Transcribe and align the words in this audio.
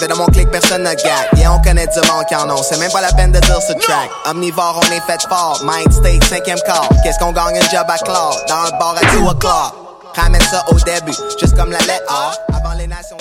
Mais 0.00 0.08
dans 0.08 0.16
mon 0.16 0.26
clic, 0.26 0.50
personne 0.50 0.82
ne 0.82 0.90
gag. 0.90 1.28
Yeah, 1.36 1.52
on 1.52 1.60
connaît 1.60 1.86
du 1.86 2.08
monde 2.08 2.24
qui 2.26 2.34
en 2.34 2.48
ont. 2.48 2.62
C'est 2.62 2.78
même 2.78 2.90
pas 2.90 3.02
la 3.02 3.12
peine 3.12 3.32
de 3.32 3.40
dire 3.40 3.60
ce 3.60 3.72
track. 3.74 4.10
Omnivore, 4.30 4.80
on 4.82 4.92
est 4.92 5.00
fait 5.00 5.20
fort. 5.28 5.60
Mind 5.64 5.92
state, 5.92 6.24
cinquième 6.24 6.58
quart. 6.64 6.88
Qu'est-ce 7.02 7.18
qu'on 7.18 7.32
gagne 7.32 7.58
un 7.58 7.70
job 7.70 7.84
à 7.86 7.98
Claude? 7.98 8.44
Dans 8.48 8.54
un 8.54 8.78
bar 8.78 8.94
à 8.96 9.16
2 9.16 9.26
o'clock. 9.26 9.74
Ramène 10.16 10.40
ça 10.42 10.64
au 10.68 10.76
début, 10.76 11.16
juste 11.38 11.54
comme 11.56 11.70
la 11.70 11.78
lettre 11.78 12.04
A. 12.08 12.32
Avant 12.56 12.76
les 12.76 12.86
nations 12.86 13.16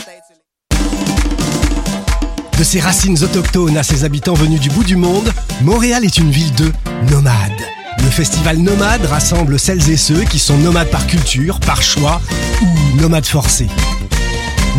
De 2.57 2.63
ses 2.63 2.79
racines 2.79 3.21
autochtones 3.23 3.77
à 3.77 3.83
ses 3.83 4.05
habitants 4.05 4.33
venus 4.33 4.59
du 4.59 4.69
bout 4.69 4.83
du 4.83 4.95
monde, 4.95 5.31
Montréal 5.61 6.05
est 6.05 6.17
une 6.17 6.31
ville 6.31 6.53
de 6.55 6.71
nomades. 7.11 7.51
Le 7.99 8.09
festival 8.09 8.57
Nomade 8.57 9.05
rassemble 9.05 9.59
celles 9.59 9.89
et 9.89 9.97
ceux 9.97 10.23
qui 10.23 10.39
sont 10.39 10.57
nomades 10.57 10.89
par 10.89 11.05
culture, 11.05 11.59
par 11.59 11.81
choix 11.81 12.21
ou 12.61 13.01
nomades 13.01 13.25
forcés. 13.25 13.67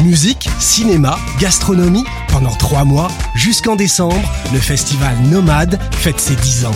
Musique, 0.02 0.48
cinéma, 0.58 1.18
gastronomie, 1.38 2.04
pendant 2.28 2.54
trois 2.54 2.84
mois, 2.84 3.08
jusqu'en 3.34 3.76
décembre, 3.76 4.20
le 4.52 4.58
festival 4.58 5.16
Nomade 5.30 5.78
fête 5.92 6.18
ses 6.18 6.34
10 6.36 6.64
ans. 6.66 6.74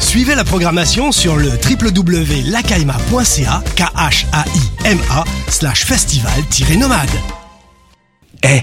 Suivez 0.00 0.34
la 0.34 0.42
programmation 0.44 1.12
sur 1.12 1.36
le 1.36 1.50
www.lacaima.ca, 1.50 3.62
k 3.76 3.80
h 3.80 4.26
a 4.32 4.44
i 4.54 4.86
m 4.86 4.98
a 5.10 5.24
slash 5.48 5.84
festival-nomade. 5.84 7.10
Eh, 8.42 8.62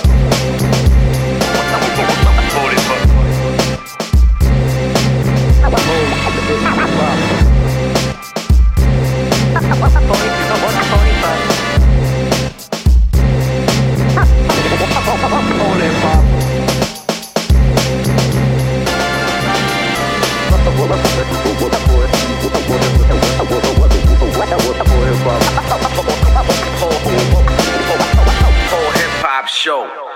show. 29.61 30.10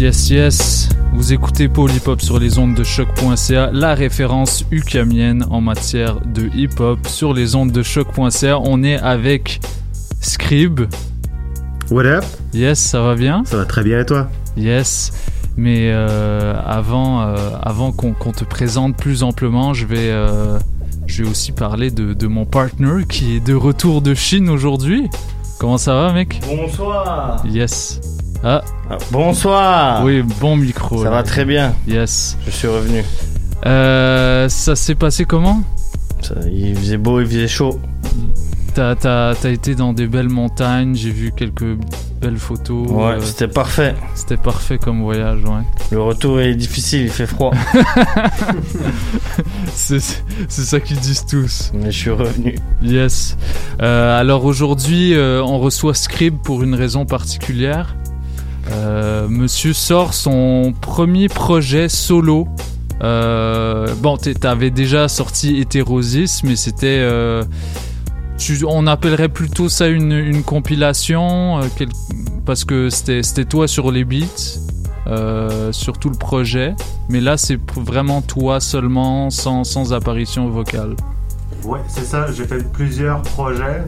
Yes, 0.00 0.30
yes. 0.30 0.88
Vous 1.12 1.34
écoutez 1.34 1.68
Paul 1.68 1.90
Hip 1.90 2.06
Hop 2.08 2.22
sur 2.22 2.38
les 2.38 2.58
ondes 2.58 2.74
de 2.74 2.82
choc.ca, 2.82 3.68
la 3.70 3.94
référence 3.94 4.64
ukamienne 4.70 5.44
en 5.50 5.60
matière 5.60 6.22
de 6.22 6.48
hip 6.54 6.80
hop 6.80 7.06
sur 7.06 7.34
les 7.34 7.54
ondes 7.54 7.70
de 7.70 7.82
choc.ca. 7.82 8.58
On 8.60 8.82
est 8.82 8.96
avec 8.96 9.60
Scrib. 10.22 10.86
What 11.90 12.06
up? 12.06 12.24
Yes, 12.54 12.78
ça 12.78 13.02
va 13.02 13.14
bien? 13.14 13.42
Ça 13.44 13.58
va 13.58 13.66
très 13.66 13.82
bien 13.82 14.00
et 14.00 14.06
toi? 14.06 14.30
Yes. 14.56 15.12
Mais 15.58 15.90
euh, 15.92 16.54
avant, 16.64 17.20
euh, 17.20 17.36
avant 17.60 17.92
qu'on 17.92 18.14
qu'on 18.14 18.32
te 18.32 18.44
présente 18.44 18.96
plus 18.96 19.22
amplement, 19.22 19.74
je 19.74 19.84
vais, 19.84 20.08
euh, 20.08 20.58
je 21.06 21.24
vais 21.24 21.28
aussi 21.28 21.52
parler 21.52 21.90
de, 21.90 22.14
de 22.14 22.26
mon 22.26 22.46
partner 22.46 23.04
qui 23.06 23.36
est 23.36 23.46
de 23.46 23.54
retour 23.54 24.00
de 24.00 24.14
Chine 24.14 24.48
aujourd'hui. 24.48 25.10
Comment 25.58 25.76
ça 25.76 25.92
va, 25.92 26.14
mec? 26.14 26.40
Bonsoir. 26.46 27.44
Yes. 27.46 28.00
Ah, 28.42 28.62
Ah, 28.88 28.96
bonsoir. 29.10 30.02
oui, 30.04 30.22
bon 30.40 30.56
micro. 30.56 30.98
Ça 30.98 31.04
là. 31.04 31.10
va 31.10 31.22
très 31.22 31.44
bien. 31.44 31.74
Yes. 31.86 32.38
Je 32.46 32.50
suis 32.50 32.68
revenu. 32.68 33.04
Euh, 33.66 34.48
ça 34.48 34.74
s'est 34.76 34.94
passé 34.94 35.24
comment? 35.26 35.62
Ça, 36.22 36.34
il 36.50 36.74
faisait 36.76 36.96
beau, 36.96 37.20
il 37.20 37.26
faisait 37.26 37.48
chaud. 37.48 37.78
T'as 38.74 38.94
t'as- 38.94 39.34
t'as 39.40 39.50
été 39.50 39.74
dans 39.74 39.92
des 39.92 40.06
belles 40.06 40.28
montagnes, 40.28 40.94
j'ai 40.94 41.10
vu 41.10 41.32
quelques 41.36 41.76
belles 42.20 42.36
photos. 42.38 42.88
Ouais, 42.88 43.02
euh, 43.14 43.20
c'était 43.20 43.48
parfait. 43.48 43.94
C'était 44.14 44.36
parfait 44.36 44.78
comme 44.78 45.02
voyage, 45.02 45.40
ouais. 45.44 45.64
Le 45.90 46.00
retour 46.00 46.40
est 46.40 46.54
difficile, 46.54 47.02
il 47.02 47.10
fait 47.10 47.26
froid. 47.26 47.52
C'est 49.74 49.98
c'est 50.48 50.62
ça 50.62 50.80
qu'ils 50.80 50.98
disent 50.98 51.26
tous. 51.26 51.72
Mais 51.74 51.90
je 51.90 51.98
suis 51.98 52.10
revenu. 52.10 52.56
Yes. 52.82 53.36
Euh, 53.82 54.18
alors 54.20 54.44
aujourd'hui, 54.44 55.14
euh, 55.14 55.42
on 55.42 55.58
reçoit 55.58 55.94
Scrib 55.94 56.36
pour 56.42 56.62
une 56.62 56.74
raison 56.74 57.06
particulière. 57.06 57.94
Euh, 58.70 59.28
Monsieur 59.28 59.72
sort 59.72 60.14
son 60.14 60.72
premier 60.80 61.28
projet 61.28 61.88
solo 61.88 62.48
Euh, 63.02 63.94
bon, 63.96 64.18
t'avais 64.18 64.70
déjà 64.70 65.08
sorti 65.08 65.56
Hétérosis, 65.58 66.44
mais 66.44 66.54
c'était. 66.54 66.98
euh, 67.00 67.42
on 68.66 68.86
appellerait 68.86 69.30
plutôt 69.30 69.68
ça 69.70 69.88
une, 69.88 70.42
compilation, 70.42 71.60
parce 72.44 72.64
que 72.64 72.90
c'était 72.90 73.44
toi 73.44 73.68
sur 73.68 73.90
les 73.90 74.04
beats, 74.04 74.60
sur 75.72 75.98
tout 75.98 76.10
le 76.10 76.16
projet. 76.16 76.74
Mais 77.08 77.20
là, 77.20 77.36
c'est 77.38 77.58
vraiment 77.74 78.20
toi 78.22 78.60
seulement, 78.60 79.30
sans, 79.30 79.64
sans 79.64 79.92
apparition 79.94 80.48
vocale. 80.50 80.94
Ouais, 81.64 81.80
c'est 81.88 82.04
ça, 82.04 82.26
j'ai 82.32 82.44
fait 82.44 82.70
plusieurs 82.72 83.22
projets. 83.22 83.84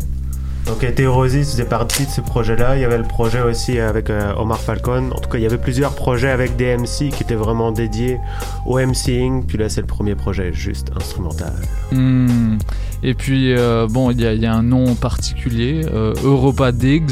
Donc 0.66 0.84
Hétérosis 0.84 1.50
faisait 1.50 1.64
partie 1.64 2.06
de 2.06 2.10
ce 2.10 2.20
projet-là. 2.20 2.76
Il 2.76 2.82
y 2.82 2.84
avait 2.84 2.98
le 2.98 3.04
projet 3.04 3.42
aussi 3.42 3.78
avec 3.80 4.10
euh, 4.10 4.32
Omar 4.36 4.58
Falcon. 4.60 5.10
En 5.10 5.18
tout 5.18 5.28
cas, 5.28 5.38
il 5.38 5.42
y 5.42 5.46
avait 5.46 5.58
plusieurs 5.58 5.94
projets 5.94 6.30
avec 6.30 6.54
des 6.56 6.76
MC 6.76 7.10
qui 7.10 7.22
étaient 7.24 7.34
vraiment 7.34 7.72
dédiés 7.72 8.18
au 8.64 8.78
MCing. 8.78 9.44
Puis 9.44 9.58
là, 9.58 9.68
c'est 9.68 9.80
le 9.80 9.86
premier 9.88 10.14
projet 10.14 10.52
juste 10.52 10.92
instrumental. 10.96 11.52
Hmm. 11.90 12.58
Et 13.02 13.14
puis, 13.14 13.52
euh, 13.54 13.88
bon, 13.90 14.12
il 14.12 14.20
y, 14.20 14.46
a- 14.46 14.54
un 14.54 14.62
nom 14.62 14.94
particulier, 14.94 15.84
euh, 15.92 16.14
Europa 16.22 16.70
Diggs. 16.70 17.10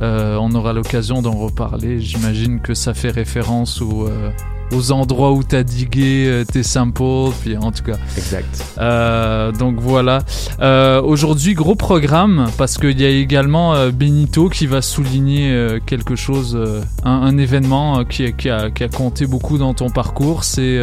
Euh, 0.00 0.36
on 0.40 0.52
aura 0.54 0.72
l'occasion 0.72 1.20
d'en 1.20 1.32
reparler. 1.32 2.00
J'imagine 2.00 2.60
que 2.60 2.72
ça 2.74 2.94
fait 2.94 3.10
référence 3.10 3.80
euh, 3.82 4.30
aux 4.74 4.92
endroits 4.92 5.32
où 5.32 5.42
tu 5.44 5.56
as 5.56 5.62
digué 5.64 6.26
euh, 6.26 6.44
tes 6.44 6.62
samples. 6.62 7.32
Puis, 7.42 7.56
en 7.56 7.70
tout 7.72 7.82
cas. 7.84 7.96
Exact. 8.16 8.64
Euh, 8.78 9.50
donc 9.52 9.76
voilà. 9.80 10.20
Euh, 10.60 11.00
Aujourd'hui, 11.02 11.54
gros 11.54 11.74
programme 11.74 12.46
parce 12.58 12.78
qu'il 12.78 13.00
y 13.00 13.04
a 13.04 13.08
également 13.08 13.74
Benito 13.90 14.48
qui 14.48 14.66
va 14.66 14.82
souligner 14.82 15.78
quelque 15.86 16.16
chose, 16.16 16.58
un, 17.04 17.10
un 17.10 17.38
événement 17.38 18.04
qui, 18.04 18.26
a- 18.26 18.32
qui 18.32 18.50
a, 18.50 18.70
qui 18.70 18.84
a 18.84 18.88
compté 18.88 19.26
beaucoup 19.26 19.58
dans 19.58 19.74
ton 19.74 19.90
parcours. 19.90 20.44
C'est 20.44 20.80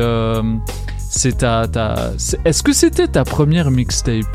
c'est 1.11 1.39
ta, 1.39 1.67
ta 1.67 2.11
Est-ce 2.45 2.61
que 2.63 2.71
c'était 2.73 3.07
ta 3.07 3.23
première 3.23 3.71
mixtape? 3.71 4.25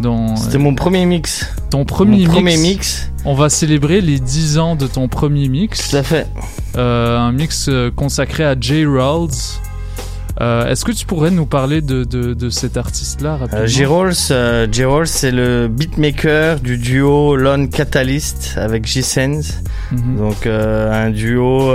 Dans, 0.00 0.36
C'était 0.36 0.58
mon 0.58 0.74
premier 0.74 1.04
mix. 1.06 1.46
Ton 1.70 1.84
premier, 1.84 2.26
Mon 2.26 2.32
premier 2.34 2.56
mix. 2.56 2.62
mix. 2.62 3.10
On 3.24 3.34
va 3.34 3.48
célébrer 3.48 4.00
les 4.00 4.18
10 4.20 4.58
ans 4.58 4.76
de 4.76 4.86
ton 4.86 5.08
premier 5.08 5.48
mix. 5.48 5.90
Tout 5.90 5.96
à 5.96 6.02
fait. 6.02 6.26
Euh, 6.76 7.18
un 7.18 7.32
mix 7.32 7.68
euh, 7.68 7.90
consacré 7.90 8.44
à 8.44 8.54
Jay 8.58 8.84
Rawls. 8.86 9.30
Euh, 10.40 10.70
Est-ce 10.70 10.84
que 10.84 10.92
tu 10.92 11.04
pourrais 11.04 11.32
nous 11.32 11.46
parler 11.46 11.80
de, 11.80 12.04
de, 12.04 12.32
de 12.32 12.48
cet 12.48 12.76
artiste-là 12.76 13.38
rapidement 13.38 13.58
Euh, 13.58 13.64
euh, 13.64 14.68
J-Rolls, 14.70 15.06
c'est 15.08 15.32
le 15.32 15.66
beatmaker 15.66 16.60
du 16.60 16.78
duo 16.78 17.34
Lone 17.34 17.68
Catalyst 17.68 18.54
avec 18.56 18.86
J-Sense. 18.86 19.54
Mhm. 19.90 20.16
Donc 20.16 20.46
un 20.46 21.10
duo 21.10 21.72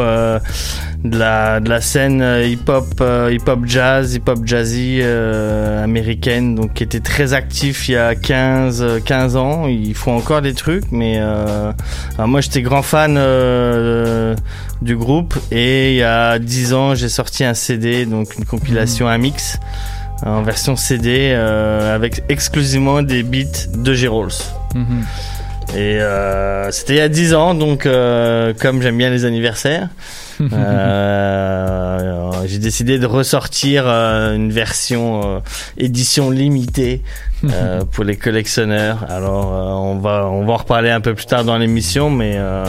de 1.04 1.18
la 1.20 1.60
de 1.60 1.70
la 1.70 1.82
scène 1.82 2.22
euh, 2.22 2.46
hip-hop 2.48 2.86
euh, 3.02 3.30
hip-hop 3.34 3.66
jazz, 3.66 4.16
hip-hop 4.16 4.40
jazzy 4.46 5.00
euh, 5.02 5.84
américaine 5.84 6.56
donc 6.56 6.74
qui 6.74 6.84
était 6.84 7.02
très 7.02 7.34
actif 7.34 7.90
il 7.90 7.94
y 7.94 7.98
a 7.98 8.16
15 8.16 8.82
euh, 8.82 9.00
15 9.04 9.36
ans, 9.36 9.68
ils 9.68 9.96
font 9.96 10.16
encore 10.16 10.42
des 10.42 10.54
trucs 10.54 10.92
mais 10.92 11.18
euh, 11.20 11.74
moi 12.20 12.40
j'étais 12.42 12.62
grand 12.62 12.84
fan 12.84 13.16
euh, 13.18 14.36
du 14.82 14.96
groupe 14.96 15.38
et 15.52 15.92
il 15.92 15.98
y 15.98 16.04
a 16.04 16.40
10 16.40 16.74
ans, 16.74 16.96
j'ai 16.96 17.10
sorti 17.10 17.44
un 17.44 17.54
CD 17.54 18.06
donc 18.06 18.38
une 18.38 18.46
compilation 18.46 19.08
un 19.08 19.18
mix 19.18 19.60
en 20.26 20.42
version 20.42 20.78
CD 20.78 21.34
euh, 21.34 21.94
avec 21.96 22.24
exclusivement 22.30 23.02
des 23.02 23.24
beats 23.24 23.68
de 23.76 23.94
J-Rolls. 23.94 24.32
Mhm. 24.74 25.04
Et 25.72 26.00
euh, 26.00 26.70
c'était 26.72 26.94
il 26.94 26.98
y 26.98 27.02
a 27.02 27.10
10 27.10 27.34
ans, 27.34 27.56
donc 27.56 27.86
euh, 27.86 28.54
comme 28.60 28.82
j'aime 28.82 28.98
bien 28.98 29.10
les 29.10 29.26
anniversaires, 29.26 29.90
euh, 30.42 32.32
j'ai 32.46 32.60
décidé 32.60 33.00
de 33.00 33.08
ressortir 33.08 33.86
euh, 33.88 34.36
une 34.36 34.52
version 34.52 35.38
euh, 35.38 35.40
édition 35.78 36.30
limitée 36.30 37.02
euh, 37.46 37.82
pour 37.92 38.04
les 38.04 38.18
collectionneurs. 38.18 39.06
Alors 39.10 39.54
euh, 39.54 39.94
on 39.94 40.00
va 40.00 40.28
on 40.28 40.46
va 40.46 40.54
en 40.54 40.58
reparler 40.58 40.92
un 40.92 41.02
peu 41.02 41.16
plus 41.16 41.26
tard 41.26 41.44
dans 41.44 41.58
l'émission, 41.58 42.10
mais 42.10 42.34
euh, 42.36 42.66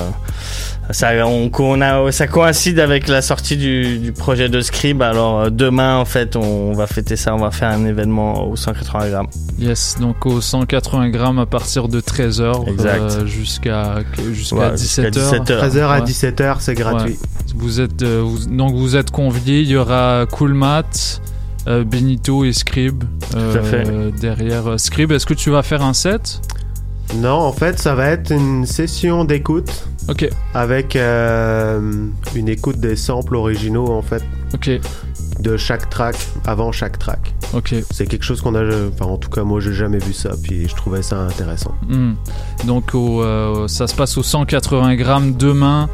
ça 0.90 1.10
on, 1.26 1.50
on 1.58 1.80
a 1.80 2.12
ça 2.12 2.26
coïncide 2.26 2.78
avec 2.78 3.08
la 3.08 3.22
sortie 3.22 3.56
du, 3.56 3.98
du 3.98 4.12
projet 4.12 4.48
de 4.48 4.60
Scribe. 4.60 5.02
Alors 5.02 5.40
euh, 5.40 5.50
demain 5.50 5.96
en 5.96 6.04
fait 6.04 6.36
on, 6.36 6.72
va 6.72 6.86
fêter 6.86 7.16
ça, 7.16 7.34
on 7.34 7.38
va 7.38 7.50
faire 7.50 7.70
un 7.70 7.84
événement 7.84 8.48
au 8.48 8.56
180 8.56 9.08
grammes. 9.10 9.26
Yes, 9.58 9.96
donc 10.00 10.26
au 10.26 10.40
180 10.40 11.08
grammes 11.10 11.38
à 11.38 11.46
partir 11.46 11.88
de 11.88 12.00
13h 12.00 12.68
Exact. 12.68 13.26
jusqu'à 13.26 13.94
jusqu'à 14.32 14.56
Ouais, 14.56 14.76
jusqu'à 14.76 15.10
17h. 15.10 15.44
17h. 15.44 15.68
13h 15.70 15.80
à 15.82 15.94
Ouais. 16.00 16.04
17h, 16.04 16.56
c'est 16.60 16.74
gratuit. 16.74 17.12
Ouais. 17.12 17.18
Vous 17.56 17.80
êtes 17.80 18.02
euh, 18.02 18.22
vous- 18.24 18.46
donc 18.54 18.74
vous 18.74 18.96
êtes 18.96 19.10
conviés, 19.10 19.60
il 19.60 19.68
y 19.68 19.76
aura 19.76 20.26
Coolmat, 20.30 20.82
euh, 21.66 21.84
Benito 21.84 22.44
et 22.44 22.52
Scrib 22.52 23.04
euh, 23.36 23.58
à 23.58 23.62
fait. 23.62 23.84
derrière 24.20 24.66
euh, 24.72 24.78
Scrib. 24.78 25.12
Est-ce 25.12 25.24
que 25.26 25.34
tu 25.34 25.50
vas 25.50 25.62
faire 25.62 25.82
un 25.82 25.94
set? 25.94 26.40
Non, 27.16 27.40
en 27.40 27.52
fait, 27.52 27.78
ça 27.78 27.94
va 27.94 28.08
être 28.08 28.32
une 28.32 28.66
session 28.66 29.24
d'écoute 29.24 29.86
OK. 30.08 30.28
avec 30.52 30.96
euh, 30.96 32.08
une 32.34 32.48
écoute 32.48 32.78
des 32.78 32.96
samples 32.96 33.36
originaux, 33.36 33.86
en 33.88 34.02
fait, 34.02 34.22
OK. 34.52 34.70
de 35.38 35.56
chaque 35.56 35.88
track, 35.90 36.16
avant 36.44 36.72
chaque 36.72 36.98
track. 36.98 37.32
OK. 37.52 37.74
C'est 37.90 38.06
quelque 38.06 38.24
chose 38.24 38.40
qu'on 38.40 38.56
a, 38.56 38.64
enfin, 38.88 39.06
en 39.06 39.16
tout 39.16 39.30
cas, 39.30 39.44
moi, 39.44 39.60
j'ai 39.60 39.72
jamais 39.72 39.98
vu 39.98 40.12
ça, 40.12 40.30
puis 40.42 40.68
je 40.68 40.74
trouvais 40.74 41.02
ça 41.02 41.20
intéressant. 41.20 41.72
Hmm. 41.88 42.14
Donc 42.66 42.94
au, 42.94 43.22
euh, 43.22 43.68
ça 43.68 43.86
se 43.86 43.94
passe 43.94 44.18
au 44.18 44.22
180 44.24 44.96
grammes 44.96 45.34
demain 45.34 45.88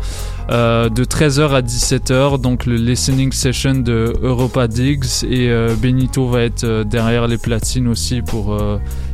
euh, 0.51 0.89
de 0.89 1.05
13h 1.05 1.51
à 1.51 1.61
17h. 1.61 2.41
Donc 2.41 2.65
le 2.65 2.77
listening 2.77 3.33
session 3.33 3.75
de 3.75 4.15
Europa 4.23 4.69
Diggs 4.69 5.25
et 5.29 5.53
Benito 5.77 6.27
va 6.29 6.43
être 6.43 6.85
derrière 6.85 7.27
les 7.27 7.39
platines 7.39 7.89
aussi 7.89 8.23
pour 8.23 8.59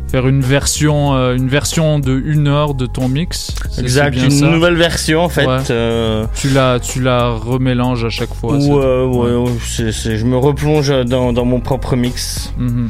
faire 0.08 0.28
une 0.28 0.40
version, 0.40 1.14
euh, 1.14 1.34
une 1.34 1.48
version 1.48 1.98
de 1.98 2.16
une 2.24 2.46
heure 2.48 2.74
de 2.74 2.86
ton 2.86 3.08
mix. 3.08 3.52
Exact, 3.78 4.16
une 4.16 4.30
ça 4.30 4.46
nouvelle 4.46 4.76
version 4.76 5.20
en 5.22 5.28
fait. 5.28 5.46
Ouais. 5.46 5.58
euh, 5.70 6.24
Tu 6.34 6.48
la, 6.50 6.78
tu 6.80 7.02
la 7.02 7.28
remélanges 7.30 8.04
à 8.04 8.08
chaque 8.10 8.32
fois. 8.32 8.54
où 8.54 8.78
euh, 8.78 9.04
ouais, 9.04 9.50
ouais, 9.50 9.56
je 9.68 10.24
me 10.24 10.36
replonge 10.36 10.92
dans, 11.06 11.32
dans 11.32 11.44
mon 11.44 11.60
propre 11.60 11.96
mix. 11.96 12.52
Mhm. 12.56 12.88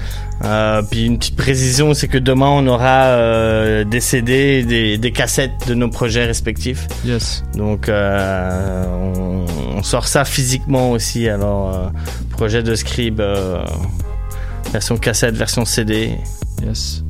Puis 0.91 1.07
une 1.07 1.17
petite 1.19 1.37
précision, 1.37 1.95
c'est 1.95 2.09
que 2.09 2.19
demain 2.19 2.49
on 2.49 2.67
aura 2.67 3.85
des 3.85 4.01
CD, 4.01 4.63
des, 4.65 4.99
des 4.99 5.11
cassettes 5.13 5.67
de 5.67 5.75
nos 5.75 5.89
projets 5.89 6.27
respectifs. 6.27 6.87
Yes. 7.07 7.43
Donc 7.57 7.89
on, 7.91 9.45
on 9.79 9.83
sort 9.83 10.07
ça 10.07 10.25
physiquement 10.27 10.91
aussi. 10.91 11.29
Alors 11.29 11.91
projet 12.31 12.63
de 12.63 12.75
Scribe, 12.75 13.23
version 14.73 14.99
cassette, 14.99 15.35
version 15.35 15.65
CD, 15.65 16.11
Yes. 16.67 17.03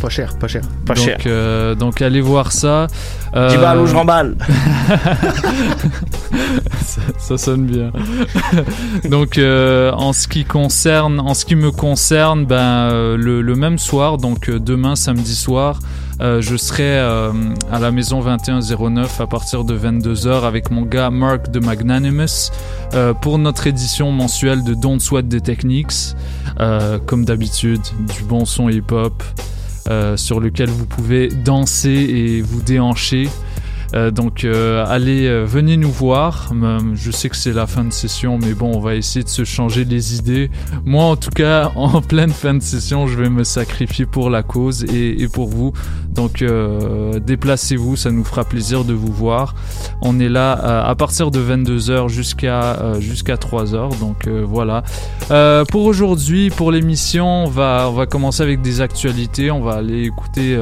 Pas 0.00 0.08
cher, 0.08 0.34
pas 0.38 0.48
cher. 0.48 0.62
pas 0.86 0.94
donc, 0.94 1.04
cher. 1.04 1.18
euh, 1.26 1.74
donc 1.74 2.00
allez 2.00 2.20
voir 2.20 2.52
ça. 2.52 2.86
10 3.32 3.36
Euh, 3.36 3.56
balles 3.60 3.78
ou 3.80 3.86
je 3.86 3.94
remballe. 3.94 4.36
ça, 6.82 7.00
ça 7.18 7.38
sonne 7.38 7.66
bien. 7.66 7.92
donc 9.10 9.38
euh, 9.38 9.92
en 9.92 10.12
ce 10.12 10.26
qui 10.28 10.44
concerne, 10.44 11.20
en 11.20 11.34
ce 11.34 11.44
qui 11.44 11.54
me 11.56 11.70
concerne, 11.70 12.46
ben 12.46 12.58
euh, 12.90 13.16
le, 13.16 13.42
le 13.42 13.54
même 13.54 13.78
soir, 13.78 14.16
donc 14.18 14.50
demain 14.50 14.96
samedi 14.96 15.34
soir, 15.34 15.78
euh, 16.20 16.40
je 16.40 16.56
serai 16.56 16.98
euh, 16.98 17.32
à 17.70 17.78
la 17.78 17.90
maison 17.90 18.20
2109 18.20 19.20
à 19.20 19.26
partir 19.26 19.64
de 19.64 19.78
22h 19.78 20.44
avec 20.44 20.70
mon 20.70 20.82
gars 20.82 21.10
Mark 21.10 21.50
de 21.50 21.60
Magnanimous 21.60 22.50
euh, 22.94 23.14
pour 23.14 23.38
notre 23.38 23.66
édition 23.66 24.10
mensuelle 24.12 24.62
de 24.64 24.74
Don't 24.74 24.98
Sweat 25.00 25.28
the 25.28 25.42
Techniques. 25.42 26.14
Euh, 26.58 26.98
comme 27.06 27.24
d'habitude, 27.24 27.80
du 28.14 28.22
bon 28.24 28.44
son 28.44 28.68
hip-hop 28.68 29.22
euh, 29.22 29.42
sur 30.16 30.40
lequel 30.40 30.68
vous 30.68 30.86
pouvez 30.86 31.28
danser 31.28 31.90
et 31.90 32.42
vous 32.42 32.62
déhancher. 32.62 33.28
Euh, 33.94 34.10
donc 34.10 34.44
euh, 34.44 34.84
allez, 34.86 35.26
euh, 35.26 35.44
venez 35.44 35.76
nous 35.76 35.90
voir. 35.90 36.52
Je 36.94 37.10
sais 37.10 37.28
que 37.28 37.36
c'est 37.36 37.52
la 37.52 37.66
fin 37.66 37.84
de 37.84 37.92
session, 37.92 38.38
mais 38.38 38.54
bon, 38.54 38.72
on 38.74 38.80
va 38.80 38.94
essayer 38.94 39.24
de 39.24 39.28
se 39.28 39.44
changer 39.44 39.84
les 39.84 40.16
idées. 40.16 40.50
Moi, 40.84 41.04
en 41.04 41.16
tout 41.16 41.30
cas, 41.30 41.72
en 41.76 42.00
pleine 42.00 42.30
fin 42.30 42.54
de 42.54 42.62
session, 42.62 43.06
je 43.06 43.16
vais 43.18 43.28
me 43.28 43.44
sacrifier 43.44 44.06
pour 44.06 44.30
la 44.30 44.42
cause 44.42 44.84
et, 44.84 45.28
pour 45.28 45.48
vous. 45.48 45.72
Donc 46.10 46.44
déplacez-vous, 47.24 47.96
ça 47.96 48.10
nous 48.10 48.24
fera 48.24 48.44
plaisir 48.44 48.84
de 48.84 48.92
vous 48.92 49.12
voir. 49.12 49.54
On 50.02 50.18
est 50.20 50.28
là 50.28 50.52
à 50.52 50.94
partir 50.94 51.30
de 51.30 51.40
22h 51.40 52.08
jusqu'à 52.08 52.98
jusqu'à 53.00 53.36
3h. 53.36 53.98
Donc 53.98 54.28
voilà. 54.28 54.82
Pour 55.70 55.84
aujourd'hui, 55.84 56.50
pour 56.50 56.72
l'émission, 56.72 57.44
on 57.44 57.48
va, 57.48 57.86
on 57.88 57.92
va 57.92 58.06
commencer 58.06 58.42
avec 58.42 58.60
des 58.60 58.80
actualités. 58.80 59.50
On 59.50 59.62
va 59.62 59.74
aller 59.74 60.04
écouter 60.04 60.58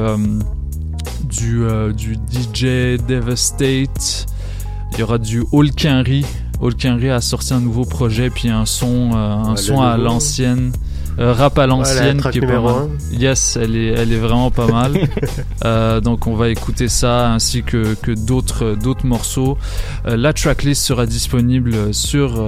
du, 1.29 1.63
euh, 1.63 1.93
du 1.93 2.15
DJ 2.15 2.97
Devastate. 3.07 4.25
Il 4.93 4.99
y 4.99 5.03
aura 5.03 5.17
du 5.17 5.43
Hulkenry. 5.51 6.25
Hulkenry 6.61 7.09
a 7.09 7.21
sorti 7.21 7.53
un 7.53 7.61
nouveau 7.61 7.85
projet, 7.85 8.29
puis 8.29 8.49
un 8.49 8.65
son, 8.65 9.11
euh, 9.13 9.15
un 9.15 9.51
Ouais, 9.51 9.57
son 9.57 9.81
à 9.81 9.97
l'ancienne. 9.97 10.71
Euh, 11.19 11.33
rap 11.33 11.57
à 11.59 11.67
l'ancienne, 11.67 12.21
qui 12.31 12.37
est 12.37 12.41
pas. 12.41 12.87
Yes, 13.11 13.57
elle 13.61 13.75
est, 13.75 13.87
elle 13.87 14.13
est 14.13 14.19
vraiment 14.19 14.51
pas 14.51 14.67
mal. 14.67 14.93
Euh, 15.65 15.99
donc 15.99 16.25
on 16.25 16.35
va 16.35 16.47
écouter 16.49 16.87
ça 16.87 17.33
ainsi 17.33 17.63
que, 17.63 17.93
que 17.95 18.11
d'autres, 18.11 18.77
d'autres 18.81 19.05
morceaux. 19.05 19.57
Euh, 20.07 20.15
la 20.15 20.31
tracklist 20.31 20.81
sera 20.81 21.05
disponible 21.05 21.93
sur, 21.93 22.41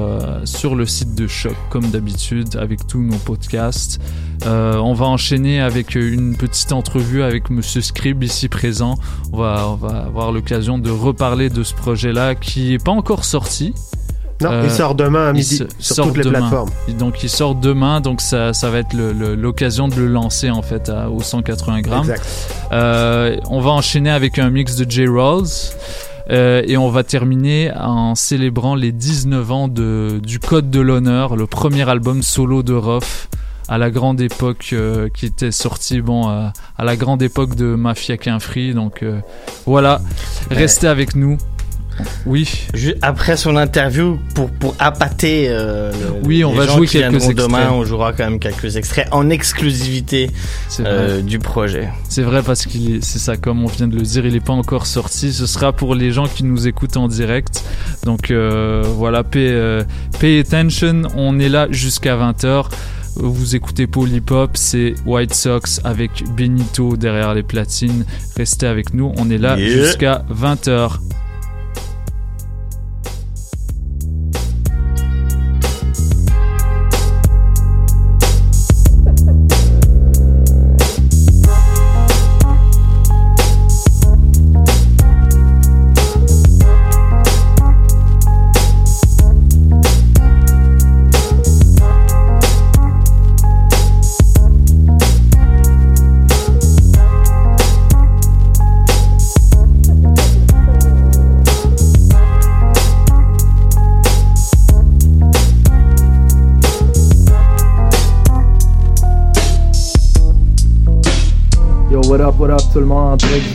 sur 0.45 0.75
le 0.75 0.85
site 0.85 1.13
de 1.13 1.27
Choc, 1.27 1.55
comme 1.69 1.89
d'habitude, 1.89 2.55
avec 2.55 2.87
tous 2.87 3.01
nos 3.01 3.17
podcasts. 3.17 3.99
On 4.45 4.93
va 4.93 5.07
enchaîner 5.07 5.59
avec 5.59 5.95
une 5.95 6.37
petite 6.37 6.71
entrevue 6.71 7.21
avec 7.21 7.49
Monsieur 7.49 7.81
Scrib 7.81 8.23
ici 8.23 8.47
présent. 8.47 8.95
On 9.33 9.37
va, 9.37 9.67
on 9.67 9.75
va 9.75 10.05
avoir 10.05 10.31
l'occasion 10.31 10.79
de 10.79 10.89
reparler 10.89 11.49
de 11.49 11.63
ce 11.63 11.73
projet-là 11.73 12.35
qui 12.35 12.73
est 12.73 12.83
pas 12.83 12.91
encore 12.91 13.25
sorti. 13.25 13.73
Non, 14.41 14.51
Euh, 14.51 14.61
il 14.65 14.71
sort 14.71 14.95
demain 14.95 15.29
à 15.29 15.33
midi 15.33 15.57
sur 15.79 15.95
sort 15.95 16.07
toutes 16.07 16.17
les 16.17 16.23
demain. 16.23 16.39
plateformes. 16.39 16.69
Donc 16.97 17.23
il 17.23 17.29
sort 17.29 17.55
demain, 17.55 18.01
donc 18.01 18.21
ça, 18.21 18.53
ça 18.53 18.69
va 18.69 18.79
être 18.79 18.93
l'occasion 18.95 19.87
de 19.87 19.95
le 19.95 20.07
lancer 20.07 20.49
en 20.49 20.61
fait 20.61 20.89
à- 20.89 21.09
aux 21.09 21.21
180 21.21 21.81
grammes. 21.81 22.01
Exact. 22.01 22.27
Euh, 22.71 23.37
on 23.49 23.61
va 23.61 23.71
enchaîner 23.71 24.09
avec 24.11 24.39
un 24.39 24.49
mix 24.49 24.75
de 24.75 24.89
J. 24.89 25.07
Rawls. 25.07 25.45
Euh, 26.29 26.61
et 26.65 26.77
on 26.77 26.89
va 26.89 27.03
terminer 27.03 27.71
en 27.75 28.15
célébrant 28.15 28.75
les 28.75 28.91
19 28.93 29.51
ans 29.51 29.67
de, 29.67 30.19
du 30.23 30.39
Code 30.39 30.69
de 30.69 30.79
l'honneur, 30.79 31.35
le 31.35 31.45
premier 31.47 31.89
album 31.89 32.21
solo 32.21 32.63
de 32.63 32.73
Ruff 32.73 33.27
à 33.67 33.77
la 33.77 33.89
grande 33.89 34.21
époque 34.21 34.69
euh, 34.73 35.09
qui 35.13 35.25
était 35.25 35.51
sorti 35.51 35.99
bon 36.01 36.29
euh, 36.29 36.47
à 36.77 36.83
la 36.85 36.95
grande 36.95 37.21
époque 37.21 37.55
de 37.55 37.75
Mafia 37.75 38.17
Qu'un 38.17 38.39
Free 38.39 38.73
donc 38.73 39.01
euh, 39.01 39.19
voilà 39.65 40.01
restez 40.51 40.87
avec 40.87 41.15
nous 41.15 41.37
oui 42.25 42.49
Après 43.01 43.37
son 43.37 43.55
interview, 43.57 44.19
pour, 44.35 44.49
pour 44.49 44.75
appâter 44.79 45.47
euh, 45.49 45.91
Oui, 46.23 46.43
on 46.43 46.51
les 46.51 46.57
va 46.59 46.67
gens 46.67 46.77
jouer 46.77 46.87
qui 46.87 46.97
quelques 46.99 47.09
viendront 47.21 47.33
demain, 47.33 47.57
extraits. 47.59 47.73
on 47.79 47.85
jouera 47.85 48.13
quand 48.13 48.23
même 48.23 48.39
quelques 48.39 48.75
extraits 48.77 49.07
en 49.11 49.29
exclusivité 49.29 50.29
euh, 50.81 51.21
du 51.21 51.39
projet. 51.39 51.89
c'est 52.09 52.23
vrai 52.23 52.41
parce 52.43 52.65
qu'il 52.65 52.95
est 52.95 53.03
c'est 53.03 53.19
ça 53.19 53.37
comme 53.37 53.63
on 53.63 53.67
vient 53.67 53.87
de 53.87 53.95
le 53.95 54.01
dire 54.01 54.25
il 54.25 54.33
n'est 54.33 54.39
pas 54.39 54.53
encore 54.53 54.85
sorti 54.85 55.33
ce 55.33 55.45
sera 55.45 55.73
pour 55.73 55.95
les 55.95 56.11
gens 56.11 56.27
qui 56.27 56.43
nous 56.43 56.67
écoutent 56.67 56.97
en 56.97 57.07
direct 57.07 57.63
donc 58.05 58.31
euh, 58.31 58.83
voilà 58.85 59.23
pay, 59.23 59.83
pay 60.19 60.39
attention 60.39 61.03
on 61.15 61.39
est 61.39 61.49
là 61.49 61.67
jusqu'à 61.71 62.15
20h 62.15 62.65
vous 63.17 63.57
écoutez 63.57 63.87
Polypop, 63.87 64.51
c'est 64.53 64.95
White 65.05 65.33
Sox 65.33 65.81
avec 65.83 66.23
Benito 66.37 66.95
derrière 66.95 67.33
les 67.33 67.43
platines. 67.43 68.05
Restez 68.37 68.67
avec 68.67 68.93
nous, 68.93 69.11
on 69.17 69.29
est 69.29 69.37
là 69.37 69.57
Yeah. 69.59 69.67
jusqu'à 69.85 70.23
20h. 70.33 70.91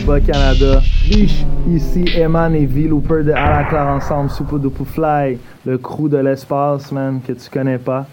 Biche, 0.07 1.45
ici 1.69 2.05
Eman 2.15 2.55
et 2.55 2.65
V 2.65 2.87
Looper 2.87 3.23
de 3.23 3.33
À 3.33 3.93
Ensemble, 3.93 4.29
Super 4.29 4.57
Duper 4.57 4.85
Fly, 4.85 5.37
le 5.65 5.77
crew 5.77 6.07
de 6.07 6.17
l'espace, 6.17 6.93
man, 6.93 7.19
que 7.19 7.33
tu 7.33 7.49
connais 7.49 7.77
pas. 7.77 8.05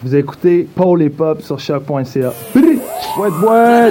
Vous 0.00 0.14
écoutez 0.14 0.68
Paul 0.72 1.02
et 1.02 1.10
Pop 1.10 1.42
sur 1.42 1.58
choc.ca. 1.58 2.32
What, 3.18 3.30
what? 3.42 3.90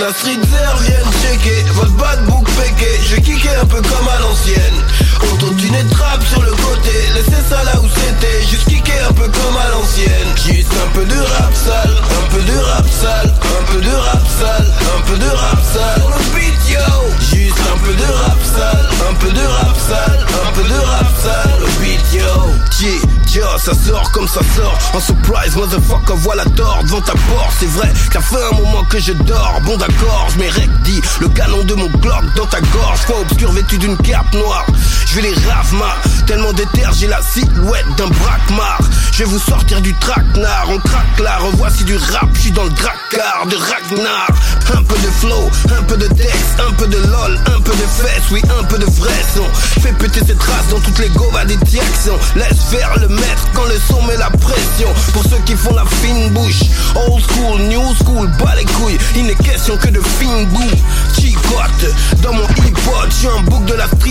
La 0.00 0.12
street 0.12 0.38
vert 0.50 0.76
vienne 0.78 1.10
checker. 1.22 1.64
Votre 1.74 1.92
bad 1.92 2.24
book 2.26 2.44
péqué 2.56 2.88
Je 3.08 3.16
kicker 3.16 3.60
un 3.60 3.66
peu 3.66 3.80
comme 3.82 4.08
à 4.08 4.18
l'ancienne. 4.20 4.84
Autotune 5.32 5.88
trap 5.90 6.22
sur 6.24 6.42
le 6.42 6.52
côté 6.52 6.92
Laissez 7.14 7.42
ça 7.48 7.62
là 7.64 7.80
où 7.82 7.88
c'était. 7.88 8.42
Juste 8.48 8.68
kicker 8.68 9.08
un 9.08 9.12
peu 9.12 9.28
comme 9.28 9.56
à 9.56 9.70
l'ancienne. 9.70 10.30
Juste 10.36 10.72
un 10.84 10.94
peu 10.94 11.04
de 11.04 11.18
rap 11.18 11.54
sale 11.54 11.96
Un 12.18 12.34
peu 12.34 12.42
de 12.42 12.58
rap 12.58 12.86
sale 12.88 13.34
Un 13.60 13.72
peu 13.72 13.80
de 13.80 13.94
rap 13.94 14.26
sale 14.40 14.72
Un 14.96 15.00
peu 15.10 15.18
de 15.18 15.28
rap 15.28 15.58
sale. 15.72 16.02
Le 16.06 16.38
beat 16.38 16.70
yo 16.70 17.37
un 17.72 17.78
peu 17.78 17.94
de 17.94 18.04
rap 18.04 18.38
sale 18.42 18.88
Un 19.08 19.14
peu 19.14 19.30
de 19.30 19.40
rap 19.40 19.76
sale 19.76 20.26
Un 20.46 20.52
peu 20.52 20.62
de 20.62 20.74
rap 20.74 21.06
sale. 21.22 21.60
Le 21.60 21.66
beat 21.82 22.12
yo. 22.12 22.48
Yeah, 22.80 23.00
yeah, 23.34 23.58
ça 23.58 23.72
sort 23.74 24.10
comme 24.12 24.28
ça 24.28 24.40
sort. 24.54 24.78
En 24.94 25.00
surprise 25.00 25.56
motherfucker 25.56 26.14
voilà 26.16 26.44
tort 26.56 26.82
devant 26.84 27.00
ta 27.00 27.12
porte. 27.12 27.52
C'est 27.58 27.66
vrai 27.66 27.92
ça 28.12 28.20
fait 28.20 28.36
un 28.36 28.56
moment 28.56 28.84
que 28.84 28.98
je 28.98 29.12
dors. 29.12 29.60
Bon 29.64 29.76
d'accord 29.76 30.28
je 30.30 30.38
dit 30.84 31.00
Le 31.20 31.28
canon 31.28 31.64
de 31.64 31.74
mon 31.74 31.88
Glock 31.88 32.24
dans 32.36 32.46
ta 32.46 32.60
gorge. 32.60 33.00
Foi 33.00 33.20
obscur 33.20 33.52
vêtu 33.52 33.78
d'une 33.78 33.96
cape 33.98 34.32
noire. 34.32 34.66
Je 35.06 35.16
vais 35.16 35.22
les 35.22 35.34
ravemar 35.34 35.98
Tellement 36.26 36.52
d'éther 36.52 36.92
j'ai 36.92 37.08
la 37.08 37.20
silhouette 37.22 37.86
d'un 37.96 38.08
braquemar. 38.08 38.78
Je 39.12 39.24
vais 39.24 39.30
vous 39.30 39.38
sortir 39.38 39.80
du 39.80 39.94
traquenard. 39.94 40.66
On 40.68 40.78
craque 40.78 41.18
là 41.18 41.38
revoici 41.38 41.84
du 41.84 41.96
rap 41.96 42.28
Je 42.34 42.40
suis 42.40 42.52
dans 42.52 42.64
le 42.64 42.70
dracard 42.70 43.46
de 43.46 43.56
Ragnar 43.56 44.28
Un 44.76 44.82
peu 44.82 44.96
de 44.96 45.10
flow, 45.20 45.50
un 45.78 45.82
peu 45.84 45.96
de 45.96 46.06
texte 46.08 46.60
Un 46.66 46.72
peu 46.74 46.86
de 46.86 46.98
lol, 46.98 47.40
un 47.56 47.60
peu 47.60 47.72
de 47.72 47.86
fesses 47.98 48.30
Oui 48.30 48.42
un 48.60 48.64
peu 48.64 48.78
de 48.78 48.84
vrai 48.84 49.14
son 49.34 49.44
Fais 49.80 49.92
péter 49.92 50.20
cette 50.26 50.42
race 50.42 50.68
dans 50.70 50.80
toutes 50.80 50.98
les 50.98 51.08
govas 51.10 51.44
des 51.44 51.56
directions 51.56 52.18
Laisse 52.36 52.60
faire 52.70 52.92
le 52.98 53.08
maître 53.08 53.48
quand 53.54 53.64
le 53.64 53.78
son 53.88 54.02
met 54.02 54.16
la 54.16 54.30
pression 54.30 54.88
pour 55.12 55.22
ceux 55.24 55.38
qui 55.44 55.54
font 55.54 55.74
la 55.74 55.84
fine 55.84 56.30
bouche. 56.30 56.62
Old 56.94 57.22
school, 57.22 57.60
new 57.62 57.82
school, 58.02 58.28
bas 58.38 58.54
les 58.56 58.64
couilles. 58.64 58.98
Il 59.16 59.24
n'est 59.24 59.34
question 59.34 59.76
que 59.76 59.88
de 59.88 60.00
fine 60.00 60.46
boue. 60.46 60.70
Chicote, 61.14 62.22
dans 62.22 62.32
mon 62.32 62.44
hip-hop, 62.44 63.08
j'suis 63.10 63.28
un 63.28 63.42
bouc 63.42 63.64
de 63.64 63.74
la 63.74 63.86
street 63.86 64.10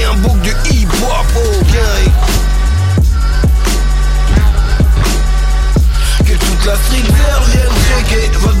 et 0.00 0.04
un 0.04 0.14
bouc 0.14 0.40
du 0.42 0.50
hip-hop. 0.70 1.26
Oh. 1.36 1.64
Que 6.24 6.32
toute 6.32 6.66
la 6.66 6.74
street 6.74 7.02
vienne 7.02 7.68
checker 7.88 8.30
votre 8.38 8.56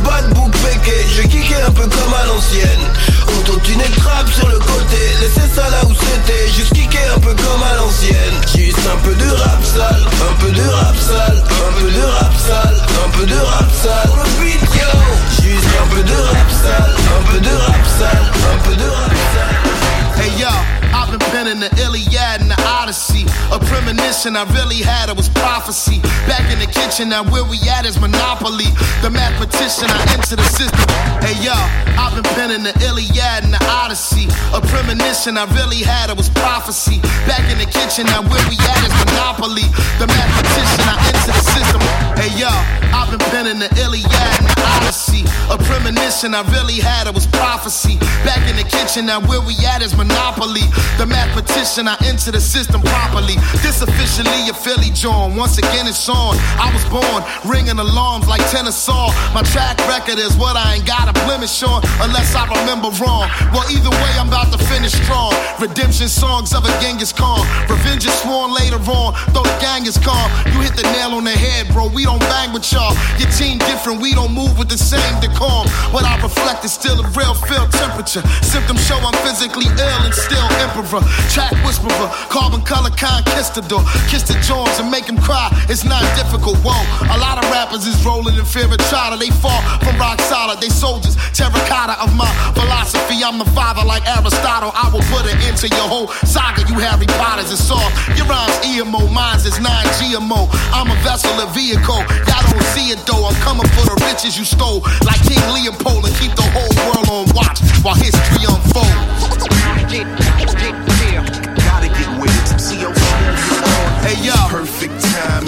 and 24.28 24.36
I 24.36 24.44
realize 24.44 24.67
really 24.78 24.90
had, 24.90 25.10
it 25.10 25.16
was 25.16 25.28
prophecy. 25.30 26.00
Back 26.26 26.50
in 26.52 26.58
the 26.58 26.66
kitchen, 26.66 27.08
now 27.08 27.24
where 27.24 27.44
we 27.44 27.58
at 27.68 27.86
is 27.86 27.98
monopoly. 28.00 28.70
The 29.02 29.10
mathematician, 29.10 29.88
I 29.90 30.02
enter 30.14 30.36
the 30.36 30.44
system. 30.54 30.86
Hey 31.22 31.34
yo, 31.42 31.54
I've 31.98 32.14
been 32.14 32.26
penning 32.34 32.62
the 32.62 32.74
Iliad 32.86 33.44
and 33.44 33.52
the 33.52 33.62
Odyssey. 33.66 34.28
A 34.54 34.60
premonition 34.60 35.36
I 35.36 35.46
really 35.54 35.82
had, 35.82 36.10
it 36.10 36.16
was 36.16 36.28
prophecy. 36.30 37.00
Back 37.26 37.42
in 37.50 37.58
the 37.58 37.66
kitchen, 37.66 38.06
now 38.06 38.22
where 38.22 38.44
we 38.50 38.56
at 38.58 38.82
is 38.86 38.94
monopoly. 39.06 39.66
The 39.98 40.06
mathematician, 40.06 40.84
I 40.86 40.96
enter 41.10 41.32
the 41.32 41.42
system. 41.42 41.82
Hey 42.14 42.30
yo, 42.38 42.50
I've 42.94 43.10
been 43.10 43.22
penning 43.30 43.58
the 43.58 43.70
Iliad 43.82 44.06
and 44.06 44.46
the 44.46 44.56
Odyssey. 44.78 45.24
A 45.50 45.56
premonition 45.56 46.34
I 46.34 46.44
really 46.52 46.78
had, 46.78 47.08
it 47.08 47.14
was 47.14 47.26
prophecy. 47.26 47.96
Back 48.22 48.44
in 48.50 48.56
the 48.56 48.66
kitchen, 48.68 49.06
now 49.06 49.20
where 49.20 49.40
we 49.40 49.56
at 49.64 49.82
is 49.82 49.96
monopoly. 49.96 50.66
The 50.98 51.06
mathematician, 51.06 51.88
I 51.88 51.96
enter 52.04 52.30
the 52.30 52.40
system 52.40 52.82
properly. 52.82 53.36
This 53.64 53.80
officially 53.80 54.48
a 54.48 54.54
Philly 54.68 54.92
John. 54.92 55.34
Once 55.34 55.56
again, 55.56 55.88
it's 55.88 56.10
on. 56.12 56.36
I 56.60 56.68
was 56.76 56.84
born 56.92 57.24
ringing 57.48 57.80
alarms 57.80 58.28
like 58.28 58.44
tennis 58.52 58.76
saw. 58.76 59.08
My 59.32 59.40
track 59.40 59.80
record 59.88 60.20
is 60.20 60.36
what 60.36 60.60
I 60.60 60.76
ain't 60.76 60.84
got 60.84 61.08
a 61.08 61.14
blemish 61.24 61.62
on, 61.64 61.80
unless 62.04 62.36
I 62.36 62.44
remember 62.44 62.92
wrong. 63.00 63.24
Well, 63.48 63.64
either 63.72 63.88
way, 63.88 64.12
I'm 64.20 64.28
about 64.28 64.52
to 64.52 64.60
finish 64.68 64.92
strong. 64.92 65.32
Redemption 65.56 66.12
songs 66.12 66.52
of 66.52 66.68
a 66.68 66.72
Genghis 66.84 67.16
Khan. 67.16 67.48
Revenge 67.64 68.04
is 68.04 68.12
sworn 68.20 68.52
later 68.52 68.76
on, 68.92 69.16
though 69.32 69.40
the 69.40 69.56
gang 69.56 69.88
is 69.88 69.96
calm. 69.96 70.28
You 70.52 70.60
hit 70.60 70.76
the 70.76 70.84
nail 70.92 71.16
on 71.16 71.24
the 71.24 71.32
head, 71.32 71.72
bro. 71.72 71.88
We 71.88 72.04
don't 72.04 72.20
bang 72.28 72.52
with 72.52 72.68
y'all. 72.68 72.92
Your 73.16 73.32
team 73.40 73.56
different, 73.64 74.02
we 74.04 74.12
don't 74.12 74.36
move 74.36 74.58
with 74.58 74.68
the 74.68 74.76
same 74.76 75.16
decorum. 75.24 75.64
What 75.96 76.04
I 76.04 76.20
reflect 76.20 76.68
is 76.68 76.76
still 76.76 77.00
a 77.00 77.08
real 77.16 77.32
feel 77.48 77.64
temperature. 77.72 78.20
Symptoms 78.44 78.84
show 78.84 79.00
I'm 79.00 79.16
physically 79.24 79.64
ill 79.64 80.02
and 80.04 80.12
still 80.12 80.44
emperor. 80.60 81.00
Track 81.32 81.56
whisperer, 81.64 82.12
carbon 82.28 82.60
color 82.68 82.92
conquistador. 82.92 83.80
Kiss 84.12 84.28
the 84.28 84.36
And 84.58 84.90
make 84.90 85.06
him 85.06 85.18
cry. 85.18 85.46
It's 85.70 85.84
not 85.86 86.02
difficult. 86.18 86.58
Whoa, 86.66 86.74
a 87.14 87.18
lot 87.22 87.38
of 87.38 87.46
rappers 87.54 87.86
is 87.86 87.94
rolling 88.02 88.34
in 88.34 88.44
fear 88.44 88.66
of 88.66 88.82
chata. 88.90 89.14
They 89.14 89.30
fall 89.30 89.62
from 89.78 89.94
rock 90.02 90.18
solid. 90.26 90.58
They 90.58 90.68
soldiers, 90.68 91.14
terracotta 91.30 91.94
of 92.02 92.10
my 92.18 92.26
philosophy. 92.58 93.22
I'm 93.22 93.38
the 93.38 93.46
father 93.54 93.86
like 93.86 94.02
Aristotle. 94.18 94.74
I 94.74 94.90
will 94.90 95.06
put 95.14 95.30
an 95.30 95.38
end 95.46 95.62
to 95.62 95.68
your 95.70 95.86
whole 95.86 96.08
saga. 96.26 96.66
You 96.66 96.74
Harry 96.82 97.06
Potters 97.22 97.54
is 97.54 97.62
soft. 97.62 97.94
Your 98.18 98.26
rhymes 98.26 98.58
EMO, 98.66 99.06
mine's 99.14 99.46
is 99.46 99.62
non 99.62 99.86
GMO. 99.94 100.50
I'm 100.74 100.90
a 100.90 100.98
vessel, 101.06 101.30
a 101.38 101.46
vehicle. 101.54 102.02
Y'all 102.26 102.42
don't 102.50 102.68
see 102.74 102.90
it 102.90 102.98
though. 103.06 103.30
I'm 103.30 103.38
coming 103.46 103.68
for 103.78 103.86
the 103.86 103.94
riches 104.10 104.34
you 104.34 104.44
stole, 104.44 104.82
like 105.06 105.22
King 105.22 105.42
Leopold, 105.54 106.02
and 106.02 106.14
keep 106.18 106.34
the 106.34 106.46
whole 106.50 106.74
world 106.82 107.06
on 107.06 107.30
watch 107.30 107.62
while 107.86 107.94
history 107.94 108.42
unfolds. 108.42 109.38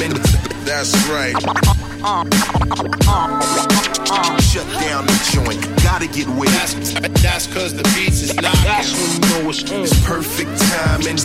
That's 0.01 0.95
right. 1.11 1.90
Shut 2.01 2.25
down 4.81 5.05
the 5.05 5.13
joint. 5.33 5.61
Gotta 5.83 6.07
get 6.07 6.27
with 6.29 6.49
it. 6.49 7.13
That's 7.23 7.47
cause 7.47 7.75
the 7.75 7.83
beats 7.95 8.23
is 8.23 8.35
knocking. 8.37 8.65
That's 8.65 8.93
when 8.93 9.11
you 9.13 9.21
know 9.45 9.51
it's 9.51 9.71
on. 9.71 9.83
It's 9.83 10.01
perfect 10.07 10.59
timing. 10.73 11.19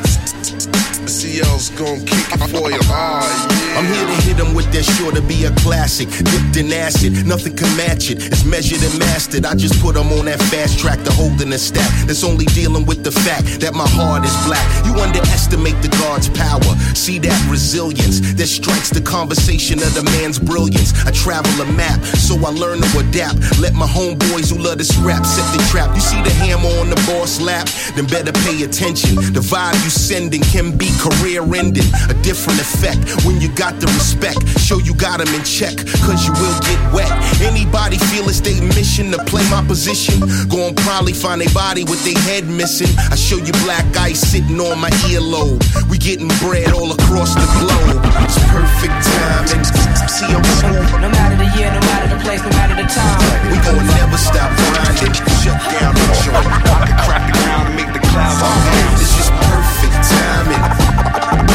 CL's 1.08 1.70
gon' 1.78 2.04
kick 2.04 2.28
it 2.34 2.40
for 2.52 2.68
you. 2.72 2.80
Oh, 2.92 2.92
yeah. 2.92 3.78
I'm 3.78 3.86
here 3.86 4.06
to 4.06 4.16
hit 4.24 4.38
them 4.38 4.54
with 4.54 4.72
that 4.74 4.84
sure 4.84 5.12
to 5.12 5.22
be 5.22 5.46
a 5.46 5.52
classic. 5.64 6.10
Dipped 6.10 6.58
in 6.58 6.74
acid, 6.74 7.26
nothing 7.26 7.56
can 7.56 7.70
match 7.78 8.10
it. 8.10 8.26
It's 8.26 8.44
measured 8.44 8.84
and 8.84 8.98
mastered. 9.00 9.46
I 9.46 9.56
just 9.56 9.80
put 9.82 9.96
them 9.96 10.12
on 10.14 10.26
that 10.26 10.42
fast 10.52 10.80
track 10.80 11.04
to 11.04 11.12
holding 11.12 11.54
a 11.54 11.58
stack. 11.58 11.90
That's 12.08 12.24
only 12.24 12.46
dealing 12.58 12.86
with 12.86 13.04
the 13.04 13.12
fact 13.12 13.60
that 13.62 13.74
my 13.74 13.88
heart 13.88 14.26
is 14.26 14.36
black. 14.48 14.66
You 14.86 15.00
underestimate 15.00 15.82
the 15.82 15.90
God's 16.02 16.28
power. 16.30 16.76
See 16.96 17.20
that 17.20 17.48
resilience 17.50 18.20
that 18.36 18.48
strikes 18.48 18.90
the 18.90 19.02
conversation 19.02 19.82
of 19.84 19.94
the 19.94 20.04
man's 20.04 20.40
brilliance. 20.40 20.65
I 21.06 21.12
travel 21.12 21.52
a 21.62 21.66
map, 21.74 22.02
so 22.18 22.34
I 22.46 22.50
learn 22.50 22.82
to 22.82 23.00
adapt. 23.00 23.60
Let 23.60 23.74
my 23.74 23.86
homeboys 23.86 24.50
who 24.50 24.58
love 24.58 24.78
to 24.80 24.86
scrap 24.86 25.26
set 25.26 25.46
the 25.54 25.62
trap. 25.70 25.94
You 25.94 26.02
see 26.02 26.22
the 26.24 26.32
hammer 26.32 26.70
on 26.82 26.90
the 26.90 26.98
boss 27.06 27.40
lap? 27.40 27.68
Then 27.96 28.08
better 28.08 28.32
pay 28.48 28.64
attention. 28.64 29.16
The 29.16 29.42
vibe 29.42 29.78
you 29.84 29.90
sending 29.90 30.42
can 30.42 30.76
be 30.78 30.90
career 30.98 31.44
ending. 31.54 31.86
A 32.10 32.16
different 32.26 32.60
effect 32.60 33.26
when 33.26 33.40
you 33.42 33.50
got 33.54 33.80
the 33.80 33.88
respect. 33.94 34.42
Show 34.58 34.80
you 34.80 34.96
got 34.96 35.20
them 35.20 35.30
in 35.36 35.44
check, 35.44 35.78
cause 36.02 36.26
you 36.26 36.34
will 36.34 36.60
get 36.66 36.80
wet. 36.94 37.12
Anybody 37.42 37.98
feel 38.10 38.26
it's 38.30 38.42
their 38.42 38.62
mission 38.74 39.12
to 39.12 39.20
play 39.26 39.46
my 39.52 39.62
position? 39.68 40.20
Gon' 40.50 40.74
probably 40.82 41.14
find 41.14 41.42
a 41.42 41.50
body 41.54 41.84
with 41.84 42.04
their 42.04 42.18
head 42.26 42.48
missing. 42.48 42.90
I 43.12 43.16
show 43.16 43.38
you 43.38 43.54
black 43.66 43.86
ice 43.98 44.22
sitting 44.22 44.60
on 44.60 44.80
my 44.80 44.90
earlobe. 45.14 45.62
We 45.90 45.98
getting 45.98 46.30
bread 46.42 46.74
all 46.74 46.92
across 46.92 47.36
the 47.36 47.46
globe. 47.62 48.02
It's 48.26 48.40
perfect 48.50 48.98
timing. 49.06 49.64
See, 50.10 50.26
I'm. 50.26 50.55
No 50.64 51.10
matter 51.12 51.36
the 51.36 51.50
year, 51.60 51.68
no 51.68 51.82
matter 51.84 52.08
the 52.16 52.20
place, 52.24 52.42
no 52.42 52.50
matter 52.56 52.76
the 52.76 52.88
time. 52.88 53.20
We 53.52 53.58
gon' 53.60 53.84
never 54.00 54.18
stop 54.18 54.50
grinding. 54.56 55.14
Shut 55.44 55.60
down 55.76 55.94
the 55.94 56.08
joint. 56.24 56.48
I 56.48 56.88
can 56.88 56.98
crack 57.04 57.24
the 57.28 57.36
ground 57.44 57.68
and 57.68 57.76
make 57.76 57.92
the 57.92 58.00
clouds 58.00 58.40
all 58.40 58.60
down. 58.64 58.94
It's 58.96 59.14
just 59.20 59.32
perfect 59.36 60.00
timing. 60.08 60.64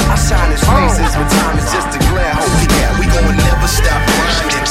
I 0.04 0.16
shine 0.20 0.52
in 0.52 0.58
spaces 0.60 1.12
when 1.16 1.28
time 1.32 1.56
is 1.56 1.68
just 1.72 1.88
a 1.96 2.00
glare. 2.12 2.36
Oh 2.36 2.44
yeah, 2.76 2.92
we 3.00 3.06
gon' 3.08 3.36
never 3.40 3.68
stop 3.68 4.00
grinding. 4.04 4.68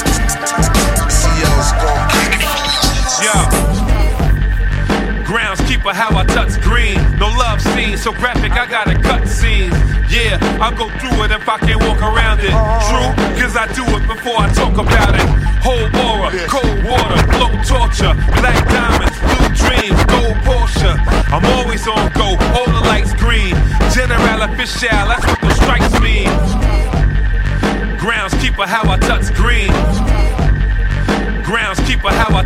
CL's 1.10 1.70
gon' 1.82 2.04
kick 2.14 2.38
it. 2.38 2.50
Yo. 3.26 3.34
Groundskeeper, 5.26 5.94
how 5.94 6.16
I 6.18 6.24
touch 6.26 6.60
green. 6.62 6.98
No 7.18 7.28
love 7.28 7.62
scene, 7.62 7.98
so 7.98 8.12
graphic, 8.12 8.54
I 8.54 8.66
gotta 8.66 8.96
cut 8.96 9.28
scenes. 9.28 9.99
Yeah, 10.10 10.42
I'll 10.58 10.74
go 10.74 10.90
through 10.98 11.22
it 11.22 11.32
if 11.32 11.48
I 11.48 11.60
can't 11.60 11.78
walk 11.86 12.02
around 12.02 12.42
it. 12.42 12.50
Uh-huh. 12.50 12.82
True, 12.90 13.14
cause 13.38 13.54
I 13.56 13.70
do 13.78 13.86
it 13.94 14.02
before 14.10 14.42
I 14.42 14.50
talk 14.58 14.74
about 14.74 15.14
it. 15.14 15.22
Whole 15.62 15.86
aura, 16.02 16.34
cold 16.50 16.82
water, 16.82 17.22
low 17.38 17.54
torture, 17.62 18.18
black 18.42 18.58
diamonds, 18.74 19.14
blue 19.22 19.54
dreams, 19.54 20.02
gold 20.10 20.34
Porsche. 20.42 20.98
I'm 21.30 21.46
always 21.62 21.86
on 21.88 22.10
go, 22.18 22.34
all 22.58 22.66
the 22.66 22.82
lights 22.90 23.14
green. 23.22 23.54
General 23.94 24.50
official, 24.50 24.90
that's 24.90 25.26
what 25.30 25.42
the 25.42 25.54
stripes 25.62 25.94
mean. 26.02 26.26
Groundskeeper, 28.02 28.66
how 28.66 28.90
I 28.90 28.98
touch 28.98 29.30
green. 29.38 29.70
Groundskeeper, 31.46 32.10
how 32.10 32.34
I 32.36 32.42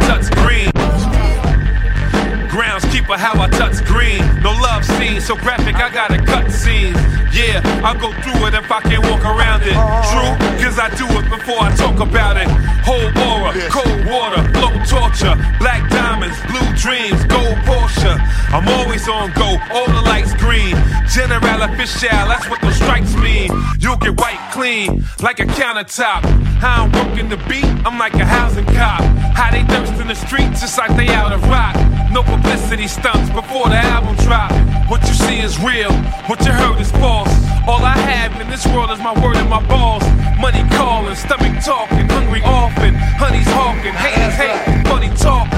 so 5.24 5.36
graphic, 5.38 5.76
I 5.76 5.88
got 5.88 6.12
a 6.12 6.20
cut 6.20 6.52
scenes. 6.52 7.00
Yeah, 7.32 7.64
I'll 7.80 7.96
go 7.96 8.12
through 8.22 8.46
it 8.48 8.54
if 8.54 8.70
I 8.70 8.82
can't 8.82 9.04
walk 9.08 9.24
around 9.24 9.64
it. 9.64 9.80
True, 10.12 10.36
cause 10.60 10.78
I 10.78 10.92
do 11.00 11.08
it 11.16 11.30
before 11.32 11.64
I 11.64 11.74
talk 11.76 12.00
about 12.04 12.36
it. 12.36 12.48
Whole 12.84 13.08
aura, 13.32 13.56
cold 13.72 14.04
water, 14.04 14.44
low 14.60 14.76
torture, 14.84 15.34
black 15.64 15.90
diamonds, 15.90 16.36
blue 16.52 16.68
dreams, 16.76 17.24
gold 17.32 17.56
Porsche. 17.64 18.20
I'm 18.52 18.68
always 18.68 19.08
on 19.08 19.32
go, 19.32 19.56
all 19.72 19.88
the 19.88 20.04
lights 20.04 20.34
green. 20.36 20.76
General 21.08 21.72
official, 21.72 22.28
that's 22.28 22.50
what 22.50 22.60
the 22.60 22.72
strikes 22.74 23.16
mean. 23.16 23.50
You'll 23.80 23.98
get 23.98 24.20
white 24.20 24.44
clean, 24.52 25.06
like 25.22 25.40
a 25.40 25.46
countertop. 25.46 26.28
How 26.60 26.84
I'm 26.84 26.92
working 26.92 27.30
the 27.30 27.38
beat, 27.48 27.66
I'm 27.88 27.98
like 27.98 28.16
a 28.16 28.26
housing 28.26 28.66
cop. 28.66 29.02
How 29.40 29.52
they 29.52 29.64
thirst 29.72 29.94
in 30.02 30.08
the 30.08 30.16
streets, 30.16 30.60
just 30.60 30.78
like 30.78 30.94
they 30.98 31.08
out 31.08 31.32
of 31.32 31.42
rock. 31.48 31.76
No 32.12 32.24
publicity 32.24 32.88
stunts 32.88 33.30
before 33.32 33.70
the 33.70 33.78
album 33.78 34.16
drop. 34.18 34.52
What 34.94 35.02
you 35.08 35.16
see 35.16 35.40
is 35.40 35.60
real, 35.60 35.92
what 36.30 36.46
you 36.46 36.52
heard 36.52 36.80
is 36.80 36.92
false. 36.92 37.34
All 37.68 37.84
I 37.84 37.98
have 37.98 38.40
in 38.40 38.48
this 38.48 38.64
world 38.68 38.92
is 38.92 39.00
my 39.00 39.12
word 39.26 39.38
and 39.38 39.50
my 39.50 39.60
balls. 39.66 40.04
Money 40.38 40.64
calling, 40.70 41.16
stomach 41.16 41.64
talking, 41.66 42.08
hungry 42.08 42.44
often. 42.46 42.94
Honey's 43.18 43.48
hawking, 43.48 43.92
haters 43.94 44.36
hating, 44.38 44.84
money 44.84 45.10
talking. 45.18 45.58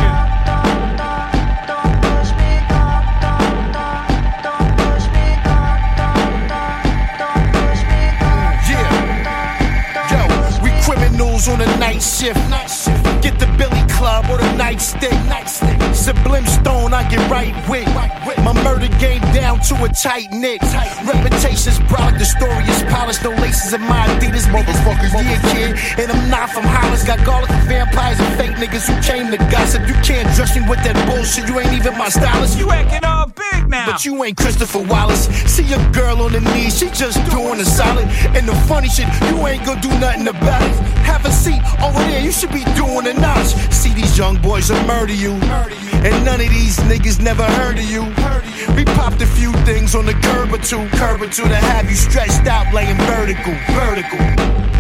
Yeah. 8.72 10.64
We 10.64 10.72
criminals 10.88 11.50
on 11.50 11.60
shift, 12.00 12.40
night 12.50 12.68
shift. 12.68 13.04
Get 13.22 13.38
the 13.38 13.48
Billy 13.58 13.85
Club 13.96 14.26
or 14.30 14.38
the 14.38 14.50
nightstick. 14.60 15.16
Sublime 15.96 16.46
Stone, 16.46 16.94
I 16.94 17.08
get 17.10 17.24
right 17.32 17.54
with. 17.70 17.88
My 18.44 18.54
murder 18.64 18.88
game 19.00 19.22
down 19.34 19.60
to 19.62 19.84
a 19.84 19.90
tight 19.90 20.32
knit. 20.32 20.62
Reputation's 21.08 21.80
broad, 21.90 22.20
the 22.20 22.26
story 22.26 22.64
is 22.70 22.84
polished. 22.94 23.24
No 23.24 23.32
laces 23.32 23.74
in 23.74 23.82
my 23.82 24.06
Adidas, 24.08 24.46
motherfuckers. 24.54 25.14
Yeah, 25.14 25.42
kid. 25.54 26.00
And 26.00 26.12
I'm 26.12 26.30
not 26.30 26.50
from 26.52 26.64
Hollis. 26.64 27.04
Got 27.04 27.26
garlic 27.26 27.50
and 27.50 27.68
vampires 27.68 28.20
and 28.20 28.38
fake 28.38 28.56
niggas 28.58 28.86
who 28.86 28.96
came 29.02 29.32
to 29.32 29.38
gossip. 29.50 29.88
You 29.88 29.96
can't 30.04 30.30
dress 30.36 30.56
me 30.56 30.68
with 30.68 30.84
that 30.84 30.96
bullshit. 31.08 31.48
You 31.48 31.60
ain't 31.60 31.74
even 31.74 31.98
my 31.98 32.10
stylist. 32.10 32.60
You 32.60 32.70
acting 32.72 33.04
all 33.04 33.28
big 33.28 33.68
now. 33.70 33.92
But 33.92 34.06
you 34.06 34.24
ain't 34.24 34.38
Christopher 34.38 34.84
Wallace. 34.84 35.28
See 35.50 35.66
a 35.74 35.80
girl 35.92 36.22
on 36.22 36.34
the 36.34 36.42
knees, 36.54 36.78
she 36.78 36.90
just 36.90 37.18
doing 37.32 37.60
a 37.60 37.66
solid. 37.66 38.06
And 38.36 38.48
the 38.48 38.56
funny 38.68 38.90
shit, 38.90 39.08
you 39.30 39.48
ain't 39.48 39.66
gonna 39.66 39.82
do 39.82 39.90
nothing 40.00 40.28
about 40.28 40.62
it. 40.62 40.76
Have 41.08 41.26
a 41.26 41.32
seat 41.32 41.62
over 41.82 42.00
there, 42.10 42.22
you 42.22 42.32
should 42.32 42.52
be 42.52 42.64
doing 42.76 43.08
a 43.08 43.14
notch. 43.14 43.56
See 43.86 43.94
these 43.94 44.18
young 44.18 44.42
boys 44.42 44.72
will 44.72 44.84
murder 44.88 45.14
you. 45.14 45.34
And 45.34 46.26
none 46.26 46.42
of 46.42 46.50
these 46.50 46.76
niggas 46.90 47.22
never 47.22 47.44
heard 47.44 47.78
of 47.78 47.84
you. 47.84 48.02
We 48.76 48.84
popped 48.84 49.22
a 49.22 49.28
few 49.28 49.54
things 49.64 49.94
on 49.94 50.08
the 50.08 50.14
curb 50.14 50.52
or 50.52 50.58
two, 50.58 50.90
curb 50.98 51.22
or 51.22 51.28
two 51.28 51.44
to 51.44 51.56
have 51.56 51.88
you 51.88 51.96
stretched 51.96 52.48
out, 52.48 52.74
laying 52.74 52.98
vertical, 52.98 53.54
vertical. 53.76 54.75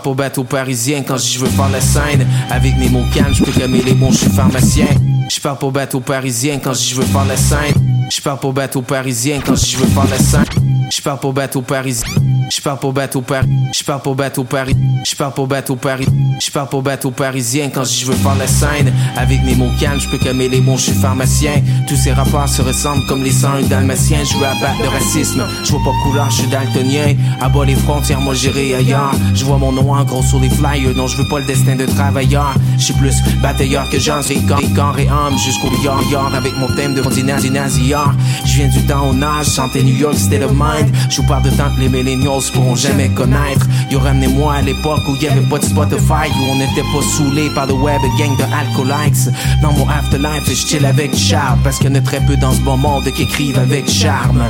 Pars 0.00 0.02
pour 0.02 0.14
bateau 0.14 0.44
parisien 0.44 1.02
quand 1.02 1.18
je 1.18 1.38
veux 1.38 1.50
faire 1.50 1.68
la 1.68 1.80
scène. 1.80 2.26
Avec 2.48 2.74
mes 2.78 2.88
mots 2.88 3.04
calmes, 3.12 3.34
je 3.34 3.44
peux 3.44 3.52
calmer 3.52 3.82
les 3.82 3.92
bons, 3.92 4.10
je 4.10 4.18
suis 4.18 4.30
pharmacien. 4.30 4.86
Je 5.30 5.38
pars 5.40 5.58
pour 5.58 5.72
bateau 5.72 6.00
parisien 6.00 6.58
quand 6.58 6.72
je 6.72 6.94
veux 6.94 7.04
faire 7.04 7.26
la 7.26 7.36
scène. 7.36 8.08
Je 8.10 8.22
pars 8.22 8.38
pour 8.38 8.54
bateau 8.54 8.80
parisien 8.80 9.40
quand 9.44 9.56
je 9.56 9.76
veux 9.76 9.86
faire 9.86 10.08
la 10.08 10.18
scène. 10.18 10.88
Je 10.90 11.02
pars 11.02 11.20
pour 11.20 11.34
bateau 11.34 11.60
parisien. 11.60 12.08
Je 12.50 12.60
pars 12.60 12.78
pour 12.78 12.92
bateau 12.92 13.20
Paris. 13.20 13.48
Je 13.72 13.84
pars 13.84 14.02
pour 14.02 14.16
bateau 14.16 14.42
Paris. 14.42 14.76
Je 15.04 15.14
pars 15.14 15.32
pour 15.32 15.46
bateau 15.46 15.76
Paris. 15.76 16.08
Je 16.40 16.50
pars 16.50 16.68
pour 16.68 16.82
bateau 16.82 17.10
parisien 17.10 17.68
quand 17.68 17.84
je 17.84 18.06
veux 18.06 18.14
faire 18.14 18.34
la 18.34 18.46
scène. 18.46 18.92
Avec 19.16 19.42
mes 19.44 19.54
mots 19.54 19.70
calmes, 19.78 20.00
je 20.00 20.08
peux 20.08 20.18
calmer 20.18 20.48
les 20.48 20.60
bons, 20.60 20.78
je 20.78 20.84
suis 20.90 21.00
pharmacien. 21.00 21.52
Tous 21.86 21.96
ces 21.96 22.12
rapports 22.12 22.48
se 22.48 22.62
ressemblent 22.62 23.04
comme 23.06 23.22
les 23.22 23.30
101 23.30 23.62
dalmatiens. 23.68 24.24
Je 24.24 24.36
veux 24.38 24.46
abattre 24.46 24.82
le 24.82 24.88
racisme. 24.88 25.44
Je 25.62 25.70
vois 25.70 25.80
pas 25.84 25.92
couleur, 26.02 26.30
je 26.30 26.36
suis 26.40 26.48
daltonien. 26.48 27.14
Abat 27.40 27.66
les 27.66 27.74
frontières, 27.74 28.20
moi 28.20 28.34
j'irai 28.34 28.74
ailleurs. 28.74 29.12
Je 29.34 29.44
vois 29.44 29.58
mon 29.58 29.70
nom 29.70 29.92
en 29.92 30.02
gros 30.04 30.22
sur 30.22 30.40
les 30.40 30.48
flyers. 30.48 30.96
Non, 30.96 31.06
je 31.06 31.18
veux 31.18 31.28
pas 31.28 31.38
le 31.38 31.44
destin 31.46 31.76
de 31.76 31.86
travailleur. 31.86 32.54
Je 32.78 32.84
suis 32.84 32.94
plus 32.94 33.14
batailleur 33.42 33.88
que 33.90 33.98
Jean. 33.98 34.22
J'ai 34.22 34.40
corps 34.74 34.98
et 34.98 35.08
âme 35.08 35.38
jusqu'au 35.38 35.70
yard 35.84 36.02
yard 36.10 36.34
avec 36.34 36.56
mon 36.56 36.74
thème 36.74 36.94
de 36.94 37.02
nazi 37.22 37.50
naziard. 37.50 38.14
Je 38.46 38.56
viens 38.56 38.68
du 38.68 38.82
temps 38.86 39.10
au 39.10 39.22
âge, 39.22 39.46
santé 39.46 39.82
New 39.82 39.94
York, 39.96 40.16
state 40.16 40.42
of 40.42 40.52
mind. 40.52 40.90
Je 41.10 41.20
vous 41.20 41.28
parle 41.28 41.42
de 41.42 41.50
temps 41.50 41.70
que 41.76 41.80
les 41.80 41.88
millennials 41.88 42.39
pourront 42.48 42.76
jamais 42.76 43.08
connaître. 43.08 43.66
Yo, 43.90 43.98
ramenez-moi 43.98 44.54
à 44.54 44.62
l'époque 44.62 45.00
où 45.08 45.16
y 45.16 45.26
avait 45.26 45.40
pas 45.42 45.58
de 45.58 45.64
Spotify, 45.64 46.30
où 46.38 46.52
on 46.52 46.56
n'était 46.56 46.82
pas 46.92 47.02
saoulé 47.16 47.50
par 47.54 47.66
le 47.66 47.74
web 47.74 48.00
gang 48.18 48.36
de 48.36 48.44
alcoolites. 48.44 49.30
Dans 49.62 49.72
mon 49.72 49.88
afterlife, 49.88 50.48
je 50.48 50.54
chill 50.54 50.86
avec 50.86 51.16
Charles, 51.16 51.58
parce 51.62 51.78
qu'il 51.78 51.88
y 51.88 51.92
en 51.92 51.96
a 51.96 52.00
très 52.00 52.20
peu 52.20 52.36
dans 52.36 52.52
ce 52.52 52.60
bon 52.60 52.76
monde 52.76 53.04
qui 53.14 53.22
écrivent 53.22 53.58
avec 53.58 53.90
charme. 53.90 54.44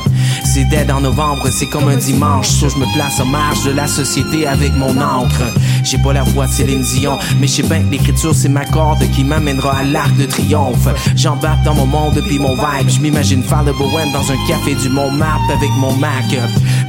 C'est 0.44 0.64
dead 0.64 0.90
en 0.90 1.00
novembre, 1.00 1.48
c'est 1.50 1.66
comme 1.66 1.88
un 1.88 1.96
dimanche. 1.96 2.48
So, 2.48 2.68
je 2.68 2.76
me 2.76 2.86
place 2.94 3.20
en 3.20 3.26
marge 3.26 3.64
de 3.64 3.72
la 3.72 3.86
société 3.86 4.46
avec 4.46 4.74
mon 4.76 5.00
encre. 5.00 5.42
J'ai 5.82 5.98
pas 5.98 6.12
la 6.12 6.22
voix 6.22 6.46
de 6.46 6.52
Céline 6.52 6.82
Dion, 6.82 7.18
mais 7.40 7.46
je 7.46 7.54
sais 7.54 7.62
bien 7.62 7.80
que 7.82 7.90
l'écriture 7.90 8.34
c'est 8.34 8.48
ma 8.48 8.64
corde 8.64 9.02
qui 9.12 9.24
m'amènera 9.24 9.78
à 9.78 9.82
l'arc 9.82 10.14
de 10.16 10.26
triomphe. 10.26 10.88
J'embarque 11.16 11.62
dans 11.64 11.74
mon 11.74 11.86
monde 11.86 12.14
depuis 12.14 12.38
mon 12.38 12.54
vibe. 12.54 12.88
Je 12.88 13.00
m'imagine 13.00 13.42
faire 13.42 13.62
le 13.62 13.72
bohème 13.72 14.12
dans 14.12 14.30
un 14.30 14.36
café 14.46 14.74
du 14.74 14.88
Montmartre 14.88 15.50
avec 15.54 15.70
mon 15.78 15.92
Mac. 15.96 16.24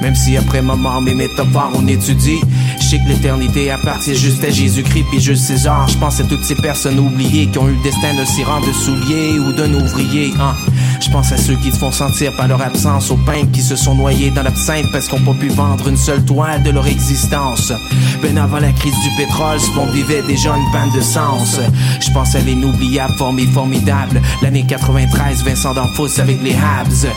Même 0.01 0.15
si 0.15 0.35
après 0.35 0.61
ma 0.61 0.75
mort 0.91 1.01
mes 1.01 1.13
métaphores 1.13 1.71
on 1.75 1.88
étudie. 1.88 2.41
Je 2.80 2.86
sais 2.86 2.97
que 2.97 3.08
l'éternité 3.08 3.71
appartient 3.71 4.15
juste 4.15 4.43
à 4.43 4.49
Jésus-Christ 4.49 5.06
puis 5.10 5.19
juste 5.19 5.43
César. 5.43 5.88
Je 5.88 5.97
pense 5.97 6.19
à 6.19 6.23
toutes 6.23 6.43
ces 6.43 6.56
personnes 6.56 6.99
oubliées 6.99 7.47
qui 7.47 7.58
ont 7.58 7.67
eu 7.67 7.73
le 7.73 7.84
destin 7.84 8.13
d'un 8.13 8.25
sirant 8.25 8.60
de 8.60 8.71
soulier 8.71 9.39
ou 9.39 9.54
d'un 9.54 9.73
ouvrier. 9.73 10.34
Hein? 10.39 10.56
Je 10.99 11.10
pense 11.10 11.32
à 11.32 11.38
ceux 11.38 11.56
qui 11.56 11.71
se 11.71 11.77
font 11.77 11.91
sentir 11.91 12.32
par 12.36 12.47
leur 12.47 12.62
absence, 12.62 13.10
aux 13.10 13.17
peintres 13.17 13.51
qui 13.51 13.62
se 13.62 13.75
sont 13.75 13.95
noyés 13.95 14.30
dans 14.30 14.43
l'absinthe 14.43 14.86
parce 14.91 15.08
qu'on 15.08 15.19
pas 15.19 15.34
pu 15.34 15.47
vendre 15.49 15.88
une 15.88 15.97
seule 15.97 16.23
toile 16.23 16.62
de 16.63 16.71
leur 16.71 16.88
existence. 16.88 17.73
Ben 18.21 18.38
avant 18.38 18.60
la 18.60 18.71
crise 18.71 18.93
du 19.04 19.10
pétrole, 19.17 19.60
ce 19.60 19.71
monde 19.71 19.91
vivait 19.91 20.21
déjà 20.23 20.56
une 20.56 20.71
panne 20.71 20.91
de 20.91 21.01
sens. 21.01 21.60
Je 21.99 22.12
pense 22.12 22.36
à 22.36 22.39
l'inoubliable 22.39 23.13
formé 23.17 23.45
formidable, 23.47 24.21
l'année 24.41 24.65
93, 24.67 25.43
Vincent 25.43 25.73
D'Anfos 25.73 26.19
avec 26.19 26.41
les 26.43 26.54
Habs. 26.54 27.08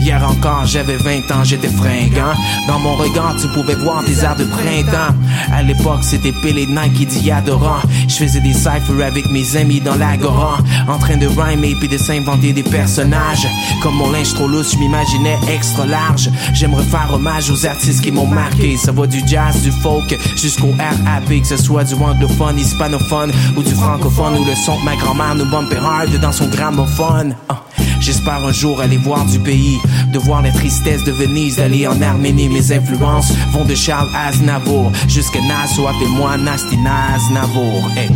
Hier 0.00 0.22
encore, 0.28 0.64
j'avais 0.66 0.96
20 0.96 1.30
ans, 1.32 1.44
j'étais 1.44 1.68
fringant. 1.68 2.34
Dans 2.68 2.78
mon 2.78 2.94
regard, 2.94 3.11
tu 3.40 3.48
pouvais 3.48 3.74
voir 3.74 4.02
des 4.04 4.24
airs 4.24 4.36
de 4.36 4.44
printemps. 4.44 5.14
À 5.52 5.62
l'époque, 5.62 6.02
c'était 6.02 6.32
Pelé 6.32 6.66
Nike 6.66 7.08
dit 7.08 7.30
adorant. 7.30 7.80
Je 8.08 8.14
faisais 8.14 8.40
des 8.40 8.52
cyphers 8.52 9.06
avec 9.06 9.30
mes 9.30 9.56
amis 9.56 9.80
dans 9.80 9.94
l'agora, 9.96 10.58
en 10.88 10.98
train 10.98 11.16
de 11.16 11.26
rhymer 11.26 11.74
puis 11.78 11.88
de 11.88 11.98
s'inventer 11.98 12.52
des 12.52 12.62
personnages. 12.62 13.46
Comme 13.82 13.96
mon 13.96 14.10
linge 14.10 14.32
trop 14.34 14.48
lousse, 14.48 14.72
je 14.72 14.78
m'imaginais 14.78 15.38
extra 15.48 15.86
large. 15.86 16.30
J'aimerais 16.54 16.84
faire 16.84 17.10
hommage 17.12 17.50
aux 17.50 17.66
artistes 17.66 18.02
qui 18.02 18.12
m'ont 18.12 18.26
marqué. 18.26 18.76
Ça 18.76 18.92
va 18.92 19.06
du 19.06 19.22
jazz, 19.26 19.62
du 19.62 19.70
folk, 19.70 20.18
jusqu'au 20.36 20.74
RAP, 20.78 21.40
que 21.40 21.46
ce 21.46 21.56
soit 21.56 21.84
du 21.84 21.94
anglophone, 21.94 22.58
hispanophone 22.58 23.32
ou 23.56 23.62
du 23.62 23.74
francophone, 23.74 24.38
ou 24.38 24.44
le 24.44 24.54
son 24.54 24.76
que 24.78 24.84
ma 24.84 24.96
grand-mère 24.96 25.34
nous 25.34 25.50
bumpait 25.50 25.76
hard 25.76 26.18
dans 26.20 26.32
son 26.32 26.48
gramophone. 26.48 27.34
Ah. 27.48 27.61
J'espère 28.02 28.44
un 28.44 28.52
jour 28.52 28.80
aller 28.80 28.96
voir 28.96 29.24
du 29.26 29.38
pays, 29.38 29.78
de 30.08 30.18
voir 30.18 30.42
la 30.42 30.50
tristesse 30.50 31.04
de 31.04 31.12
Venise, 31.12 31.56
d'aller 31.56 31.86
en 31.86 32.02
Arménie. 32.02 32.48
Mes 32.48 32.72
influences 32.72 33.32
vont 33.52 33.64
de 33.64 33.76
Charles 33.76 34.10
Aznavour 34.12 34.90
jusqu'à 35.06 35.40
Nassau, 35.40 35.86
appelle-moi 35.86 36.36
Nasty 36.36 36.76
Naznavour. 36.78 37.88
Hey. 37.96 38.10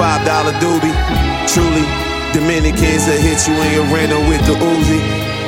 Five 0.00 0.24
dollar 0.24 0.56
doobie. 0.64 0.96
Truly, 1.44 1.84
Dominicans 2.32 3.04
that 3.04 3.20
hit 3.20 3.44
you 3.44 3.52
in 3.52 3.68
your 3.76 3.88
rental 3.92 4.24
with 4.32 4.40
the 4.48 4.56
Uzi. 4.56 4.96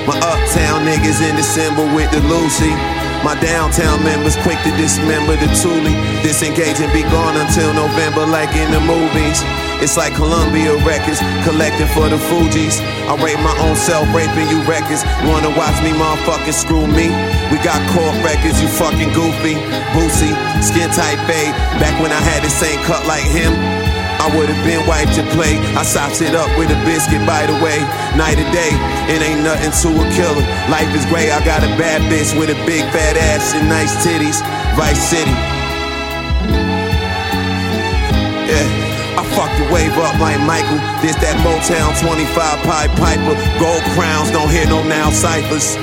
My 0.05 0.13
uptown 0.21 0.85
niggas 0.85 1.25
in 1.25 1.41
December 1.41 1.89
with 1.97 2.13
the 2.13 2.21
Lucy. 2.29 2.77
My 3.25 3.33
downtown 3.41 4.05
members 4.05 4.37
quick 4.45 4.61
to 4.69 4.71
dismember 4.77 5.41
the 5.41 5.49
Thule. 5.57 5.89
Disengage 6.21 6.85
and 6.85 6.93
be 6.93 7.01
gone 7.09 7.39
until 7.41 7.73
November, 7.73 8.29
like 8.29 8.53
in 8.53 8.69
the 8.77 8.83
movies. 8.85 9.41
It's 9.81 9.97
like 9.97 10.13
Columbia 10.21 10.77
Records, 10.85 11.25
collecting 11.49 11.89
for 11.97 12.13
the 12.13 12.21
Fugees. 12.29 12.77
I 13.09 13.17
rate 13.25 13.41
my 13.41 13.57
own 13.65 13.79
self, 13.79 14.05
raping 14.13 14.53
you 14.53 14.61
records. 14.69 15.01
Wanna 15.25 15.49
watch 15.57 15.81
me, 15.81 15.97
motherfucking 15.97 16.53
screw 16.53 16.85
me? 16.85 17.09
We 17.49 17.57
got 17.65 17.81
court 17.97 18.13
records, 18.21 18.61
you 18.61 18.69
fucking 18.69 19.17
goofy. 19.17 19.57
Boosie, 19.97 20.35
skin 20.61 20.93
tight 20.93 21.23
fade. 21.25 21.57
Back 21.81 21.97
when 22.05 22.13
I 22.13 22.21
had 22.21 22.45
the 22.45 22.53
same 22.53 22.77
cut 22.85 23.07
like 23.09 23.25
him. 23.25 23.82
I 24.23 24.31
would've 24.39 24.63
been 24.63 24.87
wiped 24.87 25.19
to 25.19 25.27
play. 25.35 25.59
I 25.75 25.83
sops 25.83 26.23
it 26.23 26.39
up 26.39 26.47
with 26.55 26.71
a 26.71 26.79
biscuit, 26.87 27.27
by 27.27 27.43
the 27.43 27.59
way. 27.59 27.83
Night 28.15 28.39
or 28.39 28.47
day, 28.55 28.71
it 29.11 29.19
ain't 29.19 29.43
nothing 29.43 29.75
to 29.83 29.89
a 29.99 30.07
killer. 30.15 30.47
Life 30.71 30.95
is 30.95 31.03
great, 31.11 31.35
I 31.35 31.43
got 31.43 31.67
a 31.67 31.71
bad 31.75 32.07
bitch 32.07 32.31
with 32.39 32.47
a 32.55 32.59
big 32.63 32.87
fat 32.95 33.19
ass 33.19 33.51
and 33.51 33.67
nice 33.67 33.91
titties. 34.07 34.39
Vice 34.79 35.03
City. 35.11 35.35
Yeah. 38.47 38.83
I 39.19 39.27
fucked 39.35 39.59
the 39.59 39.67
wave 39.75 39.99
up 39.99 40.15
like 40.23 40.39
Michael. 40.47 40.79
This 41.03 41.19
that 41.19 41.35
Motown 41.43 41.91
25 41.99 42.63
Pied 42.63 42.91
Piper. 42.95 43.35
Gold 43.59 43.83
crowns, 43.99 44.31
don't 44.31 44.49
hear 44.49 44.67
no 44.71 44.87
now 44.87 45.11
ciphers. 45.11 45.77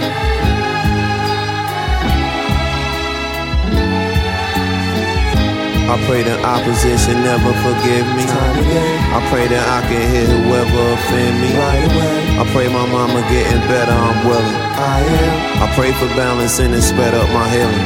I 5.90 5.98
pray 6.06 6.22
the 6.22 6.38
opposition 6.46 7.18
never 7.26 7.50
forgive 7.66 8.06
me. 8.14 8.22
I 8.30 9.26
pray 9.34 9.50
that 9.50 9.66
I 9.66 9.82
can 9.90 10.06
hit 10.14 10.30
whoever 10.30 10.94
offend 10.94 11.42
me. 11.42 11.50
I 11.58 12.46
pray 12.54 12.70
my 12.70 12.86
mama 12.86 13.26
getting 13.26 13.58
better, 13.66 13.92
I'm 13.92 14.22
willing. 14.22 14.60
I 14.78 15.66
pray 15.74 15.92
for 15.98 16.06
balance 16.14 16.60
and 16.60 16.76
it 16.76 16.84
sped 16.84 17.16
up 17.18 17.28
my 17.34 17.50
healing. 17.50 17.86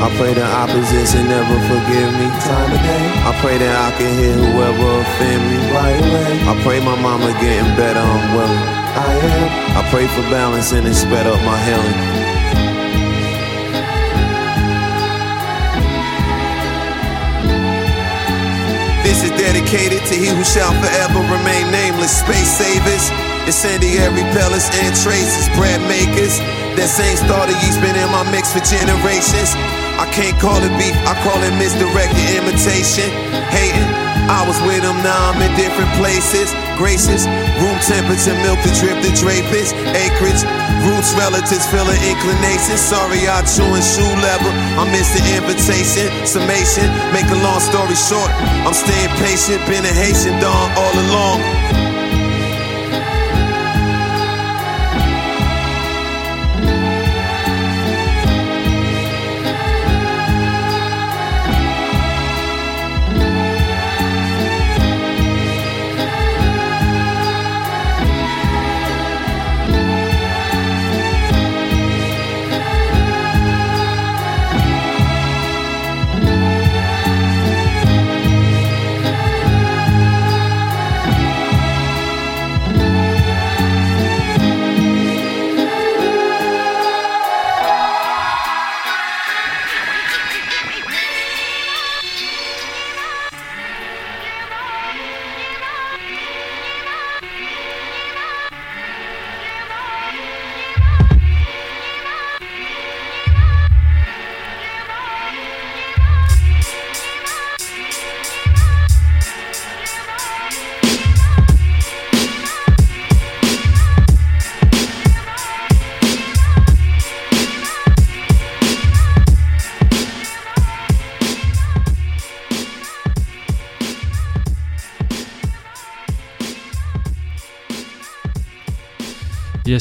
I 0.00 0.08
pray 0.16 0.32
the 0.32 0.44
opposition 0.44 1.28
never 1.28 1.56
forgive 1.68 2.10
me. 2.16 2.28
I 2.32 3.32
pray 3.44 3.58
that 3.60 3.76
I 3.76 3.96
can 3.96 4.12
hit 4.16 4.36
whoever 4.40 5.00
offend 5.04 5.42
me. 5.52 5.60
I 6.48 6.56
pray 6.64 6.80
my 6.80 6.96
mama 6.96 7.28
getting 7.44 7.76
better, 7.76 8.00
I'm 8.00 8.36
willing. 8.36 8.66
I 8.96 9.12
am. 9.20 9.84
I 9.84 9.90
pray 9.92 10.06
for 10.08 10.22
balance 10.32 10.72
and 10.72 10.86
it 10.86 10.94
sped 10.94 11.26
up 11.26 11.40
my 11.44 11.60
healing. 11.60 12.25
Dedicated 19.66 20.06
to 20.06 20.14
he 20.14 20.30
who 20.30 20.44
shall 20.44 20.70
forever 20.78 21.18
remain 21.26 21.70
nameless. 21.70 22.20
Space 22.20 22.46
savers, 22.46 23.10
incendiary 23.46 24.22
pellets 24.30 24.70
and 24.70 24.94
traces, 24.94 25.48
bread 25.58 25.80
makers. 25.90 26.38
That 26.78 26.86
same 26.86 27.16
starter 27.18 27.56
yeast 27.66 27.82
been 27.82 27.96
in 27.98 28.10
my 28.14 28.22
mix 28.30 28.54
for 28.54 28.62
generations. 28.62 29.50
I 29.98 30.06
can't 30.14 30.38
call 30.38 30.62
it 30.62 30.70
beef, 30.78 30.94
I 31.02 31.18
call 31.26 31.42
it 31.42 31.50
misdirected 31.58 32.38
imitation. 32.38 33.10
Hating, 33.50 33.90
I 34.26 34.42
was 34.42 34.58
with 34.66 34.82
him, 34.82 34.98
now 35.06 35.30
I'm 35.30 35.38
in 35.38 35.54
different 35.54 35.90
places. 35.94 36.50
Graces, 36.74 37.26
room 37.62 37.78
temperature, 37.80 38.34
milk 38.42 38.58
to 38.66 38.70
drip 38.74 38.98
the 39.00 39.14
drapers. 39.14 39.70
Acreage, 39.94 40.42
roots, 40.82 41.14
relatives, 41.14 41.64
feeling 41.70 41.98
inclinations. 42.02 42.82
Sorry, 42.82 43.22
I 43.30 43.46
chewing 43.46 43.86
shoe 43.86 44.12
leather. 44.18 44.52
I 44.76 44.84
missed 44.90 45.14
the 45.14 45.22
invitation. 45.30 46.10
Summation, 46.26 46.90
make 47.14 47.30
a 47.30 47.38
long 47.38 47.60
story 47.60 47.94
short. 47.94 48.28
I'm 48.66 48.74
staying 48.74 49.14
patient, 49.22 49.62
been 49.70 49.86
a 49.86 49.94
Haitian 49.94 50.38
dog 50.42 50.74
all 50.74 50.94
along. 51.06 51.75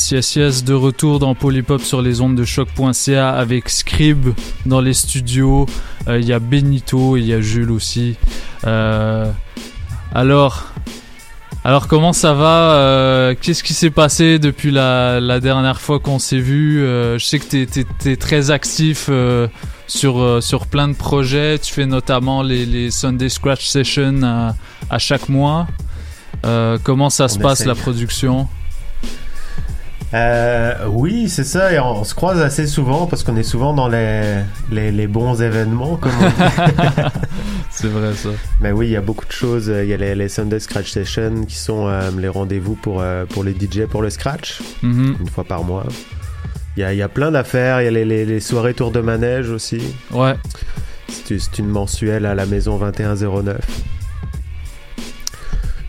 Yes, 0.05 0.11
yes, 0.11 0.35
yes, 0.35 0.63
de 0.63 0.75
retour 0.75 1.17
dans 1.17 1.33
Polypop 1.33 1.81
sur 1.81 1.99
les 1.99 2.21
ondes 2.21 2.35
de 2.35 2.45
choc.ca 2.45 3.31
avec 3.31 3.69
Scrib 3.69 4.35
dans 4.67 4.79
les 4.79 4.93
studios. 4.93 5.65
Euh, 6.07 6.19
Il 6.19 6.27
y 6.27 6.33
a 6.33 6.37
Benito 6.37 7.17
et 7.17 7.21
il 7.21 7.25
y 7.25 7.33
a 7.33 7.41
Jules 7.41 7.71
aussi. 7.71 8.15
Euh, 8.67 9.31
alors, 10.13 10.65
alors 11.63 11.87
comment 11.87 12.13
ça 12.13 12.33
va 12.35 12.73
Euh, 12.73 13.33
Qu'est-ce 13.41 13.63
qui 13.63 13.73
s'est 13.73 13.89
passé 13.89 14.37
depuis 14.37 14.69
la, 14.69 15.19
la 15.19 15.39
dernière 15.39 15.81
fois 15.81 15.99
qu'on 15.99 16.19
s'est 16.19 16.37
vu 16.37 16.81
Je 16.81 17.17
sais 17.25 17.39
que 17.39 17.65
tu 17.65 18.09
es, 18.09 18.15
très 18.15 18.51
actif 18.51 19.09
sur, 19.87 20.43
sur 20.43 20.67
plein 20.67 20.87
de 20.87 20.95
projets. 20.95 21.57
Tu 21.57 21.73
fais 21.73 21.87
notamment 21.87 22.43
les, 22.43 22.67
les 22.67 22.91
Sunday 22.91 23.29
Scratch 23.29 23.65
Sessions 23.65 24.21
à, 24.21 24.55
à 24.91 24.99
chaque 24.99 25.29
mois. 25.29 25.65
Comment 26.83 27.09
ça 27.09 27.27
se 27.27 27.39
passe 27.39 27.65
la 27.65 27.73
production? 27.73 28.47
Euh, 30.15 30.73
oui, 30.89 31.27
c'est 31.27 31.43
ça, 31.43 31.73
et 31.73 31.79
on, 31.79 31.99
on 31.99 32.03
se 32.05 32.15
croise 32.15 32.39
assez 32.39 32.67
souvent 32.67 33.05
parce 33.05 33.23
qu'on 33.23 33.35
est 33.35 33.43
souvent 33.43 33.73
dans 33.73 33.89
les, 33.89 34.21
les, 34.71 34.91
les 34.91 35.07
bons 35.07 35.41
événements, 35.41 35.97
comme 35.97 36.13
on 36.21 36.25
dit. 36.27 37.03
c'est 37.69 37.87
vrai 37.87 38.13
ça. 38.13 38.29
Mais 38.61 38.71
oui, 38.71 38.87
il 38.87 38.91
y 38.91 38.95
a 38.95 39.01
beaucoup 39.01 39.25
de 39.25 39.31
choses. 39.31 39.67
Il 39.67 39.87
y 39.89 39.93
a 39.93 39.97
les, 39.97 40.15
les 40.15 40.29
Sunday 40.29 40.59
Scratch 40.59 40.89
Sessions 40.91 41.43
qui 41.45 41.57
sont 41.57 41.87
euh, 41.87 42.09
les 42.17 42.29
rendez-vous 42.29 42.75
pour, 42.75 43.01
euh, 43.01 43.25
pour 43.25 43.43
les 43.43 43.51
DJ 43.51 43.85
pour 43.89 44.01
le 44.01 44.09
scratch, 44.09 44.61
Mhm. 44.83 45.17
une 45.19 45.27
fois 45.29 45.43
par 45.43 45.63
mois. 45.63 45.85
Il 46.77 46.81
y 46.81 46.83
a, 46.83 46.93
il 46.93 46.97
y 46.97 47.01
a 47.01 47.09
plein 47.09 47.31
d'affaires, 47.31 47.81
il 47.81 47.85
y 47.85 47.87
a 47.87 47.91
les, 47.91 48.05
les, 48.05 48.25
les 48.25 48.39
soirées 48.39 48.73
tour 48.73 48.91
de 48.91 49.01
manège 49.01 49.49
aussi. 49.49 49.81
Ouais. 50.11 50.35
C'est 51.09 51.59
une 51.59 51.67
mensuelle 51.67 52.25
à 52.25 52.35
la 52.35 52.45
maison 52.45 52.77
2109. 52.77 53.57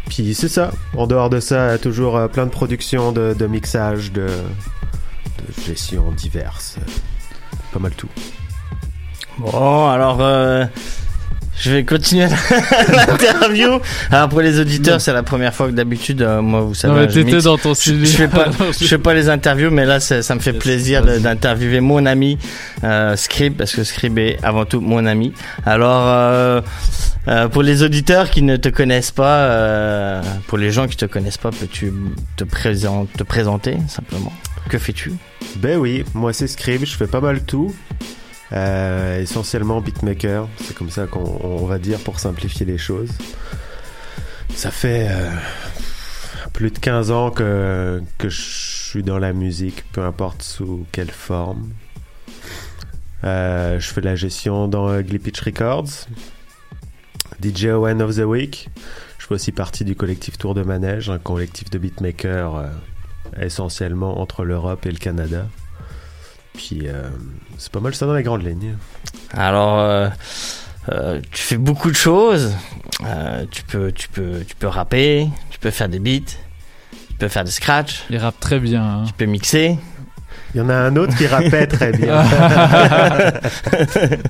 Puis 0.09 0.35
c'est 0.35 0.49
ça. 0.49 0.71
En 0.97 1.07
dehors 1.07 1.31
de 1.31 1.41
ça, 1.41 1.79
toujours 1.79 2.17
euh, 2.17 2.29
plein 2.29 2.47
de 2.47 2.51
productions, 2.51 3.13
de, 3.13 3.47
mixage, 3.47 4.13
de, 4.13 4.27
de 4.27 5.63
gestion 5.67 6.11
diverses. 6.13 6.79
Pas 7.73 7.79
mal 7.79 7.93
tout. 7.93 8.09
Bon, 9.39 9.89
alors, 9.89 10.19
euh, 10.21 10.65
je 11.59 11.71
vais 11.73 11.85
continuer 11.85 12.27
l'interview. 12.89 13.81
Alors, 14.11 14.29
pour 14.29 14.41
les 14.41 14.61
auditeurs, 14.61 15.01
c'est 15.01 15.13
la 15.13 15.23
première 15.23 15.55
fois 15.55 15.67
que 15.69 15.73
d'habitude, 15.73 16.23
euh, 16.23 16.41
moi, 16.43 16.61
vous 16.61 16.75
savez, 16.75 16.95
Non, 16.95 17.01
je 17.09 17.15
t'étais 17.21 17.33
mixe. 17.33 17.45
dans 17.45 17.59
ton 17.59 17.75
je, 17.75 17.81
studio. 17.81 18.05
je 18.07 18.17
fais 18.17 18.29
pas, 18.29 18.43
Alors, 18.59 18.73
je- 18.73 18.85
je 18.85 18.89
fais 18.89 18.99
pas 18.99 19.15
les 19.15 19.29
interviews, 19.29 19.71
mais 19.71 19.85
là, 19.85 20.01
ça, 20.01 20.23
ça 20.23 20.35
me 20.35 20.41
fait 20.41 20.53
plaisir 20.53 21.03
d'interviewer 21.05 21.81
mon 21.81 22.05
ami, 22.07 22.39
euh, 22.85 23.17
Scrib, 23.17 23.55
parce 23.57 23.75
que 23.75 23.85
Scrib 23.85 24.19
est 24.19 24.39
avant 24.43 24.65
tout 24.65 24.81
mon 24.81 25.07
ami. 25.07 25.33
Alors, 25.65 26.05
euh, 26.07 26.61
euh, 27.29 27.49
pour 27.49 27.63
les 27.63 27.83
auditeurs 27.83 28.31
qui 28.31 28.43
ne 28.43 28.57
te 28.57 28.69
connaissent 28.69 29.11
pas, 29.11 29.39
euh, 29.47 30.23
pour 30.47 30.59
les 30.59 30.71
gens 30.71 30.87
qui 30.87 30.97
te 30.97 31.07
connaissent 31.07 31.39
pas, 31.39 31.51
peux-tu 31.51 31.93
te, 32.37 32.45
présent- 32.45 33.07
te 33.17 33.23
présenter, 33.25 33.79
simplement? 33.89 34.33
Que 34.69 34.79
fais-tu? 34.79 35.13
Ben 35.57 35.79
oui, 35.79 36.05
moi 36.13 36.33
c'est 36.33 36.49
Scrib, 36.49 36.85
je 36.85 36.97
fais 36.97 37.07
pas 37.07 37.21
mal 37.21 37.41
tout. 37.43 37.75
Euh, 38.53 39.21
essentiellement 39.21 39.81
beatmaker, 39.81 40.49
c'est 40.59 40.75
comme 40.77 40.91
ça 40.91 41.07
qu'on 41.07 41.41
on 41.43 41.67
va 41.67 41.79
dire 41.79 41.99
pour 42.01 42.21
simplifier 42.21 42.65
les 42.65 42.79
choses. 42.79 43.11
Ça 44.55 44.71
fait 44.71 45.09
euh, 45.11 45.31
plus 46.53 46.71
de 46.71 46.79
15 46.79 47.11
ans 47.11 47.31
que, 47.31 48.03
je 48.23 48.29
suis 48.29 49.03
dans 49.03 49.19
la 49.19 49.33
musique, 49.33 49.85
peu 49.93 50.03
importe 50.03 50.43
sous 50.43 50.87
quelle 50.93 51.11
forme. 51.11 51.71
Euh, 53.25 53.81
je 53.81 53.89
fais 53.89 54.01
de 54.01 54.07
la 54.07 54.15
gestion 54.15 54.69
dans 54.69 55.01
Glitch 55.01 55.41
Records, 55.41 56.07
DJ 57.43 57.67
One 57.67 58.01
of 58.01 58.15
the 58.15 58.21
Week. 58.21 58.69
Je 59.19 59.27
fais 59.27 59.35
aussi 59.35 59.51
partie 59.51 59.85
du 59.85 59.97
collectif 59.97 60.39
Tour 60.39 60.55
de 60.55 60.63
Manège, 60.63 61.11
un 61.11 61.19
collectif 61.19 61.69
de 61.71 61.79
beatmakers 61.79 62.71
essentiellement 63.41 64.21
entre 64.21 64.45
l'Europe 64.45 64.87
et 64.87 64.93
le 64.93 64.99
Canada. 64.99 65.49
Puis 66.57 66.83
euh, 66.85 67.03
c'est 67.59 67.71
pas 67.73 67.81
mal 67.81 67.95
ça 67.95 68.07
dans 68.07 68.15
les 68.15 68.23
grandes 68.23 68.47
lignes. 68.47 68.75
Alors, 69.37 69.79
euh, 69.79 70.09
euh, 70.91 71.21
tu 71.31 71.43
fais 71.43 71.57
beaucoup 71.59 71.91
de 71.91 71.97
choses. 71.97 72.53
Euh, 73.05 73.45
tu 73.51 73.63
peux, 73.65 73.93
tu 73.93 74.09
peux, 74.09 74.41
tu 74.47 74.55
peux 74.57 74.69
rapper, 74.69 75.29
tu 75.51 75.59
peux 75.59 75.71
faire 75.71 75.89
des 75.89 75.99
beats, 75.99 76.33
tu 76.91 77.15
peux 77.19 77.29
faire 77.29 77.45
des 77.45 77.51
scratch. 77.51 78.05
Il 78.11 78.19
rappe 78.19 78.41
très 78.41 78.59
bien. 78.59 78.83
hein. 78.83 79.05
Tu 79.07 79.13
peux 79.13 79.27
mixer. 79.27 79.77
Il 80.55 80.59
y 80.59 80.61
en 80.63 80.69
a 80.71 80.75
un 80.75 80.97
autre 80.97 81.15
qui 81.17 81.27
rappait 81.27 81.67
très 81.67 81.93
bien. 81.93 82.23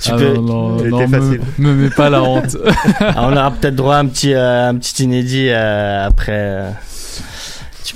Tu 0.00 0.10
Ah 0.12 0.16
peux- 0.16 0.34
non, 0.34 0.42
non, 0.42 0.78
Il 0.84 0.88
non, 0.90 1.00
était 1.00 1.18
me, 1.18 1.40
me 1.58 1.74
mets 1.74 1.90
pas 1.90 2.08
la 2.10 2.22
honte. 2.22 2.56
Ah, 3.00 3.26
on 3.28 3.32
aura 3.36 3.50
peut-être 3.50 3.74
droit 3.76 3.96
à 3.96 3.98
un 3.98 4.06
petit, 4.06 4.32
euh, 4.34 4.68
un 4.70 4.76
petit 4.76 5.04
inédit 5.04 5.48
euh, 5.50 6.06
après. 6.06 6.72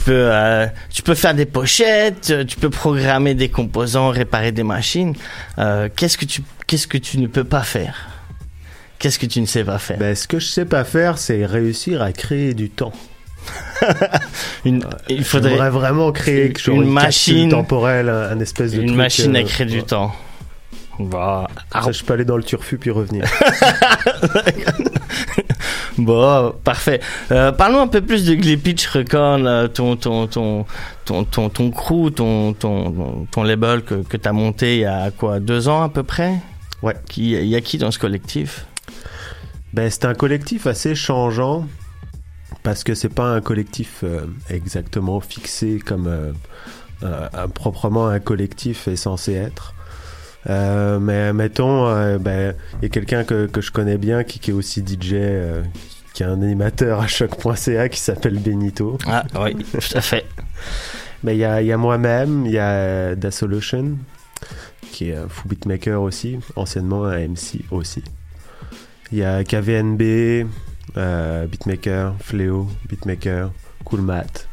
Tu 0.05 0.11
peux, 0.11 0.29
euh, 0.31 0.67
tu 0.91 1.03
peux 1.03 1.15
faire 1.15 1.33
des 1.33 1.47
pochettes, 1.47 2.29
euh, 2.31 2.45
tu 2.45 2.59
peux 2.59 2.69
programmer 2.69 3.33
des 3.35 3.49
composants, 3.49 4.11
réparer 4.11 4.53
des 4.53 4.63
machines. 4.63 5.15
Euh, 5.57 5.89
qu'est-ce 5.97 6.19
que 6.19 6.27
tu, 6.27 6.43
qu'est-ce 6.67 6.87
que 6.87 6.99
tu 6.99 7.17
ne 7.17 7.27
peux 7.27 7.45
pas 7.45 7.63
faire? 7.63 8.11
Qu'est-ce 8.99 9.19
que 9.19 9.25
tu 9.25 9.41
ne 9.41 9.47
sais 9.47 9.65
pas 9.65 9.79
faire? 9.79 9.97
Ben, 9.97 10.15
ce 10.15 10.29
que 10.29 10.39
je 10.39 10.45
sais 10.45 10.67
pas 10.67 10.85
faire, 10.85 11.17
c'est 11.17 11.47
réussir 11.47 12.03
à 12.03 12.13
créer 12.13 12.53
du 12.53 12.69
temps. 12.69 12.93
Une, 14.67 14.85
il 15.09 15.25
faudrait 15.25 15.71
vraiment 15.71 16.13
créer 16.13 16.49
quelque 16.49 16.61
chose, 16.61 16.85
une 16.85 16.93
machine 16.93 17.49
temporelle, 17.49 18.11
un 18.11 18.39
espèce 18.41 18.73
de 18.73 18.83
une 18.83 18.89
truc, 18.89 18.99
machine 18.99 19.35
à 19.35 19.43
créer 19.43 19.67
du 19.67 19.85
temps. 19.85 20.15
Bah, 20.99 21.49
Ça, 21.73 21.93
je 21.93 22.05
peux 22.05 22.13
aller 22.13 22.27
dans 22.27 22.37
le 22.37 22.45
turfu 22.45 22.77
puis 22.77 22.91
revenir. 22.91 23.25
Bon, 25.97 26.53
parfait. 26.65 27.01
Euh, 27.31 27.53
parlons 27.53 27.81
un 27.81 27.87
peu 27.87 28.01
plus 28.01 28.25
de 28.25 28.35
Glitch 28.35 28.87
Record, 28.89 29.39
là, 29.39 29.69
ton, 29.69 29.97
ton, 29.97 30.27
ton, 30.27 30.67
ton, 31.05 31.25
ton, 31.25 31.49
ton 31.49 31.71
crew, 31.71 32.11
ton, 32.15 32.53
ton, 32.53 33.27
ton, 33.31 33.43
label 33.45 33.83
que, 33.83 34.03
que 34.03 34.17
tu 34.17 34.29
as 34.29 34.33
monté 34.33 34.77
il 34.77 34.81
y 34.81 34.85
a 34.87 35.11
quoi, 35.13 35.39
deux 35.39 35.69
ans 35.69 35.83
à 35.83 35.89
peu 35.89 36.03
près? 36.03 36.35
Ouais. 36.83 36.97
Qui, 37.09 37.33
il 37.33 37.47
y 37.47 37.55
a 37.55 37.61
qui 37.61 37.79
dans 37.79 37.91
ce 37.93 37.99
collectif? 37.99 38.67
Ben, 39.73 39.89
c'est 39.91 40.05
un 40.05 40.15
collectif 40.15 40.67
assez 40.67 40.95
changeant 40.95 41.67
parce 42.63 42.83
que 42.85 42.95
c'est 42.95 43.13
pas 43.13 43.27
un 43.29 43.41
collectif 43.41 44.01
euh, 44.05 44.27
exactement 44.51 45.21
fixé 45.21 45.81
comme 45.85 46.07
euh, 46.07 46.33
un- 47.03 47.49
proprement 47.49 48.09
un 48.09 48.21
collectif 48.21 48.89
est 48.89 48.97
censé 48.97 49.35
être. 49.35 49.74
Euh, 50.49 50.99
mais 50.99 51.33
mettons, 51.33 51.87
euh, 51.87 52.19
ben, 52.19 52.55
il 52.81 52.83
y 52.83 52.87
a 52.87 52.89
quelqu'un 52.89 53.25
que, 53.25 53.47
que 53.47 53.61
je 53.61 53.71
connais 53.71 53.99
bien 53.99 54.25
qui, 54.25 54.39
qui 54.39 54.51
est 54.51 54.55
aussi 54.55 54.81
DJ, 54.81 55.13
euh, 55.15 55.63
qui 56.13 56.23
est 56.23 56.27
un 56.27 56.43
animateur 56.43 57.01
à 57.01 57.07
choc.ca 57.07 57.89
qui 57.89 57.99
s'appelle 58.01 58.39
Benito. 58.39 58.99
Ah 59.07 59.25
oui, 59.41 59.57
tout 59.57 59.97
à 59.97 60.01
fait. 60.01 60.27
Mais 61.23 61.35
il 61.35 61.39
y 61.39 61.45
a, 61.45 61.63
y 61.63 61.73
a 61.73 61.77
moi-même, 61.79 62.45
il 62.45 62.53
y 62.53 62.59
a 62.59 63.15
Da 63.15 63.31
Solution, 63.31 63.97
qui 64.93 65.11
est 65.11 65.17
un 65.17 65.29
fou 65.29 65.49
beatmaker 65.49 66.01
aussi, 66.03 66.39
anciennement 66.57 67.05
un 67.05 67.29
MC 67.29 67.65
aussi. 67.71 68.05
Il 69.11 69.19
y 69.19 69.25
a 69.25 69.43
KVNB, 69.45 70.47
euh, 70.97 71.47
beatmaker, 71.47 72.15
Fléau, 72.21 72.69
beatmaker, 72.89 73.51
Cool 73.85 74.03
Matt, 74.03 74.49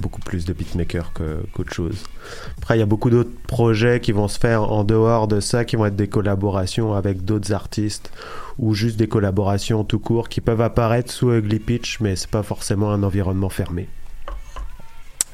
beaucoup 0.00 0.20
plus 0.20 0.44
de 0.44 0.52
beatmaker 0.52 1.12
qu'autre 1.12 1.72
chose. 1.72 2.04
Après, 2.58 2.76
il 2.76 2.80
y 2.80 2.82
a 2.82 2.86
beaucoup 2.86 3.10
d'autres 3.10 3.34
projets 3.46 4.00
qui 4.00 4.12
vont 4.12 4.28
se 4.28 4.38
faire 4.38 4.72
en 4.72 4.84
dehors 4.84 5.28
de 5.28 5.40
ça, 5.40 5.64
qui 5.64 5.76
vont 5.76 5.86
être 5.86 5.96
des 5.96 6.08
collaborations 6.08 6.94
avec 6.94 7.24
d'autres 7.24 7.52
artistes 7.52 8.12
ou 8.58 8.74
juste 8.74 8.96
des 8.96 9.08
collaborations 9.08 9.84
tout 9.84 9.98
court 9.98 10.28
qui 10.28 10.40
peuvent 10.40 10.60
apparaître 10.60 11.12
sous 11.12 11.32
Ugly 11.32 11.58
Pitch, 11.58 12.00
mais 12.00 12.16
c'est 12.16 12.30
pas 12.30 12.42
forcément 12.42 12.90
un 12.90 13.02
environnement 13.02 13.48
fermé. 13.50 13.88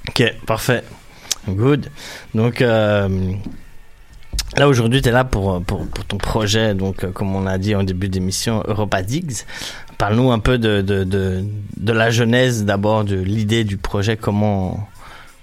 Ok, 0.09 0.35
parfait. 0.47 0.83
Good. 1.49 1.89
Donc, 2.35 2.63
euh, 2.63 3.35
là 4.57 4.69
aujourd'hui, 4.69 5.03
tu 5.03 5.09
es 5.09 5.13
là 5.13 5.25
pour, 5.25 5.63
pour, 5.63 5.87
pour 5.87 6.05
ton 6.05 6.19
projet, 6.19 6.75
donc, 6.75 7.05
euh, 7.05 7.11
comme 7.11 7.35
on 7.35 7.47
a 7.47 7.59
dit 7.59 7.75
en 7.75 7.83
début 7.83 8.09
d'émission, 8.09 8.63
Europa 8.67 9.03
Digs. 9.03 9.45
Parle-nous 10.03 10.33
un 10.33 10.41
peu 10.41 10.59
de, 10.59 10.81
de, 10.81 11.05
de, 11.05 11.93
la 11.93 12.11
genèse 12.11 12.65
d'abord, 12.65 13.05
de 13.05 13.15
l'idée 13.15 13.63
du 13.63 13.77
projet, 13.77 14.17
comment, 14.17 14.89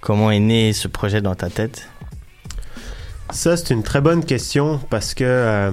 comment 0.01 0.31
est 0.31 0.41
né 0.41 0.73
ce 0.73 0.89
projet 0.89 1.21
dans 1.21 1.33
ta 1.33 1.49
tête? 1.49 1.87
Ça, 3.29 3.55
c'est 3.55 3.73
une 3.73 3.83
très 3.83 4.01
bonne 4.01 4.25
question 4.25 4.77
parce 4.89 5.13
que, 5.13 5.23
euh, 5.23 5.71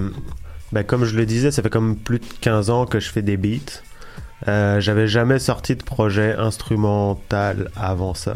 ben, 0.70 0.84
comme 0.84 1.04
je 1.04 1.16
le 1.16 1.26
disais, 1.26 1.50
ça 1.50 1.64
fait 1.64 1.68
comme 1.68 1.96
plus 1.96 2.20
de 2.20 2.26
15 2.40 2.70
ans 2.70 2.86
que 2.86 3.00
je 3.00 3.10
fais 3.10 3.22
des 3.22 3.36
beats. 3.36 3.82
Euh, 4.46 4.78
J'avais 4.78 5.08
jamais 5.08 5.40
sorti 5.40 5.74
de 5.74 5.82
projet 5.82 6.36
instrumental 6.36 7.72
avant 7.74 8.14
ça. 8.14 8.34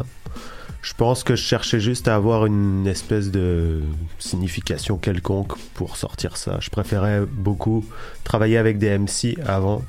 Je 0.81 0.93
pense 0.95 1.23
que 1.23 1.37
je 1.37 1.43
cherchais 1.43 1.79
juste 1.79 2.09
à 2.09 2.15
avoir 2.15 2.45
une 2.45 2.87
espèce 2.87 3.31
de 3.31 3.83
signification 4.19 4.97
quelconque 4.97 5.57
pour 5.75 5.95
sortir 5.95 6.35
ça. 6.35 6.57
Je 6.59 6.69
préférais 6.69 7.21
beaucoup 7.21 7.85
travailler 8.25 8.57
avec 8.57 8.79
des 8.79 8.97
MC 8.97 9.37
avant. 9.47 9.81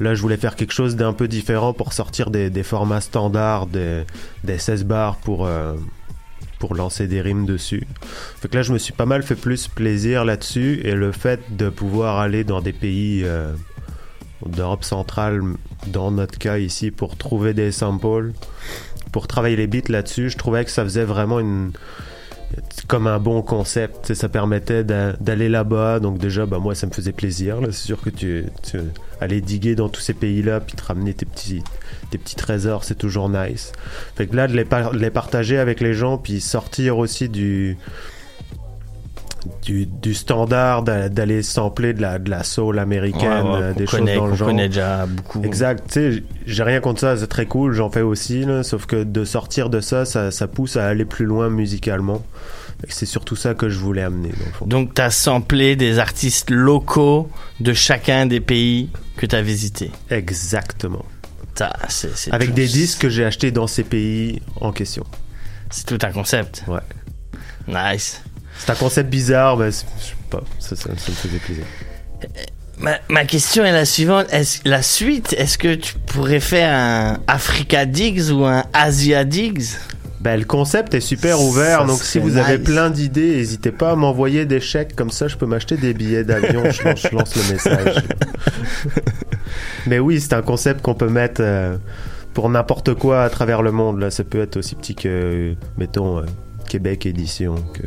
Là, 0.00 0.14
je 0.14 0.22
voulais 0.22 0.36
faire 0.36 0.56
quelque 0.56 0.72
chose 0.72 0.96
d'un 0.96 1.12
peu 1.12 1.28
différent 1.28 1.72
pour 1.72 1.92
sortir 1.92 2.30
des, 2.30 2.62
formats 2.62 3.00
standards, 3.00 3.66
des, 3.66 4.04
des 4.42 4.58
16 4.58 4.84
bars 4.84 5.16
pour, 5.16 5.46
euh, 5.46 5.74
pour 6.58 6.74
lancer 6.74 7.06
des 7.06 7.20
rimes 7.20 7.46
dessus. 7.46 7.86
Fait 8.40 8.48
que 8.48 8.56
là, 8.56 8.62
je 8.62 8.72
me 8.72 8.78
suis 8.78 8.92
pas 8.92 9.06
mal 9.06 9.22
fait 9.22 9.34
plus 9.34 9.68
plaisir 9.68 10.24
là-dessus 10.24 10.80
et 10.84 10.94
le 10.94 11.12
fait 11.12 11.40
de 11.56 11.68
pouvoir 11.68 12.18
aller 12.18 12.42
dans 12.42 12.60
des 12.60 12.72
pays 12.72 13.22
euh, 13.24 13.52
d'Europe 14.46 14.84
centrale, 14.84 15.42
dans 15.86 16.10
notre 16.10 16.38
cas 16.38 16.58
ici, 16.58 16.90
pour 16.90 17.16
trouver 17.16 17.54
des 17.54 17.72
samples, 17.72 18.32
pour 19.12 19.26
travailler 19.26 19.56
les 19.56 19.66
beats 19.66 19.88
là-dessus, 19.88 20.30
je 20.30 20.38
trouvais 20.38 20.64
que 20.64 20.70
ça 20.70 20.84
faisait 20.84 21.04
vraiment 21.04 21.38
une 21.38 21.72
comme 22.88 23.06
un 23.06 23.18
bon 23.18 23.42
concept, 23.42 24.14
ça 24.14 24.28
permettait 24.28 24.84
d'a- 24.84 25.12
d'aller 25.14 25.48
là-bas, 25.48 26.00
donc 26.00 26.18
déjà, 26.18 26.46
bah, 26.46 26.58
moi, 26.58 26.74
ça 26.74 26.86
me 26.86 26.92
faisait 26.92 27.12
plaisir. 27.12 27.58
C'est 27.66 27.72
sûr 27.72 28.00
que 28.00 28.10
tu, 28.10 28.44
tu 28.62 28.78
diguer 29.40 29.74
dans 29.74 29.88
tous 29.88 30.00
ces 30.00 30.14
pays-là, 30.14 30.60
puis 30.60 30.74
te 30.74 30.82
ramener 30.84 31.14
tes 31.14 31.26
petits, 31.26 31.62
tes 32.10 32.18
petits 32.18 32.36
trésors, 32.36 32.84
c'est 32.84 32.96
toujours 32.96 33.28
nice. 33.28 33.72
Fait 34.16 34.26
que 34.26 34.34
là, 34.36 34.48
de 34.48 34.54
les 34.54 35.10
partager 35.10 35.58
avec 35.58 35.80
les 35.80 35.94
gens, 35.94 36.18
puis 36.18 36.40
sortir 36.40 36.98
aussi 36.98 37.28
du, 37.28 37.78
du, 39.62 39.86
du 39.86 40.14
standard 40.14 40.82
d'a- 40.82 41.08
d'aller 41.08 41.42
sampler 41.42 41.92
de 41.94 42.02
la, 42.02 42.18
de 42.18 42.30
la 42.30 42.44
soul 42.44 42.78
américaine, 42.78 43.46
Ouais, 43.46 43.52
ouais, 43.52 43.62
euh, 43.62 43.72
des 43.74 43.84
connaît- 43.86 44.12
choses 44.14 44.20
dans 44.22 44.26
le 44.28 44.34
genre. 44.36 44.48
connaît 44.48 44.68
déjà 44.68 45.06
beaucoup. 45.06 45.42
Exact. 45.42 45.84
Tu 45.90 45.92
sais, 46.16 46.22
j'ai 46.46 46.62
rien 46.62 46.80
contre 46.80 47.00
ça, 47.00 47.16
c'est 47.16 47.26
très 47.26 47.46
cool, 47.46 47.72
j'en 47.72 47.90
fais 47.90 48.02
aussi, 48.02 48.44
là, 48.44 48.62
sauf 48.62 48.86
que 48.86 49.02
de 49.02 49.24
sortir 49.24 49.68
de 49.70 49.80
ça, 49.80 50.04
ça, 50.04 50.30
ça 50.30 50.46
pousse 50.46 50.76
à 50.76 50.86
aller 50.86 51.04
plus 51.04 51.24
loin 51.26 51.48
musicalement. 51.50 52.22
C'est 52.88 53.06
surtout 53.06 53.36
ça 53.36 53.54
que 53.54 53.68
je 53.68 53.78
voulais 53.78 54.02
amener. 54.02 54.30
dans 54.30 54.46
le 54.46 54.52
fond. 54.52 54.66
Donc, 54.66 54.94
tu 54.94 55.00
as 55.02 55.10
samplé 55.10 55.76
des 55.76 55.98
artistes 56.00 56.50
locaux 56.50 57.28
de 57.60 57.72
chacun 57.72 58.26
des 58.26 58.40
pays 58.40 58.90
que 59.16 59.24
tu 59.26 59.36
as 59.36 59.42
visités. 59.42 59.90
Exactement. 60.10 61.04
Avec 62.32 62.48
tout- 62.48 62.54
des 62.54 62.66
disques 62.66 63.02
que 63.02 63.08
j'ai 63.08 63.24
achetés 63.24 63.52
dans 63.52 63.66
ces 63.68 63.84
pays 63.84 64.42
en 64.60 64.72
question. 64.72 65.04
C'est 65.70 65.86
tout 65.86 65.98
un 66.04 66.10
concept. 66.10 66.64
Ouais. 66.66 66.80
Nice. 67.68 68.22
C'est 68.64 68.70
un 68.70 68.76
concept 68.76 69.10
bizarre, 69.10 69.56
mais 69.56 69.70
je 69.70 69.76
sais 69.76 70.14
pas, 70.30 70.42
ça, 70.58 70.76
ça, 70.76 70.82
ça 70.84 70.90
me 70.90 70.96
faisait 71.16 71.38
plaisir. 71.38 71.64
Ma, 72.78 72.92
ma 73.08 73.24
question 73.24 73.64
est 73.64 73.72
la 73.72 73.84
suivante. 73.84 74.26
La 74.64 74.82
suite, 74.82 75.34
est-ce 75.38 75.58
que 75.58 75.74
tu 75.74 75.94
pourrais 76.06 76.40
faire 76.40 76.72
un 76.72 77.18
Africa 77.26 77.84
Digs 77.86 78.30
ou 78.30 78.44
un 78.44 78.64
Asia 78.72 79.24
Digs? 79.24 79.62
Ben, 80.20 80.38
le 80.38 80.44
concept 80.44 80.94
est 80.94 81.00
super 81.00 81.40
ouvert, 81.40 81.80
Ça 81.80 81.84
donc 81.86 82.00
si 82.00 82.20
vous 82.20 82.36
avez 82.36 82.58
plein 82.58 82.90
d'idées, 82.90 83.34
n'hésitez 83.36 83.72
pas 83.72 83.90
à 83.90 83.96
m'envoyer 83.96 84.46
des 84.46 84.60
chèques, 84.60 84.94
comme 84.94 85.10
ça 85.10 85.26
je 85.26 85.36
peux 85.36 85.46
m'acheter 85.46 85.76
des 85.76 85.94
billets 85.94 86.22
d'avion, 86.22 86.62
je, 86.70 86.82
lance- 86.84 87.08
je 87.10 87.16
lance 87.16 87.34
le 87.34 87.52
message. 87.52 88.04
Mais 89.86 89.98
oui, 89.98 90.20
c'est 90.20 90.32
un 90.34 90.42
concept 90.42 90.80
qu'on 90.82 90.94
peut 90.94 91.08
mettre 91.08 91.40
euh, 91.40 91.76
pour 92.34 92.48
n'importe 92.48 92.94
quoi 92.94 93.24
à 93.24 93.30
travers 93.30 93.62
le 93.62 93.72
monde. 93.72 93.98
Là, 93.98 94.10
ça 94.10 94.22
peut 94.24 94.40
être 94.42 94.56
aussi 94.58 94.76
petit 94.76 94.94
que, 94.94 95.54
mettons, 95.76 96.18
euh, 96.20 96.24
Québec 96.68 97.04
édition, 97.06 97.56
que, 97.74 97.82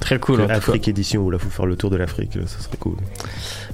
Très 0.00 0.18
cool. 0.18 0.40
Afrique 0.50 0.88
édition, 0.88 1.22
où 1.22 1.30
là, 1.30 1.38
faut 1.38 1.50
faire 1.50 1.66
le 1.66 1.76
tour 1.76 1.90
de 1.90 1.96
l'Afrique, 1.96 2.34
là, 2.36 2.42
ça 2.46 2.58
serait 2.60 2.76
cool. 2.78 2.96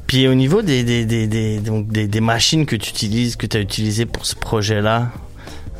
Puis 0.06 0.26
au 0.28 0.34
niveau 0.34 0.62
des, 0.62 0.82
des, 0.84 1.04
des, 1.04 1.26
des, 1.26 1.58
donc 1.58 1.88
des, 1.88 2.06
des 2.08 2.20
machines 2.20 2.66
que 2.66 2.76
tu 2.76 2.90
utilises, 2.90 3.36
que 3.36 3.46
tu 3.46 3.56
as 3.56 3.60
utilisées 3.60 4.06
pour 4.06 4.26
ce 4.26 4.34
projet-là, 4.34 5.10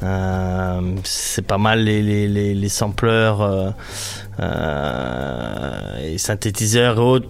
euh, 0.02 0.80
c'est 1.04 1.46
pas 1.46 1.58
mal 1.58 1.82
les, 1.84 2.02
les, 2.02 2.28
les, 2.28 2.54
les 2.54 2.68
sampleurs 2.68 3.40
euh, 3.42 3.70
euh, 4.84 6.12
et 6.12 6.18
synthétiseurs 6.18 6.96
et 6.96 7.00
autres. 7.00 7.28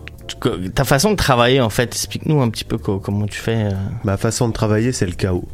Ta 0.74 0.84
façon 0.84 1.10
de 1.12 1.16
travailler, 1.16 1.60
en 1.60 1.70
fait, 1.70 1.84
explique-nous 1.94 2.40
un 2.42 2.48
petit 2.50 2.64
peu 2.64 2.78
co- 2.78 2.98
comment 2.98 3.26
tu 3.26 3.38
fais. 3.38 3.64
euh. 3.66 3.70
Ma 4.04 4.16
façon 4.16 4.48
de 4.48 4.52
travailler, 4.54 4.92
c'est 4.92 5.06
le 5.06 5.12
chaos. 5.12 5.46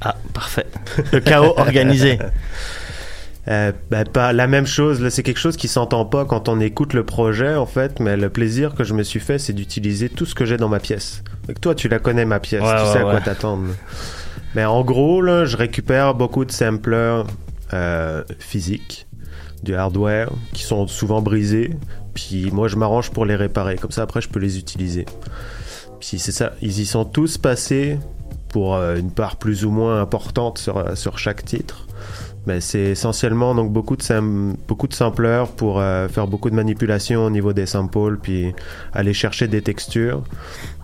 Ah, 0.00 0.16
parfait. 0.34 0.66
Le 1.12 1.20
chaos 1.20 1.54
organisé. 1.56 2.18
Euh, 3.50 3.72
ben, 3.90 4.04
pas 4.04 4.32
la 4.32 4.46
même 4.46 4.66
chose. 4.66 5.00
Là, 5.00 5.10
c'est 5.10 5.24
quelque 5.24 5.40
chose 5.40 5.56
qui 5.56 5.66
s'entend 5.66 6.04
pas 6.04 6.24
quand 6.24 6.48
on 6.48 6.60
écoute 6.60 6.94
le 6.94 7.04
projet, 7.04 7.56
en 7.56 7.66
fait. 7.66 7.98
Mais 7.98 8.16
le 8.16 8.30
plaisir 8.30 8.74
que 8.74 8.84
je 8.84 8.94
me 8.94 9.02
suis 9.02 9.18
fait, 9.18 9.38
c'est 9.38 9.52
d'utiliser 9.52 10.08
tout 10.08 10.24
ce 10.24 10.34
que 10.34 10.44
j'ai 10.44 10.56
dans 10.56 10.68
ma 10.68 10.78
pièce. 10.78 11.24
Toi, 11.60 11.74
tu 11.74 11.88
la 11.88 11.98
connais 11.98 12.24
ma 12.24 12.38
pièce. 12.38 12.62
Ouais, 12.62 12.76
tu 12.76 12.82
ouais, 12.82 12.92
sais 12.92 12.98
à 12.98 13.02
quoi 13.02 13.20
t'attendre. 13.20 13.64
Mais 14.54 14.64
en 14.64 14.82
gros, 14.82 15.20
là, 15.20 15.44
je 15.44 15.56
récupère 15.56 16.14
beaucoup 16.14 16.44
de 16.44 16.52
samplers 16.52 17.24
euh, 17.72 18.22
physiques, 18.38 19.08
du 19.64 19.74
hardware, 19.74 20.30
qui 20.52 20.62
sont 20.62 20.86
souvent 20.86 21.20
brisés. 21.20 21.76
Puis 22.14 22.50
moi, 22.52 22.68
je 22.68 22.76
m'arrange 22.76 23.10
pour 23.10 23.26
les 23.26 23.36
réparer. 23.36 23.76
Comme 23.76 23.90
ça, 23.90 24.02
après, 24.02 24.20
je 24.20 24.28
peux 24.28 24.40
les 24.40 24.58
utiliser. 24.58 25.06
Puis 25.98 26.18
c'est 26.18 26.32
ça, 26.32 26.52
ils 26.62 26.80
y 26.80 26.86
sont 26.86 27.04
tous 27.04 27.36
passés 27.36 27.98
pour 28.48 28.74
euh, 28.74 28.96
une 28.96 29.10
part 29.10 29.36
plus 29.36 29.64
ou 29.64 29.70
moins 29.70 30.00
importante 30.00 30.58
sur, 30.58 30.96
sur 30.96 31.18
chaque 31.18 31.44
titre. 31.44 31.86
Mais 32.46 32.60
c'est 32.60 32.80
essentiellement 32.80 33.54
donc 33.54 33.72
beaucoup 33.72 33.96
de, 33.96 34.56
beaucoup 34.66 34.88
sampleurs 34.90 35.52
pour 35.52 35.80
euh, 35.80 36.08
faire 36.08 36.26
beaucoup 36.26 36.50
de 36.50 36.54
manipulations 36.54 37.26
au 37.26 37.30
niveau 37.30 37.52
des 37.52 37.66
samples, 37.66 38.16
puis 38.20 38.54
aller 38.92 39.12
chercher 39.12 39.46
des 39.46 39.62
textures. 39.62 40.22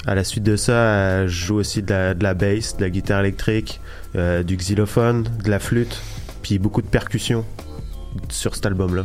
À 0.07 0.15
la 0.15 0.23
suite 0.23 0.45
de 0.45 0.57
ça, 0.57 0.73
euh, 0.73 1.29
je 1.29 1.47
joue 1.47 1.57
aussi 1.57 1.83
de 1.83 1.93
la, 1.93 2.15
de 2.15 2.33
bass, 2.39 2.77
de 2.77 2.83
la 2.83 2.91
guitare 2.91 3.21
électrique, 3.21 3.81
euh, 4.15 4.43
du 4.43 4.57
xylophone, 4.57 5.27
de 5.45 5.51
la 5.51 5.59
flûte, 5.59 6.01
puis 6.43 6.59
beaucoup 6.59 6.83
de 6.83 6.89
percussions 6.89 7.45
sur 8.29 8.55
cet 8.55 8.67
album-là. 8.67 9.05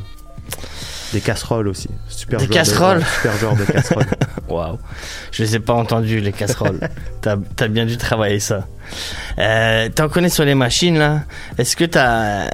Des 1.13 1.21
casseroles 1.21 1.67
aussi. 1.67 1.89
Super 2.07 2.39
Des 2.39 2.45
joueur 2.45 2.49
de- 2.49 2.53
casseroles 2.53 3.03
super 3.05 3.37
genre 3.37 3.55
de 3.55 3.65
casseroles. 3.65 4.05
Waouh. 4.49 4.77
Je 5.31 5.43
les 5.43 5.55
ai 5.55 5.59
pas 5.59 5.73
entendus, 5.73 6.19
les 6.21 6.31
casseroles. 6.31 6.79
t'as, 7.21 7.35
t'as 7.55 7.67
bien 7.67 7.85
dû 7.85 7.97
travailler 7.97 8.39
ça. 8.39 8.65
Euh, 9.39 9.89
t'en 9.89 10.07
connais 10.09 10.29
sur 10.29 10.43
les 10.45 10.55
machines, 10.55 10.97
là. 10.97 11.21
Est-ce 11.57 11.75
que 11.75 11.85
t'as, 11.85 12.47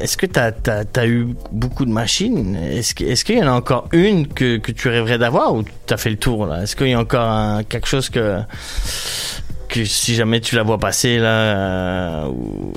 est-ce 0.00 0.16
que 0.16 0.26
t'as, 0.26 0.52
t'as, 0.52 0.84
t'as 0.84 1.06
eu 1.06 1.28
beaucoup 1.52 1.84
de 1.84 1.90
machines? 1.90 2.56
Est-ce, 2.56 2.94
qu'il 3.24 3.38
y 3.38 3.42
en 3.42 3.48
a 3.48 3.52
encore 3.56 3.88
une 3.92 4.26
que, 4.28 4.58
que 4.58 4.72
tu 4.72 4.88
rêverais 4.88 5.18
d'avoir 5.18 5.54
ou 5.54 5.64
t'as 5.86 5.96
fait 5.96 6.10
le 6.10 6.16
tour, 6.16 6.46
là? 6.46 6.62
Est-ce 6.62 6.74
qu'il 6.76 6.88
y 6.88 6.94
a 6.94 6.98
encore 7.00 7.28
un- 7.28 7.62
quelque 7.64 7.86
chose 7.86 8.08
que, 8.10 8.38
que 9.68 9.84
si 9.84 10.14
jamais 10.14 10.40
tu 10.40 10.54
la 10.56 10.62
vois 10.64 10.78
passer, 10.78 11.18
là, 11.18 11.28
euh, 11.28 12.26
ou... 12.28 12.72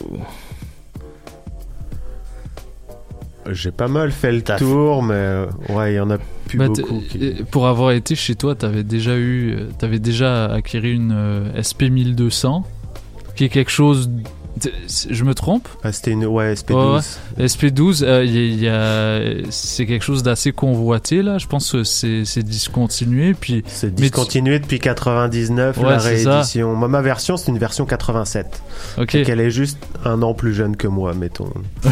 J'ai 3.52 3.72
pas 3.72 3.88
mal 3.88 4.12
fait 4.12 4.32
le 4.32 4.42
tour, 4.42 5.02
mais 5.04 5.46
ouais, 5.70 5.94
il 5.94 5.96
y 5.96 6.00
en 6.00 6.10
a 6.10 6.18
plus 6.48 6.58
Bah, 6.58 6.68
beaucoup. 6.68 7.02
euh, 7.22 7.34
Pour 7.52 7.68
avoir 7.68 7.92
été 7.92 8.16
chez 8.16 8.36
toi, 8.36 8.56
t'avais 8.56 8.84
déjà 8.84 9.16
eu, 9.18 9.52
euh, 9.54 9.66
t'avais 9.78 10.00
déjà 10.00 10.46
acquis 10.46 10.78
une 10.80 11.12
euh, 11.16 11.62
SP 11.62 11.84
1200, 11.92 12.64
qui 13.36 13.46
est 13.46 13.50
quelque 13.50 13.72
chose. 13.72 14.10
Je 15.10 15.24
me 15.24 15.34
trompe? 15.34 15.68
Ah, 15.84 15.92
c'était 15.92 16.12
une 16.12 16.26
ouais 16.26 16.54
SP12. 16.54 16.74
Ouais, 16.76 17.02
ouais. 17.38 17.46
SP12, 17.48 18.04
euh, 18.04 18.26
y 18.26 18.56
y 18.64 18.68
a- 18.68 19.22
c'est 19.52 19.86
quelque 19.86 20.04
chose 20.04 20.22
d'assez 20.24 20.52
convoité 20.52 21.22
là. 21.22 21.38
Je 21.38 21.48
pense 21.48 21.72
que 21.72 21.84
c'est 21.84 22.44
discontinué. 22.44 23.34
Puis 23.34 23.64
C'est 23.68 23.88
tu- 23.96 24.02
discontinué 24.02 24.60
depuis 24.60 24.80
99, 24.80 25.78
Ouais, 25.78 25.84
la 25.90 25.98
réédition. 26.00 26.76
Moi, 26.76 26.88
ma 26.90 27.02
version, 27.02 27.38
c'est 27.38 27.52
une 27.52 27.58
version 27.60 27.86
87. 27.86 28.62
Ok. 28.98 29.24
Qu'elle 29.24 29.40
est 29.40 29.52
juste 29.52 29.78
un 30.04 30.22
an 30.24 30.34
plus 30.34 30.54
jeune 30.54 30.76
que 30.76 30.88
moi, 30.88 31.14
mettons. 31.14 31.50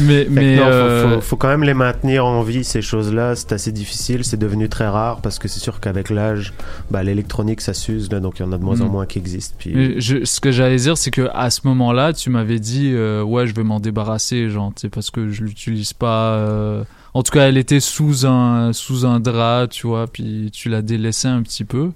mais 0.00 0.26
mais 0.30 0.56
non, 0.56 0.62
faut- 0.64 0.68
euh, 0.70 1.14
faut, 1.16 1.20
faut 1.20 1.36
quand 1.36 1.48
même 1.48 1.62
les 1.64 1.74
maintenir 1.74 2.24
en 2.26 2.42
vie, 2.42 2.64
ces 2.64 2.82
choses-là. 2.82 3.34
C'est 3.36 3.52
assez 3.52 3.72
difficile, 3.72 4.24
c'est 4.24 4.36
devenu 4.36 4.68
très 4.68 4.88
rare 4.88 5.20
parce 5.20 5.38
que 5.38 5.48
c'est 5.48 5.60
sûr 5.60 5.80
qu'avec 5.80 6.10
l'âge, 6.10 6.54
bah, 6.90 7.02
l'électronique, 7.02 7.60
ça 7.60 7.74
s'use, 7.74 8.10
là, 8.10 8.20
donc 8.20 8.38
il 8.38 8.42
y 8.42 8.44
en 8.44 8.52
a 8.52 8.58
de 8.58 8.64
moins 8.64 8.80
en 8.80 8.86
Mm. 8.86 8.92
moins 8.92 9.06
qui 9.06 9.18
existent. 9.18 9.54
Puis... 9.58 10.00
Je- 10.00 10.24
ce 10.24 10.40
que 10.40 10.50
j'allais 10.50 10.77
c'est 10.96 11.10
que 11.10 11.28
à 11.34 11.50
ce 11.50 11.60
moment-là, 11.64 12.12
tu 12.12 12.30
m'avais 12.30 12.58
dit, 12.60 12.90
euh, 12.92 13.22
ouais, 13.22 13.46
je 13.46 13.54
vais 13.54 13.64
m'en 13.64 13.80
débarrasser, 13.80 14.48
genre, 14.50 14.72
parce 14.92 15.10
que 15.10 15.30
je 15.30 15.42
l'utilise 15.44 15.92
pas. 15.92 16.32
euh, 16.34 16.84
En 17.14 17.22
tout 17.22 17.32
cas, 17.32 17.48
elle 17.48 17.56
était 17.58 17.80
sous 17.80 18.26
un 18.26 18.72
sous 18.72 19.04
un 19.06 19.18
drap, 19.20 19.66
tu 19.68 19.86
vois, 19.86 20.06
puis 20.06 20.50
tu 20.52 20.68
l'as 20.68 20.82
délaissée 20.82 21.28
un 21.28 21.42
petit 21.42 21.64
peu. 21.64 21.90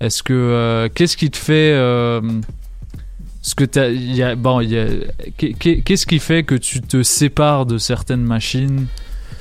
Est-ce 0.00 0.22
que 0.22 0.32
euh, 0.32 0.88
qu'est-ce 0.92 1.16
qui 1.16 1.30
te 1.30 1.36
fait 1.36 1.72
ce 3.42 3.54
que 3.56 3.64
t'as, 3.64 3.88
y 3.88 4.22
a, 4.22 4.36
bon, 4.36 4.60
y 4.60 4.78
a, 4.78 4.86
qu'est- 5.36 5.52
qu'est- 5.54 5.80
qu'est-ce 5.82 6.06
qui 6.06 6.20
fait 6.20 6.44
que 6.44 6.54
tu 6.54 6.80
te 6.80 7.02
sépares 7.02 7.66
de 7.66 7.76
certaines 7.76 8.22
machines, 8.22 8.86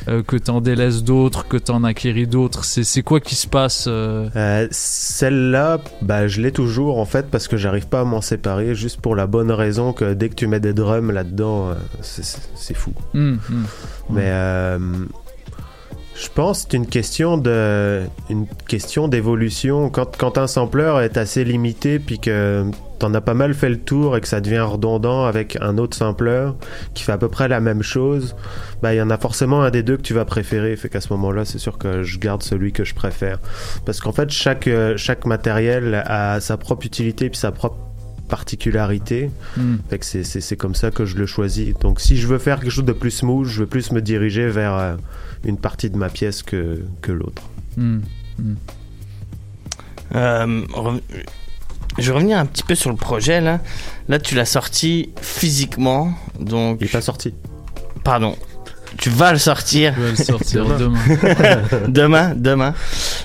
euh, 0.07 0.23
que 0.23 0.35
t'en 0.37 0.61
délaisses 0.61 1.03
d'autres, 1.03 1.47
que 1.47 1.57
t'en 1.57 1.83
acquéris 1.83 2.27
d'autres 2.27 2.63
C'est 2.65 2.83
c'est 2.83 3.03
quoi 3.03 3.19
qui 3.19 3.35
se 3.35 3.47
passe 3.47 3.85
euh, 3.87 4.27
Euh, 4.35 4.67
Celle-là, 4.71 5.79
bah, 6.01 6.27
je 6.27 6.41
l'ai 6.41 6.51
toujours 6.51 6.99
en 6.99 7.05
fait 7.05 7.27
parce 7.29 7.47
que 7.47 7.57
j'arrive 7.57 7.87
pas 7.87 8.01
à 8.01 8.03
m'en 8.03 8.21
séparer 8.21 8.75
juste 8.75 8.99
pour 9.01 9.15
la 9.15 9.27
bonne 9.27 9.51
raison 9.51 9.93
que 9.93 10.13
dès 10.13 10.29
que 10.29 10.35
tu 10.35 10.47
mets 10.47 10.59
des 10.59 10.73
drums 10.73 11.11
là-dedans, 11.11 11.71
c'est- 12.01 12.73
fou. 12.73 12.93
hum, 13.13 13.39
hum. 13.49 13.65
Mais 14.09 14.31
je 16.15 16.27
pense 16.33 16.63
que 16.65 16.71
c'est 16.71 16.77
une 16.77 16.87
question 16.87 17.37
de 17.37 18.01
une 18.29 18.45
question 18.67 19.07
d'évolution. 19.07 19.89
Quand, 19.89 20.15
quand 20.17 20.37
un 20.37 20.47
sampler 20.47 20.93
est 21.03 21.17
assez 21.17 21.43
limité 21.43 21.99
puis 21.99 22.19
que 22.19 22.65
t'en 22.99 23.13
as 23.15 23.21
pas 23.21 23.33
mal 23.33 23.53
fait 23.55 23.69
le 23.69 23.79
tour 23.79 24.15
et 24.15 24.21
que 24.21 24.27
ça 24.27 24.41
devient 24.41 24.59
redondant 24.59 25.25
avec 25.25 25.57
un 25.61 25.77
autre 25.79 25.97
sampler 25.97 26.49
qui 26.93 27.03
fait 27.03 27.13
à 27.13 27.17
peu 27.17 27.29
près 27.29 27.47
la 27.47 27.59
même 27.59 27.81
chose, 27.81 28.35
bah 28.83 28.93
il 28.93 28.97
y 28.97 29.01
en 29.01 29.09
a 29.09 29.17
forcément 29.17 29.63
un 29.63 29.71
des 29.71 29.81
deux 29.83 29.97
que 29.97 30.03
tu 30.03 30.13
vas 30.13 30.25
préférer. 30.25 30.75
Fait 30.75 30.89
qu'à 30.89 31.01
ce 31.01 31.11
moment-là, 31.13 31.45
c'est 31.45 31.57
sûr 31.59 31.77
que 31.77 32.03
je 32.03 32.19
garde 32.19 32.43
celui 32.43 32.71
que 32.73 32.83
je 32.83 32.93
préfère. 32.93 33.39
Parce 33.85 33.99
qu'en 33.99 34.11
fait, 34.11 34.29
chaque 34.29 34.67
euh, 34.67 34.95
chaque 34.97 35.25
matériel 35.25 36.03
a 36.05 36.39
sa 36.41 36.57
propre 36.57 36.85
utilité 36.85 37.29
puis 37.29 37.39
sa 37.39 37.51
propre 37.51 37.77
particularité. 38.27 39.29
Hmm. 39.57 39.75
Fait 39.89 39.99
que 39.99 40.05
c'est- 40.05 40.23
c'est 40.23 40.39
c'est 40.41 40.55
comme 40.55 40.75
ça 40.75 40.89
que 40.91 41.05
je 41.05 41.17
le 41.17 41.25
choisis. 41.25 41.73
Donc 41.79 41.99
si 41.99 42.15
je 42.17 42.27
veux 42.27 42.37
faire 42.37 42.59
quelque 42.59 42.69
chose 42.71 42.85
de 42.85 42.93
plus 42.93 43.11
smooth, 43.11 43.45
je 43.47 43.61
veux 43.61 43.65
plus 43.67 43.91
me 43.91 44.01
diriger 44.01 44.47
vers 44.47 44.75
euh, 44.77 44.95
une 45.43 45.57
partie 45.57 45.89
de 45.89 45.97
ma 45.97 46.09
pièce 46.09 46.43
que, 46.43 46.83
que 47.01 47.11
l'autre. 47.11 47.41
Hum, 47.77 48.01
hum. 48.39 48.55
Euh, 50.13 50.61
je 51.97 52.07
vais 52.07 52.15
revenir 52.15 52.37
un 52.37 52.45
petit 52.45 52.63
peu 52.63 52.75
sur 52.75 52.89
le 52.89 52.95
projet 52.95 53.41
là. 53.41 53.59
Là, 54.09 54.19
tu 54.19 54.35
l'as 54.35 54.45
sorti 54.45 55.09
physiquement, 55.21 56.13
donc. 56.39 56.77
Il 56.81 56.87
est 56.87 56.91
pas 56.91 57.01
sorti. 57.01 57.33
Pardon. 58.03 58.35
Tu 58.97 59.09
vas 59.09 59.31
le 59.31 59.37
sortir. 59.37 59.93
Je 59.95 60.01
vais 60.01 60.09
le 60.11 60.15
sortir 60.17 60.65
demain. 60.77 60.99
demain, 61.87 62.33
demain. 62.35 62.73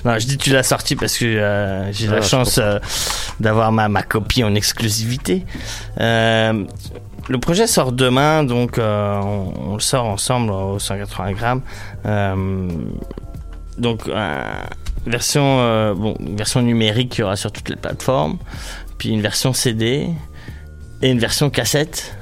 Non, 0.05 0.17
je 0.17 0.25
dis 0.25 0.37
tu 0.37 0.51
l'as 0.51 0.63
sorti 0.63 0.95
parce 0.95 1.17
que 1.17 1.25
euh, 1.25 1.91
j'ai 1.91 2.07
Ah, 2.07 2.15
la 2.15 2.21
chance 2.21 2.57
euh, 2.57 2.79
d'avoir 3.39 3.71
ma, 3.71 3.89
ma 3.89 4.01
copie 4.01 4.43
en 4.43 4.55
exclusivité. 4.55 5.45
Euh, 5.99 6.63
le 7.29 7.39
projet 7.39 7.67
sort 7.67 7.91
demain, 7.91 8.43
donc 8.43 8.77
euh, 8.77 9.19
on, 9.19 9.73
le 9.75 9.79
sort 9.79 10.05
ensemble 10.05 10.51
au 10.51 10.79
180 10.79 11.31
grammes. 11.33 11.61
Euh, 12.05 12.69
donc 13.77 14.07
euh, 14.07 14.43
version 15.05 15.93
version 16.35 16.61
numérique 16.61 17.09
qui 17.11 17.23
aura 17.23 17.35
sur 17.35 17.51
toutes 17.51 17.69
les 17.69 17.75
plateformes, 17.75 18.37
puis 18.97 19.09
une 19.09 19.21
version 19.21 19.53
CD 19.53 20.07
et 21.01 21.11
une 21.11 21.19
version 21.19 21.49
cassette. 21.49 22.15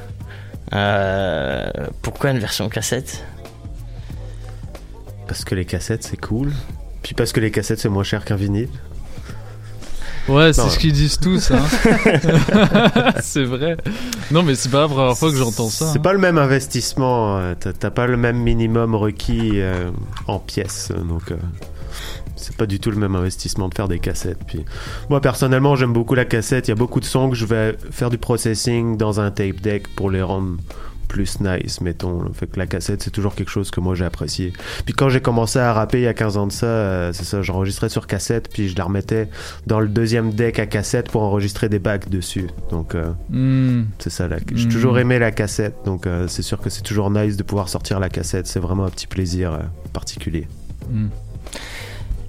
Pourquoi 2.02 2.32
une 2.32 2.40
version 2.40 2.68
cassette? 2.70 3.24
Parce 5.28 5.44
que 5.44 5.56
les 5.56 5.66
cassettes, 5.66 6.04
c'est 6.04 6.20
cool. 6.20 6.52
Puis 7.02 7.14
parce 7.14 7.32
que 7.32 7.40
les 7.40 7.52
cassettes, 7.52 7.80
c'est 7.80 7.90
moins 7.90 8.04
cher 8.04 8.26
qu'un 8.26 8.36
vinyle. 8.36 8.70
Ouais, 10.28 10.54
c'est 10.54 10.70
ce 10.70 10.80
qu'ils 10.80 10.94
disent 10.94 11.20
tous. 11.20 11.52
Hein. 11.52 11.62
c'est 13.22 13.44
vrai. 13.44 13.78
Non, 14.32 14.44
mais 14.44 14.56
c'est 14.56 14.70
pas 14.70 14.82
la 14.82 14.88
première 14.88 15.18
fois 15.18 15.32
que 15.32 15.38
j'entends 15.38 15.70
ça. 15.70 15.88
C'est 15.92 16.00
hein. 16.00 16.02
pas 16.02 16.14
le 16.14 16.20
même 16.20 16.38
investissement. 16.38 17.38
euh, 17.38 17.54
T'as 17.56 17.92
pas 17.92 18.08
le 18.08 18.18
même 18.18 18.38
minimum 18.38 18.96
requis 18.96 19.52
euh, 19.56 19.92
en 20.28 20.40
pièces. 20.40 20.92
Donc, 21.08 21.32
euh, 21.32 21.36
c'est 22.36 22.58
pas 22.58 22.66
du 22.66 22.80
tout 22.80 22.92
le 22.92 22.98
même 22.98 23.16
investissement 23.16 23.70
de 23.70 23.76
faire 23.76 23.88
des 23.88 24.00
cassettes. 24.00 24.44
Puis, 24.48 24.66
moi, 25.10 25.22
personnellement, 25.22 25.76
j'aime 25.76 25.94
beaucoup 25.94 26.16
la 26.16 26.26
cassette. 26.26 26.68
Il 26.68 26.72
y 26.72 26.74
a 26.74 26.76
beaucoup 26.76 27.00
de 27.00 27.06
sons 27.06 27.30
que 27.30 27.36
je 27.36 27.46
vais 27.46 27.78
faire 27.92 28.10
du 28.10 28.18
processing 28.18 28.98
dans 28.98 29.20
un 29.20 29.32
tape 29.32 29.62
deck 29.62 29.88
pour 29.96 30.10
les 30.10 30.22
rendre 30.22 30.58
plus 31.06 31.40
nice, 31.42 31.82
mettons. 31.82 32.22
là. 32.24 32.30
Fait 32.34 32.48
que 32.48 32.58
la 32.60 32.68
cassette, 32.68 33.02
c'est 33.04 33.12
toujours 33.12 33.36
quelque 33.36 33.50
chose 33.52 33.72
que 33.72 33.80
moi 33.80 33.96
j'ai 33.96 34.06
apprécié. 34.06 34.54
Puis 34.86 34.94
quand 34.94 35.10
j'ai 35.10 35.22
commencé 35.22 35.60
à 35.60 35.72
rapper 35.74 36.00
il 36.00 36.04
y 36.04 36.08
a 36.08 36.14
15 36.14 36.38
ans 36.38 36.48
de 36.48 36.52
ça, 36.52 36.66
euh, 36.66 37.14
c'est 37.14 37.24
ça, 37.26 37.42
j'enregistrais 37.42 37.90
sur 37.90 38.08
cassette, 38.08 38.50
puis 38.52 38.68
je 38.70 38.76
la 38.76 38.84
remettais 38.86 39.30
dans 39.68 39.80
le 39.80 39.88
deuxième 39.88 40.32
deck 40.34 40.60
à 40.60 40.66
cassette 40.66 41.10
pour 41.10 41.22
enregistrer 41.24 41.70
des 41.70 41.80
bacs 41.80 42.10
dessus. 42.10 42.48
Donc, 42.72 42.96
euh, 42.96 43.12
Hmm. 43.30 43.84
c'est 44.00 44.10
ça. 44.10 44.28
la- 44.28 44.38
J'ai 44.54 44.66
Mm. 44.68 44.70
toujours 44.70 45.00
aimé 45.00 45.20
la 45.20 45.32
cassette, 45.32 45.76
donc 45.86 46.08
euh, 46.08 46.28
c'est 46.28 46.42
sûr 46.42 46.60
que 46.60 46.70
c'est 46.70 46.82
toujours 46.84 47.10
nice 47.12 47.38
de 47.38 47.44
pouvoir 47.44 47.70
sortir 47.70 48.00
la 48.00 48.10
cassette. 48.10 48.48
C'est 48.48 48.60
vraiment 48.60 48.86
un 48.86 48.90
petit 48.90 49.08
plaisir 49.08 49.54
euh, 49.54 49.58
particulier. 49.94 50.48
Hmm. 50.90 51.08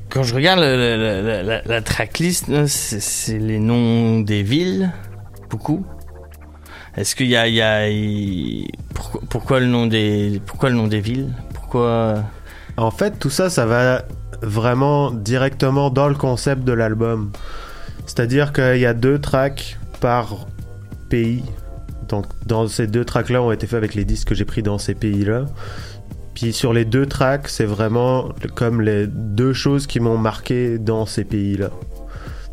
Quand 0.08 0.22
je 0.22 0.34
regarde 0.34 0.60
le- 0.60 1.42
la, 1.42 1.62
la 1.62 1.82
tracklist, 1.82 2.66
c'est 2.66 3.38
les 3.38 3.58
noms 3.58 4.20
des 4.20 4.42
villes, 4.42 4.92
beaucoup. 5.50 5.84
Est-ce 6.96 7.14
qu'il 7.14 7.26
y 7.28 7.36
a, 7.36 7.46
y 7.48 7.60
a- 7.60 8.66
pourquoi, 8.94 9.20
pourquoi 9.28 9.60
le 9.60 9.66
nom 9.66 9.86
des, 9.86 10.40
pourquoi 10.46 10.70
le 10.70 10.76
nom 10.76 10.86
des 10.86 11.00
villes? 11.00 11.32
Pourquoi? 11.54 12.24
En 12.76 12.90
fait, 12.90 13.18
tout 13.18 13.30
ça, 13.30 13.50
ça 13.50 13.66
va 13.66 14.02
vraiment 14.42 15.10
directement 15.10 15.90
dans 15.90 16.08
le 16.08 16.14
concept 16.14 16.64
de 16.64 16.72
l'album. 16.72 17.32
C'est-à-dire 18.06 18.52
qu'il 18.52 18.78
y 18.78 18.86
a 18.86 18.94
deux 18.94 19.18
tracks 19.18 19.78
par 20.00 20.46
pays. 21.08 21.42
Donc, 22.08 22.26
dans 22.46 22.66
ces 22.68 22.86
deux 22.86 23.04
tracks-là 23.04 23.42
ont 23.42 23.52
été 23.52 23.66
faits 23.66 23.78
avec 23.78 23.94
les 23.94 24.04
disques 24.04 24.28
que 24.28 24.34
j'ai 24.34 24.44
pris 24.44 24.62
dans 24.62 24.78
ces 24.78 24.94
pays-là. 24.94 25.46
Puis 26.34 26.52
sur 26.52 26.72
les 26.72 26.84
deux 26.84 27.06
tracks, 27.06 27.48
c'est 27.48 27.64
vraiment 27.64 28.28
comme 28.54 28.80
les 28.80 29.06
deux 29.06 29.52
choses 29.54 29.86
qui 29.86 30.00
m'ont 30.00 30.18
marqué 30.18 30.78
dans 30.78 31.06
ces 31.06 31.24
pays-là. 31.24 31.70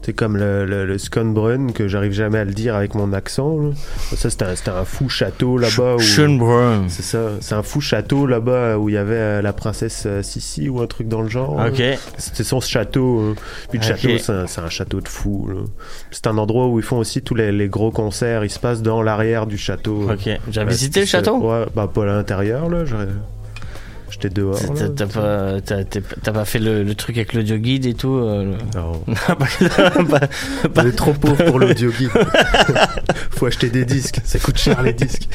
C'est 0.06 0.12
comme 0.14 0.36
le, 0.36 0.66
le, 0.66 0.86
le 0.86 0.98
Schönbrunn, 0.98 1.72
que 1.72 1.88
j'arrive 1.88 2.12
jamais 2.12 2.38
à 2.40 2.44
le 2.44 2.52
dire 2.52 2.76
avec 2.76 2.94
mon 2.94 3.14
accent. 3.14 3.58
là. 3.58 3.70
Ça, 4.16 4.30
c'était 4.30 4.44
un, 4.46 4.56
c'était 4.56 4.72
un 4.72 4.84
fou 4.84 5.08
château 5.08 5.58
là-bas. 5.58 5.96
où- 5.96 6.00
Schönbrunn. 6.00 6.90
C'est 6.90 7.04
ça. 7.04 7.30
C'est 7.40 7.56
un 7.56 7.64
fou 7.64 7.80
château 7.80 8.26
là-bas 8.28 8.78
où 8.78 8.90
il 8.90 8.96
y 8.96 8.98
avait 8.98 9.16
euh, 9.16 9.42
la 9.42 9.54
princesse 9.54 10.04
euh, 10.06 10.22
Sissi 10.22 10.68
ou 10.68 10.82
un 10.82 10.88
truc 10.88 11.08
dans 11.08 11.22
le 11.22 11.30
genre. 11.30 11.54
Ok. 11.66 11.82
C'était 12.18 12.44
son 12.44 12.60
château. 12.60 13.22
hein. 13.32 13.36
Puis 13.70 13.80
le 13.80 13.86
Ok. 13.86 13.98
château, 13.98 14.18
c'est 14.18 14.32
un, 14.34 14.48
c'est 14.48 14.62
un 14.62 14.70
château 14.70 15.00
de 15.00 15.08
fou. 15.08 15.48
là. 15.50 15.62
C'est 16.12 16.28
un 16.28 16.38
endroit 16.38 16.68
où 16.68 16.80
ils 16.80 16.86
font 16.86 16.98
aussi 16.98 17.22
tous 17.22 17.36
les, 17.36 17.52
les 17.54 17.70
gros 17.70 17.92
concerts. 17.92 18.44
Ils 18.44 18.50
se 18.50 18.60
passent 18.60 18.82
dans 18.82 19.02
l'arrière 19.02 19.48
du 19.48 19.58
château. 19.58 20.10
Ok. 20.12 20.30
J'ai 20.52 20.60
Ouais, 20.60 20.66
visité 20.68 21.00
le 21.00 21.06
c'est- 21.06 21.12
château 21.14 21.38
Ouais, 21.38 21.66
bah 21.76 21.90
pas 21.94 22.04
à 22.04 22.06
l'intérieur 22.08 22.70
là. 22.70 22.84
j'aurais- 22.84 23.08
J'étais 24.14 24.30
dehors. 24.30 24.60
T'as 24.96 25.08
pas, 25.08 25.60
t'as- 25.62 25.84
t'as- 25.84 26.00
t'as 26.22 26.32
pas 26.32 26.46
fait 26.46 26.60
le, 26.60 26.84
le 26.84 26.96
truc 26.96 27.18
avec 27.18 27.34
l'audio 27.34 27.58
guide 27.58 27.86
et 27.86 27.94
tout 27.96 28.14
euh, 28.16 28.56
le- 28.76 28.80
Non. 28.80 29.04
Pas- 30.10 30.28
On 30.76 30.86
est 30.88 30.92
trop 30.96 31.14
pauvre 31.14 31.44
pour 31.46 31.60
l'audio 31.60 31.92
guide. 31.92 32.12
Faut 33.32 33.48
acheter 33.48 33.70
des 33.70 33.86
disques. 33.86 34.20
Ça 34.24 34.40
coûte 34.40 34.58
cher 34.58 34.82
les 34.84 34.94
disques. 34.94 35.28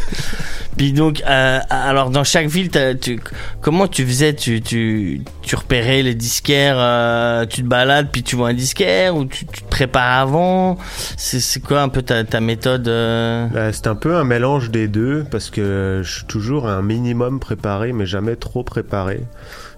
Puis 0.76 0.92
donc, 0.92 1.22
euh, 1.28 1.58
alors 1.70 2.10
dans 2.10 2.22
chaque 2.24 2.46
ville, 2.46 2.70
tu, 3.00 3.20
comment 3.60 3.88
tu 3.88 4.06
faisais? 4.06 4.34
Tu, 4.34 4.60
tu, 4.60 5.22
tu 5.42 5.56
repérais 5.56 6.02
les 6.02 6.14
disquaires, 6.14 6.76
euh, 6.78 7.46
tu 7.46 7.62
te 7.62 7.66
balades, 7.66 8.08
puis 8.12 8.22
tu 8.22 8.36
vois 8.36 8.50
un 8.50 8.54
disquaire, 8.54 9.16
ou 9.16 9.24
tu, 9.24 9.44
tu 9.46 9.62
te 9.62 9.68
prépares 9.68 10.20
avant? 10.20 10.78
C'est 11.16 11.40
c'est 11.40 11.58
quoi 11.60 11.82
un 11.82 11.88
peu 11.88 12.02
ta, 12.02 12.22
ta 12.22 12.40
méthode 12.40 12.86
euh? 12.86 13.48
Euh, 13.56 13.70
c'est 13.72 13.88
un 13.88 13.96
peu 13.96 14.14
un 14.14 14.24
mélange 14.24 14.70
des 14.70 14.86
deux 14.86 15.24
parce 15.30 15.50
que 15.50 16.00
je 16.04 16.12
suis 16.18 16.24
toujours 16.26 16.68
un 16.68 16.82
minimum 16.82 17.40
préparé 17.40 17.92
mais 17.92 18.06
jamais 18.06 18.36
trop 18.36 18.62
préparé. 18.68 19.20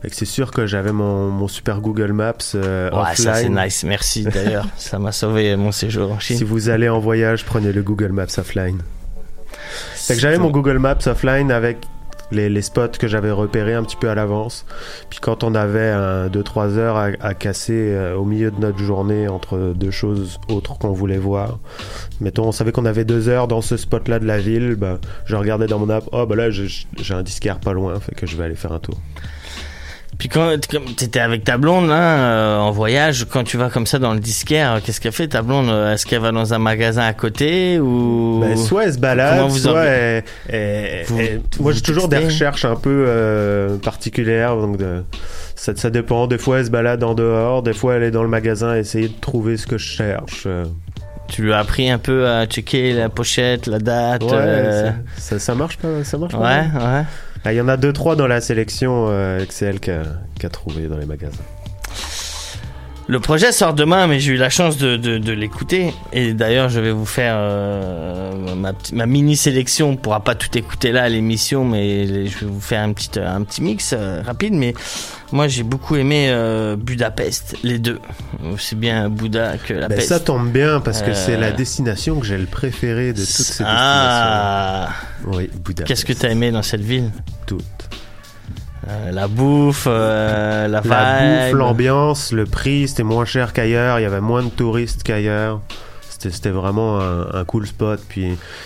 Et 0.05 0.11
que 0.11 0.17
c'est 0.17 0.25
sûr 0.25 0.51
que 0.51 0.67
j'avais 0.67 0.93
mon, 0.93 1.31
mon 1.31 1.49
super 1.49 1.81
Google 1.81 2.13
Maps 2.13 2.35
euh, 2.55 2.91
Ouais, 2.91 3.15
ça 3.15 3.35
c'est 3.35 3.49
nice, 3.49 3.85
merci 3.85 4.25
d'ailleurs, 4.35 4.67
ça 4.77 4.99
m'a 4.99 5.13
sauvé 5.13 5.57
mon 5.57 5.73
séjour 5.73 6.13
en 6.13 6.19
Chine. 6.19 6.37
Si 6.37 6.45
vous 6.45 6.69
allez 6.69 6.89
en 6.89 6.99
voyage, 6.99 7.45
prenez 7.45 7.73
le 7.73 7.83
Google 7.83 8.13
Maps 8.13 8.39
offline. 8.39 8.81
Fait 9.95 10.15
que 10.15 10.21
j'avais 10.21 10.39
mon 10.39 10.51
Google 10.51 10.79
Maps 10.79 11.07
offline 11.07 11.53
avec 11.53 11.79
les, 12.31 12.49
les 12.49 12.63
spots 12.63 12.99
que 12.99 13.09
j'avais 13.09 13.31
repérés 13.31 13.75
un 13.75 13.83
petit 13.83 13.97
peu 13.97 14.09
à 14.09 14.15
l'avance. 14.15 14.67
Puis 15.09 15.19
quand 15.21 15.45
on 15.45 15.55
avait 15.55 15.93
2-3 16.29 16.77
heures 16.77 16.97
à, 16.97 17.09
à 17.21 17.35
casser 17.35 17.93
euh, 17.93 18.15
au 18.17 18.25
milieu 18.25 18.51
de 18.51 18.61
notre 18.61 18.79
journée 18.79 19.29
entre 19.29 19.73
deux 19.75 19.91
choses 19.91 20.39
autres 20.49 20.79
qu'on 20.79 20.93
voulait 20.93 21.19
voir, 21.19 21.59
mettons, 22.21 22.45
on 22.45 22.53
savait 22.53 22.73
qu'on 22.73 22.85
avait 22.87 23.05
deux 23.05 23.29
heures 23.29 23.49
dans 23.49 23.61
ce 23.61 23.77
spot-là 23.77 24.19
de 24.19 24.27
la 24.27 24.39
ville, 24.39 24.77
bah, 24.77 24.99
je 25.27 25.37
regardais 25.37 25.67
dans 25.67 25.79
mon 25.79 25.91
app, 25.91 26.05
oh 26.13 26.27
bah 26.27 26.37
là 26.37 26.51
j'ai 26.51 26.67
j'ai 26.99 27.15
un 27.15 27.23
disquaire 27.23 27.59
pas 27.59 27.73
loin, 27.73 27.99
fait 28.01 28.15
que 28.15 28.27
je 28.27 28.37
vais 28.37 28.45
aller 28.45 28.55
faire 28.55 28.73
un 28.73 28.79
tour. 28.79 28.99
Puis 30.21 30.29
quand 30.29 30.51
t'étais 30.97 31.19
avec 31.21 31.45
ta 31.45 31.57
blonde 31.57 31.89
là, 31.89 31.95
euh, 32.19 32.59
en 32.59 32.71
voyage, 32.73 33.27
quand 33.33 33.43
tu 33.43 33.57
vas 33.57 33.71
comme 33.71 33.87
ça 33.87 33.99
dans 33.99 34.13
le 34.13 34.21
disquaire, 34.21 34.79
qu'est-ce 34.85 35.01
qu'elle 35.01 35.13
fait 35.13 35.29
ta 35.29 35.41
blonde? 35.41 35.71
Euh, 35.71 35.95
Est-ce 35.95 36.05
qu'elle 36.05 36.21
va 36.21 36.31
dans 36.31 36.53
un 36.53 36.59
magasin 36.59 37.05
à 37.07 37.15
côté 37.15 37.81
ou 37.81 38.39
Ben, 38.43 38.55
soit 38.55 38.85
elle 38.85 38.93
se 38.93 38.99
balade, 38.99 39.41
vous 39.49 39.57
soit 39.57 39.83
elle- 39.85 40.25
elle- 40.51 41.05
Vous- 41.07 41.19
elle- 41.19 41.41
vous 41.57 41.63
moi 41.63 41.73
j'ai 41.73 41.81
toujours 41.81 42.07
des 42.09 42.19
recherches 42.19 42.67
un 42.67 42.77
peu 42.77 43.05
euh, 43.09 43.77
particulières, 43.79 44.57
donc 44.57 44.77
de- 44.77 45.03
ça, 45.57 45.73
ça 45.75 45.89
dépend. 45.89 46.27
Des 46.27 46.37
fois 46.37 46.59
elle 46.59 46.67
se 46.67 46.71
balade 46.71 47.03
en 47.03 47.15
dehors, 47.15 47.63
des 47.63 47.73
fois 47.73 47.95
elle 47.95 48.03
est 48.03 48.11
dans 48.11 48.23
le 48.23 48.29
magasin 48.29 48.69
à 48.73 48.79
essayer 48.79 49.09
de 49.09 49.19
trouver 49.21 49.57
ce 49.57 49.67
que 49.67 49.79
je 49.79 49.87
cherche. 49.87 50.47
Tu 51.29 51.43
lui 51.43 51.53
as 51.55 51.59
appris 51.61 51.89
un 51.89 51.99
peu 51.99 52.29
à 52.29 52.45
checker 52.45 52.93
la 52.93 53.09
pochette, 53.09 53.67
la 53.69 53.79
date. 53.79 54.23
Ouais, 54.25 54.31
euh, 54.35 54.91
ça, 55.17 55.55
marche 55.55 55.79
pas, 55.79 56.05
ça 56.05 56.19
marche 56.19 56.33
pas. 56.35 56.41
Ouais, 56.41 56.65
ouais. 56.75 57.03
Ah, 57.45 57.53
Il 57.53 57.57
y 57.57 57.61
en 57.61 57.69
a 57.69 57.77
deux 57.77 57.93
trois 57.93 58.17
dans 58.17 58.27
la 58.27 58.41
sélection 58.41 59.07
euh, 59.09 59.45
que 59.45 59.53
c'est 59.53 59.67
elle 59.67 59.81
qui 59.81 59.91
a, 59.91 60.03
qui 60.39 60.47
a 60.47 60.51
trouvé 60.51 60.89
dans 60.89 60.99
les 60.99 61.07
magasins. 61.07 61.43
Le 63.11 63.19
projet 63.19 63.51
sort 63.51 63.75
demain, 63.75 64.07
mais 64.07 64.21
j'ai 64.21 64.35
eu 64.35 64.37
la 64.37 64.51
chance 64.51 64.77
de, 64.77 64.97
de, 64.97 65.19
de 65.19 65.33
l'écouter. 65.33 65.93
Et 66.13 66.33
d'ailleurs, 66.33 66.69
je 66.69 66.79
vais 66.79 66.93
vous 66.93 67.07
faire 67.07 67.35
euh, 67.39 68.55
ma, 68.55 68.71
ma 68.93 69.07
mini 69.07 69.37
sélection. 69.37 69.91
On 69.91 69.97
pourra 69.97 70.21
pas 70.23 70.37
tout 70.37 70.57
écouter 70.57 70.93
là 70.93 71.03
à 71.03 71.09
l'émission, 71.09 71.65
mais 71.65 72.27
je 72.29 72.39
vais 72.39 72.47
vous 72.47 72.61
faire 72.61 72.83
un 72.83 72.93
petit, 72.93 73.11
un 73.19 73.43
petit 73.43 73.63
mix 73.63 73.95
euh, 73.99 74.23
rapide. 74.25 74.55
Mais 74.55 74.75
moi, 75.33 75.49
j'ai 75.49 75.65
beaucoup 75.65 75.97
aimé 75.97 76.27
euh, 76.31 76.77
Budapest, 76.77 77.57
les 77.65 77.81
deux. 77.81 77.99
C'est 78.59 78.79
bien 78.79 79.09
Bouddha 79.11 79.59
que 79.59 79.75
la 79.75 79.89
Ben, 79.89 79.97
peste. 79.97 80.09
ça 80.11 80.21
tombe 80.21 80.49
bien 80.53 80.79
parce 80.79 81.03
que 81.03 81.13
c'est 81.13 81.35
Euh, 81.35 81.41
la 81.41 81.51
destination 81.51 82.21
que 82.21 82.27
j'ai 82.27 82.39
le 82.39 82.47
préféré 82.47 83.13
de 83.13 83.19
toutes 83.19 83.27
ces 83.27 83.65
Ah. 83.67 84.89
destinations. 85.25 85.37
Oui, 85.37 85.51
Budapest. 85.65 85.89
Qu'est-ce 85.89 86.05
que 86.05 86.13
tu 86.13 86.27
as 86.27 86.31
aimé 86.31 86.53
dans 86.53 86.63
cette 86.63 86.81
ville? 86.83 87.11
Toutes. 87.45 87.65
Euh, 88.91 89.13
La 89.13 89.29
bouffe, 89.29 89.87
euh, 89.89 90.67
la, 90.69 90.69
La 90.69 90.81
bouffe, 90.81 91.49
vibe. 91.49 91.57
l'ambiance, 91.57 92.33
le 92.33 92.45
prix, 92.45 92.89
c'était 92.89 93.03
moins 93.05 93.25
cher 93.25 93.53
qu'ailleurs. 93.53 93.99
Il 93.99 94.03
y 94.03 94.07
avait 94.07 94.21
moins 94.21 94.43
de 94.43 94.49
touristes 94.49 95.03
qu'ailleurs. 95.03 95.61
C'était 96.09 96.31
c'était 96.31 96.51
vraiment 96.51 97.01
un, 97.01 97.33
un 97.33 97.45
cool 97.45 97.67
spot. 97.67 98.01
Puis 98.09 98.25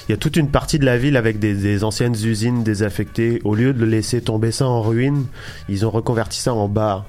il 0.08 0.10
y 0.10 0.12
a 0.12 0.16
toute 0.16 0.36
une 0.36 0.50
partie 0.50 0.78
de 0.78 0.84
la 0.84 0.96
ville 0.96 1.16
avec 1.16 1.38
des, 1.38 1.54
des 1.54 1.84
anciennes 1.84 2.14
usines 2.14 2.64
désaffectées. 2.64 3.40
Au 3.44 3.54
lieu 3.54 3.72
de 3.72 3.84
laisser 3.84 4.20
tomber 4.22 4.50
ça 4.50 4.66
en 4.66 4.82
ruine, 4.82 5.26
ils 5.68 5.86
ont 5.86 5.90
reconverti 5.90 6.38
ça 6.40 6.52
en 6.52 6.68
bar. 6.68 7.04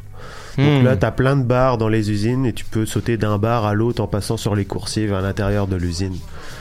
Donc 0.58 0.82
Hmm. 0.82 0.86
là, 0.86 0.96
t'as 0.96 1.12
plein 1.12 1.36
de 1.36 1.44
bars 1.44 1.78
dans 1.78 1.90
les 1.90 2.12
usines 2.12 2.46
et 2.46 2.54
tu 2.54 2.64
peux 2.66 2.86
sauter 2.86 3.18
d'un 3.18 3.38
bar 3.38 3.66
à 3.66 3.74
l'autre 3.74 4.02
en 4.02 4.08
passant 4.08 4.38
sur 4.38 4.56
les 4.56 4.64
coursives 4.66 5.14
à 5.14 5.20
l'intérieur 5.22 5.68
de 5.68 5.76
l'usine. 5.76 6.16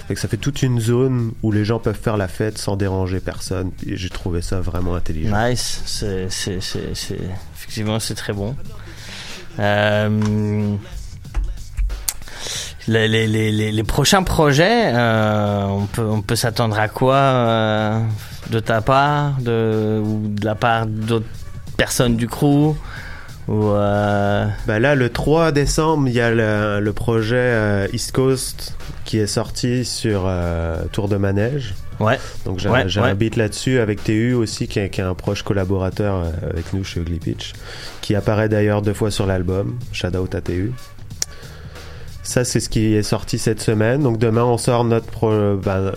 Que 0.08 0.16
ça 0.16 0.28
fait 0.28 0.36
toute 0.36 0.62
une 0.62 0.80
zone 0.80 1.32
où 1.42 1.50
les 1.52 1.64
gens 1.64 1.78
peuvent 1.78 1.98
faire 2.00 2.16
la 2.16 2.28
fête 2.28 2.58
sans 2.58 2.76
déranger 2.76 3.20
personne. 3.20 3.70
Et 3.86 3.96
j'ai 3.96 4.10
trouvé 4.10 4.42
ça 4.42 4.60
vraiment 4.60 4.94
intelligent. 4.96 5.34
Nice, 5.48 5.80
c'est, 5.86 6.26
c'est, 6.28 6.60
c'est, 6.60 6.94
c'est- 6.94 7.18
effectivement 7.56 7.98
c'est 8.00 8.14
très 8.14 8.32
bon. 8.32 8.54
Euh, 9.60 10.74
les, 12.86 13.08
les, 13.08 13.26
les, 13.26 13.50
les, 13.50 13.72
les 13.72 13.82
prochains 13.84 14.22
projets, 14.22 14.92
euh, 14.94 15.64
on 15.68 15.86
peut, 15.86 16.04
on 16.06 16.20
peut 16.20 16.36
s'attendre 16.36 16.78
à 16.78 16.88
quoi 16.88 17.14
euh, 17.14 18.00
de 18.50 18.60
ta 18.60 18.82
part, 18.82 19.40
de, 19.40 20.02
ou 20.04 20.28
de 20.28 20.44
la 20.44 20.54
part 20.54 20.86
d'autres 20.86 21.24
personnes 21.78 22.16
du 22.16 22.28
crew? 22.28 22.74
Ou 23.48 23.68
euh, 23.70 24.46
Bah 24.66 24.78
là, 24.78 24.94
le 24.94 25.08
3 25.10 25.52
décembre, 25.52 26.08
il 26.08 26.14
y 26.14 26.20
a 26.20 26.30
le, 26.30 26.80
le 26.80 26.92
projet 26.92 27.36
euh, 27.36 27.86
East 27.92 28.12
Coast 28.12 28.74
qui 29.04 29.18
est 29.18 29.26
sorti 29.26 29.84
sur 29.84 30.24
euh, 30.26 30.84
Tour 30.92 31.08
de 31.08 31.16
Manège. 31.16 31.74
Ouais. 32.00 32.18
Donc 32.44 32.58
j'ai 32.58 32.68
Ouais, 32.68 32.84
ouais. 32.84 32.98
un 32.98 33.14
beat 33.14 33.36
là-dessus 33.36 33.78
avec 33.78 34.02
TU 34.02 34.32
aussi, 34.34 34.66
qui 34.66 34.78
est, 34.80 34.88
qui 34.90 35.00
est 35.00 35.04
un 35.04 35.14
proche 35.14 35.42
collaborateur 35.42 36.16
euh, 36.16 36.50
avec 36.50 36.72
nous 36.72 36.82
chez 36.84 37.00
Ugly 37.00 37.18
Pitch, 37.20 37.52
qui 38.00 38.14
apparaît 38.14 38.48
d'ailleurs 38.48 38.82
deux 38.82 38.94
fois 38.94 39.10
sur 39.10 39.26
l'album. 39.26 39.78
Shout 39.92 40.16
out 40.16 40.34
à 40.34 40.40
TU. 40.40 40.72
Ça, 42.22 42.42
c'est 42.44 42.60
ce 42.60 42.70
qui 42.70 42.94
est 42.94 43.02
sorti 43.02 43.38
cette 43.38 43.60
semaine. 43.60 44.02
Donc 44.02 44.18
demain, 44.18 44.44
on 44.44 44.56
sort 44.58 44.84
notre 44.84 45.06
pro- 45.06 45.56
ben, 45.56 45.92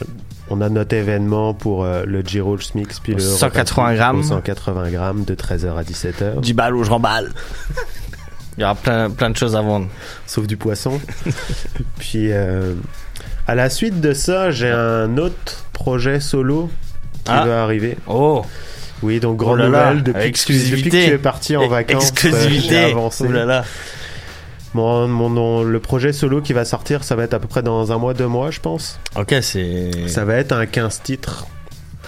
on 0.50 0.62
a 0.62 0.70
notre 0.70 0.96
événement 0.96 1.54
pour 1.54 1.84
euh, 1.84 2.04
le 2.06 2.22
Giro 2.22 2.58
Smix 2.58 3.00
puis 3.00 3.14
le 3.14 3.20
180 3.20 3.96
grammes. 3.96 4.20
au 4.20 4.24
180 4.24 4.90
grammes 4.92 5.24
de 5.24 5.36
13h 5.36 5.76
à 5.78 5.84
17h. 5.84 6.40
10 6.42 6.54
balles 6.54 6.76
ou 6.76 6.84
je 6.84 6.90
remballe. 6.90 7.32
Il 8.58 8.62
y 8.62 8.64
aura 8.64 8.76
plein, 8.76 9.10
plein 9.10 9.30
de 9.30 9.38
choses 9.38 9.56
à 9.56 9.62
vendre. 9.62 9.88
Sauf 10.26 10.48
du 10.48 10.58
poisson. 10.58 11.00
Puis 12.00 12.32
euh, 12.32 12.74
à 13.48 13.56
la 13.56 13.70
suite 13.70 14.02
de 14.02 14.14
ça, 14.14 14.50
j'ai 14.52 14.70
un 14.72 15.18
autre 15.18 15.66
projet 15.74 16.20
solo 16.20 16.70
qui 17.24 17.32
Ah. 17.32 17.46
va 17.46 17.64
arriver. 17.64 17.98
Oh. 18.08 18.44
Oui, 19.04 19.20
donc 19.20 19.38
grande 19.38 19.60
Oh 19.60 19.64
là 19.64 19.70
là, 19.70 19.90
nouvelle 19.92 20.04
depuis, 20.04 20.22
que- 20.24 20.28
exclusivité. 20.28 20.78
depuis 20.90 20.90
que 20.90 21.06
tu 21.10 21.14
es 21.14 21.18
parti 21.20 21.56
en 21.56 21.68
vacances. 21.68 22.10
exclusivité. 22.10 22.78
euh, 22.86 22.92
avancé. 22.92 23.26
Oh 23.28 23.32
là 23.32 23.46
là. 23.46 23.64
Mon, 24.74 25.64
le 25.64 25.80
projet 25.80 26.14
solo 26.14 26.42
qui 26.42 26.54
va 26.54 26.66
sortir, 26.66 27.04
ça 27.04 27.16
va 27.16 27.24
être 27.24 27.34
à 27.34 27.40
peu 27.40 27.48
près 27.48 27.64
dans 27.64 27.92
un 27.92 27.98
mois, 27.98 28.14
deux 28.14 28.28
mois, 28.28 28.52
je 28.52 28.60
pense. 28.60 29.00
Ok, 29.16 29.34
c'est. 29.42 30.08
Ça 30.08 30.26
va 30.26 30.36
être 30.36 30.52
un 30.52 30.66
15 30.66 31.02
titres. 31.04 31.48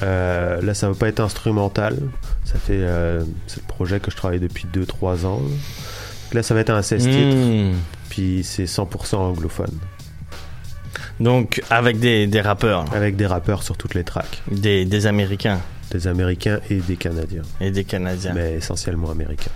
Euh, 0.03 0.61
là, 0.61 0.73
ça 0.73 0.87
va 0.87 0.93
pas 0.95 1.07
être 1.07 1.19
instrumental. 1.19 1.97
Ça 2.45 2.55
fait, 2.59 2.73
euh, 2.73 3.23
c'est 3.47 3.61
le 3.61 3.67
projet 3.67 3.99
que 3.99 4.11
je 4.11 4.15
travaille 4.15 4.39
depuis 4.39 4.65
2-3 4.73 5.25
ans. 5.25 5.41
Là. 5.43 5.55
Là, 6.33 6.43
ça 6.43 6.53
va 6.53 6.59
être 6.61 6.69
un 6.69 6.81
16 6.81 7.07
Hmm. 7.07 7.11
titres. 7.11 7.77
Puis 8.09 8.41
c'est 8.43 8.65
100% 8.65 9.15
anglophone. 9.17 9.71
Donc 11.19 11.61
avec 11.69 11.99
des, 11.99 12.27
des 12.27 12.41
rappeurs. 12.41 12.85
Avec 12.93 13.15
des 13.15 13.25
rappeurs 13.25 13.63
sur 13.63 13.75
toutes 13.77 13.93
les 13.93 14.03
tracks. 14.03 14.41
Des, 14.49 14.85
des 14.85 15.05
Américains. 15.07 15.59
Des 15.91 16.07
Américains 16.07 16.59
et 16.69 16.75
des 16.75 16.95
Canadiens. 16.95 17.41
Et 17.59 17.71
des 17.71 17.83
Canadiens. 17.83 18.33
Mais 18.33 18.53
essentiellement 18.55 19.09
américains. 19.11 19.51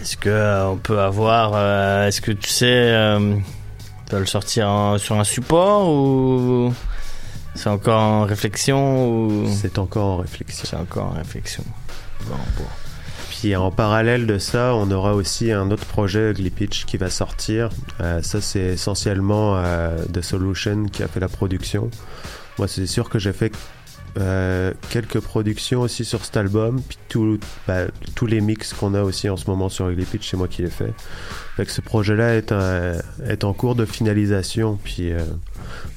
Est-ce 0.00 0.16
que 0.16 0.28
euh, 0.28 0.68
on 0.68 0.76
peut 0.76 1.00
avoir. 1.00 1.52
euh, 1.54 2.06
Est-ce 2.08 2.20
que 2.20 2.32
tu 2.32 2.48
sais. 2.50 2.66
Euh, 2.68 3.36
tu 4.06 4.12
vas 4.12 4.18
le 4.20 4.26
sortir 4.26 4.68
en- 4.68 4.98
sur 4.98 5.18
un 5.18 5.24
support 5.24 5.88
ou. 5.88 6.72
C'est 7.54 7.68
encore 7.68 8.00
en 8.00 8.24
réflexion 8.24 9.06
ou? 9.08 9.46
C'est 9.48 9.78
encore 9.78 10.04
en 10.04 10.16
réflexion. 10.18 10.64
C'est 10.68 10.76
encore 10.76 11.04
en 11.04 11.10
réflexion. 11.14 11.62
Bon, 12.26 12.34
bon. 12.58 12.64
Puis 13.30 13.54
en 13.56 13.70
parallèle 13.70 14.26
de 14.26 14.38
ça, 14.38 14.74
on 14.74 14.90
aura 14.90 15.14
aussi 15.14 15.52
un 15.52 15.70
autre 15.70 15.84
projet 15.84 16.30
Ugly 16.30 16.50
Pitch 16.50 16.84
qui 16.84 16.96
va 16.96 17.10
sortir. 17.10 17.68
Euh, 18.00 18.22
ça, 18.22 18.40
c'est 18.40 18.60
essentiellement 18.60 19.56
euh, 19.58 19.96
The 20.12 20.20
Solution 20.22 20.86
qui 20.90 21.02
a 21.02 21.08
fait 21.08 21.20
la 21.20 21.28
production. 21.28 21.90
Moi, 22.58 22.66
c'est 22.68 22.86
sûr 22.86 23.08
que 23.08 23.18
j'ai 23.18 23.32
fait 23.32 23.52
euh, 24.18 24.72
quelques 24.90 25.20
productions 25.20 25.80
aussi 25.80 26.04
sur 26.04 26.24
cet 26.24 26.36
album, 26.36 26.80
puis 26.88 26.98
tout, 27.08 27.38
bah, 27.66 27.86
tous 28.14 28.26
les 28.26 28.40
mix 28.40 28.72
qu'on 28.72 28.94
a 28.94 29.02
aussi 29.02 29.28
en 29.28 29.36
ce 29.36 29.48
moment 29.50 29.68
sur 29.68 29.88
Ugly 29.88 30.04
Pitch, 30.04 30.30
c'est 30.30 30.36
moi 30.36 30.48
qui 30.48 30.62
les 30.62 30.70
fais. 30.70 30.92
Fait 31.56 31.64
que 31.66 31.72
ce 31.72 31.80
projet-là 31.80 32.34
est, 32.36 32.52
un- 32.52 32.94
est 33.26 33.44
en 33.44 33.52
cours 33.52 33.74
de 33.74 33.84
finalisation, 33.84 34.78
puis 34.82 35.12
euh, 35.12 35.18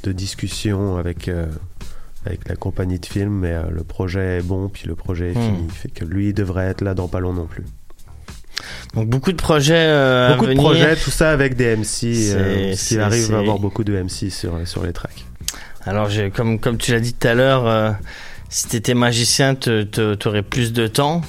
de 0.03 0.11
discussion 0.11 0.97
avec, 0.97 1.27
euh, 1.27 1.45
avec 2.25 2.47
la 2.49 2.55
compagnie 2.55 2.99
de 2.99 3.05
film, 3.05 3.31
mais 3.39 3.53
euh, 3.53 3.63
le 3.71 3.83
projet 3.83 4.37
est 4.39 4.41
bon, 4.43 4.67
puis 4.69 4.87
le 4.87 4.95
projet 4.95 5.31
est 5.31 5.37
Hmm. 5.37 5.55
fini. 5.55 5.69
Fait 5.69 5.89
que 5.89 6.03
lui, 6.05 6.29
il 6.29 6.33
devrait 6.33 6.65
être 6.67 6.81
là 6.81 6.93
dans 6.93 7.07
pas 7.07 7.19
long 7.19 7.33
non 7.33 7.45
plus. 7.45 7.63
Donc 8.95 9.07
beaucoup 9.09 9.31
de 9.31 9.37
projets 9.37 9.75
euh, 9.75 10.29
à 10.29 10.33
beaucoup 10.33 10.47
de 10.47 10.55
projets, 10.55 10.95
tout 10.95 11.11
ça 11.11 11.29
avec 11.29 11.55
des 11.55 11.75
MC, 11.75 12.05
euh, 12.33 12.73
s'il 12.73 12.99
arrive 12.99 13.31
à 13.35 13.39
avoir 13.39 13.59
beaucoup 13.59 13.83
de 13.83 13.93
MC 13.93 14.31
sur, 14.31 14.67
sur 14.67 14.83
les 14.83 14.93
tracks. 14.93 15.25
Alors, 15.87 16.09
comme, 16.35 16.59
comme 16.59 16.77
tu 16.77 16.91
l'as 16.91 16.99
dit 16.99 17.13
tout 17.13 17.27
à 17.27 17.33
l'heure, 17.33 17.65
euh, 17.67 17.91
si 18.49 18.67
t'étais 18.67 18.93
magicien, 18.93 19.55
te- 19.55 19.83
te- 19.83 20.15
t'aurais 20.15 20.43
plus 20.43 20.73
de 20.73 20.87
temps. 20.87 21.21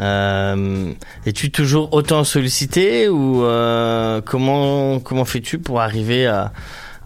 Euh, 0.00 0.92
Es-tu 1.26 1.50
toujours 1.50 1.92
autant 1.92 2.24
sollicité 2.24 3.08
ou 3.08 3.44
euh, 3.44 4.20
comment 4.24 4.98
comment 4.98 5.26
fais-tu 5.26 5.58
pour 5.58 5.80
arriver 5.82 6.26
à, 6.26 6.52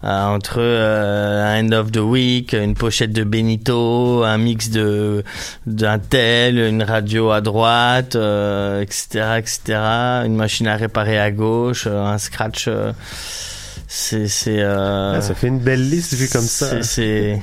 entre 0.01 0.55
euh, 0.59 1.43
un 1.59 1.67
end 1.67 1.71
of 1.73 1.91
the 1.91 1.97
week, 1.97 2.53
une 2.53 2.73
pochette 2.75 3.11
de 3.11 3.23
Benito, 3.25 4.23
un 4.23 4.37
mix 4.37 4.69
de 4.69 5.23
d'un 5.65 5.99
tel, 5.99 6.57
une 6.57 6.83
radio 6.83 7.31
à 7.31 7.41
droite, 7.41 8.15
euh, 8.15 8.81
etc., 8.81 9.39
etc., 9.39 9.61
une 10.25 10.35
machine 10.35 10.67
à 10.67 10.75
réparer 10.77 11.19
à 11.19 11.31
gauche, 11.31 11.87
un 11.87 12.17
scratch. 12.17 12.69
C'est 13.87 14.27
c'est 14.27 14.59
euh, 14.61 15.13
Ah, 15.17 15.21
ça 15.21 15.35
fait 15.35 15.47
une 15.47 15.59
belle 15.59 15.89
liste 15.89 16.13
vu 16.15 16.27
comme 16.29 16.41
ça. 16.41 16.81
c'est- 16.83 17.41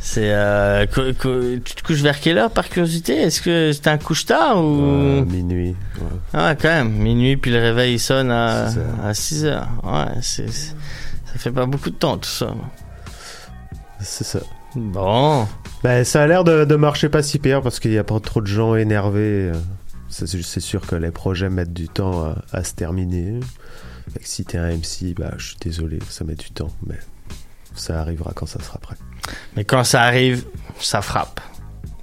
C'est. 0.00 0.32
Euh, 0.32 0.86
tu 0.86 1.74
te 1.74 1.82
couches 1.82 2.00
vers 2.02 2.20
quelle 2.20 2.38
heure 2.38 2.52
par 2.52 2.68
curiosité? 2.68 3.16
Est-ce 3.16 3.42
que 3.42 3.72
c'est 3.72 3.88
un 3.88 3.98
couche 3.98 4.24
tard 4.26 4.56
ou? 4.64 4.80
Euh, 4.80 5.24
minuit. 5.24 5.74
ouais. 6.00 6.06
Ah, 6.32 6.54
quand 6.54 6.68
même. 6.68 6.92
Minuit, 6.92 7.36
puis 7.36 7.50
le 7.50 7.58
réveil 7.58 7.94
il 7.94 7.98
sonne 7.98 8.30
à, 8.30 8.68
à 9.04 9.12
6 9.12 9.44
heures. 9.44 9.68
Ouais, 9.82 10.06
c'est. 10.22 10.48
Ça 10.48 11.34
fait 11.36 11.50
pas 11.50 11.66
beaucoup 11.66 11.90
de 11.90 11.96
temps 11.96 12.16
tout 12.16 12.28
ça. 12.28 12.54
C'est 14.00 14.24
ça. 14.24 14.38
Bon. 14.76 15.46
Ben, 15.82 16.04
ça 16.04 16.22
a 16.22 16.26
l'air 16.26 16.44
de, 16.44 16.64
de 16.64 16.76
marcher 16.76 17.08
pas 17.08 17.22
si 17.22 17.38
pire 17.38 17.60
parce 17.62 17.80
qu'il 17.80 17.90
n'y 17.90 17.98
a 17.98 18.04
pas 18.04 18.20
trop 18.20 18.40
de 18.40 18.46
gens 18.46 18.76
énervés. 18.76 19.50
C'est 20.08 20.26
c'est 20.28 20.60
sûr 20.60 20.80
que 20.86 20.94
les 20.94 21.10
projets 21.10 21.50
mettent 21.50 21.72
du 21.74 21.88
temps 21.88 22.24
à, 22.24 22.36
à 22.52 22.64
se 22.64 22.72
terminer. 22.74 23.40
Fait 24.12 24.20
que 24.20 24.28
si 24.28 24.44
t'es 24.44 24.58
un 24.58 24.68
MC, 24.68 25.14
bah, 25.14 25.34
je 25.36 25.48
suis 25.48 25.56
désolé, 25.60 25.98
ça 26.08 26.24
met 26.24 26.34
du 26.34 26.50
temps, 26.50 26.70
mais 26.86 26.98
ça 27.74 28.00
arrivera 28.00 28.32
quand 28.34 28.46
ça 28.46 28.60
sera 28.60 28.78
prêt. 28.78 28.96
Mais 29.56 29.64
quand 29.64 29.84
ça 29.84 30.02
arrive, 30.02 30.44
ça 30.80 31.02
frappe. 31.02 31.40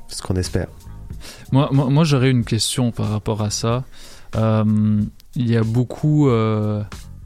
C'est 0.08 0.18
ce 0.18 0.22
qu'on 0.22 0.36
espère. 0.36 0.68
Moi, 1.52 1.70
moi, 1.72 1.90
moi, 1.90 2.04
j'aurais 2.04 2.32
une 2.32 2.46
question 2.46 2.92
par 2.92 3.10
rapport 3.10 3.42
à 3.42 3.50
ça. 3.50 3.84
Euh, 4.36 5.02
il 5.36 5.50
y 5.50 5.58
a 5.58 5.64
beaucoup, 5.64 6.30
euh, 6.30 6.84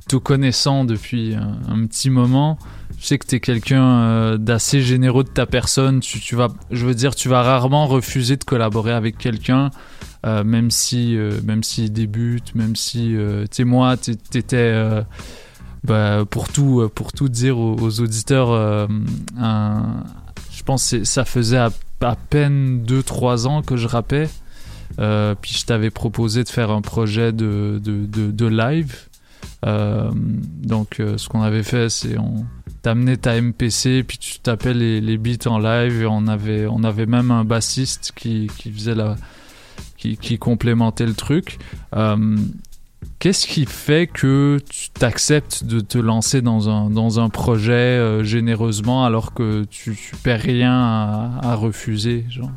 te 0.07 0.15
connaissant 0.15 0.85
depuis 0.85 1.35
un, 1.35 1.59
un 1.67 1.85
petit 1.85 2.09
moment, 2.09 2.57
je 2.99 3.05
sais 3.05 3.17
que 3.17 3.25
tu 3.25 3.35
es 3.35 3.39
quelqu'un 3.39 4.01
euh, 4.01 4.37
d'assez 4.37 4.81
généreux 4.81 5.23
de 5.23 5.29
ta 5.29 5.45
personne. 5.45 6.01
Tu, 6.01 6.19
tu 6.19 6.35
vas, 6.35 6.49
je 6.69 6.85
veux 6.85 6.93
dire, 6.93 7.15
tu 7.15 7.29
vas 7.29 7.41
rarement 7.41 7.87
refuser 7.87 8.35
de 8.35 8.43
collaborer 8.43 8.91
avec 8.91 9.17
quelqu'un, 9.17 9.69
euh, 10.25 10.43
même 10.43 10.69
si, 10.69 11.15
euh, 11.15 11.39
même 11.43 11.63
s'il 11.63 11.93
débute, 11.93 12.53
même 12.55 12.75
si, 12.75 13.15
euh, 13.15 13.43
tu 13.43 13.57
sais, 13.57 13.63
moi, 13.63 13.95
tu 13.97 14.11
étais. 14.11 14.57
euh, 14.57 15.01
bah, 15.85 16.25
pour 16.29 16.49
tout 16.49 16.89
pour 16.93 17.13
tout 17.13 17.29
dire 17.29 17.57
aux, 17.57 18.01
auditeurs 18.01 18.49
je 19.39 20.63
pense 20.65 20.91
que 20.91 21.05
ça 21.05 21.23
faisait 21.23 21.57
à, 21.57 21.71
peine 22.29 22.83
2-3 22.85 23.47
ans 23.47 23.61
que 23.61 23.77
je 23.77 23.87
rappais 23.87 24.27
puis 24.97 25.53
je 25.53 25.65
t'avais 25.65 25.89
proposé 25.89 26.43
de 26.43 26.49
faire 26.49 26.71
un 26.71 26.81
projet 26.81 27.31
de, 27.31 28.45
live 28.45 28.93
donc 29.63 30.97
ce 30.99 31.29
qu'on 31.29 31.43
avait 31.43 31.63
fait 31.63 31.89
c'est 31.89 32.17
on 32.17 32.45
t'amenais 32.81 33.15
ta 33.15 33.39
MPC 33.41 34.03
puis 34.03 34.17
tu 34.17 34.39
tapais 34.39 34.73
les, 34.73 34.99
les 34.99 35.17
beats 35.17 35.47
en 35.47 35.59
live 35.59 36.01
et 36.01 36.07
on 36.07 36.27
avait 36.27 36.67
on 36.67 36.83
avait 36.83 37.05
même 37.05 37.31
un 37.31 37.45
bassiste 37.45 38.11
qui 38.17 38.49
faisait 38.49 38.95
la 38.95 39.15
qui, 39.99 40.17
qui 40.17 40.37
complémentait 40.39 41.05
le 41.05 41.13
truc 41.13 41.59
Euh, 41.95 42.35
Qu'est-ce 43.19 43.47
qui 43.47 43.65
fait 43.65 44.07
que 44.07 44.59
tu 44.69 44.89
t'acceptes 44.91 45.63
de 45.65 45.79
te 45.81 45.97
lancer 45.97 46.41
dans 46.41 46.69
un, 46.69 46.89
dans 46.89 47.19
un 47.19 47.29
projet 47.29 47.71
euh, 47.73 48.23
généreusement 48.23 49.05
alors 49.05 49.33
que 49.33 49.63
tu, 49.69 49.95
tu 49.95 50.15
perds 50.17 50.41
rien 50.41 50.73
à, 50.73 51.31
à 51.41 51.55
refuser 51.55 52.25
genre? 52.29 52.49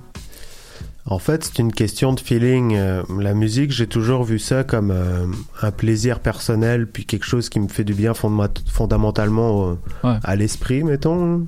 En 1.04 1.18
fait, 1.18 1.42
c'est 1.44 1.58
une 1.58 1.72
question 1.72 2.12
de 2.12 2.20
feeling. 2.20 2.76
Euh, 2.76 3.02
La 3.20 3.34
musique, 3.34 3.72
j'ai 3.72 3.88
toujours 3.88 4.22
vu 4.22 4.38
ça 4.38 4.62
comme 4.62 4.92
euh, 4.92 5.26
un 5.60 5.72
plaisir 5.72 6.20
personnel, 6.20 6.86
puis 6.88 7.04
quelque 7.06 7.26
chose 7.26 7.48
qui 7.48 7.58
me 7.58 7.66
fait 7.68 7.82
du 7.84 7.94
bien 7.94 8.12
fondamentalement 8.14 9.76
Ouais. 10.04 10.14
à 10.22 10.36
l'esprit, 10.36 10.84
mettons. 10.84 11.44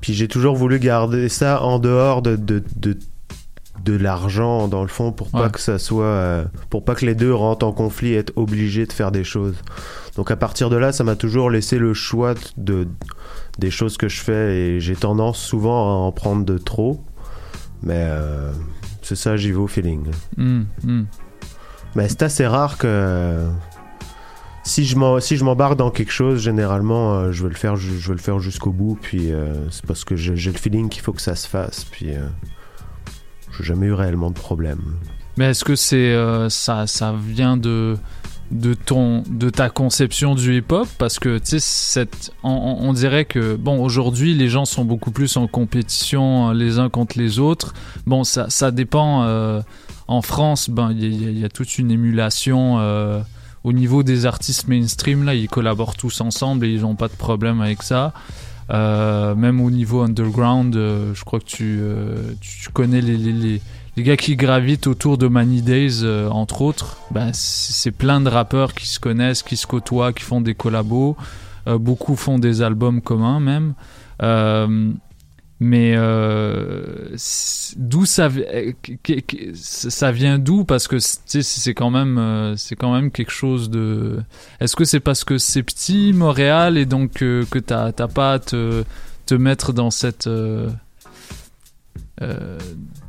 Puis 0.00 0.14
j'ai 0.14 0.28
toujours 0.28 0.56
voulu 0.56 0.78
garder 0.78 1.28
ça 1.28 1.62
en 1.62 1.78
dehors 1.78 2.22
de, 2.22 2.36
de, 2.36 2.62
de, 2.76 2.96
de 3.84 3.94
l'argent, 3.96 4.66
dans 4.68 4.82
le 4.82 4.88
fond, 4.88 5.12
pour 5.12 5.30
pas 5.30 5.48
que 5.50 5.60
ça 5.60 5.78
soit. 5.78 6.04
euh, 6.04 6.44
pour 6.70 6.84
pas 6.84 6.94
que 6.94 7.04
les 7.04 7.14
deux 7.14 7.34
rentrent 7.34 7.66
en 7.66 7.72
conflit 7.72 8.10
et 8.12 8.16
être 8.16 8.32
obligés 8.36 8.86
de 8.86 8.92
faire 8.92 9.12
des 9.12 9.24
choses. 9.24 9.56
Donc 10.16 10.30
à 10.30 10.36
partir 10.36 10.70
de 10.70 10.76
là, 10.76 10.92
ça 10.92 11.04
m'a 11.04 11.16
toujours 11.16 11.50
laissé 11.50 11.76
le 11.78 11.92
choix 11.94 12.34
de, 12.56 12.88
des 13.58 13.70
choses 13.70 13.96
que 13.96 14.08
je 14.08 14.20
fais 14.20 14.56
et 14.56 14.80
j'ai 14.80 14.96
tendance 14.96 15.38
souvent 15.38 15.82
à 15.90 16.06
en 16.06 16.12
prendre 16.12 16.44
de 16.44 16.56
trop. 16.58 17.04
Mais 17.82 17.96
euh, 18.08 18.52
c'est 19.02 19.16
ça, 19.16 19.36
j'y 19.36 19.50
vais 19.50 19.58
au 19.58 19.66
feeling. 19.66 20.06
Hum, 20.38 20.66
hum. 20.86 21.06
Mais 21.94 22.08
c'est 22.08 22.22
assez 22.22 22.46
rare 22.46 22.78
que 22.78 23.46
si 24.64 24.84
je 24.86 24.96
m'en- 24.96 25.20
si 25.20 25.36
je 25.36 25.44
m'embarque 25.44 25.76
dans 25.76 25.90
quelque 25.90 26.10
chose, 26.12 26.40
généralement, 26.40 27.14
euh, 27.14 27.32
je 27.32 27.42
vais 27.42 27.50
le 27.50 27.54
faire, 27.54 27.76
je 27.76 27.90
vais 28.08 28.14
le 28.14 28.18
faire 28.20 28.38
jusqu'au 28.38 28.70
bout. 28.72 28.98
Puis 29.00 29.30
euh, 29.32 29.68
c'est 29.70 29.84
parce 29.84 30.04
que 30.04 30.16
j'ai 30.16 30.36
j'ai 30.36 30.50
le 30.52 30.58
feeling 30.58 30.88
qu'il 30.88 31.02
faut 31.02 31.12
que 31.12 31.20
ça 31.22 31.34
se 31.36 31.46
fasse. 31.46 31.84
Puis 31.84 32.14
euh, 32.14 32.26
j'ai 33.58 33.64
jamais 33.64 33.86
eu 33.86 33.92
réellement 33.92 34.30
de 34.30 34.38
problème. 34.38 34.80
Mais 35.36 35.46
est-ce 35.46 35.64
que 35.64 35.74
c'est 35.76 35.96
euh, 36.14 36.48
ça, 36.48 36.86
ça 36.86 37.14
vient 37.18 37.56
de 37.56 37.96
de 38.50 38.74
ton 38.74 39.22
de 39.28 39.48
ta 39.50 39.70
conception 39.70 40.34
du 40.34 40.56
hip-hop? 40.58 40.86
Parce 40.98 41.18
que 41.18 41.38
tu 41.38 41.58
sais 41.60 42.06
on, 42.42 42.76
on- 42.80 42.92
dirait 42.92 43.24
que 43.24 43.56
bon 43.56 43.82
aujourd'hui 43.82 44.34
les 44.34 44.48
gens 44.48 44.64
sont 44.66 44.84
beaucoup 44.84 45.10
plus 45.10 45.36
en 45.36 45.46
compétition 45.48 46.50
euh, 46.50 46.54
les 46.54 46.78
uns 46.78 46.88
contre 46.90 47.18
les 47.18 47.38
autres. 47.38 47.74
Bon 48.06 48.22
ça 48.22 48.50
ça 48.50 48.70
dépend 48.70 49.22
euh, 49.24 49.60
en 50.08 50.20
France 50.22 50.68
ben 50.70 50.92
il 50.92 51.40
y, 51.40 51.44
a- 51.44 51.48
toute 51.48 51.78
une 51.78 51.90
émulation 51.90 52.76
au 53.64 53.72
niveau 53.72 54.02
des 54.02 54.26
artistes 54.26 54.68
mainstream 54.68 55.24
là 55.24 55.34
ils 55.34 55.48
collaborent 55.48 55.96
tous 55.96 56.20
ensemble 56.20 56.66
et 56.66 56.70
ils 56.74 56.82
n'ont 56.82 56.96
pas 56.96 57.08
de 57.08 57.14
problème 57.16 57.62
avec 57.62 57.82
ça 57.82 58.12
Euh, 58.70 59.34
même 59.34 59.60
au 59.60 59.70
niveau 59.70 60.00
underground 60.00 60.74
euh, 60.74 61.12
je 61.14 61.22
crois 61.24 61.38
que 61.38 61.44
tu, 61.44 61.80
euh, 61.82 62.32
tu, 62.40 62.70
connais 62.70 63.02
les, 63.02 63.18
les, 63.18 63.32
les, 63.32 63.60
les 63.96 64.02
gars 64.02 64.16
qui 64.16 64.36
gravitent 64.36 64.86
autour 64.86 65.18
de 65.18 65.26
Money 65.28 65.60
Days, 65.60 66.00
euh, 66.02 66.28
entre 66.30 66.62
autres, 66.62 66.98
ben, 67.10 67.30
c'est 67.32 67.90
plein 67.90 68.20
de 68.20 68.28
rappeurs 68.28 68.74
qui 68.74 68.88
se 68.88 68.98
connaissent, 68.98 69.42
qui 69.42 69.56
se 69.56 69.66
côtoient, 69.66 70.12
qui 70.12 70.22
font 70.22 70.40
des 70.40 70.54
collabos. 70.54 71.16
Euh, 71.66 71.78
beaucoup 71.78 72.16
font 72.16 72.38
des 72.38 72.62
albums 72.62 73.00
communs 73.00 73.40
même. 73.40 73.74
Mais 75.66 75.94
euh, 75.96 77.16
d'où 77.76 78.02
euh, 78.02 79.52
ça 79.54 80.12
vient 80.12 80.38
d'où? 80.38 80.64
Parce 80.66 80.88
que 80.88 80.98
c'est 80.98 81.72
quand 81.72 81.88
même 81.88 82.18
euh, 82.18 82.54
c'est 82.56 82.76
quand 82.76 82.92
même 82.92 83.10
quelque 83.10 83.32
chose 83.32 83.70
de. 83.70 84.20
Est-ce 84.60 84.76
que 84.76 84.84
c'est 84.84 85.00
parce 85.00 85.24
que 85.24 85.38
c'est 85.38 85.62
petit 85.62 86.12
Montréal 86.12 86.76
et 86.76 86.84
donc 86.84 87.12
que 87.12 87.58
t'as 87.60 87.92
t'as 87.92 88.08
pas 88.08 88.34
à 88.34 88.38
te 88.40 88.84
te 89.24 89.34
mettre 89.34 89.72
dans 89.72 89.90
cette 89.90 90.28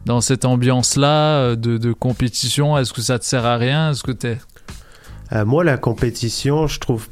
dans 0.06 0.22
cette 0.22 0.46
ambiance-là 0.46 1.58
de, 1.58 1.78
de 1.78 1.92
compétition? 1.92 2.78
Est-ce 2.78 2.94
que 2.94 3.02
ça 3.02 3.20
te 3.20 3.26
sert 3.26 3.46
à 3.46 3.58
rien? 3.58 3.92
Euh, 5.34 5.44
moi, 5.44 5.66
la 5.66 5.78
compétition, 5.78 6.68
je 6.68 6.80
trouve 6.80 7.10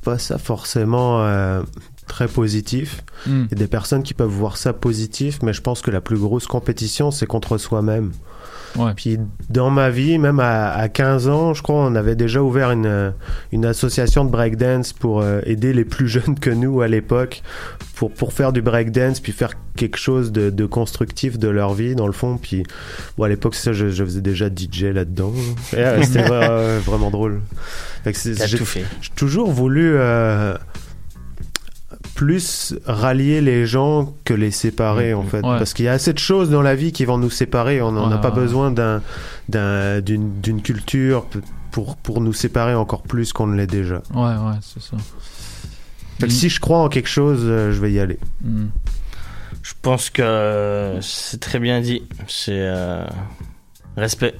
pas 0.00 0.18
ça 0.18 0.38
forcément 0.38 1.20
très 2.06 2.28
positif. 2.28 3.02
Mm. 3.26 3.44
Il 3.46 3.50
y 3.50 3.54
a 3.54 3.58
des 3.58 3.66
personnes 3.66 4.02
qui 4.02 4.14
peuvent 4.14 4.28
voir 4.28 4.56
ça 4.56 4.72
positif, 4.72 5.38
mais 5.42 5.52
je 5.52 5.60
pense 5.60 5.82
que 5.82 5.90
la 5.90 6.00
plus 6.00 6.18
grosse 6.18 6.46
compétition, 6.46 7.10
c'est 7.10 7.26
contre 7.26 7.58
soi-même. 7.58 8.12
Ouais. 8.76 8.92
Puis 8.94 9.18
dans 9.48 9.70
ma 9.70 9.88
vie, 9.88 10.18
même 10.18 10.38
à, 10.38 10.70
à 10.72 10.88
15 10.88 11.28
ans, 11.28 11.54
je 11.54 11.62
crois, 11.62 11.76
on 11.76 11.94
avait 11.94 12.14
déjà 12.16 12.42
ouvert 12.42 12.70
une, 12.72 13.14
une 13.50 13.64
association 13.64 14.24
de 14.26 14.30
breakdance 14.30 14.92
pour 14.92 15.22
euh, 15.22 15.40
aider 15.46 15.72
les 15.72 15.86
plus 15.86 16.08
jeunes 16.16 16.38
que 16.38 16.50
nous 16.50 16.82
à 16.82 16.88
l'époque, 16.88 17.42
pour, 17.94 18.10
pour 18.12 18.34
faire 18.34 18.52
du 18.52 18.60
breakdance, 18.60 19.20
puis 19.20 19.32
faire 19.32 19.52
quelque 19.76 19.96
chose 19.96 20.30
de, 20.30 20.50
de 20.50 20.66
constructif 20.66 21.38
de 21.38 21.48
leur 21.48 21.72
vie, 21.72 21.94
dans 21.94 22.06
le 22.06 22.12
fond. 22.12 22.36
Puis 22.36 22.64
bon, 23.16 23.24
à 23.24 23.28
l'époque, 23.28 23.54
ça, 23.54 23.72
je, 23.72 23.88
je 23.88 24.04
faisais 24.04 24.20
déjà 24.20 24.48
DJ 24.48 24.84
là-dedans. 24.92 25.32
Euh, 25.72 26.02
C'était 26.02 26.26
euh, 26.30 26.78
vraiment 26.84 27.10
drôle. 27.10 27.40
J'ai- 28.46 28.58
toujours 29.16 29.50
voulu... 29.50 29.92
euh, 29.94 30.54
plus 32.16 32.74
rallier 32.86 33.40
les 33.40 33.66
gens 33.66 34.14
que 34.24 34.34
les 34.34 34.50
séparer 34.50 35.12
en 35.14 35.22
fait 35.22 35.42
parce 35.42 35.72
qu'il 35.74 35.84
y 35.84 35.88
a 35.88 35.92
assez 35.92 36.12
de 36.12 36.18
choses 36.18 36.48
dans 36.50 36.62
la 36.62 36.74
vie 36.74 36.90
qui 36.90 37.04
vont 37.04 37.18
nous 37.18 37.30
séparer 37.30 37.80
on 37.82 37.92
n'a 37.92 38.16
Ouais, 38.16 38.20
pas 38.20 38.30
ouais. 38.30 38.34
besoin 38.34 38.70
d'un 38.72 39.02
d'un- 39.48 40.00
d'une 40.00 40.62
culture 40.62 41.26
pour 41.70 41.96
pour 41.96 42.20
nous 42.22 42.32
séparer 42.32 42.74
encore 42.74 43.02
plus 43.02 43.32
qu'on 43.34 43.46
ne 43.46 43.54
l'est 43.56 43.66
déjà 43.66 44.02
Ouais, 44.14 44.22
ouais, 44.34 44.58
c'est 44.62 44.82
ça. 44.82 44.96
Fait 46.18 46.26
que 46.28 46.32
si 46.32 46.48
je 46.48 46.58
crois 46.58 46.78
en 46.78 46.88
quelque 46.88 47.08
chose 47.10 47.40
euh, 47.44 47.70
je 47.72 47.80
vais 47.80 47.92
y 47.92 48.00
aller 48.00 48.18
Mm. 48.42 48.66
Je 49.62 49.72
pense 49.82 50.10
que 50.10 50.22
euh, 50.22 51.00
c'est 51.02 51.40
très 51.40 51.58
bien 51.58 51.80
dit. 51.80 52.02
C'est 52.28 52.52
euh, 52.54 53.04
respect. 53.96 54.34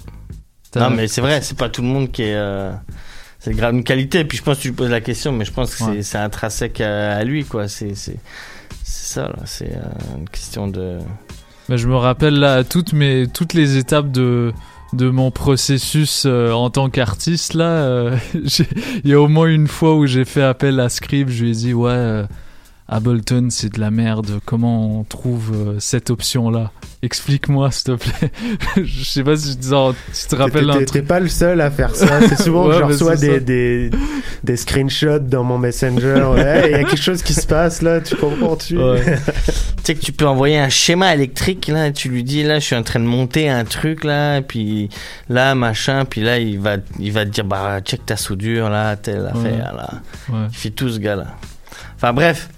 Non, 0.76 0.90
mais 0.90 1.08
c'est 1.08 1.20
vrai, 1.20 1.40
c'est 1.42 1.56
pas 1.58 1.68
tout 1.68 1.82
le 1.82 1.88
monde 1.88 2.12
qui 2.12 2.22
est. 2.22 2.34
euh, 2.36 2.70
c'est 3.50 3.54
grave 3.54 3.74
une 3.74 3.84
qualité. 3.84 4.24
Puis 4.24 4.38
je 4.38 4.42
pense 4.42 4.56
que 4.58 4.62
tu 4.62 4.68
lui 4.68 4.74
poses 4.74 4.90
la 4.90 5.00
question, 5.00 5.30
mais 5.32 5.44
je 5.44 5.52
pense 5.52 5.70
que 5.70 5.78
c'est- 5.78 5.84
Ouais. 5.84 6.02
c'est 6.02 6.18
intrinsèque 6.18 6.80
à, 6.80 7.16
à 7.16 7.24
lui, 7.24 7.44
quoi. 7.44 7.68
C'est 7.68 7.94
ça. 8.84 9.32
C'est 9.44 9.72
euh, 9.72 10.16
une 10.18 10.28
question 10.28 10.68
de. 10.68 10.98
Bah, 11.68 11.76
je 11.76 11.88
me 11.88 11.96
rappelle 11.96 12.34
là 12.38 12.62
toutes 12.64 12.92
mes 12.92 13.26
toutes 13.32 13.54
les 13.54 13.76
étapes 13.76 14.10
de 14.10 14.52
de 14.92 15.10
mon 15.10 15.30
processus 15.32 16.24
euh, 16.26 16.52
en 16.52 16.70
tant 16.70 16.88
qu'artiste 16.90 17.54
là. 17.54 17.64
euh, 17.64 18.16
Il 19.04 19.10
y 19.10 19.12
a 19.14 19.20
au 19.20 19.28
moins 19.28 19.46
une 19.48 19.66
fois 19.68 19.94
où 19.96 20.06
j'ai 20.06 20.24
fait 20.24 20.42
appel 20.42 20.78
à 20.80 20.88
Scribe. 20.88 21.28
Je 21.28 21.44
lui 21.44 21.50
ai 21.50 21.54
dit 21.54 21.74
ouais, 21.74 21.90
euh, 21.90 22.24
Ableton 22.88 23.48
c'est 23.50 23.72
de 23.74 23.80
la 23.80 23.90
merde. 23.90 24.40
Comment 24.44 24.98
on 25.00 25.04
trouve 25.04 25.52
euh, 25.54 25.76
cette 25.80 26.10
option 26.10 26.50
là 26.50 26.70
Explique-moi 27.02 27.70
s'il 27.70 27.84
te 27.84 28.04
plaît. 28.08 28.30
je 28.84 29.04
sais 29.04 29.22
pas 29.22 29.36
si 29.36 29.56
tu 29.56 29.68
te- 29.68 29.90
tu 29.92 30.26
te 30.28 30.34
rappelles 30.36 30.70
un 30.70 30.82
truc. 30.84 31.06
Pas 31.06 31.20
le 31.20 31.28
seul 31.28 31.60
à 31.60 31.70
faire 31.70 31.94
ça. 31.94 32.20
C'est 32.28 32.40
souvent 32.42 32.66
Ouais, 32.68 32.74
que 32.74 32.78
je 32.80 32.84
reçois 32.84 33.16
des, 33.16 33.40
des, 33.40 33.90
des 34.42 34.56
screenshots 34.56 35.18
dans 35.20 35.44
mon 35.44 35.58
messenger. 35.58 36.24
Ouais, 36.34 36.62
il 36.66 36.70
y 36.72 36.74
a 36.74 36.84
quelque 36.84 36.96
chose 36.96 37.22
qui 37.22 37.34
se 37.34 37.46
passe 37.46 37.82
là, 37.82 38.00
tu 38.00 38.16
comprends-tu? 38.16 38.76
Tu 39.86 39.92
sais 39.92 39.98
que 40.00 40.04
tu 40.04 40.10
peux 40.12 40.26
envoyer 40.26 40.58
un 40.58 40.68
schéma 40.68 41.14
électrique 41.14 41.68
là, 41.68 41.92
tu 41.92 42.08
lui 42.08 42.24
dis 42.24 42.42
là 42.42 42.58
je 42.58 42.64
suis 42.64 42.74
en 42.74 42.82
train 42.82 42.98
de 42.98 43.04
monter 43.04 43.48
un 43.48 43.64
truc 43.64 44.02
là, 44.02 44.38
et 44.38 44.42
puis 44.42 44.88
là 45.28 45.54
machin, 45.54 46.04
puis 46.04 46.22
là 46.22 46.38
il 46.40 46.58
va 46.58 46.78
il 46.98 47.12
va 47.12 47.24
te 47.24 47.30
dire 47.30 47.44
bah 47.44 47.80
check 47.82 48.04
ta 48.04 48.16
soudure 48.16 48.68
là, 48.68 48.96
telle 48.96 49.26
affaire 49.26 49.74
là. 49.76 49.90
Ouais. 50.28 50.46
Il 50.50 50.56
fait 50.56 50.70
tout 50.70 50.88
ce 50.88 50.98
gars 50.98 51.14
là. 51.14 51.26
Enfin 51.96 52.12
bref, 52.12 52.48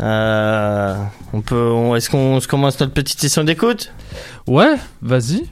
euh, 0.00 0.96
on 1.32 1.40
peut, 1.40 1.70
on- 1.70 1.94
est-ce 1.96 2.10
qu'on 2.10 2.40
se 2.40 2.48
commence 2.48 2.78
notre 2.80 2.92
petite 2.92 3.20
session 3.20 3.44
d'écoute? 3.44 3.92
Ouais, 4.46 4.74
vas-y. 5.00 5.44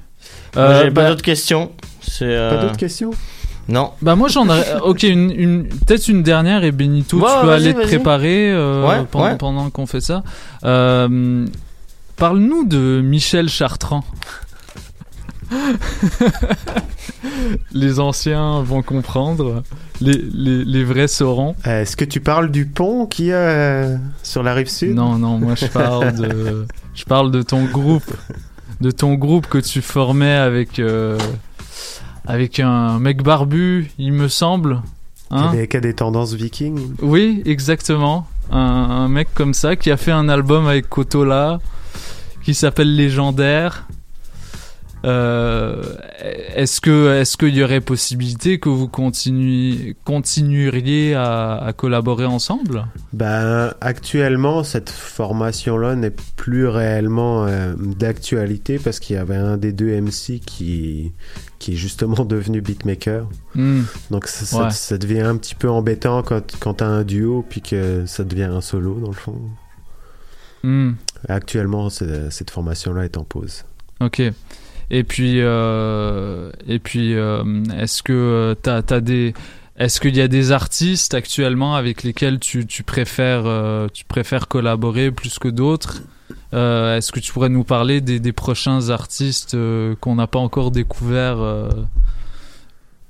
Euh, 0.57 0.83
J'ai 0.83 0.91
pas 0.91 1.03
bah- 1.03 1.09
d'autres 1.11 1.22
questions. 1.22 1.70
C'est, 2.03 2.24
euh, 2.24 2.57
Pas 2.57 2.62
d'autres 2.62 2.76
questions? 2.76 3.11
Non. 3.68 3.93
Bah 4.03 4.16
moi 4.16 4.26
j'en 4.28 4.49
ai 4.53 4.62
ok 4.83 5.05
une, 5.05 5.31
une 5.31 5.68
peut-être 5.68 6.09
une 6.09 6.24
dernière 6.24 6.64
et 6.64 6.72
Benito 6.72 7.18
Ouais, 7.18 7.28
tu 7.41 7.47
peux 7.47 7.53
aller 7.53 7.72
te 7.74 7.81
préparer 7.83 8.51
euh, 8.51 8.85
Ouais, 8.85 9.05
pendant, 9.09 9.24
ouais. 9.26 9.37
pendant 9.37 9.70
qu'on 9.70 9.87
fait 9.87 10.01
ça. 10.01 10.24
Euh, 10.64 11.47
Parle-nous 12.16 12.64
de 12.66 13.01
Michel 13.03 13.49
Chartrand. 13.49 14.03
les 17.73 18.01
anciens 18.01 18.63
vont 18.63 18.83
comprendre, 18.83 19.63
les, 20.01 20.13
les, 20.33 20.65
les 20.65 20.85
vrais 20.85 21.09
sauront. 21.09 21.55
Euh, 21.67 21.83
Est-ce 21.83 21.97
que 21.97 22.05
tu 22.05 22.21
parles 22.21 22.51
du 22.51 22.67
pont 22.67 23.07
a 23.07 23.35
euh, 23.35 23.97
sur 24.23 24.43
la 24.43 24.55
rive 24.55 24.69
sud? 24.69 24.95
Non 24.95 25.19
non 25.19 25.39
moi 25.39 25.55
je 25.55 25.67
parle 25.67 26.13
de 26.15 26.67
je 26.95 27.05
parle 27.05 27.31
de 27.31 27.43
ton 27.43 27.65
groupe 27.65 28.11
de 28.81 28.91
ton 28.91 29.15
groupe 29.15 29.47
que 29.47 29.59
tu 29.59 29.83
formais 29.83 30.33
avec 30.35 30.79
euh, 30.79 31.19
avec 32.27 32.61
un 32.61 32.99
mec 32.99 33.23
barbu 33.23 33.91
il 33.99 34.13
me 34.13 34.29
semble. 34.29 34.83
Qui 35.31 35.37
a 35.37 35.39
Hein 35.39 35.53
des- 35.53 35.69
qui 35.69 35.77
a 35.77 35.81
des 35.81 35.95
tendances 35.95 36.33
vikings. 36.35 36.81
Oui, 37.03 37.41
exactement. 37.47 38.27
Un, 38.51 38.59
un 38.59 39.09
mec 39.09 39.29
comme 39.33 39.55
ça 39.55 39.77
qui 39.77 39.93
a 39.93 39.97
fait 39.97 40.11
un 40.11 40.29
album 40.29 40.67
avec 40.67 40.89
Kotola 40.89 41.61
qui 42.43 42.53
s'appelle 42.55 42.97
Légendaire. 42.97 43.87
Euh, 45.05 45.83
est-ce 46.55 46.81
que 46.83 47.19
est-ce 47.21 47.39
qu'il 47.39 47.55
y 47.57 47.65
aurait 47.65 47.81
possibilité 47.81 48.59
que 48.61 48.69
vous 48.69 48.87
continuiez 48.87 49.97
continueriez 50.05 51.15
à, 51.15 51.57
à 51.57 51.73
collaborer 51.73 52.27
ensemble? 52.27 52.85
Ben, 53.15 53.73
actuellement, 53.81 54.63
cette 54.63 54.91
formation-là 54.91 55.97
n'est 55.97 56.13
plus 56.37 56.67
réellement 56.67 57.47
euh, 57.47 57.75
d'actualité 57.79 58.79
parce 58.79 59.01
qu'il 59.01 59.17
y 59.17 59.19
avait 59.19 59.37
un 59.37 59.57
des 59.57 59.73
deux 59.73 59.99
MC 60.01 60.39
qui, 60.45 61.13
qui 61.59 61.73
est 61.73 61.77
justement 61.77 62.25
devenu 62.27 62.61
beatmaker. 62.61 63.27
Hmm. 63.55 63.83
Donc 64.11 64.27
ça, 64.27 64.45
ça- 64.45 64.65
Ouais. 64.65 64.71
ça 64.71 64.99
devient 64.99 65.21
un 65.23 65.37
petit 65.39 65.55
peu 65.55 65.71
embêtant 65.71 66.23
quand, 66.23 66.43
quand 66.61 66.75
t'as 66.75 66.87
un 66.87 67.05
duo 67.05 67.43
puis 67.49 67.63
que 67.63 68.05
ça 68.05 68.23
devient 68.25 68.43
un 68.53 68.61
solo 68.61 69.01
dans 69.01 69.09
le 69.09 69.15
fond. 69.15 69.41
Hmm. 70.63 70.93
Actuellement, 71.27 71.89
cette 71.89 72.51
formation-là 72.51 73.05
est 73.07 73.17
en 73.17 73.25
pause. 73.25 73.65
Ok. 74.01 74.21
Et 74.91 75.05
puis, 75.05 75.41
euh, 75.41 76.51
et 76.66 76.78
puis, 76.80 77.14
euh, 77.14 77.45
est-ce 77.78 78.03
que 78.03 78.12
euh, 78.12 78.55
t'as, 78.61 78.82
t'as 78.82 79.01
des, 79.01 79.34
est-ce 79.76 80.01
qu'il 80.01 80.16
y 80.16 80.20
a 80.20 80.26
des 80.28 80.51
artistes 80.51 81.14
actuellement 81.14 81.76
avec 81.76 82.03
lesquels 82.03 82.41
tu, 82.41 82.66
tu 82.66 82.82
préfères, 82.82 83.45
euh, 83.47 83.86
tu 83.93 84.05
préfères 84.05 84.49
collaborer 84.49 85.12
plus 85.12 85.38
que 85.38 85.49
d'autres? 85.49 86.03
Euh, 86.55 86.97
Est-ce 86.97 87.12
que 87.12 87.20
tu 87.20 87.32
pourrais 87.32 87.49
nous 87.49 87.62
parler 87.62 88.01
des, 88.01 88.18
des 88.18 88.32
prochains 88.32 88.91
artistes 88.91 89.55
euh, 89.55 89.95
qu'on 90.01 90.16
n'a 90.16 90.26
pas 90.26 90.41
encore 90.41 90.72
découverts 90.72 91.68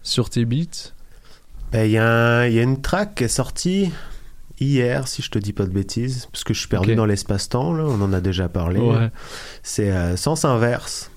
sur 0.02 0.28
tes 0.28 0.44
beats? 0.44 0.92
Ben, 1.72 1.84
Il 1.86 1.90
y, 1.90 1.94
y 1.94 1.98
a 1.98 2.62
une 2.62 2.82
track 2.82 3.14
qui 3.14 3.24
est 3.24 3.28
sortie 3.28 3.90
hier, 4.60 5.08
si 5.08 5.22
je 5.22 5.30
te 5.30 5.38
dis 5.38 5.54
pas 5.54 5.64
de 5.64 5.70
bêtises, 5.70 6.28
parce 6.30 6.44
que 6.44 6.52
je 6.52 6.58
suis 6.60 6.68
perdu 6.68 6.94
dans 6.94 7.06
l'espace-temps, 7.06 7.70
on 7.70 8.02
en 8.02 8.12
a 8.12 8.20
déjà 8.20 8.50
parlé. 8.50 8.80
Ouais. 8.80 9.10
C'est 9.62 10.16
Sens 10.18 10.44
Inverse. 10.44 11.10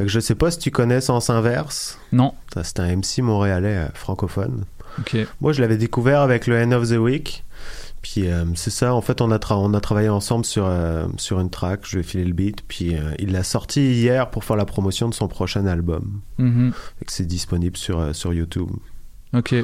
Je 0.00 0.20
sais 0.20 0.34
pas 0.34 0.50
si 0.50 0.58
tu 0.58 0.70
connais 0.70 1.00
Sens 1.00 1.30
Inverse. 1.30 1.98
Non. 2.12 2.34
C'est 2.62 2.80
un 2.80 2.96
MC 2.96 3.18
montréalais 3.22 3.76
euh, 3.76 3.88
francophone. 3.94 4.64
Ok. 5.00 5.16
Moi, 5.40 5.52
je 5.52 5.60
l'avais 5.60 5.76
découvert 5.76 6.20
avec 6.20 6.46
le 6.46 6.60
End 6.62 6.72
of 6.72 6.88
the 6.88 6.92
Week. 6.98 7.44
Puis 8.00 8.28
euh, 8.30 8.44
c'est 8.54 8.70
ça, 8.70 8.94
en 8.94 9.00
fait, 9.00 9.20
on 9.20 9.30
a, 9.32 9.38
tra- 9.38 9.56
on 9.56 9.74
a 9.74 9.80
travaillé 9.80 10.08
ensemble 10.08 10.44
sur, 10.44 10.66
euh, 10.66 11.06
sur 11.16 11.40
une 11.40 11.50
track. 11.50 11.80
Je 11.84 11.98
ai 11.98 12.02
filé 12.04 12.24
le 12.24 12.32
beat. 12.32 12.62
Puis 12.68 12.94
euh, 12.94 13.12
il 13.18 13.32
l'a 13.32 13.42
sorti 13.42 13.80
hier 13.92 14.30
pour 14.30 14.44
faire 14.44 14.56
la 14.56 14.64
promotion 14.64 15.08
de 15.08 15.14
son 15.14 15.26
prochain 15.28 15.66
album. 15.66 16.20
Fait 16.98 17.04
que 17.04 17.12
c'est 17.12 17.26
disponible 17.26 17.76
sur, 17.76 18.14
sur 18.14 18.32
YouTube. 18.32 18.70
Ok. 19.34 19.54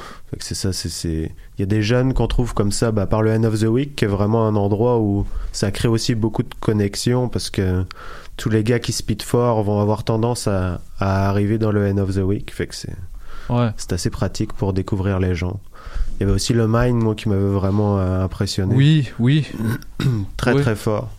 C'est 0.40 0.54
ça, 0.54 0.72
c'est-. 0.72 1.32
Il 1.56 1.60
y 1.60 1.62
a 1.62 1.66
des 1.66 1.82
jeunes 1.82 2.12
qu'on 2.12 2.26
trouve 2.26 2.52
comme 2.54 2.70
ça 2.72 2.92
bah, 2.92 3.06
par 3.06 3.22
le 3.22 3.32
End 3.32 3.44
of 3.44 3.58
the 3.60 3.64
Week, 3.64 3.96
qui 3.96 4.04
est 4.04 4.08
vraiment 4.08 4.46
un 4.46 4.56
endroit 4.56 4.98
où 4.98 5.26
ça 5.52 5.70
crée 5.70 5.88
aussi 5.88 6.14
beaucoup 6.14 6.42
de 6.42 6.54
connexions 6.60 7.28
parce 7.28 7.48
que 7.50 7.84
tous 8.36 8.50
les 8.50 8.62
gars 8.62 8.78
qui 8.78 8.92
speed 8.92 9.22
fort 9.22 9.62
vont 9.62 9.80
avoir 9.80 10.04
tendance 10.04 10.48
à, 10.48 10.80
à 10.98 11.28
arriver 11.28 11.56
dans 11.58 11.70
le 11.70 11.86
End 11.88 11.96
of 11.98 12.14
the 12.14 12.18
Week. 12.18 12.52
Fait 12.52 12.66
que 12.66 12.74
c'est, 12.74 12.92
Ouais. 13.48 13.70
c'est 13.76 13.92
assez 13.92 14.10
pratique 14.10 14.52
pour 14.52 14.72
découvrir 14.72 15.18
les 15.18 15.34
gens. 15.34 15.60
Il 16.16 16.20
y 16.20 16.22
avait 16.24 16.32
aussi 16.32 16.52
le 16.52 16.66
Mind, 16.68 17.02
moi, 17.02 17.14
qui 17.14 17.28
m'avait 17.28 17.40
vraiment 17.42 17.98
euh, 17.98 18.22
impressionné. 18.24 18.74
Oui, 18.74 19.08
oui. 19.18 19.46
très, 20.36 20.52
Oui. 20.54 20.62
très 20.62 20.76
fort. 20.76 21.10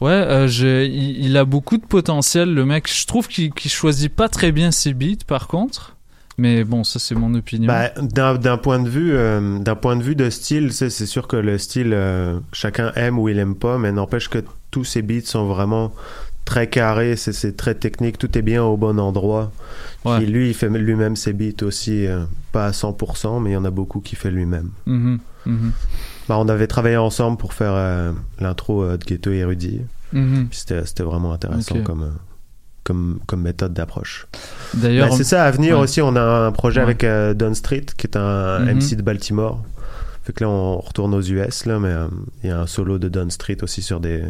Ouais, 0.00 0.10
euh, 0.12 0.48
je- 0.48 0.84
il, 0.86 1.24
il 1.26 1.36
a 1.36 1.44
beaucoup 1.44 1.76
de 1.76 1.84
potentiel, 1.84 2.54
le 2.54 2.64
mec. 2.64 2.88
Je 2.92 3.06
trouve 3.06 3.28
qu'il 3.28 3.52
qu'il 3.52 3.70
choisit 3.70 4.12
pas 4.14 4.28
très 4.28 4.50
bien 4.52 4.70
ses 4.70 4.94
beats, 4.94 5.24
par 5.26 5.46
contre. 5.46 5.96
Mais 6.40 6.64
bon, 6.64 6.84
ça 6.84 6.98
c'est 6.98 7.14
mon 7.14 7.34
opinion. 7.34 7.66
Bah, 7.66 7.90
d'un, 8.00 8.56
point 8.56 8.78
de 8.78 8.88
vue, 8.88 9.12
euh, 9.12 9.58
d'un 9.58 9.74
point 9.74 9.94
de 9.94 10.02
vue 10.02 10.14
de 10.16 10.30
style, 10.30 10.72
c'est, 10.72 10.88
sûr 10.88 11.28
que 11.28 11.36
le 11.36 11.58
style, 11.58 11.92
euh, 11.92 12.40
chacun 12.54 12.92
aime 12.96 13.18
ou 13.18 13.28
il 13.28 13.38
aime 13.38 13.54
pas, 13.54 13.76
mais 13.76 13.92
n'empêche 13.92 14.30
que 14.30 14.42
tous 14.70 14.84
ces 14.84 15.02
beats 15.02 15.26
sont 15.26 15.44
vraiment 15.44 15.92
très 16.46 16.66
carrés, 16.66 17.16
c'est, 17.16 17.58
très 17.58 17.74
technique, 17.74 18.16
tout 18.16 18.38
est 18.38 18.42
bien 18.42 18.64
au 18.64 18.78
bon 18.78 18.98
endroit. 18.98 19.52
Lui, 20.06 20.48
il 20.48 20.54
fait 20.54 20.70
lui-même 20.70 21.14
ses 21.14 21.34
beats 21.34 21.62
aussi, 21.62 22.06
euh, 22.06 22.24
pas 22.52 22.68
à 22.68 22.70
100%, 22.70 23.42
mais 23.42 23.50
il 23.50 23.52
y 23.52 23.56
en 23.58 23.66
a 23.66 23.70
beaucoup 23.70 24.00
qui 24.00 24.16
fait 24.16 24.30
lui-même. 24.30 24.70
Mhm, 24.86 25.18
mhm. 25.44 25.72
Bah, 26.26 26.38
on 26.38 26.48
avait 26.48 26.68
travaillé 26.68 26.96
ensemble 26.96 27.36
pour 27.36 27.52
faire 27.52 28.14
l'intro 28.40 28.96
de 28.96 29.04
Ghetto 29.04 29.30
Érudit. 29.30 29.82
Mhm. 30.14 30.46
Puis 30.48 30.64
c'était, 30.66 31.02
vraiment 31.02 31.34
intéressant 31.34 31.82
comme, 31.82 32.12
comme, 32.90 33.20
comme 33.26 33.42
méthode 33.42 33.72
d'approche. 33.72 34.26
D'ailleurs, 34.74 35.08
Bah, 35.10 35.14
c'est 35.16 35.24
ça, 35.24 35.44
à 35.44 35.50
venir 35.50 35.76
ouais. 35.76 35.82
aussi, 35.84 36.02
on 36.02 36.16
a 36.16 36.22
un 36.22 36.52
projet 36.52 36.80
Ouais. 36.80 36.84
avec 36.84 37.04
euh, 37.04 37.34
Don 37.34 37.54
Street, 37.54 37.86
qui 37.96 38.06
est 38.06 38.16
un 38.16 38.58
Mhm. 38.60 38.78
MC 38.78 38.96
de 38.96 39.02
Baltimore. 39.02 39.62
Fait 40.24 40.32
que 40.32 40.44
là, 40.44 40.50
on 40.50 40.78
retourne 40.78 41.14
aux 41.14 41.22
US, 41.22 41.64
là, 41.66 41.78
mais 41.78 41.88
euh, 41.88 42.06
il 42.42 42.50
y 42.50 42.52
a 42.52 42.60
un 42.60 42.66
solo 42.66 42.98
de 42.98 43.08
Don 43.08 43.30
Street 43.30 43.56
aussi 43.62 43.80
sur 43.82 44.00
des, 44.00 44.22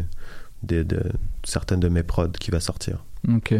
des, 0.63 0.83
de, 0.83 1.01
certaines 1.43 1.79
de 1.79 1.89
mes 1.89 2.03
prods 2.03 2.27
qui 2.39 2.51
va 2.51 2.59
sortir. 2.59 3.03
Ok. 3.33 3.53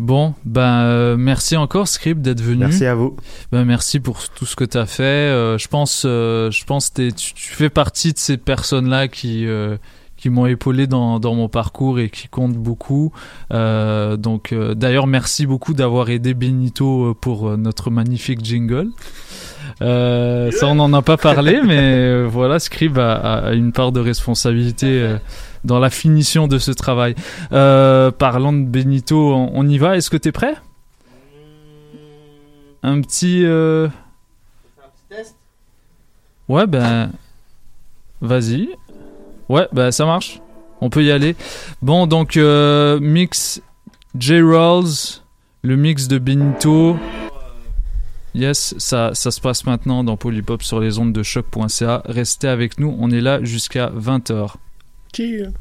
Bon, 0.00 0.34
ben 0.44 0.82
euh, 0.86 1.16
merci 1.16 1.56
encore 1.56 1.86
Script 1.86 2.20
d'être 2.20 2.40
venu. 2.40 2.58
Merci 2.58 2.84
à 2.84 2.94
vous. 2.96 3.16
Ben 3.52 3.64
merci 3.64 4.00
pour 4.00 4.28
tout 4.30 4.44
ce 4.44 4.56
que 4.56 4.64
tu 4.64 4.76
as 4.76 4.86
fait. 4.86 5.02
Euh, 5.04 5.56
je 5.56 5.68
pense, 5.68 6.02
euh, 6.04 6.50
je 6.50 6.64
pense 6.64 6.90
que 6.90 7.10
tu, 7.10 7.32
tu 7.34 7.48
fais 7.54 7.70
partie 7.70 8.12
de 8.12 8.18
ces 8.18 8.36
personnes-là 8.36 9.06
qui 9.06 9.46
euh, 9.46 9.76
qui 10.24 10.30
m'ont 10.30 10.46
épaulé 10.46 10.86
dans, 10.86 11.20
dans 11.20 11.34
mon 11.34 11.50
parcours 11.50 11.98
et 12.00 12.08
qui 12.08 12.28
comptent 12.28 12.56
beaucoup. 12.56 13.12
Euh, 13.52 14.16
donc 14.16 14.54
euh, 14.54 14.72
d'ailleurs 14.74 15.06
merci 15.06 15.44
beaucoup 15.44 15.74
d'avoir 15.74 16.08
aidé 16.08 16.32
Benito 16.32 17.10
euh, 17.10 17.14
pour 17.14 17.58
notre 17.58 17.90
magnifique 17.90 18.42
jingle. 18.42 18.88
Euh, 19.82 20.50
ça, 20.50 20.66
on 20.68 20.76
n'en 20.76 20.90
a 20.94 21.02
pas 21.02 21.18
parlé, 21.18 21.60
mais 21.66 22.24
voilà, 22.24 22.58
Scrib 22.58 22.98
a, 22.98 23.52
une 23.52 23.72
part 23.72 23.92
de 23.92 24.00
responsabilité 24.00 25.14
dans 25.62 25.78
la 25.78 25.90
finition 25.90 26.48
de 26.48 26.56
ce 26.56 26.70
travail. 26.70 27.14
Parlant 27.50 28.54
de 28.54 28.64
Benito, 28.64 29.34
on, 29.34 29.50
on 29.52 29.68
y 29.68 29.76
va. 29.76 29.98
Est-ce 29.98 30.08
que 30.08 30.16
t'es 30.16 30.32
prêt? 30.32 30.54
Un 32.82 33.02
petit. 33.02 33.44
euh, 33.44 33.88
Ouais, 36.48 36.66
ben. 36.66 37.10
Vas-y. 38.22 38.70
Ouais, 39.48 39.68
ben 39.72 39.90
ça 39.90 40.06
marche. 40.06 40.40
On 40.80 40.90
peut 40.90 41.04
y 41.04 41.10
aller. 41.10 41.36
Bon, 41.82 42.06
donc, 42.06 42.36
euh, 42.36 42.98
mix 43.00 43.62
J-Rolls, 44.18 45.22
le 45.62 45.76
mix 45.76 46.08
de 46.08 46.18
Benito. 46.18 46.96
Yes, 48.34 48.74
ça, 48.78 49.14
ça 49.14 49.30
se 49.30 49.40
passe 49.40 49.64
maintenant 49.64 50.02
dans 50.02 50.16
Polypop 50.16 50.62
sur 50.62 50.80
les 50.80 50.98
ondes 50.98 51.12
de 51.12 51.22
choc.ca. 51.22 52.02
Restez 52.04 52.48
avec 52.48 52.80
nous, 52.80 52.94
on 52.98 53.10
est 53.10 53.20
là 53.20 53.42
jusqu'à 53.42 53.90
20h. 53.90 54.54
Thank 55.12 55.54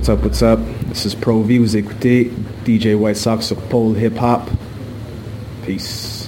What's 0.00 0.08
up, 0.08 0.22
what's 0.22 0.42
up? 0.42 0.58
This 0.88 1.04
is 1.04 1.14
Pro 1.14 1.42
V, 1.42 1.58
vous 1.58 1.76
écoutez 1.76 2.30
DJ 2.64 2.94
White 2.94 3.18
Sox 3.18 3.44
sur 3.44 3.56
Pole 3.68 3.94
Hip 3.98 4.16
Hop. 4.18 4.48
Peace. 5.66 6.26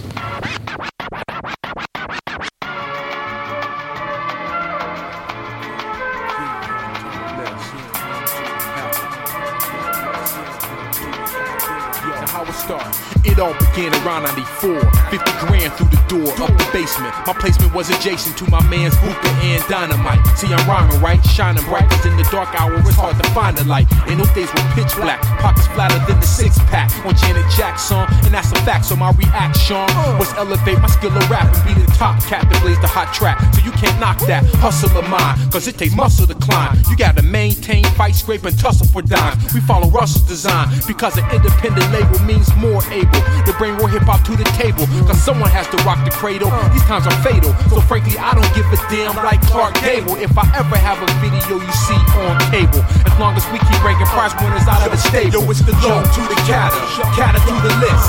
It 13.25 13.39
all 13.39 13.55
began 13.55 13.95
around 14.05 14.25
94. 14.25 14.92
Basement. 16.93 17.15
My 17.27 17.33
placement 17.33 17.75
was 17.75 17.91
adjacent 17.91 18.37
to 18.39 18.51
my 18.51 18.63
man's 18.69 18.95
hookah 18.97 19.35
and 19.43 19.63
dynamite. 19.69 20.21
See, 20.37 20.53
I'm 20.53 20.69
rhyming 20.69 21.01
right, 21.01 21.23
shining 21.25 21.65
bright, 21.65 21.89
cause 21.91 22.07
in 22.07 22.17
the 22.17 22.25
dark 22.31 22.49
hour 22.61 22.75
it's 22.77 22.97
hard 22.97 23.17
to 23.23 23.31
find 23.31 23.57
the 23.57 23.65
light. 23.65 23.87
And 24.09 24.21
those 24.21 24.31
days 24.33 24.49
were 24.53 24.67
pitch 24.75 24.95
black, 24.97 25.21
pockets 25.41 25.67
flatter 25.69 25.99
than 26.07 26.21
the 26.21 26.27
six 26.27 26.59
pack. 26.71 26.91
On 27.07 27.15
Janet 27.15 27.49
Jackson, 27.57 28.05
and 28.25 28.35
that's 28.35 28.53
a 28.53 28.61
fact, 28.63 28.85
so 28.87 28.97
my 28.97 29.11
reaction 29.13 29.87
was 30.19 30.33
elevate 30.35 30.79
my 30.81 30.89
skill 30.89 31.17
of 31.17 31.31
rap 31.31 31.49
and 31.55 31.63
be 31.65 31.81
the 31.81 31.87
top 31.93 32.21
cat 32.25 32.49
that 32.51 32.63
blaze 32.63 32.81
the 32.81 32.87
hot 32.87 33.13
track. 33.15 33.41
So 33.55 33.65
you 33.65 33.73
can't 33.73 33.99
knock 33.99 34.19
that 34.27 34.45
hustle 34.61 34.97
of 34.97 35.09
mine, 35.09 35.37
cause 35.51 35.67
it 35.69 35.79
takes 35.79 35.95
muscle 35.95 36.27
to 36.27 36.35
climb. 36.35 36.77
You 36.91 36.97
gotta 36.97 37.23
maintain, 37.23 37.85
fight, 37.97 38.15
scrape, 38.15 38.45
and 38.45 38.59
tussle 38.59 38.87
for 38.87 39.03
dimes. 39.03 39.55
We 39.55 39.61
follow 39.61 39.89
Russell's 39.89 40.29
design, 40.29 40.69
because 40.87 41.17
an 41.17 41.25
independent 41.33 41.91
label 41.93 42.19
means 42.21 42.49
more 42.57 42.83
able 42.93 43.23
to 43.47 43.55
bring 43.59 43.75
more 43.77 43.89
hip 43.89 44.03
hop 44.03 44.25
to 44.27 44.37
the 44.37 44.45
table. 44.57 44.87
Cause 45.07 45.21
someone 45.23 45.51
has 45.51 45.69
to 45.69 45.77
rock 45.85 46.05
the 46.05 46.11
cradle. 46.11 46.51
Times 46.87 47.07
are 47.07 47.19
fatal. 47.23 47.53
So 47.71 47.81
frankly, 47.85 48.19
I 48.19 48.35
don't 48.35 48.49
give 48.55 48.67
a 48.73 48.79
damn 48.91 49.15
like 49.23 49.41
Clark 49.49 49.79
Gable. 49.81 50.17
If 50.17 50.37
I 50.39 50.47
ever 50.57 50.77
have 50.77 50.99
a 51.01 51.09
video 51.21 51.61
you 51.61 51.75
see 51.87 51.99
on 52.23 52.39
cable. 52.51 52.83
As 53.05 53.15
long 53.21 53.35
as 53.37 53.45
we 53.53 53.59
keep 53.59 53.81
ranking 53.85 54.09
prize 54.11 54.35
winners 54.41 54.67
out 54.67 54.83
of 54.85 54.91
the 54.91 55.01
stable. 55.01 55.45
Yo, 55.45 55.51
it's 55.51 55.63
the 55.63 55.75
low 55.85 56.01
to 56.01 56.23
the 56.29 56.39
catter. 56.49 56.81
Catter 57.17 57.41
to 57.43 57.55
the 57.61 57.73
list. 57.83 58.07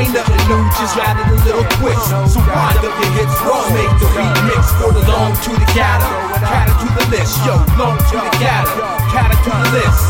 Ain't 0.00 0.12
nothing 0.14 0.40
new, 0.48 0.62
just 0.80 0.96
added 0.98 1.26
a 1.28 1.36
little 1.44 1.66
twist. 1.78 2.08
So 2.32 2.40
wind 2.42 2.80
up 2.80 2.94
your 2.96 3.12
hits, 3.16 3.34
raw 3.44 3.62
make 3.72 3.92
the 4.00 4.08
remix 4.16 4.62
for 4.80 4.90
the 4.92 5.04
long 5.08 5.32
to 5.32 5.50
the 5.52 5.68
catter. 5.74 6.08
Catter 6.42 6.74
to 6.74 6.88
the 6.96 7.04
list. 7.12 7.34
Yo, 7.44 7.54
long 7.76 7.98
to 7.98 8.16
the 8.18 8.32
catter. 8.40 8.72
Catter 9.12 9.38
to 9.46 9.50
the 9.52 9.68
list. 9.76 10.00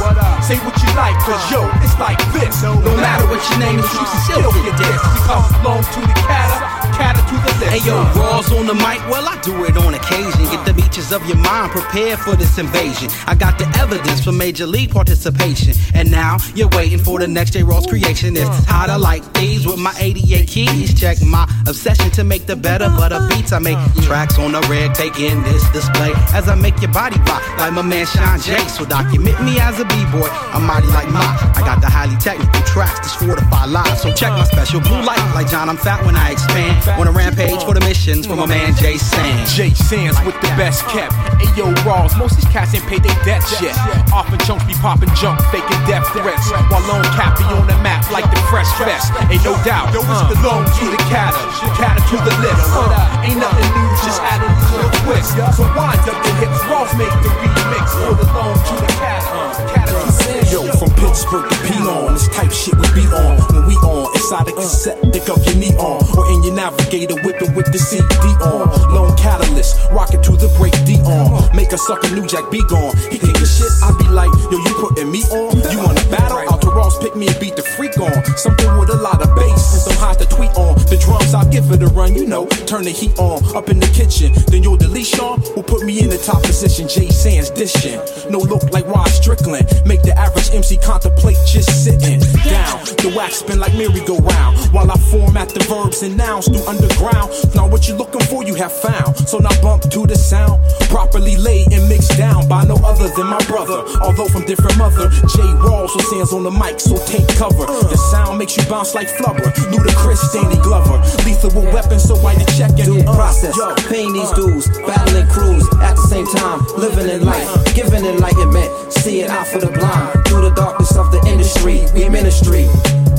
Say 0.47 0.57
what 0.65 0.75
you 0.81 0.91
like, 0.95 1.17
cause 1.27 1.43
yo, 1.51 1.67
it's 1.83 1.99
like 1.99 2.19
this. 2.33 2.63
No 2.63 2.79
matter 2.99 3.27
what 3.27 3.43
your 3.51 3.59
name 3.59 3.79
is, 3.79 3.91
you 3.95 4.07
still 4.27 4.53
get 4.65 4.77
this. 4.79 5.01
Because 5.19 5.47
long 5.65 5.83
to 5.83 6.01
the 6.01 6.17
catter. 6.27 6.78
To 6.99 7.05
the. 7.05 7.67
Hey 7.71 7.87
yo, 7.87 7.95
uh. 7.95 8.15
Raw's 8.17 8.51
on 8.53 8.67
the 8.67 8.75
mic, 8.75 8.99
well 9.07 9.29
I 9.29 9.39
do 9.43 9.65
it 9.65 9.77
on 9.77 9.95
occasion. 9.95 10.45
Get 10.51 10.65
the 10.65 10.73
beaches 10.73 11.13
of 11.13 11.25
your 11.29 11.37
mind 11.37 11.71
prepared 11.71 12.19
for 12.19 12.35
this 12.35 12.59
invasion. 12.59 13.09
I 13.27 13.35
got 13.35 13.59
the 13.59 13.69
evidence 13.79 14.25
for 14.25 14.33
major 14.33 14.67
league 14.67 14.91
participation. 14.91 15.75
And 15.95 16.11
now 16.11 16.39
you're 16.55 16.71
waiting 16.71 16.99
for 16.99 17.21
the 17.21 17.29
next 17.29 17.53
J 17.53 17.63
Raw's 17.63 17.87
creation. 17.87 18.37
It's 18.37 18.49
uh. 18.49 18.65
how 18.67 18.87
to 18.87 18.99
like 18.99 19.23
these 19.35 19.67
with 19.67 19.79
my 19.79 19.95
88 19.99 20.49
keys. 20.49 20.99
Check 20.99 21.23
my 21.23 21.45
obsession 21.69 22.11
to 22.13 22.25
make 22.25 22.47
the 22.47 22.57
better 22.57 22.89
butter 22.89 23.21
beats. 23.29 23.53
I 23.53 23.59
make 23.61 23.77
uh. 23.77 24.03
tracks 24.03 24.39
on 24.39 24.53
the 24.53 24.61
red, 24.63 24.95
taking 24.95 25.43
this 25.45 25.69
display 25.71 26.13
as 26.33 26.49
I 26.49 26.55
make 26.57 26.81
your 26.81 26.93
body 26.93 27.21
rock 27.31 27.47
like 27.59 27.75
my 27.75 27.83
man 27.83 28.07
Sean 28.07 28.41
J. 28.41 28.59
So 28.69 28.85
document 28.85 29.41
me 29.45 29.61
as 29.61 29.79
a 29.79 29.85
b-boy. 29.85 30.29
I'm 30.51 30.67
mighty 30.67 30.89
like 30.89 31.09
my. 31.11 31.53
I 31.55 31.61
got 31.61 31.81
the 31.81 31.91
highly 31.91 32.17
technical 32.17 32.63
tracks 32.63 32.99
that's 33.01 33.15
fortify 33.15 33.67
live. 33.67 33.99
So 33.99 34.13
check 34.13 34.31
my 34.31 34.45
special 34.45 34.81
blue 34.81 35.03
light 35.03 35.23
like 35.35 35.49
John. 35.49 35.69
I'm 35.69 35.77
fat 35.77 36.05
when 36.05 36.17
I 36.17 36.33
expand. 36.33 36.88
On 36.97 37.07
a 37.07 37.13
rampage 37.13 37.63
for 37.65 37.75
the 37.75 37.85
missions 37.85 38.27
from 38.27 38.41
my 38.41 38.47
man 38.47 38.75
Jay 38.77 38.97
Sands. 38.97 39.53
Jay 39.53 39.75
Sands 39.75 40.17
with 40.25 40.35
the 40.41 40.49
best 40.57 40.83
kept. 40.89 41.13
Ayo, 41.45 41.75
Rawls, 41.85 42.17
most 42.19 42.37
these 42.37 42.49
cats 42.49 42.75
ain't 42.75 42.87
paid 42.89 43.05
their 43.05 43.19
debts 43.25 43.61
yet. 43.61 43.77
Often 44.13 44.41
chunks 44.49 44.65
be 44.65 44.75
popping 44.81 45.13
junk, 45.15 45.39
faking 45.53 45.79
death 45.85 46.09
threats. 46.17 46.49
While 46.73 46.83
lone 46.89 47.05
cat 47.13 47.37
be 47.37 47.45
on 47.45 47.67
the 47.69 47.77
map 47.85 48.09
like 48.11 48.25
the 48.31 48.41
Fresh 48.49 48.73
Fest. 48.81 49.13
Ain't 49.29 49.45
no 49.45 49.53
doubt, 49.63 49.93
yo, 49.93 50.01
it's 50.01 50.25
the 50.33 50.39
long 50.41 50.65
to 50.65 50.85
the 50.89 51.01
catter, 51.13 51.37
the 51.61 51.71
catter 51.77 52.03
to 52.09 52.17
the 52.25 52.35
list. 52.41 52.65
Uh, 52.73 53.27
ain't 53.27 53.37
nothing 53.37 53.69
new, 53.77 53.89
just 54.03 54.23
added 54.25 54.49
a 54.49 54.57
little 54.73 54.93
twist. 55.05 55.37
So 55.55 55.69
wind 55.77 56.01
up 56.09 56.19
the 56.25 56.33
hips, 56.41 56.59
Rawls 56.71 56.93
make 56.97 57.13
the 57.21 57.31
remix 57.43 57.87
for 58.01 58.15
the 58.17 58.27
long 58.33 58.57
to 58.57 58.75
the 58.81 58.91
catter, 58.97 59.29
catter 59.77 59.93
to 59.93 59.99
the 59.99 60.07
list. 60.07 60.08
Yo, 60.53 60.65
from 60.77 60.91
Pittsburgh 61.01 61.49
to 61.49 61.57
P-on, 61.65 62.13
this 62.13 62.29
type 62.29 62.53
shit 62.53 62.77
we 62.77 62.89
be 62.93 63.07
on. 63.09 63.41
When 63.53 63.67
we 63.67 63.75
on, 63.81 64.13
inside 64.15 64.49
a 64.49 64.53
cassette, 64.53 65.01
pick 65.13 65.29
up 65.29 65.41
your 65.45 65.57
knee 65.57 65.73
on. 65.81 66.05
Or 66.17 66.29
in 66.33 66.43
your 66.45 66.55
navigator, 66.55 67.17
whipping 67.25 67.55
with 67.55 67.73
the 67.73 67.79
CD 67.79 68.05
on. 68.45 68.69
Lone 68.93 69.17
catalyst, 69.17 69.77
rockin' 69.91 70.23
to 70.23 70.33
the 70.37 70.49
break 70.61 70.77
D 70.85 71.01
on. 71.09 71.57
Make 71.57 71.73
a 71.73 71.79
sucker 71.79 72.13
new 72.15 72.27
jack 72.27 72.51
be 72.51 72.61
gone. 72.69 72.97
He 73.09 73.17
kick 73.17 73.37
the 73.41 73.49
shit, 73.49 73.73
I 73.81 73.97
be 73.97 74.09
like, 74.13 74.33
yo, 74.53 74.61
you 74.61 74.73
putting 74.77 75.11
me 75.11 75.25
on? 75.33 75.57
You 75.73 75.81
wanna 75.81 76.05
battle? 76.13 76.45
Out 76.53 76.61
to 76.63 76.71
Ross, 76.71 76.99
pick 76.99 77.17
me 77.17 77.29
and 77.29 77.41
beat 77.41 77.57
the 77.57 77.63
freak 77.63 77.97
on. 77.97 78.13
Something 78.37 78.77
with 78.79 78.91
a 78.91 78.97
lot 79.01 79.21
of 79.25 79.35
bass 79.35 79.73
and 79.73 79.83
some 79.89 79.97
hot 79.97 80.19
to 80.21 80.27
tweet 80.29 80.53
on. 80.61 80.77
The 80.93 81.01
drums, 81.01 81.33
I'll 81.33 81.49
give 81.49 81.71
it 81.73 81.83
a 81.83 81.89
run, 81.89 82.15
you 82.15 82.27
know. 82.27 82.47
Turn 82.69 82.85
the 82.85 82.93
heat 82.93 83.17
on, 83.19 83.41
up 83.57 83.69
in 83.69 83.81
the 83.81 83.89
kitchen. 83.89 84.33
Then 84.49 84.63
you'll 84.63 84.77
delete 84.77 85.07
Sean, 85.07 85.41
who 85.57 85.63
put 85.63 85.85
me 85.85 86.01
in 86.01 86.09
the 86.11 86.19
top 86.19 86.43
position. 86.43 86.89
Jay 86.89 87.09
Sands 87.09 87.51
dishing. 87.51 88.01
No 88.29 88.39
look 88.39 88.73
like 88.73 88.87
Rod 88.87 89.09
Strickland. 89.09 89.69
Make 89.85 90.03
the 90.03 90.18
average 90.19 90.51
MC 90.53 90.77
contemplate 90.79 91.39
just 91.47 91.85
sitting 91.85 92.21
down. 92.43 92.83
The 92.99 93.15
wax 93.17 93.37
spin 93.37 93.59
like 93.59 93.75
merry-go-round. 93.75 94.59
While 94.75 94.91
I 94.91 94.99
format 95.11 95.49
the 95.51 95.63
verbs 95.65 96.03
and 96.03 96.17
nouns 96.17 96.49
through 96.49 96.67
underground. 96.67 97.31
Now 97.55 97.69
what 97.69 97.89
you 97.89 97.95
looking 97.95 98.21
for, 98.27 98.43
you 98.43 98.55
have 98.55 98.73
found. 98.73 99.17
So 99.29 99.39
now 99.39 99.55
bump 99.63 99.83
to 99.91 100.07
the 100.07 100.17
sound. 100.17 100.59
Properly 100.91 101.37
laid 101.37 101.73
and 101.73 101.89
mixed 101.89 102.19
down 102.19 102.49
by 102.49 102.65
no 102.65 102.77
other 102.85 103.09
than 103.09 103.27
my 103.27 103.43
brother. 103.47 103.87
Although 104.03 104.29
from 104.29 104.45
different 104.45 104.77
mother. 104.77 105.09
Jay 105.33 105.51
Rawls 105.63 105.91
so 105.91 106.01
stands 106.01 106.33
on 106.33 106.43
the 106.43 106.51
mic, 106.51 106.81
so 106.81 106.97
take 107.07 107.27
cover. 107.39 107.67
The 107.67 107.97
sound 108.11 108.39
makes 108.39 108.57
you 108.57 108.65
bounce 108.67 108.95
like 108.95 109.09
flubber. 109.09 109.47
Ludacris, 109.71 110.33
Danny 110.33 110.61
Glover. 110.63 110.99
Lethal 111.25 111.51
with 111.55 111.73
weapons, 111.73 112.05
so 112.05 112.17
why 112.17 112.33
you 112.33 112.47
checking? 112.59 112.85
Due 112.85 113.01
uh, 113.07 113.15
process, 113.15 113.57
yo, 113.57 113.75
paying 113.89 114.13
these 114.13 114.33
uh, 114.33 114.37
dues, 114.37 114.69
uh. 114.69 114.87
battling 114.87 115.29
crews 115.29 115.65
at 115.81 115.95
the 115.97 116.07
same 116.09 116.27
time, 116.27 116.61
living 116.77 117.09
in 117.09 117.25
life, 117.25 117.49
giving 117.75 118.05
enlightenment, 118.05 118.71
seeing 118.93 119.29
out 119.29 119.47
for 119.47 119.59
the 119.59 119.69
blind. 119.69 120.08
Through 120.27 120.43
the 120.43 120.53
darkness 120.55 120.97
of 120.97 121.11
the 121.13 121.21
industry, 121.27 121.85
we 121.95 122.09
ministry. 122.09 122.69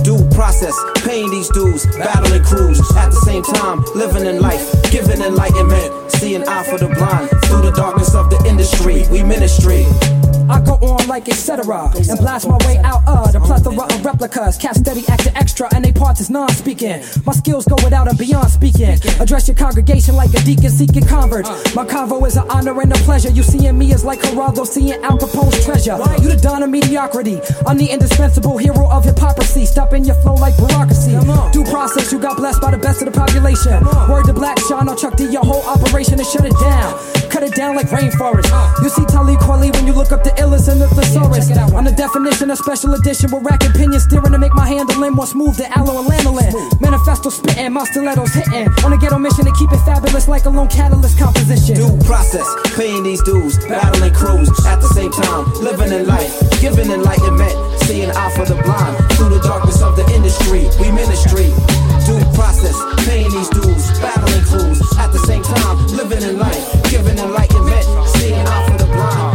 Due 0.04 0.24
process, 0.36 0.76
paying 1.04 1.30
these 1.30 1.50
dues, 1.50 1.86
battling 1.98 2.44
crews 2.44 2.80
at 2.96 3.10
the 3.10 3.22
same 3.26 3.44
time, 3.44 3.84
living 3.96 4.26
in 4.26 4.42
life, 4.42 4.66
giving 4.92 5.22
enlightenment, 5.22 6.12
seeing 6.12 6.48
eye 6.48 6.64
for 6.64 6.78
the 6.78 6.88
blind. 6.88 7.30
Like 11.20 11.30
etc. 11.30 11.92
and 12.10 12.20
blast 12.20 12.48
my 12.48 12.58
way 12.66 12.78
out 12.80 13.06
of 13.08 13.34
the 13.34 13.40
plethora 13.40 13.84
of 13.84 14.06
replicas. 14.06 14.58
Cast 14.58 14.80
steady, 14.82 15.04
acting 15.08 15.36
extra, 15.36 15.68
and 15.76 15.84
they 15.84 15.92
parts 15.92 16.22
is 16.22 16.30
non-speaking. 16.30 17.02
My 17.26 17.34
skills 17.34 17.66
go 17.66 17.76
without 17.84 18.08
and 18.08 18.18
beyond 18.18 18.50
speaking. 18.50 18.98
Address 19.20 19.48
your 19.48 19.56
congregation 19.56 20.16
like 20.16 20.34
a 20.34 20.40
deacon 20.42 20.70
seeking 20.70 21.06
converts. 21.06 21.50
My 21.76 21.86
convo 21.86 22.26
is 22.28 22.38
an 22.38 22.50
honor 22.50 22.80
and 22.82 22.92
a 22.92 22.96
pleasure. 23.08 23.30
You 23.30 23.44
seeing 23.44 23.78
me 23.78 23.92
is 23.92 24.06
like 24.06 24.20
Geraldo 24.20 24.66
seeing 24.66 25.02
Al 25.04 25.18
Capone's 25.18 25.64
treasure. 25.66 25.98
You 26.22 26.30
the 26.30 26.40
don 26.42 26.64
of 26.64 26.70
mediocrity. 26.70 27.40
I'm 27.68 27.78
the 27.78 27.88
indispensable 27.90 28.58
hero 28.58 28.90
of 28.90 29.04
hypocrisy. 29.04 29.66
Stopping 29.66 30.06
your 30.06 30.16
flow 30.22 30.36
like 30.36 30.56
bureaucracy. 30.58 31.12
Due 31.52 31.66
process, 31.66 32.12
you 32.12 32.20
got 32.20 32.38
blessed 32.38 32.62
by 32.62 32.72
the 32.72 32.78
best 32.78 33.02
of 33.02 33.12
the 33.12 33.18
population. 33.18 33.84
Word 34.10 34.26
to 34.26 34.34
Black 34.34 34.60
Sean, 34.60 34.88
I'll 34.88 34.96
chuck 34.96 35.16
to 35.18 35.26
your 35.30 35.44
whole 35.44 35.64
operation 35.64 36.14
and 36.16 36.28
shut 36.28 36.46
it 36.46 36.58
down. 36.60 36.98
Cut 37.30 37.44
it 37.44 37.54
down 37.54 37.76
like 37.76 37.88
rainforest. 37.88 38.50
You 38.82 38.90
see 38.90 39.06
Tully 39.06 39.36
Quali 39.38 39.72
when 39.72 39.86
you 39.86 39.94
look 39.94 40.12
up 40.12 40.24
the 40.24 40.32
illest 40.32 40.70
and 40.70 40.82
the 40.82 40.88
thesaurus. 41.10 41.50
I'm 41.50 41.86
the 41.86 41.92
definition 41.92 42.52
of 42.52 42.58
special 42.58 42.94
edition 42.94 43.32
with 43.32 43.44
rack 43.44 43.64
opinion 43.66 44.00
steering 44.00 44.32
to 44.32 44.38
make 44.38 44.54
my 44.54 44.68
handling 44.68 45.14
more 45.14 45.26
smooth 45.26 45.58
than 45.58 45.72
aloe 45.74 46.00
and 46.00 46.08
lanolin. 46.08 46.82
Manifesto 46.82 47.30
spitting, 47.30 47.74
my 47.74 47.84
stilettos 47.86 48.34
hitting. 48.34 48.70
On 48.86 48.94
a 48.94 48.98
ghetto 48.98 49.18
mission 49.18 49.46
to 49.46 49.54
keep 49.54 49.72
it 49.72 49.82
fabulous 49.86 50.28
like 50.28 50.46
a 50.46 50.50
lone 50.50 50.68
catalyst 50.68 51.18
composition. 51.18 51.76
Due 51.76 51.98
process, 52.06 52.46
paying 52.76 53.04
these 53.04 53.22
dues, 53.24 53.58
battling 53.66 54.14
crews 54.14 54.50
at 54.66 54.82
the 54.82 54.90
same 54.94 55.12
time, 55.12 55.46
living 55.62 55.92
in 55.92 56.06
life, 56.06 56.32
giving 56.62 56.92
enlightenment, 56.92 57.54
seeing 57.84 58.12
eye 58.12 58.32
for 58.36 58.46
the 58.46 58.56
blind. 58.62 58.96
Through 59.18 59.30
the 59.30 59.42
darkness 59.42 59.82
of 59.82 59.96
the 59.96 60.06
industry, 60.14 60.70
we 60.80 60.92
ministry. 60.92 61.50
Due 62.06 62.22
process, 62.34 62.78
paying 63.06 63.30
these 63.30 63.50
dues, 63.50 63.84
battling 64.00 64.44
crews 64.46 64.82
at 64.98 65.12
the 65.12 65.20
same 65.26 65.44
time, 65.44 65.78
living 65.94 66.24
in 66.24 66.38
life, 66.38 66.66
giving 66.90 67.18
enlightenment, 67.18 67.86
seeing 68.18 68.46
eye 68.46 68.66
for 68.68 68.78
the 68.78 68.86
blind. 68.86 69.29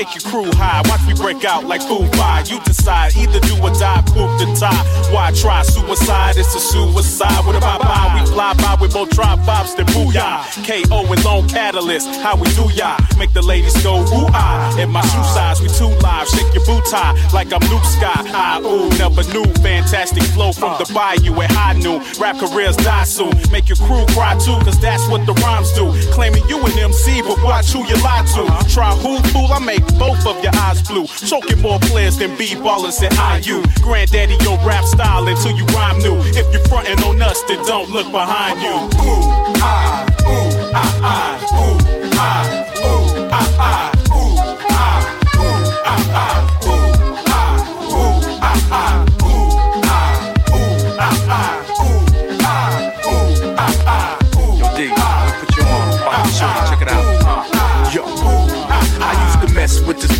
Make 0.00 0.14
your 0.14 0.32
crew 0.32 0.50
high. 0.56 0.80
Watch 0.88 1.04
me 1.06 1.12
break 1.12 1.44
out 1.44 1.66
like 1.66 1.82
food 1.82 2.10
pie. 2.12 2.42
You 2.48 2.58
decide 2.64 3.14
either 3.16 3.38
do 3.40 3.52
or 3.60 3.68
die, 3.68 4.00
poop 4.06 4.32
the 4.40 4.48
tie. 4.58 5.12
Why 5.12 5.30
try 5.32 5.60
suicide? 5.60 6.38
It's 6.38 6.54
a 6.54 6.58
suicide. 6.58 7.44
What 7.44 7.54
about 7.54 7.82
bye? 7.82 8.08
We 8.16 8.24
fly 8.32 8.54
by 8.54 8.78
with 8.80 8.94
more 8.94 9.04
drop 9.04 9.40
bops 9.40 9.76
than 9.76 9.84
booyah. 9.92 10.40
KO 10.64 11.04
and 11.04 11.22
lone 11.22 11.46
catalyst. 11.50 12.08
How 12.24 12.34
we 12.34 12.48
do 12.56 12.72
ya? 12.72 12.96
Make 13.18 13.34
the 13.34 13.42
ladies 13.42 13.76
go 13.82 14.00
ooh 14.00 14.32
ah. 14.32 14.72
In 14.80 14.88
my 14.88 15.02
shoe 15.02 15.22
size, 15.36 15.60
we 15.60 15.68
too 15.68 15.92
live. 16.00 16.26
Shake 16.28 16.48
your 16.54 16.64
boot 16.64 16.82
tie 16.88 17.12
like 17.34 17.52
I'm 17.52 17.60
Luke 17.68 17.84
Sky. 17.84 18.24
I 18.32 18.56
ooh, 18.64 18.88
never 18.96 19.22
knew. 19.36 19.44
Fantastic 19.60 20.22
flow 20.32 20.52
from 20.52 20.80
the 20.80 20.90
bayou 20.94 21.42
at 21.42 21.52
high 21.52 21.74
noon. 21.74 22.00
Rap 22.18 22.38
careers 22.38 22.76
die 22.76 23.04
soon. 23.04 23.36
Make 23.52 23.68
your 23.68 23.76
crew 23.76 24.06
cry 24.16 24.32
too, 24.38 24.56
cause 24.64 24.80
that's 24.80 25.06
what 25.10 25.26
the 25.26 25.34
rhymes 25.44 25.72
do. 25.72 25.92
Claiming 26.10 26.48
you 26.48 26.56
an 26.64 26.72
MC, 26.78 27.20
but 27.20 27.36
watch 27.44 27.68
who 27.68 27.84
you 27.84 28.00
lie 28.00 28.24
to. 28.32 28.48
Try 28.72 28.96
who 28.96 29.20
fool, 29.28 29.52
I 29.52 29.58
make 29.58 29.84
both 29.98 30.26
of 30.26 30.42
your 30.42 30.54
eyes 30.56 30.82
blue. 30.82 31.06
Choking 31.06 31.60
more 31.60 31.78
players 31.80 32.16
than 32.18 32.36
B-ballers 32.36 33.02
at 33.02 33.46
IU. 33.46 33.62
Granddaddy, 33.82 34.36
your 34.42 34.58
rap 34.66 34.84
style 34.84 35.26
until 35.26 35.56
you 35.56 35.64
rhyme 35.66 35.98
new. 35.98 36.16
If 36.36 36.52
you're 36.52 36.64
frontin' 36.66 37.02
on 37.04 37.20
us, 37.22 37.42
then 37.48 37.64
don't 37.66 37.90
look 37.90 38.10
behind 38.10 38.60
you. 38.60 38.76
Ooh, 39.00 39.60
ah, 39.62 40.06
ooh, 40.22 40.72
ah, 40.74 41.00
ah, 41.02 41.34
ooh, 41.60 41.78
ah, 42.14 42.46
ooh, 42.84 43.28
ah, 43.32 43.56
ah, 43.58 43.89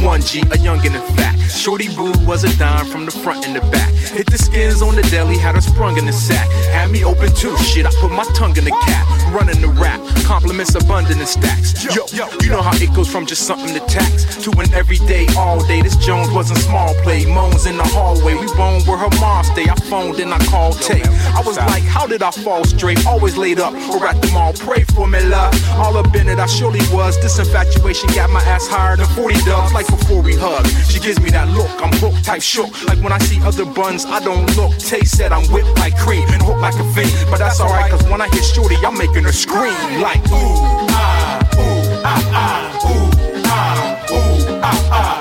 one 0.03 0.21
G, 0.23 0.41
a 0.41 0.59
youngin' 0.59 0.95
in 0.95 1.17
fact. 1.17 1.41
Shorty 1.51 1.89
Boo 1.95 2.13
was 2.27 2.45
a 2.45 2.57
dime 2.59 2.87
from 2.87 3.05
the 3.05 3.11
front 3.11 3.47
and 3.47 3.57
the 3.57 3.61
back. 3.71 3.93
Hit 3.93 4.27
the 4.31 4.39
skins 4.39 4.83
on 4.83 4.97
the 4.97 5.03
deli, 5.03 5.37
had 5.37 5.55
her 5.55 5.61
sprung 5.61 5.99
in 5.99 6.07
the 6.07 6.13
sack. 6.13 6.49
Had 6.73 6.91
me 6.91 7.05
open 7.05 7.35
too, 7.35 7.57
shit, 7.59 7.87
I 7.87 7.91
put 8.01 8.11
my 8.11 8.25
tongue 8.35 8.57
in 8.57 8.65
the 8.65 8.71
cap. 8.71 9.07
Running 9.33 9.61
the 9.61 9.69
rap, 9.69 10.01
compliments 10.25 10.75
abundant 10.75 11.21
in 11.21 11.27
stacks. 11.27 11.85
Yo, 11.85 12.07
yo, 12.13 12.29
you 12.41 12.51
know 12.51 12.63
how 12.63 12.75
it 12.75 12.93
goes 12.95 13.09
from 13.09 13.27
just 13.27 13.47
something 13.47 13.73
to 13.75 13.81
tax 13.87 14.25
to 14.43 14.51
an 14.59 14.73
everyday, 14.73 15.27
all 15.37 15.65
day. 15.67 15.83
This 15.83 15.97
Jones 15.97 16.31
wasn't 16.31 16.59
small 16.61 16.95
play. 17.03 17.27
Moans 17.27 17.67
in 17.67 17.77
the 17.77 17.85
hallway, 17.85 18.35
we 18.35 18.47
bone 18.55 18.83
where 18.83 18.99
her 18.99 19.21
mom 19.21 19.45
stay. 19.45 19.69
I 19.69 19.75
phoned 19.91 20.19
and 20.21 20.33
I 20.33 20.39
called 20.47 20.81
Tay. 20.81 21.03
I 21.05 21.43
was 21.45 21.57
like, 21.59 21.85
how 21.85 22.07
did 22.07 22.23
I 22.23 22.31
fall 22.31 22.65
straight? 22.65 23.07
Always 23.07 23.37
laid 23.37 23.61
up 23.61 23.75
or 23.75 24.07
at 24.07 24.21
the 24.23 24.31
mall. 24.33 24.53
Pray 24.55 24.85
for 24.85 25.07
me, 25.07 25.21
love. 25.25 25.55
All 25.75 25.97
up 25.97 26.15
in 26.15 26.29
it, 26.29 26.39
I 26.39 26.47
surely 26.47 26.81
was. 26.93 27.21
This 27.21 27.39
infatuation 27.39 28.09
got 28.15 28.31
my 28.31 28.43
ass 28.43 28.67
higher 28.67 28.97
than 28.97 29.07
40 29.07 29.35
dubs. 29.45 29.73
Like 29.73 29.87
before 29.91 30.23
we 30.23 30.35
hug, 30.37 30.67
she 30.89 30.99
gives 31.01 31.21
me 31.21 31.31
that 31.31 31.49
look. 31.49 31.71
I'm 31.83 31.93
hooked, 31.99 32.25
type 32.25 32.43
shook. 32.43 32.71
Like 32.85 33.03
when 33.03 33.13
I 33.13 33.19
see 33.19 33.41
other 33.43 33.65
buns, 33.65 34.05
I 34.07 34.21
don't 34.21 34.47
look. 34.57 34.77
Tay 34.79 35.05
said 35.05 35.33
I'm 35.33 35.47
whipped 35.53 35.77
like 35.79 35.97
cream 35.97 36.27
and 36.29 36.43
hooked 36.43 36.61
like 36.61 36.75
a 36.75 36.87
fiend. 36.95 37.13
But 37.31 37.39
that's 37.39 37.61
alright, 37.61 37.91
cause 37.91 38.03
when 38.05 38.21
I 38.21 38.29
hit 38.29 38.45
shorty, 38.45 38.77
I'm 38.77 38.97
making 38.97 39.25
her 39.25 39.33
scream. 39.33 39.75
Like, 40.01 40.21
ooh, 40.29 40.89
ah, 40.91 41.39
ooh, 41.55 42.03
ah, 42.05 42.23
ah, 42.33 42.87
ooh, 42.87 43.11
ah, 43.47 44.13
ooh, 44.13 44.61
ah, 44.63 44.89
ah, 44.93 45.20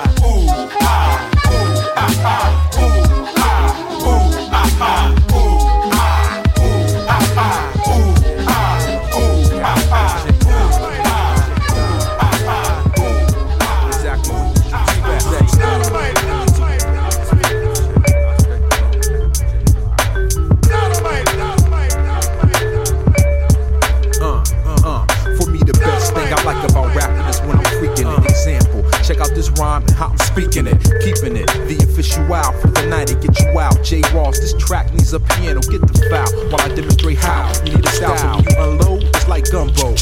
check 29.10 29.20
out 29.20 29.34
this 29.34 29.50
rhyme 29.58 29.82
and 29.82 29.90
how 29.90 30.08
I'm 30.08 30.18
speaking 30.18 30.66
it, 30.68 30.78
keeping 31.02 31.36
it. 31.36 31.48
The 31.66 31.78
official 31.82 32.24
wow 32.28 32.52
for 32.60 32.68
the 32.68 32.86
night, 32.86 33.10
it 33.10 33.20
get 33.20 33.38
you 33.40 33.58
out. 33.58 33.82
J. 33.82 34.02
Ross, 34.14 34.38
this 34.38 34.54
track 34.54 34.92
needs 34.92 35.12
a 35.12 35.18
piano, 35.18 35.60
get 35.62 35.82
the 35.82 35.98
foul 36.06 36.30
while 36.50 36.60
I 36.60 36.68
demonstrate 36.74 37.18
how. 37.18 37.50
You 37.64 37.74
need 37.74 37.84
a 37.84 37.90
style, 37.90 38.16
so 38.16 38.28
when 38.30 38.44
you 38.44 38.54
unload, 38.62 39.02
it's 39.02 39.26
like 39.26 39.50
gumbo. 39.50 39.98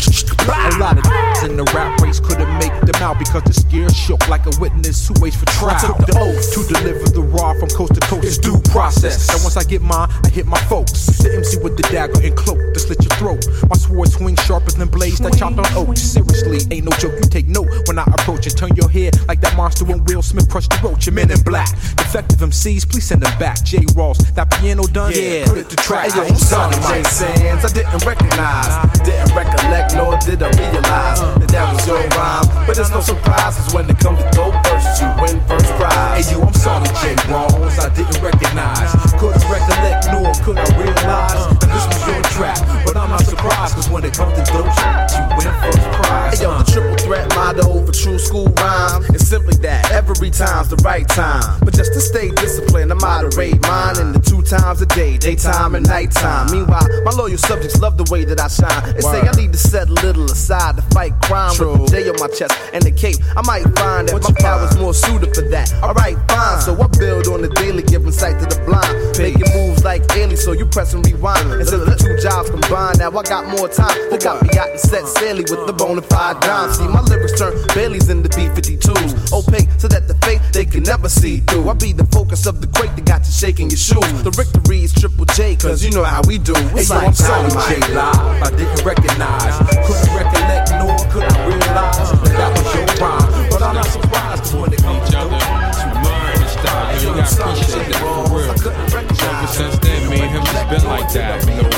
A 0.48 0.76
lot 0.76 0.98
of 0.98 1.04
in 1.44 1.56
the 1.56 1.64
rap 1.74 2.00
race 2.00 2.20
couldn't 2.20 2.52
make 2.58 2.72
them 2.80 3.00
out 3.00 3.18
because 3.18 3.44
the 3.44 3.52
scared 3.52 3.94
shook 3.94 4.28
like 4.28 4.44
a 4.44 4.52
witness 4.60 5.08
who 5.08 5.14
waits 5.20 5.36
for 5.36 5.46
trial. 5.56 5.76
I 5.76 5.80
took 5.80 5.98
the 6.04 6.16
oath 6.18 6.44
to 6.52 6.60
deliver 6.68 7.08
the 7.08 7.22
raw 7.22 7.54
from 7.54 7.68
coast 7.70 7.94
to 7.94 8.00
coast. 8.00 8.24
It's 8.24 8.38
due 8.38 8.58
process. 8.72 9.28
And 9.32 9.40
once 9.42 9.56
I 9.56 9.64
get 9.64 9.80
mine, 9.80 10.08
I 10.24 10.28
hit 10.28 10.46
my 10.46 10.60
folks. 10.68 11.06
The 11.18 11.32
MC 11.32 11.58
with 11.58 11.76
the 11.76 11.84
dagger 11.88 12.20
and 12.20 12.36
cloak 12.36 12.58
to 12.74 12.80
slit 12.80 13.00
your 13.00 13.14
throat. 13.16 13.46
My 13.68 13.76
sword 13.76 14.08
swings 14.08 14.40
sharper 14.44 14.72
than 14.72 14.88
blades 14.88 15.18
that 15.20 15.36
chopped 15.36 15.58
on 15.58 15.68
oak. 15.76 15.96
Seriously, 15.96 16.60
ain't 16.74 16.84
no 16.84 16.92
joke. 16.98 17.16
You 17.16 17.28
take 17.28 17.48
note 17.48 17.68
when 17.86 17.98
I 17.98 18.04
approach 18.04 18.46
and 18.46 18.56
turn 18.56 18.74
your 18.76 18.88
head 18.88 18.97
like 19.28 19.40
that 19.40 19.54
monster 19.56 19.84
when 19.84 20.04
Will 20.04 20.22
Smith 20.22 20.50
crushed 20.50 20.70
the 20.70 20.80
roach. 20.82 21.06
Your 21.06 21.14
men 21.14 21.30
in 21.30 21.40
black. 21.42 21.70
Defective 21.96 22.38
MCs, 22.38 22.88
please 22.88 23.04
send 23.04 23.22
them 23.22 23.38
back. 23.38 23.62
J. 23.62 23.84
Ross, 23.94 24.18
that 24.32 24.50
piano 24.58 24.82
done? 24.90 25.12
Yeah, 25.14 25.46
put 25.46 25.58
it 25.58 25.68
to 25.70 25.76
track. 25.76 26.10
Hey, 26.10 26.18
yo, 26.18 26.26
I'm 26.26 26.34
sorry, 26.34 26.74
Jay 26.90 27.02
Sands. 27.06 27.64
I 27.64 27.70
didn't 27.70 28.02
recognize, 28.04 28.72
didn't 29.06 29.30
recollect, 29.34 29.94
nor 29.94 30.18
did 30.18 30.42
I 30.42 30.50
realize 30.58 31.20
that 31.38 31.48
that 31.54 31.66
was 31.72 31.86
your 31.86 32.02
rhyme. 32.18 32.46
But 32.66 32.78
it's 32.78 32.90
no 32.90 33.00
surprises 33.00 33.72
when 33.72 33.88
it 33.88 33.98
comes 33.98 34.18
to 34.18 34.30
go 34.34 34.50
first, 34.66 35.00
you 35.00 35.08
win 35.22 35.38
first 35.46 35.70
prize. 35.78 36.26
Hey, 36.26 36.34
yo, 36.34 36.42
I'm 36.42 36.54
sorry, 36.54 36.90
J. 36.98 37.14
Ross. 37.30 37.78
I 37.78 37.88
didn't 37.94 38.18
recognize. 38.18 38.90
Couldn't 39.20 39.46
recollect, 39.46 40.10
nor 40.10 40.34
could 40.42 40.58
I 40.58 40.66
realize 40.74 41.46
that 41.62 41.70
this 41.70 41.86
was 41.86 42.02
your 42.06 42.22
track. 42.34 42.58
But 42.84 42.96
I'm 42.96 43.10
not 43.10 43.22
surprised, 43.22 43.74
cause 43.74 43.88
when 43.90 44.04
it 44.04 44.14
comes 44.14 44.34
to 44.34 44.42
dope 44.50 44.66
you 44.66 45.22
win 45.38 45.50
first 45.62 45.86
prize. 45.94 46.38
Hey, 46.38 46.44
yo, 46.44 46.58
the 46.58 46.64
triple 46.64 46.96
threat 47.04 47.28
motto 47.34 47.84
for 47.84 47.92
true 47.92 48.18
school 48.18 48.46
rhyme 48.58 48.87
is 49.14 49.28
simply 49.28 49.56
that 49.62 49.90
every 49.92 50.30
time's 50.30 50.68
the 50.68 50.76
right 50.84 51.06
time. 51.08 51.60
But 51.60 51.74
just 51.74 51.92
to 51.92 52.00
stay 52.00 52.30
disciplined, 52.30 52.92
I 52.92 52.96
moderate 52.96 53.60
mine 53.62 54.00
in 54.00 54.12
the 54.12 54.20
two 54.20 54.42
times 54.42 54.80
a 54.82 54.86
day, 54.86 55.18
daytime 55.18 55.74
and 55.74 55.86
nighttime. 55.86 56.50
Meanwhile, 56.50 56.88
my 57.04 57.12
loyal 57.12 57.38
subjects 57.38 57.80
love 57.80 57.96
the 57.96 58.08
way 58.10 58.24
that 58.24 58.40
I 58.40 58.48
shine. 58.48 58.94
They 58.94 59.00
say 59.00 59.20
I 59.20 59.32
need 59.36 59.52
to 59.52 59.58
set 59.58 59.88
a 59.88 59.92
little 59.92 60.24
aside 60.24 60.76
to 60.76 60.82
fight 60.94 61.12
crime 61.22 61.52
with 61.58 61.90
the 61.90 62.02
J 62.02 62.08
on 62.08 62.16
my 62.18 62.28
chest 62.28 62.54
and 62.72 62.82
the 62.82 62.92
cape. 62.92 63.16
I 63.36 63.42
might 63.42 63.64
find 63.76 64.08
that 64.08 64.22
my 64.22 64.34
power's 64.40 64.76
more 64.78 64.94
suited 64.94 65.34
for 65.34 65.42
that. 65.50 65.72
Alright, 65.82 66.16
fine. 66.28 66.60
So 66.60 66.72
I 66.80 66.86
build 66.98 67.28
on 67.28 67.42
the 67.42 67.48
daily, 67.60 67.82
giving 67.82 68.12
sight 68.12 68.38
to 68.40 68.46
the 68.46 68.58
blind. 68.64 69.18
Making 69.18 69.48
moves 69.54 69.84
like 69.84 70.02
aliens, 70.16 70.42
so 70.42 70.52
you 70.52 70.66
press 70.66 70.94
and 70.94 71.04
rewind. 71.04 71.52
Instead 71.60 71.80
of 71.80 71.86
the 71.86 71.96
two 71.96 72.16
jobs 72.22 72.50
combined, 72.50 72.98
now 72.98 73.10
I 73.10 73.22
got 73.22 73.46
more 73.48 73.68
time. 73.68 73.94
They 74.10 74.18
got 74.18 74.42
me 74.42 74.50
out 74.58 74.70
and 74.70 74.80
set 74.80 75.06
Sally 75.06 75.44
with 75.44 75.66
the 75.66 75.72
bona 75.72 76.02
fide 76.02 76.40
dime. 76.40 76.72
See, 76.72 76.88
my 76.88 77.02
lyrics 77.02 77.38
turn 77.38 77.52
Baileys 77.74 78.08
into 78.08 78.28
B-52s. 78.76 79.32
Opaque, 79.32 79.68
so 79.78 79.88
that 79.88 80.08
the 80.08 80.14
fake 80.26 80.40
they 80.52 80.64
can 80.64 80.82
never 80.82 81.08
see 81.08 81.38
through. 81.40 81.68
I 81.68 81.74
be 81.74 81.92
the 81.92 82.04
focus 82.06 82.46
of 82.46 82.60
the 82.60 82.66
quake 82.68 82.94
that 82.96 83.04
got 83.04 83.24
you 83.24 83.32
shaking 83.32 83.70
your 83.70 83.78
shoes. 83.80 84.22
The 84.22 84.30
victory 84.30 84.84
is 84.84 84.92
Triple 84.92 85.24
J, 85.36 85.56
cause 85.56 85.82
you 85.84 85.90
know 85.92 86.04
how 86.04 86.20
we 86.26 86.38
do. 86.38 86.52
Hey, 86.54 86.80
It's 86.84 86.90
yo, 86.90 86.96
like 86.96 87.08
I'm 87.08 87.14
sorry. 87.14 87.48
J. 87.48 87.80
Live. 87.94 88.42
I 88.44 88.50
didn't 88.50 88.84
recognize. 88.84 89.56
Couldn't 89.88 90.12
recollect, 90.12 90.68
nor 90.76 90.96
could 91.08 91.24
I 91.24 91.36
realize 91.48 92.10
that 92.12 92.34
that 92.36 92.50
was 92.52 92.68
your 92.76 92.86
rhyme. 93.00 93.50
But 93.50 93.62
I'm 93.62 93.74
not 93.74 93.86
surprised 93.88 94.54
when 94.54 94.72
it 94.72 94.82
comes 94.82 95.08
to 95.08 95.12
dope, 95.16 95.32
you 95.32 95.92
learn 96.04 96.36
to 96.36 96.48
style. 96.48 96.92
You 96.98 97.08
gotta 97.16 97.24
appreciate 97.24 97.88
that 97.88 98.00
for 98.04 98.36
real. 98.36 98.52
Ever 98.52 99.46
since 99.48 99.78
then, 99.80 100.10
me 100.10 100.20
and 100.20 100.30
him 100.30 100.44
just 100.44 100.68
been 100.68 100.84
like 100.84 101.08
that. 101.12 101.40
You 101.48 101.62
know, 101.62 101.72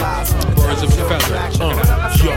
birds 0.58 0.82
of 0.82 0.90
a 0.90 1.02
feather. 1.06 1.36
Uh, 1.60 1.99
yo, 2.24 2.34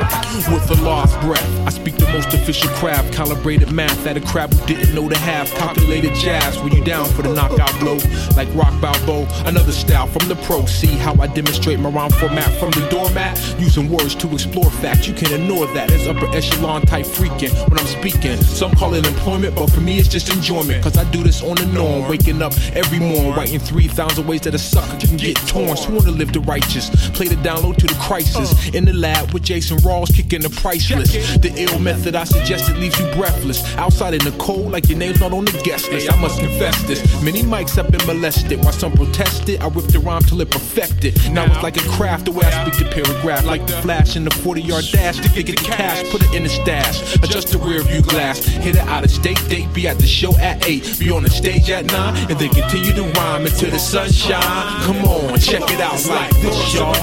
with 0.52 0.70
a 0.72 0.82
lost 0.84 1.20
breath, 1.22 1.68
I 1.68 1.70
speak 1.70 1.96
the 1.96 2.08
most 2.14 2.34
efficient 2.34 2.72
craft, 2.74 3.14
calibrated 3.14 3.72
math 3.72 4.04
that 4.04 4.18
a 4.18 4.22
crab 4.22 4.54
who 4.54 4.66
didn't 4.66 4.94
know 4.94 5.10
to 5.10 5.18
have, 5.18 5.50
calculated 5.52 6.14
jazz. 6.16 6.60
When 6.62 6.74
you 6.74 6.84
down 6.84 7.06
for 7.10 7.22
the 7.22 7.34
knockout 7.34 7.78
blow, 7.80 7.98
like 8.36 8.48
Rock 8.56 8.80
Balboa, 8.82 9.28
another 9.46 9.72
style 9.72 10.08
from 10.08 10.28
the 10.28 10.36
pro. 10.44 10.66
See 10.66 10.88
how 10.88 11.16
I 11.20 11.28
demonstrate 11.28 11.80
my 11.80 11.90
rhyme 11.90 12.12
format 12.12 12.52
from 12.60 12.72
the 12.72 12.88
doormat, 12.90 13.38
using 13.60 13.90
words 13.90 14.16
to 14.16 14.32
explore 14.32 14.70
facts. 14.70 15.08
You 15.08 15.14
can 15.14 15.34
ignore 15.34 15.68
that. 15.74 15.92
It's 15.92 16.08
upper 16.08 16.28
echelon 16.36 16.86
type 16.86 17.06
freaking 17.06 17.54
when 17.70 17.80
I'm 17.80 17.88
speaking. 17.88 18.38
Some 18.42 18.72
call 18.76 18.94
it 18.94 19.06
employment, 19.06 19.56
but 19.56 19.72
for 19.72 19.82
me 19.82 20.00
it's 20.00 20.08
just 20.08 20.30
enjoyment. 20.34 20.84
Cause 20.84 20.98
I 20.98 21.10
do 21.12 21.24
this 21.24 21.42
on 21.42 21.56
the 21.56 21.66
norm, 21.66 22.08
waking 22.08 22.42
up 22.42 22.54
every 22.74 23.00
morning, 23.00 23.34
writing 23.34 23.60
3,000 23.60 24.26
ways 24.26 24.42
that 24.42 24.54
a 24.54 24.60
sucker 24.60 24.98
can 25.06 25.18
get 25.18 25.36
torn. 25.48 25.76
Sworn 25.76 26.04
to 26.04 26.12
live 26.12 26.32
the 26.32 26.40
righteous, 26.42 26.90
play 27.10 27.28
the 27.28 27.36
download 27.36 27.78
to 27.78 27.88
the 27.88 27.96
crisis. 27.96 28.54
Uh. 28.54 28.78
In 28.78 28.86
the 28.86 28.94
lab 28.94 29.32
with 29.34 29.44
Jason 29.44 29.73
Rawls, 29.78 30.14
kicking 30.16 30.42
the 30.42 30.50
priceless. 30.50 31.12
The 31.38 31.52
ill 31.58 31.80
method 31.80 32.16
I 32.16 32.24
suggest 32.24 32.44
congested 32.54 32.78
leaves 32.78 33.00
you 33.00 33.06
breathless. 33.16 33.64
Outside 33.78 34.14
in 34.14 34.24
the 34.24 34.36
cold, 34.38 34.72
like 34.72 34.90
your 34.90 34.98
name's 34.98 35.20
not 35.20 35.34
on 35.34 35.46
the 35.46 35.62
guest 35.64 35.90
list. 35.92 36.12
I 36.12 36.20
must 36.22 36.40
confess 36.40 36.82
this. 36.84 37.02
Many 37.24 37.42
mics 37.42 37.76
have 37.76 37.92
been 37.92 38.06
molested. 38.06 38.64
While 38.64 38.74
some 38.74 38.92
protested, 38.92 39.62
I 39.62 39.68
ripped 39.68 39.92
the 39.92 40.00
rhyme 40.00 40.22
till 40.22 40.42
it 40.42 40.52
perfected. 40.52 41.16
Now 41.32 41.46
it's 41.46 41.64
like 41.64 41.78
a 41.78 41.88
craft, 41.90 42.26
the 42.26 42.32
way 42.32 42.46
I 42.46 42.70
speak 42.70 42.88
the 42.88 43.04
paragraph. 43.04 43.46
Like 43.46 43.66
the 43.66 43.74
flash 43.82 44.16
in 44.16 44.24
the 44.24 44.32
40 44.32 44.62
yard 44.62 44.86
dash. 44.92 45.20
To 45.20 45.30
get 45.30 45.48
the 45.48 45.54
cash, 45.54 46.10
put 46.12 46.22
it 46.24 46.34
in 46.34 46.44
the 46.44 46.50
stash. 46.50 47.16
Adjust 47.16 47.50
the 47.50 47.58
rear 47.58 47.82
view 47.82 48.02
glass. 48.02 48.46
Hit 48.46 48.76
it 48.76 48.82
out 48.82 49.04
of 49.04 49.12
state 49.12 49.42
date. 49.50 49.72
Be 49.74 49.88
at 49.88 49.98
the 49.98 50.08
show 50.08 50.36
at 50.38 50.68
8. 50.68 51.00
Be 51.00 51.10
on 51.12 51.24
the 51.24 51.30
stage 51.30 51.70
at 51.70 51.86
9. 51.86 52.32
And 52.32 52.40
then 52.40 52.50
continue 52.50 52.94
to 52.94 53.04
rhyme 53.20 53.46
until 53.46 53.72
the 53.72 53.80
sunshine. 53.80 54.84
Come 54.84 55.04
on, 55.06 55.40
check 55.40 55.64
it 55.72 55.80
out 55.80 56.06
like 56.08 56.32
this, 56.42 56.74
y'all. 56.74 56.94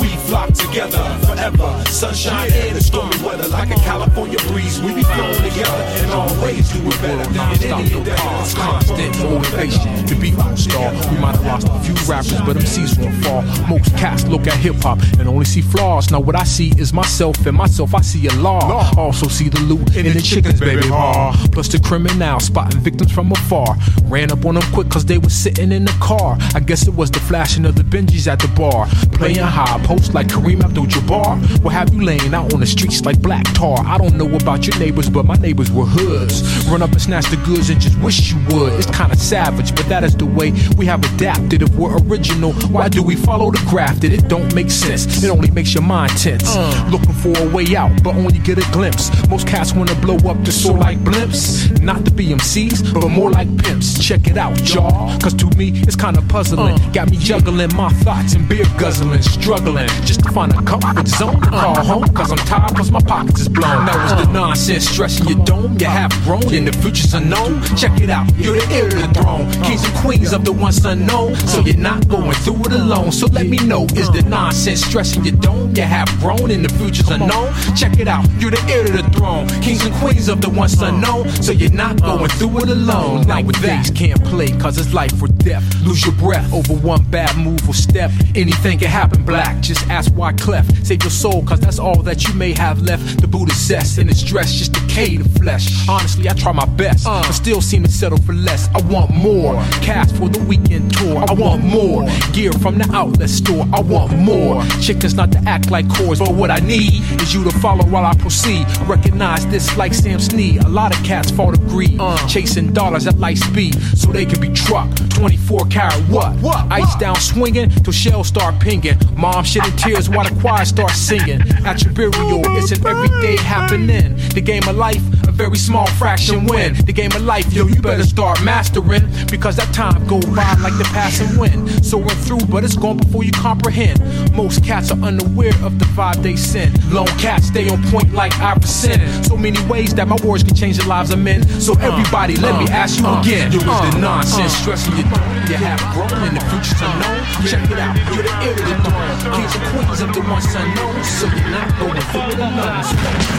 we 0.00 0.08
flock 0.28 0.52
together 0.52 1.02
forever. 1.26 1.82
Sunshine 2.02 2.50
and 2.52 2.76
the 2.76 2.82
stormy 2.82 3.16
weather, 3.22 3.46
like 3.46 3.70
a 3.70 3.76
California 3.76 4.36
breeze. 4.48 4.82
We 4.82 4.92
be 4.92 5.04
flowing 5.04 5.36
together 5.36 5.84
and 6.02 6.10
always 6.10 6.68
do 6.72 6.80
it 6.84 7.00
better 7.00 7.30
than 7.30 7.62
any 7.62 7.94
of 7.94 8.04
Cause 8.16 8.54
constant 8.54 9.16
motivation 9.20 10.04
to 10.06 10.14
be 10.16 10.34
all 10.34 10.56
star. 10.56 10.90
We 11.12 11.18
might 11.18 11.36
have 11.36 11.46
lost 11.46 11.68
a 11.68 11.78
few 11.78 11.94
rappers, 12.10 12.40
but 12.40 12.56
MCs 12.56 12.98
won't 12.98 13.14
fall. 13.22 13.42
Most 13.68 13.96
cats 13.96 14.26
look 14.26 14.48
at 14.48 14.54
hip 14.54 14.74
hop 14.82 14.98
and 15.20 15.28
only 15.28 15.44
see 15.44 15.60
flaws. 15.60 16.10
Now 16.10 16.18
what 16.18 16.34
I 16.34 16.42
see 16.42 16.72
is 16.76 16.92
myself, 16.92 17.46
and 17.46 17.56
myself 17.56 17.94
I 17.94 18.00
see 18.00 18.26
a 18.26 18.34
law. 18.34 18.90
Also 18.98 19.28
see 19.28 19.48
the 19.48 19.60
loot 19.60 19.94
in 19.94 20.12
the 20.12 20.20
chickens, 20.20 20.58
baby. 20.58 20.82
Ah. 20.90 21.30
Plus 21.52 21.68
the 21.68 21.78
criminal 21.78 22.40
spotting 22.40 22.80
victims 22.80 23.12
from 23.12 23.30
afar. 23.30 23.76
Ran 24.06 24.32
up 24.32 24.44
on 24.44 24.56
them 24.56 24.64
quick 24.72 24.88
cause 24.88 25.04
they 25.04 25.18
was 25.18 25.32
sitting 25.32 25.70
in 25.70 25.84
the 25.84 25.96
car. 26.00 26.36
I 26.56 26.58
guess 26.58 26.88
it 26.88 26.94
was 26.94 27.12
the 27.12 27.20
flashing 27.20 27.64
of 27.64 27.76
the 27.76 27.84
Benjis 27.84 28.26
at 28.26 28.40
the 28.40 28.48
bar. 28.48 28.88
Playing 29.12 29.38
high 29.38 29.78
post 29.86 30.14
like 30.14 30.26
Kareem 30.26 30.64
Abdul-Jabbar. 30.64 31.62
What 31.62 31.72
have 31.72 31.91
you 31.92 32.02
laying 32.04 32.34
out 32.34 32.52
on 32.54 32.60
the 32.60 32.66
streets 32.66 33.04
like 33.04 33.20
black 33.20 33.44
tar? 33.54 33.76
I 33.84 33.98
don't 33.98 34.16
know 34.16 34.34
about 34.34 34.66
your 34.66 34.78
neighbors, 34.78 35.08
but 35.10 35.24
my 35.24 35.36
neighbors 35.36 35.70
were 35.70 35.84
hoods. 35.84 36.42
Run 36.68 36.82
up 36.82 36.92
and 36.92 37.00
snatch 37.00 37.26
the 37.26 37.36
goods 37.38 37.70
and 37.70 37.80
just 37.80 37.98
wish 38.00 38.32
you 38.32 38.38
would. 38.50 38.72
It's 38.74 38.90
kinda 38.96 39.16
savage, 39.16 39.74
but 39.74 39.86
that 39.88 40.04
is 40.04 40.16
the 40.16 40.26
way 40.26 40.52
we 40.76 40.86
have 40.86 41.04
adapted. 41.14 41.62
If 41.62 41.70
we're 41.74 41.96
original, 41.98 42.52
why 42.74 42.88
do 42.88 43.02
we 43.02 43.16
follow 43.16 43.50
the 43.50 43.62
grafted? 43.68 44.12
It 44.12 44.28
don't 44.28 44.54
make 44.54 44.70
sense. 44.70 45.22
It 45.22 45.30
only 45.30 45.50
makes 45.50 45.74
your 45.74 45.82
mind 45.82 46.16
tense. 46.16 46.56
Uh. 46.56 46.88
Looking 46.90 47.12
for 47.12 47.36
a 47.38 47.48
way 47.48 47.76
out, 47.76 48.02
but 48.02 48.14
only 48.14 48.38
get 48.38 48.58
a 48.58 48.72
glimpse. 48.72 49.10
Most 49.28 49.46
cats 49.46 49.74
wanna 49.74 49.94
blow 49.96 50.16
up 50.30 50.42
the 50.44 50.52
soul 50.52 50.76
like 50.76 50.98
blimps. 51.00 51.80
Not 51.82 52.04
the 52.04 52.10
BMCs, 52.10 52.92
but 52.94 53.08
more 53.08 53.30
like 53.30 53.48
pimps. 53.58 53.98
Check 53.98 54.26
it 54.26 54.36
out, 54.36 54.56
y'all. 54.74 55.18
Cause 55.20 55.34
to 55.34 55.46
me, 55.56 55.72
it's 55.86 55.96
kinda 55.96 56.22
puzzling. 56.22 56.74
Uh. 56.80 56.92
Got 56.92 57.10
me 57.10 57.16
juggling 57.18 57.74
my 57.76 57.90
thoughts 58.04 58.34
and 58.34 58.48
beer 58.48 58.66
guzzling. 58.78 59.22
Struggling 59.22 59.88
just 60.04 60.22
to 60.24 60.32
find 60.32 60.52
a 60.52 60.62
comfort 60.62 61.08
zone 61.08 61.40
to 61.40 61.48
uh. 61.48 61.60
call 61.74 61.81
home. 61.84 62.08
Cause 62.14 62.30
I'm 62.30 62.38
tired, 62.38 62.74
cause 62.76 62.90
my 62.90 63.00
pockets 63.00 63.40
is 63.40 63.48
blown. 63.48 63.86
Now 63.86 64.02
it's 64.04 64.26
the 64.26 64.32
nonsense 64.32 64.88
stressing 64.88 65.28
your 65.28 65.44
dome. 65.44 65.76
You 65.78 65.86
half 65.86 66.12
grown 66.24 66.54
and 66.54 66.66
the 66.66 66.72
future's 66.78 67.14
unknown. 67.14 67.62
Check 67.76 68.00
it 68.00 68.10
out, 68.10 68.26
you're 68.36 68.56
the 68.56 68.66
heir 68.72 68.88
to 68.88 68.96
the 68.96 69.20
throne. 69.20 69.50
Kings 69.62 69.84
and 69.84 69.94
queens 69.98 70.32
of 70.32 70.44
the 70.44 70.52
once 70.52 70.84
unknown. 70.84 71.34
So 71.36 71.60
you're 71.60 71.76
not 71.76 72.08
going 72.08 72.32
through 72.44 72.60
it 72.66 72.72
alone. 72.72 73.12
So 73.12 73.26
let 73.26 73.46
me 73.46 73.58
know, 73.58 73.84
is 73.94 74.10
the 74.10 74.22
nonsense 74.22 74.84
stressing 74.84 75.24
your 75.24 75.36
dome? 75.36 75.74
You 75.74 75.82
half 75.82 76.08
grown 76.20 76.50
and 76.50 76.64
the 76.64 76.72
future's 76.74 77.08
unknown. 77.08 77.52
Check 77.76 77.98
it 77.98 78.08
out, 78.08 78.26
you're 78.38 78.50
the 78.50 78.62
heir 78.70 78.84
to 78.84 78.92
the 78.92 79.08
throne. 79.10 79.48
Kings 79.62 79.84
and 79.84 79.94
queens 79.96 80.28
of 80.28 80.40
the 80.40 80.50
once 80.50 80.80
unknown. 80.80 81.28
So 81.42 81.52
you're 81.52 81.72
not 81.72 82.00
going 82.00 82.28
through 82.30 82.58
it 82.58 82.68
alone. 82.68 83.26
Nowadays 83.26 83.90
can't 83.90 84.22
play 84.24 84.48
cause 84.58 84.78
it's 84.78 84.92
life 84.92 85.20
or 85.22 85.28
death. 85.28 85.64
Lose 85.82 86.04
your 86.04 86.14
breath 86.14 86.52
over 86.52 86.74
one 86.74 87.02
bad 87.10 87.36
move 87.36 87.68
or 87.68 87.74
step. 87.74 88.10
Anything 88.34 88.78
can 88.78 88.88
happen, 88.88 89.24
black. 89.24 89.60
Just 89.60 89.88
ask 89.88 90.12
why 90.12 90.32
clef. 90.32 90.66
Save 90.84 91.02
your 91.02 91.10
soul, 91.10 91.42
cause 91.44 91.60
that's 91.60 91.71
all 91.78 92.02
that 92.02 92.26
you 92.26 92.34
may 92.34 92.52
have 92.52 92.82
left. 92.82 93.20
The 93.20 93.26
Buddha 93.26 93.54
zest 93.54 93.98
and 93.98 94.10
its 94.10 94.22
dress 94.22 94.52
just 94.52 94.72
decay 94.72 95.16
the 95.16 95.28
flesh. 95.38 95.88
Honestly, 95.88 96.28
I 96.28 96.34
try 96.34 96.52
my 96.52 96.66
best, 96.66 97.06
uh. 97.06 97.22
but 97.22 97.32
still 97.32 97.60
seem 97.60 97.84
to 97.84 97.90
settle 97.90 98.18
for 98.18 98.32
less. 98.32 98.68
I 98.74 98.80
want 98.82 99.10
more. 99.10 99.54
Cash 99.80 100.12
for 100.12 100.28
the 100.28 100.42
weekend 100.44 100.92
tour. 100.94 101.24
I 101.28 101.32
want 101.32 101.64
more. 101.64 102.06
Gear 102.32 102.52
from 102.52 102.78
the 102.78 102.88
outlet 102.92 103.30
store. 103.30 103.66
I 103.72 103.80
want 103.80 104.16
more. 104.18 104.62
Chickens 104.80 105.14
not 105.14 105.32
to 105.32 105.38
act 105.46 105.70
like 105.70 105.88
cores, 105.88 106.18
but 106.18 106.34
what 106.34 106.50
I 106.50 106.58
need 106.58 107.02
is 107.20 107.34
you 107.34 107.44
to 107.44 107.50
follow 107.58 107.84
while 107.86 108.04
I 108.04 108.14
proceed. 108.14 108.66
Recognize 108.86 109.46
this 109.46 109.76
like 109.76 109.94
Sam 109.94 110.20
Snead. 110.20 110.64
A 110.64 110.68
lot 110.68 110.96
of 110.96 111.04
cats 111.04 111.30
fall 111.30 111.52
to 111.52 111.58
greed, 111.58 111.98
uh. 112.00 112.16
chasing 112.28 112.72
dollars 112.72 113.06
at 113.06 113.18
light 113.18 113.38
speed 113.38 113.80
so 113.96 114.12
they 114.12 114.26
can 114.26 114.40
be 114.40 114.48
trucked. 114.50 115.10
24 115.16 115.66
karat 115.66 116.02
what? 116.08 116.36
Ice 116.70 116.94
down 116.96 117.16
swinging 117.16 117.70
till 117.70 117.92
shells 117.92 118.28
start 118.28 118.58
pinging. 118.60 118.98
Mom 119.16 119.44
shedding 119.44 119.76
tears 119.76 120.08
while 120.08 120.28
the 120.28 120.40
choir 120.40 120.64
starts 120.64 120.96
singing. 120.96 121.40
At 121.64 121.84
your 121.84 121.92
burial, 121.92 122.42
it's 122.56 122.72
an 122.72 122.86
everyday 122.86 123.36
happening. 123.36 124.16
The 124.34 124.40
game 124.40 124.62
of 124.68 124.76
life, 124.76 125.02
a 125.28 125.32
very 125.32 125.56
small 125.56 125.86
fraction 125.86 126.46
win. 126.46 126.74
The 126.74 126.92
game 126.92 127.12
of 127.12 127.22
life, 127.22 127.52
yo, 127.52 127.66
you 127.66 127.80
better 127.80 128.04
start 128.04 128.42
mastering 128.42 129.08
because 129.30 129.56
that 129.56 129.72
time 129.72 130.06
go 130.06 130.20
by 130.34 130.54
like 130.60 130.76
the 130.78 130.88
passing 130.92 131.38
wind. 131.38 131.84
Soaring 131.84 132.08
through, 132.08 132.46
but 132.50 132.64
it's 132.64 132.76
gone 132.76 132.98
before 132.98 133.24
you 133.24 133.32
comprehend. 133.32 134.00
Most 134.34 134.64
cats 134.64 134.90
are 134.90 134.98
unaware 134.98 135.54
of 135.62 135.78
the 135.78 135.84
five 135.96 136.22
day 136.22 136.36
sin. 136.36 136.72
Lone 136.90 137.06
cats 137.18 137.46
stay 137.46 137.68
on 137.68 137.82
point 137.90 138.12
like 138.12 138.32
I 138.40 138.52
Iverson. 138.52 139.24
So 139.24 139.36
many 139.36 139.60
ways 139.66 139.94
that 139.94 140.08
my 140.08 140.16
words 140.24 140.42
can 140.42 140.54
change 140.54 140.78
the 140.78 140.88
lives 140.88 141.10
of 141.10 141.18
men. 141.18 141.42
So 141.60 141.74
uh, 141.74 141.88
everybody, 141.88 142.36
let 142.36 142.58
me 142.58 142.66
uh, 142.66 142.82
ask 142.82 143.00
you 143.00 143.06
uh, 143.06 143.20
again. 143.20 143.52
Yo, 143.52 143.58
is 143.58 143.64
the 143.64 143.98
nonsense 143.98 144.52
stressing 144.52 144.96
you? 144.96 145.04
You 145.48 145.58
have 145.58 145.80
grown 145.94 146.22
in 146.26 146.34
the 146.34 146.42
future's 146.50 146.80
unknown. 146.82 147.22
Check 147.46 147.70
it 147.70 147.78
out, 147.78 147.96
you're 148.14 148.22
the 148.22 148.34
heir 148.42 148.54
to 148.56 148.62
the. 148.62 149.02
Kings 149.22 149.54
and 149.54 149.64
queens 149.70 150.00
of 150.02 150.12
the 150.12 150.20
once 150.28 150.54
unknown. 150.54 151.04
So 151.04 151.26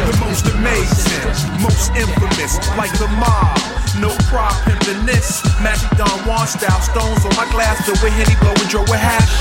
The 0.03 0.17
most 0.19 0.45
amazing, 0.51 1.23
most 1.61 1.91
infamous, 1.95 2.59
like 2.75 2.91
the 2.99 3.07
mob. 3.15 3.57
No 3.99 4.09
prop 4.27 4.51
pimpin' 4.65 5.05
this. 5.05 5.41
Magic 5.61 5.89
Don 5.95 6.09
Juan 6.27 6.47
style 6.47 6.81
stones 6.81 7.23
on 7.23 7.35
my 7.37 7.47
glass, 7.51 7.79
filled 7.85 8.01
with 8.03 8.11
Henny 8.13 8.35
blowing 8.41 8.67
Joe 8.67 8.81
with 8.89 8.99
hash. 8.99 9.31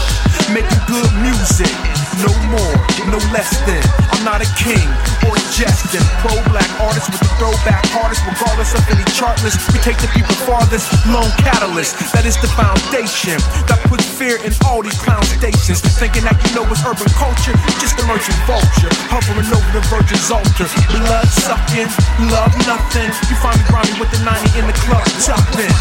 Making 0.52 0.78
good 0.86 1.10
music, 1.24 1.72
no 2.20 2.30
more, 2.52 2.76
no 3.08 3.18
less 3.32 3.50
than. 3.64 3.82
I'm 4.12 4.22
not 4.22 4.44
a 4.44 4.48
king 4.60 4.84
or 5.24 5.32
a 5.34 5.42
jesting. 5.50 6.04
Pro 6.20 6.36
black 6.52 6.68
artist 6.78 7.08
with 7.10 7.24
the 7.24 7.32
throwback 7.40 7.82
artist, 7.96 8.22
regardless 8.28 8.76
of 8.76 8.84
any 8.92 9.02
chart 9.16 9.40
list. 9.42 9.58
We 9.72 9.80
take 9.80 9.96
the 9.98 10.12
people 10.12 10.34
farthest, 10.44 10.92
lone 11.08 11.32
catalyst. 11.40 11.96
That 12.12 12.28
is 12.28 12.36
the 12.38 12.52
foundation 12.52 13.40
that 13.66 13.80
puts 13.88 14.04
fear 14.04 14.36
in 14.44 14.52
all 14.68 14.84
these 14.84 14.98
clown 15.00 15.24
stations. 15.24 15.80
Thinking 15.96 16.28
that 16.28 16.36
you 16.44 16.52
know 16.54 16.68
it's 16.68 16.84
urban 16.84 17.08
culture, 17.16 17.56
just 17.80 17.96
a 17.98 18.04
merchant 18.04 18.36
vulture, 18.52 18.92
hovering 19.08 19.48
over 19.48 19.70
the 19.72 19.84
virgin's 19.88 20.28
altar. 20.28 20.68
Blood 20.92 21.28
sucking, 21.32 21.88
love 22.28 22.52
nothing. 22.68 23.08
You 23.32 23.36
find 23.40 23.56
me 23.56 23.64
grinding 23.72 23.96
with 23.96 24.12
the 24.12 24.20
90 24.20 24.60
in 24.60 24.64
the 24.68 24.76
club, 24.84 25.04
tucked 25.24 25.56
in. 25.56 25.72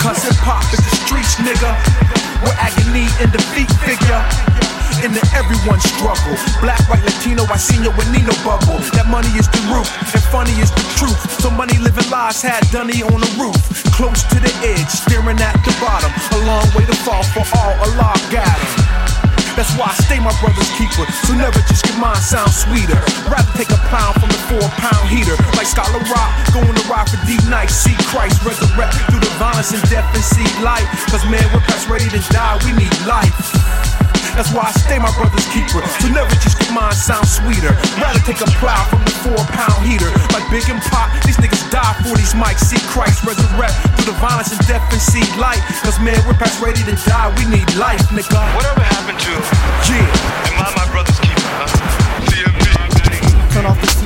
Cause 0.00 0.24
hip 0.24 0.40
hop 0.40 0.64
is 0.72 0.80
the 0.80 0.94
streets, 1.04 1.36
nigga. 1.44 1.72
Where 2.40 2.56
agony 2.56 3.06
and 3.20 3.28
defeat 3.28 3.68
figure. 3.84 4.22
Into 5.02 5.18
everyone's 5.34 5.82
struggle. 5.82 6.36
Black, 6.62 6.78
white, 6.86 7.02
Latino, 7.02 7.42
I 7.50 7.56
seen 7.56 7.82
you 7.82 7.90
with 7.98 8.06
Nino 8.14 8.30
Bubble. 8.46 8.78
That 8.94 9.10
money 9.10 9.32
is 9.34 9.50
the 9.50 9.58
roof, 9.66 9.88
and 10.14 10.22
funny 10.30 10.54
is 10.62 10.70
the 10.70 10.84
truth. 10.94 11.18
So 11.42 11.50
money 11.50 11.76
living 11.78 12.06
lies 12.08 12.40
had 12.40 12.62
Dunny 12.70 13.02
on 13.02 13.18
the 13.18 13.32
roof. 13.34 13.58
Close 13.98 14.22
to 14.30 14.38
the 14.38 14.52
edge, 14.62 14.86
staring 14.86 15.42
at 15.42 15.58
the 15.66 15.74
bottom. 15.82 16.12
A 16.38 16.46
long 16.46 16.66
way 16.78 16.86
to 16.86 16.94
fall 17.02 17.24
for 17.34 17.42
all, 17.58 17.74
Allah 17.82 18.14
got 18.30 18.46
him. 18.46 19.11
That's 19.56 19.72
why 19.76 19.92
I 19.92 19.96
stay 20.00 20.18
my 20.18 20.32
brother's 20.40 20.70
keeper. 20.80 21.04
So 21.28 21.36
never 21.36 21.60
just 21.68 21.84
get 21.84 21.96
mine 22.00 22.16
sound 22.16 22.50
sweeter. 22.50 22.96
Rather 23.28 23.52
take 23.52 23.68
a 23.68 23.80
pound 23.92 24.16
from 24.16 24.32
the 24.32 24.40
four 24.48 24.64
pound 24.80 25.04
heater. 25.08 25.36
Like 25.56 25.68
Scholar 25.68 26.00
Rock, 26.08 26.30
going 26.52 26.72
to 26.72 26.84
rock 26.88 27.08
for 27.08 27.20
deep 27.26 27.42
nights. 27.52 27.74
See 27.74 27.96
Christ 28.08 28.40
resurrect 28.44 28.96
through 29.12 29.20
the 29.20 29.32
violence 29.36 29.72
and 29.72 29.82
death 29.92 30.08
and 30.14 30.24
see 30.24 30.46
light. 30.64 30.88
Cause 31.12 31.24
man, 31.28 31.44
we're 31.52 31.64
past 31.68 31.88
ready 31.88 32.08
to 32.08 32.20
die. 32.32 32.56
We 32.64 32.72
need 32.72 32.94
life. 33.04 34.21
That's 34.34 34.52
why 34.52 34.68
I 34.68 34.72
stay 34.72 34.98
my 34.98 35.12
brother's 35.16 35.44
keeper. 35.52 35.84
So 36.00 36.08
never 36.08 36.32
just 36.40 36.58
get 36.58 36.72
mine 36.72 36.96
sound 36.96 37.28
sweeter. 37.28 37.72
Rather 38.00 38.20
take 38.24 38.40
a 38.40 38.48
plow 38.58 38.82
from 38.88 39.04
the 39.04 39.14
four 39.22 39.40
pound 39.52 39.80
heater. 39.84 40.08
Like 40.32 40.44
Big 40.48 40.64
and 40.72 40.80
Pop, 40.88 41.12
these 41.24 41.36
niggas 41.36 41.68
die 41.70 41.94
for 42.00 42.16
these 42.16 42.32
mics. 42.32 42.64
See 42.64 42.80
Christ 42.88 43.24
resurrect 43.24 43.76
through 43.96 44.12
the 44.12 44.18
violence 44.18 44.50
and 44.52 44.60
death 44.66 44.84
and 44.92 45.00
see 45.00 45.24
light. 45.36 45.60
Cause 45.84 46.00
man, 46.00 46.18
we're 46.26 46.38
past 46.38 46.60
ready 46.64 46.80
to 46.88 46.94
die. 47.04 47.28
We 47.36 47.44
need 47.48 47.68
life, 47.76 48.02
nigga. 48.10 48.40
Whatever 48.56 48.80
happened 48.80 49.20
to 49.20 49.32
Yeah. 49.92 50.06
Am 50.48 50.64
I 50.64 50.68
my 50.76 50.86
brother's 50.90 51.18
keeper? 51.20 51.48
Huh? 51.60 52.02
Turn 53.52 53.66
off 53.66 53.78
the 53.82 53.86
TV, 53.86 54.01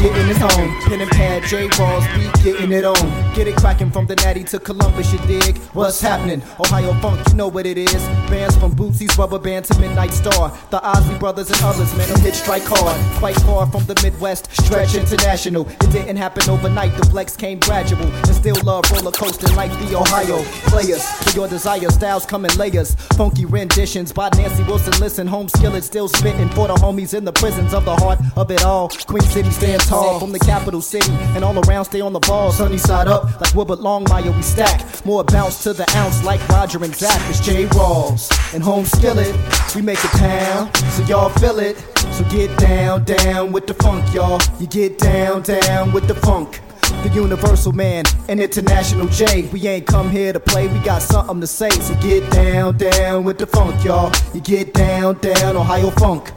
getting 0.00 0.28
it 0.28 0.36
home. 0.36 0.80
Pen 0.82 1.00
and 1.00 1.10
pad, 1.10 1.42
J 1.44 1.68
Balls, 1.76 2.04
beat, 2.14 2.32
getting 2.44 2.72
it 2.72 2.84
on. 2.84 3.34
Get 3.34 3.48
it 3.48 3.56
cracking 3.56 3.90
from 3.90 4.06
the 4.06 4.16
Natty 4.16 4.44
to 4.44 4.58
Columbus, 4.58 5.12
you 5.12 5.18
dig? 5.26 5.58
What's 5.74 6.00
happening? 6.00 6.42
Ohio 6.58 6.94
funk, 7.00 7.20
you 7.28 7.34
know 7.34 7.48
what 7.48 7.66
it 7.66 7.78
is. 7.78 8.02
Bands 8.30 8.56
from 8.56 8.74
Bootsy's 8.74 9.16
Rubber 9.18 9.38
Band 9.38 9.64
to 9.66 9.78
Midnight 9.78 10.12
Star. 10.12 10.50
The 10.70 10.78
Osley 10.78 11.18
Brothers 11.18 11.50
and 11.50 11.60
others, 11.62 11.94
man, 11.96 12.08
who 12.08 12.20
hit 12.20 12.34
strike 12.34 12.64
hard. 12.64 13.00
Fight 13.20 13.36
far 13.42 13.66
from 13.66 13.84
the 13.84 13.98
Midwest, 14.02 14.50
stretch 14.62 14.94
international. 14.94 15.68
It 15.68 15.90
didn't 15.92 16.16
happen 16.16 16.48
overnight, 16.48 16.96
the 16.96 17.06
flex 17.06 17.36
came 17.36 17.58
gradual. 17.58 18.02
And 18.02 18.34
still 18.34 18.56
love 18.64 18.90
roller 18.90 19.12
coasting 19.12 19.54
like 19.54 19.70
the 19.72 19.96
Ohio 19.96 20.42
players. 20.70 21.04
For 21.22 21.36
your 21.36 21.48
desire, 21.48 21.90
styles 21.90 22.26
come 22.26 22.44
in 22.44 22.56
layers. 22.56 22.94
Funky 23.16 23.44
renditions 23.44 24.12
by 24.12 24.30
Nancy 24.36 24.62
Wilson. 24.64 24.94
Listen, 25.00 25.26
home 25.26 25.48
skillet 25.48 25.84
still 25.84 26.08
spitting 26.08 26.48
for 26.50 26.68
the 26.68 26.74
homies 26.74 27.14
in 27.14 27.24
the 27.24 27.32
prisons 27.32 27.74
of 27.74 27.84
the 27.84 27.94
heart 27.96 28.18
of 28.36 28.50
it 28.50 28.64
all. 28.64 28.88
Queen 28.88 29.22
City 29.22 29.50
stand 29.50 29.75
stand 29.80 29.88
tall 29.88 30.20
from 30.20 30.32
the 30.32 30.38
capital 30.38 30.80
city 30.80 31.12
and 31.34 31.44
all 31.44 31.58
around 31.68 31.84
stay 31.84 32.00
on 32.00 32.12
the 32.12 32.20
ball. 32.20 32.52
Sunny 32.52 32.78
side 32.78 33.08
up 33.08 33.24
like 33.40 33.54
Wilbert 33.54 33.80
Longmire, 33.80 34.34
we 34.34 34.42
stack. 34.42 35.04
More 35.04 35.24
bounce 35.24 35.62
to 35.64 35.72
the 35.72 35.90
ounce 35.96 36.24
like 36.24 36.46
Roger 36.48 36.82
and 36.82 36.94
Zach. 36.94 37.20
It's 37.28 37.40
J 37.40 37.66
Rawls 37.66 38.30
and 38.54 38.62
home 38.62 38.84
skillet. 38.84 39.34
We 39.74 39.82
make 39.82 40.02
it 40.02 40.10
pound 40.12 40.76
so 40.76 41.02
y'all 41.04 41.30
feel 41.30 41.58
it. 41.58 41.76
So 42.12 42.24
get 42.30 42.56
down, 42.58 43.04
down 43.04 43.52
with 43.52 43.66
the 43.66 43.74
funk, 43.74 44.14
y'all. 44.14 44.40
You 44.58 44.66
get 44.66 44.98
down, 44.98 45.42
down 45.42 45.92
with 45.92 46.08
the 46.08 46.14
funk. 46.14 46.60
The 47.02 47.10
universal 47.12 47.72
man, 47.72 48.04
and 48.28 48.40
international 48.40 49.06
J. 49.08 49.48
We 49.52 49.66
ain't 49.66 49.86
come 49.86 50.08
here 50.08 50.32
to 50.32 50.40
play, 50.40 50.66
we 50.68 50.78
got 50.80 51.02
something 51.02 51.40
to 51.40 51.46
say. 51.46 51.68
So 51.70 51.94
get 52.00 52.30
down, 52.30 52.78
down 52.78 53.24
with 53.24 53.38
the 53.38 53.46
funk, 53.46 53.84
y'all. 53.84 54.12
You 54.32 54.40
get 54.40 54.72
down, 54.72 55.18
down, 55.18 55.56
Ohio 55.56 55.90
funk. 55.90 56.32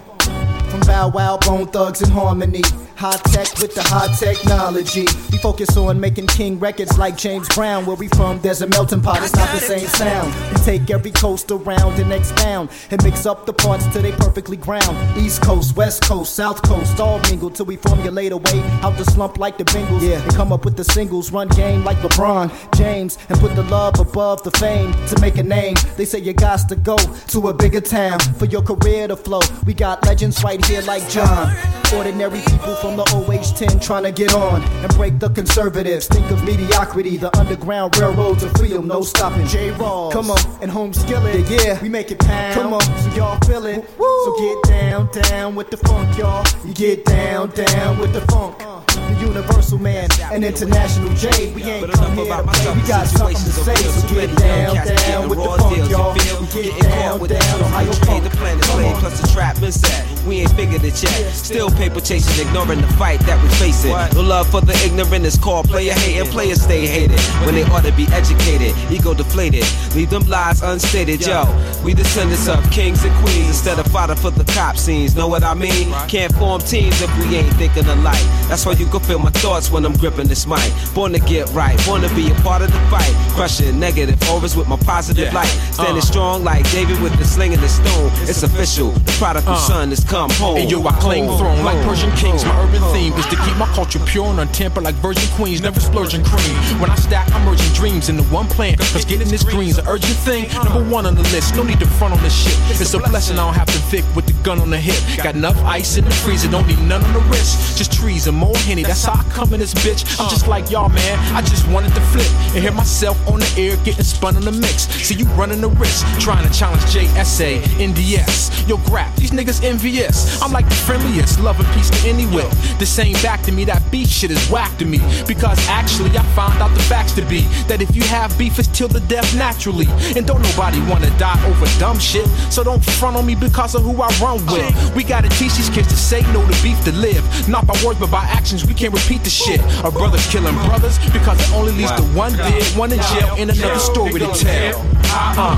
From 0.69 0.81
Bow 0.81 1.09
Wow, 1.09 1.37
Bone 1.37 1.67
Thugs 1.67 2.01
and 2.01 2.11
Harmony. 2.11 2.61
High 2.99 3.15
tech 3.31 3.47
with 3.61 3.73
the 3.75 3.81
high 3.81 4.13
technology. 4.13 5.05
We 5.31 5.37
focus 5.37 5.77
on 5.77 6.01
making 6.01 6.27
king 6.27 6.59
records 6.59 6.97
like 6.97 7.15
James 7.15 7.47
Brown. 7.55 7.85
Where 7.85 7.95
we 7.95 8.09
from, 8.09 8.41
there's 8.41 8.61
a 8.61 8.67
melting 8.67 9.01
pot, 9.01 9.23
it's 9.23 9.33
not 9.33 9.49
the 9.51 9.61
same 9.61 9.87
sound. 9.87 10.33
We 10.51 10.57
take 10.65 10.89
every 10.89 11.11
coast 11.11 11.49
around 11.49 11.97
and 11.97 12.11
expound 12.11 12.71
and 12.91 13.01
mix 13.01 13.25
up 13.25 13.45
the 13.45 13.53
parts 13.53 13.87
till 13.93 14.01
they 14.01 14.11
perfectly 14.11 14.57
ground. 14.57 15.17
East 15.17 15.41
Coast, 15.41 15.77
West 15.77 16.03
Coast, 16.03 16.35
South 16.35 16.61
Coast, 16.61 16.99
all 16.99 17.19
mingle 17.29 17.49
till 17.49 17.67
we 17.67 17.77
formulate 17.77 18.33
a 18.33 18.37
way 18.37 18.59
out 18.83 18.97
the 18.97 19.05
slump 19.05 19.37
like 19.37 19.57
the 19.57 19.63
Bengals. 19.63 20.01
Yeah. 20.01 20.21
And 20.21 20.35
come 20.35 20.51
up 20.51 20.65
with 20.65 20.75
the 20.75 20.83
singles, 20.83 21.31
run 21.31 21.47
game 21.47 21.85
like 21.85 21.99
LeBron 21.99 22.51
James, 22.75 23.17
and 23.29 23.39
put 23.39 23.55
the 23.55 23.63
love 23.63 23.97
above 24.01 24.43
the 24.43 24.51
fame 24.51 24.91
to 25.07 25.17
make 25.21 25.37
a 25.37 25.43
name. 25.43 25.75
They 25.95 26.03
say 26.03 26.19
you 26.19 26.33
got 26.33 26.67
to 26.67 26.75
go 26.75 26.97
to 26.97 27.47
a 27.47 27.53
bigger 27.53 27.79
town 27.79 28.19
for 28.19 28.43
your 28.43 28.61
career 28.61 29.07
to 29.07 29.15
flow. 29.15 29.39
We 29.65 29.73
got 29.73 30.05
legends 30.05 30.43
right 30.43 30.63
here 30.65 30.81
like 30.81 31.07
John. 31.07 31.55
Ordinary 31.95 32.41
people 32.41 32.75
from 32.75 32.88
the 32.97 33.03
OH10 33.05 33.81
trying 33.81 34.03
to 34.03 34.11
get 34.11 34.33
on 34.33 34.61
and 34.61 34.93
break 34.95 35.19
the 35.19 35.29
conservatives. 35.29 36.07
Think 36.07 36.29
of 36.31 36.43
mediocrity, 36.43 37.17
the 37.17 37.35
underground 37.37 37.97
railroads 37.97 38.43
of 38.43 38.51
freedom, 38.53 38.87
no 38.87 39.01
stopping. 39.01 39.45
J 39.47 39.71
Raw, 39.71 40.09
come 40.09 40.31
on, 40.31 40.39
and 40.61 40.71
home 40.71 40.93
skillet, 40.93 41.49
yeah, 41.49 41.59
yeah, 41.69 41.81
we 41.81 41.89
make 41.89 42.11
it 42.11 42.19
pound. 42.19 42.53
Come 42.53 42.73
on, 42.73 42.81
so 42.81 43.09
y'all 43.15 43.39
feel 43.45 43.65
it. 43.65 43.85
Woo. 43.97 44.25
So 44.25 44.37
get 44.39 44.63
down, 44.63 45.09
down 45.11 45.55
with 45.55 45.69
the 45.69 45.77
funk, 45.77 46.17
y'all. 46.17 46.45
You 46.65 46.73
get 46.73 47.05
down, 47.05 47.49
down 47.51 47.99
with 47.99 48.13
the 48.13 48.21
funk. 48.31 48.57
The 48.59 49.25
universal 49.25 49.77
man, 49.77 50.09
an 50.31 50.43
international 50.43 51.13
J. 51.15 51.53
We 51.53 51.63
ain't 51.63 51.91
come 51.91 52.15
here 52.15 52.25
to 52.25 52.43
play, 52.43 52.73
we 52.73 52.87
got 52.87 53.07
something 53.07 53.35
to 53.35 53.51
say. 53.51 53.75
So 53.75 54.07
get 54.13 54.35
down, 54.37 54.75
down 54.75 55.29
with 55.29 55.39
the 55.39 55.57
funk, 55.57 55.89
y'all. 55.89 56.13
We 56.13 56.47
get 56.47 56.81
down, 56.81 57.19
down, 57.27 57.61
Ohio 57.61 57.91
funk. 58.05 58.23
The 58.23 58.29
planet 58.31 58.63
slave 58.65 58.95
plus 58.97 59.21
the 59.21 59.27
trap 59.27 59.59
been 59.59 59.71
set. 59.71 60.05
We 60.25 60.41
ain't 60.41 60.51
figured 60.51 60.83
it 60.83 61.01
yet. 61.01 61.31
Still 61.33 61.69
paper 61.71 61.99
chasing, 62.01 62.47
ignoring 62.47 62.78
the 62.81 62.87
fight 62.93 63.19
that 63.21 63.41
we 63.43 63.49
facing. 63.55 63.91
The 64.15 64.21
love 64.23 64.49
for 64.49 64.61
the 64.61 64.73
ignorant 64.85 65.25
is 65.25 65.37
called 65.37 65.67
player 65.67 65.93
hating. 65.93 66.29
Players 66.31 66.61
stay 66.61 66.85
hated 66.87 67.19
when 67.45 67.55
they 67.55 67.63
ought 67.63 67.83
to 67.85 67.91
be 67.93 68.05
educated. 68.11 68.75
Ego 68.91 69.13
deflated, 69.13 69.65
leave 69.95 70.09
them 70.09 70.23
lies 70.27 70.61
unstated. 70.61 71.25
Yo, 71.25 71.43
we 71.83 71.93
descendants 71.93 72.47
of 72.47 72.59
kings 72.71 73.03
and 73.03 73.13
queens 73.23 73.47
instead 73.47 73.79
of 73.79 73.87
fighting 73.87 74.15
for 74.15 74.31
the 74.31 74.43
cop 74.53 74.77
scenes. 74.77 75.15
Know 75.15 75.27
what 75.27 75.43
I 75.43 75.53
mean? 75.53 75.91
Can't 76.07 76.33
form 76.35 76.61
teams 76.61 77.01
if 77.01 77.09
we 77.19 77.35
ain't 77.37 77.53
thinking 77.55 77.85
alike. 77.85 78.23
That's 78.47 78.65
why 78.65 78.73
you 78.73 78.85
can 78.87 78.99
feel 79.01 79.19
my 79.19 79.31
thoughts 79.31 79.71
when 79.71 79.85
I'm 79.85 79.93
gripping 79.97 80.27
this 80.27 80.45
mic. 80.45 80.71
Born 80.93 81.11
to 81.13 81.19
get 81.19 81.49
right, 81.51 81.77
born 81.85 82.01
to 82.01 82.13
be 82.15 82.31
a 82.31 82.35
part 82.35 82.61
of 82.61 82.71
the 82.71 82.79
fight. 82.89 83.13
Crushing 83.35 83.79
negative 83.79 84.21
auras 84.29 84.55
with 84.55 84.67
my 84.67 84.77
positive 84.77 85.25
Yeah. 85.31 85.33
light. 85.33 85.53
Standing 85.71 85.97
Uh. 85.97 86.01
strong 86.01 86.43
like 86.43 86.69
David 86.71 86.99
with 87.01 87.17
the 87.17 87.25
sling 87.25 87.53
and 87.53 87.61
the 87.61 87.69
stone. 87.69 88.11
It's 88.23 88.43
official. 88.43 88.91
The 88.91 89.11
prodigal 89.13 89.53
Uh. 89.53 89.57
son 89.67 89.89
has 89.89 90.03
come 90.03 90.29
home. 90.31 90.57
And 90.57 90.69
yo, 90.71 90.85
I 90.87 90.91
claim 90.93 91.25
throne 91.37 91.63
like 91.63 91.81
Persian 91.85 92.11
kings. 92.13 92.43
My 92.45 92.55
urban 92.69 92.93
theme 92.93 93.13
is 93.13 93.25
to 93.27 93.35
keep 93.35 93.55
my 93.57 93.67
culture 93.73 93.99
pure 93.99 94.25
and 94.25 94.39
untampered 94.39 94.83
like 94.83 94.95
virgin 94.95 95.27
queens, 95.35 95.61
never 95.61 95.79
splurging 95.79 96.23
cream. 96.23 96.55
When 96.79 96.89
I 96.89 96.95
stack, 96.95 97.31
I'm 97.33 97.45
merging 97.45 97.71
dreams 97.73 98.09
into 98.09 98.23
one 98.23 98.47
plan. 98.47 98.77
Cause 98.77 99.05
getting 99.05 99.27
this 99.27 99.43
green's 99.43 99.77
an 99.77 99.87
urgent 99.87 100.15
thing. 100.19 100.49
Number 100.63 100.83
one 100.83 101.05
on 101.05 101.15
the 101.15 101.23
list, 101.23 101.55
no 101.55 101.63
need 101.63 101.79
to 101.79 101.87
front 101.87 102.13
on 102.13 102.21
this 102.23 102.35
shit. 102.35 102.81
It's 102.81 102.93
a 102.93 102.99
blessing 102.99 103.37
I 103.37 103.45
don't 103.45 103.53
have 103.53 103.67
to 103.67 103.79
Vic 103.89 104.05
with 104.15 104.27
the 104.27 104.33
gun 104.43 104.59
on 104.59 104.69
the 104.69 104.77
hip. 104.77 104.99
Got 105.23 105.35
enough 105.35 105.57
ice 105.63 105.97
in 105.97 106.05
the 106.05 106.11
freezer, 106.11 106.49
don't 106.49 106.67
need 106.67 106.79
none 106.79 107.03
on 107.03 107.13
the 107.13 107.19
wrist. 107.31 107.77
Just 107.77 107.91
trees 107.91 108.27
and 108.27 108.37
more 108.37 108.55
henny, 108.57 108.83
that's 108.83 109.03
how 109.03 109.13
I 109.13 109.23
come 109.29 109.53
in 109.53 109.59
this 109.59 109.73
bitch. 109.73 110.05
I'm 110.19 110.29
just 110.29 110.47
like 110.47 110.69
y'all, 110.69 110.89
man. 110.89 111.17
I 111.35 111.41
just 111.41 111.67
wanted 111.69 111.93
to 111.95 112.01
flip 112.01 112.29
and 112.53 112.63
hear 112.63 112.71
myself 112.71 113.17
on 113.27 113.39
the 113.39 113.53
air 113.57 113.77
getting 113.77 114.03
spun 114.03 114.35
in 114.37 114.43
the 114.43 114.51
mix. 114.51 114.87
See 114.89 115.15
you 115.15 115.25
running 115.29 115.61
the 115.61 115.69
risk, 115.69 116.05
trying 116.19 116.47
to 116.47 116.53
challenge 116.53 116.83
JSA, 116.83 117.61
NDS. 117.81 118.67
Yo, 118.67 118.77
grab, 118.85 119.13
these 119.15 119.31
niggas 119.31 119.63
envious. 119.63 120.41
I'm 120.41 120.51
like 120.51 120.69
the 120.69 120.75
friendliest, 120.75 121.39
love 121.39 121.59
and 121.59 121.67
peace 121.73 121.89
to 121.89 122.07
any 122.07 122.25
whip. 122.25 122.51
This 122.77 122.97
ain't 122.99 123.21
back 123.23 123.41
to 123.43 123.51
me, 123.51 123.65
that 123.65 123.81
beef 123.91 124.07
shit 124.09 124.31
is 124.31 124.49
whack 124.49 124.77
to 124.77 124.85
me. 124.85 124.99
Because 125.27 125.59
actually, 125.67 126.11
I 126.17 126.23
found 126.35 126.61
out 126.61 126.73
the 126.73 126.83
facts 126.83 127.13
to 127.13 127.21
be 127.23 127.41
that 127.67 127.81
if 127.81 127.95
you 127.95 128.03
have 128.03 128.35
beef, 128.37 128.59
it's 128.59 128.67
till 128.67 128.87
the 128.87 129.01
death 129.01 129.35
naturally. 129.35 129.87
And 130.15 130.25
don't 130.25 130.41
nobody 130.41 130.79
wanna 130.89 131.09
die 131.17 131.39
over 131.47 131.65
dumb 131.79 131.99
shit. 131.99 132.27
So 132.51 132.63
don't 132.63 132.83
front 132.83 133.15
on 133.17 133.25
me 133.25 133.35
because 133.35 133.75
of 133.75 133.83
who 133.83 134.01
I 134.01 134.09
run 134.21 134.45
with. 134.45 134.95
We 134.95 135.03
gotta 135.03 135.29
teach 135.29 135.55
these 135.55 135.69
kids 135.69 135.87
to 135.89 135.95
say 135.97 136.21
no 136.33 136.41
to 136.45 136.63
beef 136.63 136.83
to 136.85 136.91
live. 136.93 137.23
Not 137.47 137.65
by 137.67 137.75
words, 137.85 137.99
but 137.99 138.11
by 138.11 138.23
actions. 138.23 138.65
We 138.65 138.73
can't 138.73 138.93
repeat 138.93 139.23
the 139.23 139.29
shit. 139.29 139.61
Our 139.83 139.91
brothers 139.91 140.25
killing 140.31 140.55
brothers 140.67 140.97
because 141.11 141.39
it 141.41 141.53
only 141.53 141.71
leads 141.73 141.91
to 141.93 142.03
one 142.17 142.33
dead, 142.33 142.63
one 142.77 142.91
in 142.91 142.99
jail, 142.99 143.35
and 143.37 143.49
another 143.49 143.79
story 143.79 144.19
to 144.19 144.27
tell. 144.33 144.85
Uh, 145.11 145.57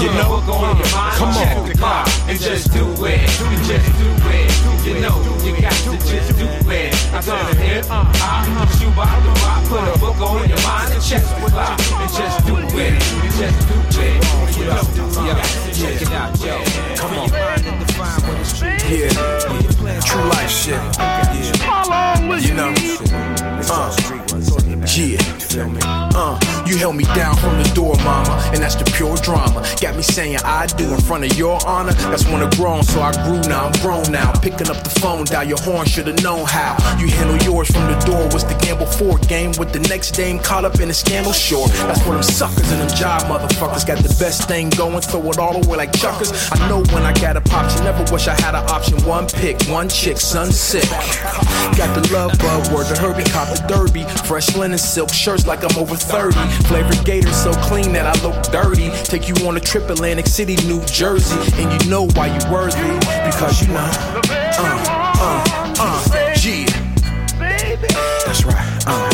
you 0.00 0.08
know, 0.12 0.40
come 1.16 1.30
on. 1.30 2.30
and 2.30 2.40
just 2.40 2.72
do 2.72 2.84
it. 3.04 3.20
You 3.20 3.56
just 3.66 3.86
do 3.98 4.10
it. 4.30 4.86
You 4.86 5.00
know, 5.00 5.16
you 5.42 5.60
got 5.60 5.74
just 5.92 6.38
do 6.38 6.46
it. 6.70 6.94
I 7.12 7.20
said 7.20 7.56
it. 7.58 7.86
I 7.90 8.66
shoot 8.78 8.94
by 8.96 9.06
the 9.22 9.30
rock, 9.42 9.62
put 9.68 9.86
a 9.86 9.98
book 9.98 10.18
on 10.20 10.48
your 10.48 10.60
mind 10.62 10.92
and 10.92 11.02
chest 11.02 11.30
with 11.42 11.54
lock. 11.54 11.78
And 11.78 12.10
just 12.12 12.46
do 12.46 12.56
it. 12.56 13.00
Just 13.38 13.58
do 13.66 14.02
it. 14.02 14.26
Yeah, 15.26 15.42
check 15.72 16.02
it 16.02 16.12
out, 16.12 16.38
yo. 16.40 16.58
Come 16.96 17.18
on. 17.18 17.28
Yeah, 18.88 20.00
true 20.00 20.24
life 20.30 20.50
shit. 20.50 20.80
Yeah, 20.98 22.38
you 22.38 22.54
know. 22.54 22.74
Uh, 23.68 24.65
yeah, 24.96 25.18
uh, 26.14 26.38
you 26.66 26.76
held 26.76 26.96
me 26.96 27.04
down 27.14 27.36
from 27.36 27.56
the 27.62 27.70
door, 27.74 27.94
mama, 28.04 28.40
and 28.52 28.62
that's 28.62 28.74
the 28.74 28.84
pure 28.96 29.16
drama. 29.16 29.64
Got 29.80 29.96
me 29.96 30.02
saying 30.02 30.36
I 30.44 30.66
do 30.66 30.92
in 30.92 31.00
front 31.00 31.24
of 31.24 31.36
your 31.36 31.58
honor. 31.66 31.92
That's 31.92 32.24
when 32.26 32.42
I 32.42 32.50
grown, 32.56 32.82
so 32.82 33.00
I 33.00 33.12
grew 33.24 33.40
now. 33.48 33.66
I'm 33.66 33.72
grown 33.80 34.10
now. 34.10 34.32
Picking 34.40 34.68
up 34.68 34.82
the 34.82 34.90
phone, 35.00 35.24
dial 35.24 35.44
your 35.44 35.58
horn, 35.60 35.86
should've 35.86 36.22
known 36.22 36.46
how. 36.46 36.76
You 36.98 37.08
handle 37.08 37.36
yours 37.38 37.70
from 37.70 37.86
the 37.90 37.98
door. 38.00 38.24
What's 38.28 38.44
the 38.44 38.54
gamble 38.64 38.86
for? 38.86 39.18
Game 39.28 39.52
with 39.58 39.72
the 39.72 39.80
next 39.88 40.12
dame 40.12 40.38
caught 40.38 40.64
up 40.64 40.80
in 40.80 40.90
a 40.90 40.94
scandal, 40.94 41.32
sure. 41.32 41.68
That's 41.68 42.02
for 42.02 42.12
them 42.12 42.22
suckers 42.22 42.70
and 42.70 42.80
them 42.80 42.96
job 42.96 43.22
motherfuckers. 43.22 43.86
Got 43.86 43.98
the 43.98 44.14
best 44.18 44.48
thing 44.48 44.70
going, 44.70 45.00
throw 45.00 45.30
it 45.30 45.38
all 45.38 45.56
away 45.56 45.76
like 45.76 45.92
chuckers. 45.92 46.32
I 46.52 46.68
know 46.68 46.82
when 46.92 47.04
I 47.04 47.12
got 47.12 47.36
a 47.36 47.40
pop, 47.40 47.70
you 47.76 47.84
never 47.84 48.04
wish 48.12 48.28
I 48.28 48.34
had 48.40 48.54
an 48.54 48.68
option. 48.70 49.02
One 49.04 49.26
pick, 49.26 49.62
one 49.64 49.88
chick, 49.88 50.18
sunset. 50.18 50.88
Got 51.76 51.94
the 51.94 52.08
love 52.12 52.38
bug, 52.38 52.72
word 52.72 52.86
to 52.94 53.00
Herbie, 53.00 53.24
cop 53.24 53.48
the 53.48 53.62
derby. 53.66 54.04
Fresh 54.26 54.56
linen, 54.66 54.78
silk 54.78 55.12
shirts 55.12 55.46
like 55.46 55.62
I'm 55.62 55.78
over 55.78 55.94
30. 55.94 56.34
Flavored 56.66 57.04
gator 57.04 57.32
so 57.32 57.52
clean 57.68 57.92
that 57.92 58.06
I 58.06 58.14
look 58.26 58.42
dirty. 58.50 58.90
Take 59.04 59.28
you 59.28 59.46
on 59.46 59.56
a 59.56 59.60
trip, 59.60 59.88
Atlantic 59.90 60.26
City, 60.26 60.56
New 60.66 60.84
Jersey. 60.86 61.38
And 61.62 61.70
you 61.72 61.90
know 61.90 62.08
why 62.14 62.26
you 62.26 62.52
worthy. 62.52 62.98
Because 63.24 63.62
you 63.62 63.68
know. 63.68 63.90
Uh, 64.58 64.74
uh, 65.18 65.74
uh, 65.78 66.34
yeah. 66.42 66.66
That's 68.26 68.44
right. 68.44 68.84
Uh. 68.86 69.10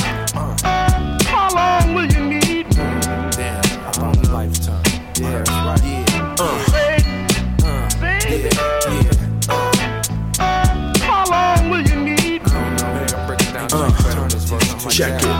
How 1.26 1.48
long 1.54 1.94
will 1.94 2.06
you 2.06 2.24
need? 2.24 2.70
Damn, 2.70 3.60
I 3.86 3.92
found 3.92 4.16
a 4.16 4.30
lifetime. 4.32 4.82
Yeah, 5.20 5.42
that's 5.44 5.50
right. 5.50 5.82
Yeah. 5.84 6.36
Uh. 6.38 6.44
Uh. 7.62 7.88
Yeah. 8.30 8.48
Yeah. 8.88 9.12
How 11.02 11.24
long 11.30 11.70
will 11.70 11.82
you 11.82 11.96
need? 12.04 12.42
Me? 12.42 12.48
Uh, 13.72 14.88
check 14.90 15.22
it. 15.22 15.31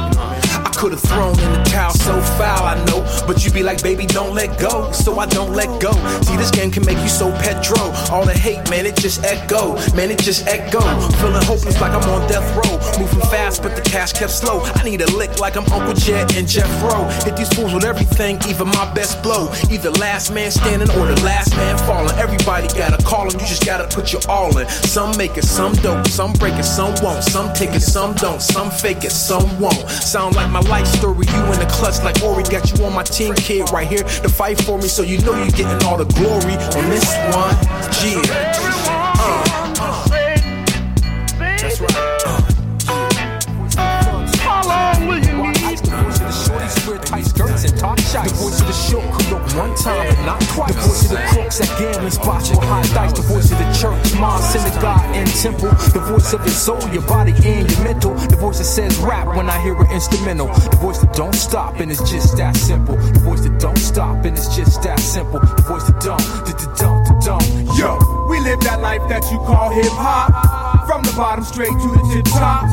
I 0.83 0.85
could 0.85 0.99
have 0.99 1.03
thrown 1.03 1.39
in 1.39 1.53
the 1.53 1.63
towel 1.63 1.93
so 1.93 2.21
foul, 2.35 2.67
I 2.67 2.75
know. 2.87 3.07
But 3.25 3.45
you 3.45 3.53
be 3.53 3.63
like, 3.63 3.85
baby, 3.85 4.05
don't 4.05 4.35
let 4.35 4.59
go. 4.59 4.91
So 4.91 5.21
I 5.21 5.27
don't 5.27 5.53
let 5.53 5.81
go. 5.81 5.93
See, 6.23 6.37
this 6.37 6.51
game 6.51 6.73
can 6.73 6.85
make 6.85 6.99
you 6.99 7.09
so 7.09 7.31
petro. 7.31 7.79
All 8.11 8.27
the 8.27 8.35
hate, 8.35 8.69
man, 8.69 8.85
it 8.85 8.97
just 8.97 9.23
echo. 9.23 9.77
Man, 9.95 10.11
it 10.11 10.19
just 10.19 10.45
echo. 10.49 10.81
Feeling 11.23 11.45
hopeless 11.45 11.81
like 11.81 11.93
I'm 11.93 12.03
on 12.11 12.27
death 12.29 12.43
row. 12.57 12.83
Moving 12.99 13.21
fast, 13.31 13.63
but 13.63 13.77
the 13.77 13.83
cash 13.83 14.13
kept 14.13 14.33
slow. 14.33 14.63
I 14.75 14.83
need 14.83 15.03
a 15.03 15.11
lick 15.13 15.39
like 15.39 15.57
I'm 15.57 15.71
Uncle 15.73 15.95
Jet 15.95 16.35
and 16.35 16.49
Jeff 16.49 16.71
Rowe. 16.83 17.07
Hit 17.23 17.37
these 17.37 17.53
fools 17.55 17.73
with 17.73 17.85
everything, 17.85 18.41
even 18.49 18.67
my 18.67 18.93
best 18.93 19.23
blow. 19.23 19.53
Either 19.71 19.93
last 19.93 20.33
man 20.33 20.51
standing 20.51 20.91
or 20.99 21.07
the 21.07 21.21
last 21.23 21.55
man 21.57 21.79
falling. 21.87 22.19
Everybody 22.19 22.67
got 22.77 22.99
a 22.99 23.03
call, 23.05 23.31
and 23.31 23.35
you 23.35 23.47
just 23.47 23.65
gotta 23.65 23.87
put 23.95 24.13
your 24.13 24.23
all 24.29 24.59
in. 24.59 24.69
Some 24.69 25.17
make 25.17 25.37
it, 25.37 25.45
some 25.45 25.75
don't. 25.75 26.05
Some 26.09 26.33
break 26.33 26.55
it, 26.55 26.65
some 26.65 26.93
won't. 27.05 27.23
Some 27.23 27.53
take 27.53 27.71
it, 27.71 27.83
some 27.83 28.15
don't. 28.15 28.43
Some 28.43 28.73
fake 28.73 29.05
it, 29.05 29.13
some 29.13 29.47
won't. 29.61 29.89
Sound 29.89 30.35
like 30.35 30.51
my 30.51 30.72
life 30.73 30.87
story. 30.87 31.27
You 31.29 31.53
in 31.53 31.59
the 31.61 31.69
clutch 31.71 32.03
like 32.03 32.23
Ori. 32.23 32.45
Got 32.45 32.73
you 32.73 32.85
on 32.87 32.95
my 32.95 33.03
team, 33.03 33.35
kid, 33.35 33.71
right 33.71 33.87
here 33.87 34.05
to 34.25 34.29
fight 34.29 34.59
for 34.63 34.79
me. 34.79 34.89
So 34.89 35.03
you 35.03 35.19
know 35.19 35.35
you're 35.35 35.57
getting 35.61 35.87
all 35.87 35.99
the 35.99 36.09
glory 36.17 36.57
on 36.79 36.85
this 36.89 37.07
one. 37.37 37.55
Yeah. 38.01 38.23
Uh, 38.89 39.45
uh. 39.79 40.13
Uh. 43.77 44.27
How 44.47 44.61
long 44.73 45.09
will 45.09 45.19
you 45.19 45.37
need? 45.53 45.79
The 45.85 45.91
voice 46.01 46.21
of 46.21 46.27
the 46.27 46.37
shorty, 46.45 46.89
wear 46.89 46.99
tight 46.99 47.27
skirts 47.27 47.65
and 47.65 47.79
top 47.79 48.01
shots. 48.01 48.33
The 48.33 48.39
voice 48.39 48.61
of 48.63 48.67
the 48.67 48.73
short 48.73 49.22
one 49.55 49.75
time, 49.75 50.15
not 50.25 50.41
twice. 50.49 50.75
The 50.75 50.81
voice 50.81 51.05
of 51.05 51.11
the 51.11 51.25
crooks 51.29 51.61
at 51.61 51.79
gambling 51.79 52.11
spots 52.11 52.51
with 52.51 52.61
high 52.61 52.83
dice. 52.95 53.13
The 53.13 53.23
voice 53.23 53.51
of 53.53 53.59
the 53.59 53.69
church, 53.73 54.15
mosque, 54.19 54.59
synagogue, 54.59 55.17
and 55.17 55.29
temple. 55.29 55.71
The 55.93 56.01
voice 56.01 56.33
of 56.33 56.41
your 56.41 56.57
soul, 56.57 56.81
your 56.93 57.03
body, 57.03 57.33
and 57.45 57.71
your 57.71 57.85
mental. 57.85 58.15
The 58.15 58.37
voice 58.37 58.59
that 58.59 58.65
says 58.65 58.97
rap 58.99 59.29
when 59.37 59.49
I 59.51 59.61
hear 59.63 59.75
an 59.77 59.91
instrumental. 59.91 60.49
The 60.49 60.79
voice 60.81 60.99
that 60.99 61.13
don't 61.15 61.35
stop, 61.35 61.81
and 61.81 61.91
it's 61.91 62.11
just 62.11 62.37
that 62.37 62.57
simple. 62.57 62.97
The 62.97 63.21
voice 63.21 63.43
that 63.43 63.59
don't 63.61 63.79
stop, 63.79 64.25
and 64.25 64.37
it's 64.37 64.55
just 64.55 64.83
that 64.83 65.01
simple. 65.01 65.41
The 65.41 65.63
voice 65.63 65.85
that 65.85 66.01
don't, 66.01 66.19
the 66.47 66.55
don't, 66.79 67.05
the 67.05 67.15
don't. 67.25 67.77
Yo, 67.77 67.99
we 68.29 68.41
live 68.41 68.61
that 68.61 68.81
life 68.81 69.03
that 69.09 69.23
you 69.31 69.39
call 69.39 69.71
hip 69.71 69.93
hop. 69.93 70.87
From 70.87 71.03
the 71.03 71.13
bottom 71.13 71.45
straight 71.45 71.71
to 71.71 71.89
the 71.89 72.03
tip 72.13 72.25
top. 72.27 72.65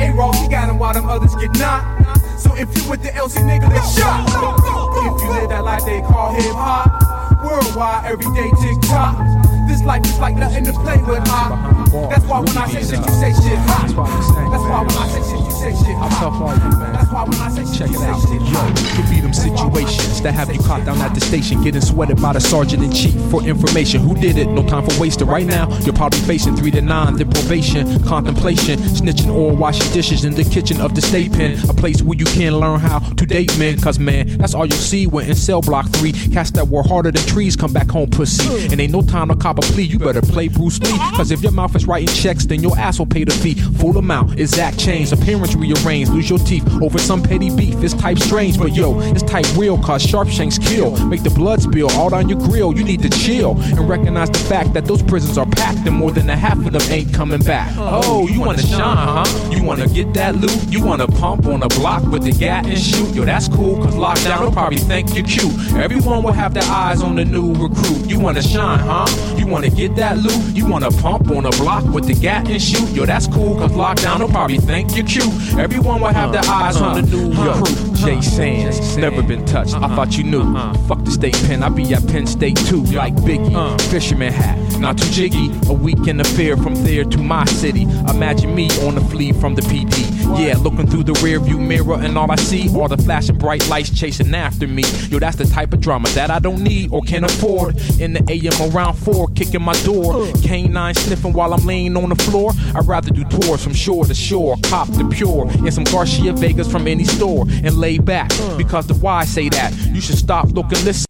A 0.00 0.12
Ross, 0.16 0.40
we 0.40 0.48
got 0.48 0.68
him 0.68 0.78
while 0.78 0.94
them 0.94 1.06
others 1.08 1.34
get 1.36 1.52
knocked. 1.58 2.17
So 2.38 2.54
if 2.54 2.68
you 2.76 2.88
with 2.88 3.02
the 3.02 3.08
LC 3.10 3.42
nigga, 3.42 3.68
then 3.68 3.82
shot. 3.82 4.24
If 4.28 5.22
you 5.22 5.28
live 5.30 5.48
that 5.50 5.64
life 5.64 5.84
they 5.84 6.00
call 6.02 6.32
hip 6.32 6.54
hop. 6.54 7.42
Worldwide, 7.44 8.04
everyday 8.06 8.50
tick 8.62 8.80
tock. 8.82 9.37
This 9.68 9.82
life 9.84 10.04
is 10.06 10.18
like 10.18 10.36
nothing 10.36 10.64
to 10.64 10.72
play 10.72 10.96
with, 10.96 11.22
huh? 11.28 12.08
That's 12.08 12.24
why 12.24 12.40
when 12.40 12.56
I 12.56 12.66
say 12.68 12.80
shit, 12.80 13.04
you 13.04 13.12
say 13.12 13.32
shit 13.32 13.58
hot. 13.68 13.84
That's 13.84 14.64
why 14.64 14.80
when 14.80 14.96
I 14.96 15.08
say 15.08 15.22
shit, 15.28 15.44
you 15.44 15.50
say 15.50 15.84
shit. 15.84 15.96
How 15.96 16.08
tough 16.08 16.40
are 16.40 16.54
you, 16.54 16.78
man? 16.78 16.92
That's 16.94 17.12
why 17.12 17.24
when 17.24 17.34
I 17.34 17.48
say 17.50 17.64
shit, 17.64 17.78
Check 17.78 17.90
it 17.90 18.02
out. 18.02 18.22
Yo, 18.24 18.96
could 18.96 19.10
be 19.10 19.20
them 19.20 19.34
situations 19.34 20.22
that 20.22 20.32
have 20.32 20.52
you 20.52 20.60
caught 20.60 20.86
down 20.86 20.98
at 21.02 21.14
the 21.14 21.20
station, 21.20 21.62
getting 21.62 21.82
sweated 21.82 22.20
by 22.20 22.32
the 22.32 22.40
sergeant 22.40 22.82
in 22.82 22.90
chief 22.92 23.14
for 23.30 23.42
information. 23.42 24.00
Who 24.00 24.14
did 24.14 24.38
it? 24.38 24.48
No 24.48 24.66
time 24.66 24.88
for 24.88 24.98
wasting. 24.98 25.28
Right 25.28 25.46
now, 25.46 25.68
you're 25.80 25.94
probably 25.94 26.20
facing 26.20 26.56
three 26.56 26.70
to 26.70 26.80
nine, 26.80 27.16
then 27.16 27.30
probation, 27.30 28.02
contemplation, 28.04 28.78
snitching 28.78 29.32
or 29.34 29.54
washing 29.54 29.92
dishes 29.92 30.24
in 30.24 30.34
the 30.34 30.44
kitchen 30.44 30.80
of 30.80 30.94
the 30.94 31.02
state 31.02 31.30
pen, 31.32 31.58
a 31.68 31.74
place 31.74 32.00
where 32.00 32.16
you 32.18 32.24
can 32.24 32.56
learn 32.56 32.80
how 32.80 33.00
to 33.00 33.26
date 33.26 33.56
men. 33.58 33.78
Cause 33.78 33.98
man, 33.98 34.38
that's 34.38 34.54
all 34.54 34.64
you'll 34.64 34.78
see 34.78 35.06
when 35.06 35.28
in 35.28 35.34
cell 35.34 35.60
block 35.60 35.88
three. 35.90 36.12
Cats 36.12 36.52
that 36.52 36.68
were 36.68 36.82
harder 36.82 37.10
than 37.10 37.22
trees 37.26 37.54
come 37.54 37.72
back 37.72 37.90
home 37.90 38.08
pussy. 38.08 38.66
And 38.72 38.80
ain't 38.80 38.92
no 38.92 39.02
time 39.02 39.28
to 39.28 39.36
cop 39.36 39.57
a 39.58 39.62
plea. 39.72 39.84
You 39.84 39.98
better 39.98 40.22
play 40.22 40.48
Bruce 40.48 40.80
Lee. 40.80 40.96
Cause 41.16 41.30
if 41.30 41.42
your 41.42 41.52
mouth 41.52 41.74
is 41.76 41.86
writing 41.86 42.14
checks, 42.14 42.46
then 42.46 42.62
your 42.62 42.76
ass 42.78 42.98
will 42.98 43.06
pay 43.06 43.24
the 43.24 43.32
fee. 43.32 43.54
Full 43.54 43.98
amount, 43.98 44.38
exact 44.38 44.78
change. 44.78 45.12
Appearance 45.12 45.54
rearranged. 45.54 46.12
Lose 46.12 46.30
your 46.30 46.38
teeth 46.38 46.66
over 46.82 46.98
some 46.98 47.22
petty 47.22 47.54
beef. 47.54 47.74
It's 47.82 47.94
type 47.94 48.18
strange, 48.18 48.58
but 48.58 48.74
yo, 48.74 49.00
it's 49.00 49.22
type 49.22 49.46
real. 49.56 49.78
Cause 49.78 50.02
sharp 50.02 50.28
shanks 50.28 50.58
kill. 50.58 50.96
Make 51.06 51.22
the 51.22 51.30
blood 51.30 51.60
spill 51.60 51.90
all 51.92 52.10
down 52.10 52.28
your 52.28 52.38
grill. 52.38 52.76
You 52.76 52.84
need 52.84 53.02
to 53.02 53.10
chill 53.10 53.60
and 53.60 53.88
recognize 53.88 54.30
the 54.30 54.38
fact 54.38 54.72
that 54.74 54.86
those 54.86 55.02
prisons 55.02 55.36
are 55.38 55.46
packed 55.46 55.86
and 55.86 55.96
more 55.96 56.10
than 56.10 56.30
a 56.30 56.36
half 56.36 56.58
of 56.58 56.72
them 56.72 56.82
ain't 56.90 57.12
coming 57.12 57.40
back. 57.40 57.72
Oh, 57.76 58.02
oh 58.04 58.28
you 58.28 58.40
wanna 58.40 58.62
shine, 58.62 58.96
huh? 58.96 59.50
You 59.50 59.62
wanna 59.62 59.88
get 59.88 60.14
that 60.14 60.36
loot? 60.36 60.56
You 60.68 60.84
wanna 60.84 61.06
pump 61.06 61.46
on 61.46 61.62
a 61.62 61.68
block 61.68 62.04
with 62.04 62.22
the 62.22 62.32
gat 62.32 62.66
and 62.66 62.78
shoot? 62.78 63.14
Yo, 63.14 63.24
that's 63.24 63.48
cool, 63.48 63.76
cause 63.76 63.94
lockdown 63.94 64.40
will 64.40 64.52
probably 64.52 64.78
think 64.78 65.14
you're 65.14 65.26
cute. 65.26 65.52
Everyone 65.74 66.22
will 66.22 66.32
have 66.32 66.54
their 66.54 66.64
eyes 66.64 67.02
on 67.02 67.16
the 67.16 67.24
new 67.24 67.52
recruit. 67.54 68.08
You 68.08 68.20
wanna 68.20 68.42
shine, 68.42 68.78
huh? 68.78 69.06
You 69.36 69.46
wanna 69.48 69.70
get 69.70 69.96
that 69.96 70.18
loot? 70.18 70.54
You 70.54 70.66
wanna 70.66 70.90
pump 70.90 71.30
on 71.30 71.46
a 71.46 71.50
block 71.50 71.84
with 71.84 72.06
the 72.06 72.14
gat 72.14 72.48
and 72.48 72.60
shoot? 72.60 72.88
Yo, 72.90 73.06
that's 73.06 73.26
cool, 73.26 73.56
cause 73.56 73.72
lockdown 73.72 74.20
will 74.20 74.28
probably 74.28 74.58
think 74.58 74.94
you're 74.96 75.06
cute. 75.06 75.32
Everyone 75.58 76.00
will 76.00 76.08
have 76.08 76.32
their 76.32 76.44
eyes 76.44 76.76
on 76.76 76.94
the 76.94 77.02
new 77.02 77.30
recruit. 77.30 77.97
Jay 77.98 78.12
uh-huh. 78.12 78.22
Sands, 78.22 78.96
never 78.96 79.22
been 79.22 79.44
touched. 79.44 79.74
I 79.74 79.78
uh-huh. 79.78 79.96
thought 79.96 80.16
you 80.16 80.24
knew. 80.24 80.42
Uh-huh. 80.42 80.72
Fuck 80.86 81.04
the 81.04 81.10
state 81.10 81.34
pen, 81.46 81.62
I 81.62 81.68
be 81.68 81.92
at 81.94 82.06
Penn 82.06 82.26
State 82.26 82.56
too, 82.56 82.82
like 82.84 83.14
Biggie. 83.16 83.54
Uh. 83.54 83.76
Fisherman 83.90 84.32
hat, 84.32 84.78
not 84.78 84.96
too 84.98 85.10
jiggy. 85.10 85.50
A 85.68 85.72
weekend 85.72 86.20
affair 86.20 86.56
from 86.56 86.74
there 86.84 87.04
to 87.04 87.18
my 87.18 87.44
city. 87.46 87.82
Imagine 87.82 88.54
me 88.54 88.68
on 88.86 88.94
the 88.94 89.00
flee 89.00 89.32
from 89.32 89.54
the 89.56 89.62
PD. 89.62 90.18
Yeah, 90.38 90.56
looking 90.58 90.86
through 90.86 91.04
the 91.04 91.14
rearview 91.14 91.58
mirror, 91.58 91.94
and 91.94 92.16
all 92.16 92.30
I 92.30 92.36
see 92.36 92.68
are 92.78 92.88
the 92.88 92.96
flashing 92.98 93.36
bright 93.36 93.66
lights 93.68 93.90
chasing 93.90 94.32
after 94.34 94.68
me. 94.68 94.84
Yo, 95.08 95.18
that's 95.18 95.36
the 95.36 95.46
type 95.46 95.72
of 95.72 95.80
drama 95.80 96.08
that 96.10 96.30
I 96.30 96.38
don't 96.38 96.62
need 96.62 96.92
or 96.92 97.02
can 97.02 97.24
afford. 97.24 97.76
In 97.98 98.12
the 98.12 98.22
AM 98.30 98.72
around 98.72 98.94
four, 98.94 99.26
kicking 99.28 99.62
my 99.62 99.74
door. 99.82 100.26
Canine 100.42 100.94
sniffing 100.94 101.32
while 101.32 101.52
I'm 101.52 101.64
laying 101.66 101.96
on 101.96 102.10
the 102.10 102.16
floor. 102.16 102.52
I'd 102.74 102.86
rather 102.86 103.10
do 103.10 103.24
tours 103.24 103.64
from 103.64 103.74
shore 103.74 104.04
to 104.04 104.14
shore, 104.14 104.56
cop 104.64 104.88
the 104.88 105.04
pure, 105.04 105.48
and 105.48 105.74
some 105.74 105.84
Garcia 105.84 106.32
Vegas 106.32 106.70
from 106.70 106.86
any 106.86 107.04
store, 107.04 107.46
and 107.48 107.74
lay 107.74 107.87
back. 107.96 108.30
Uh. 108.32 108.58
Because 108.58 108.86
the 108.86 108.94
why 108.94 109.24
say 109.24 109.48
that 109.48 109.72
you 109.94 110.02
should 110.02 110.18
stop, 110.18 110.50
look, 110.50 110.66
and 110.66 110.84
listen. 110.84 111.08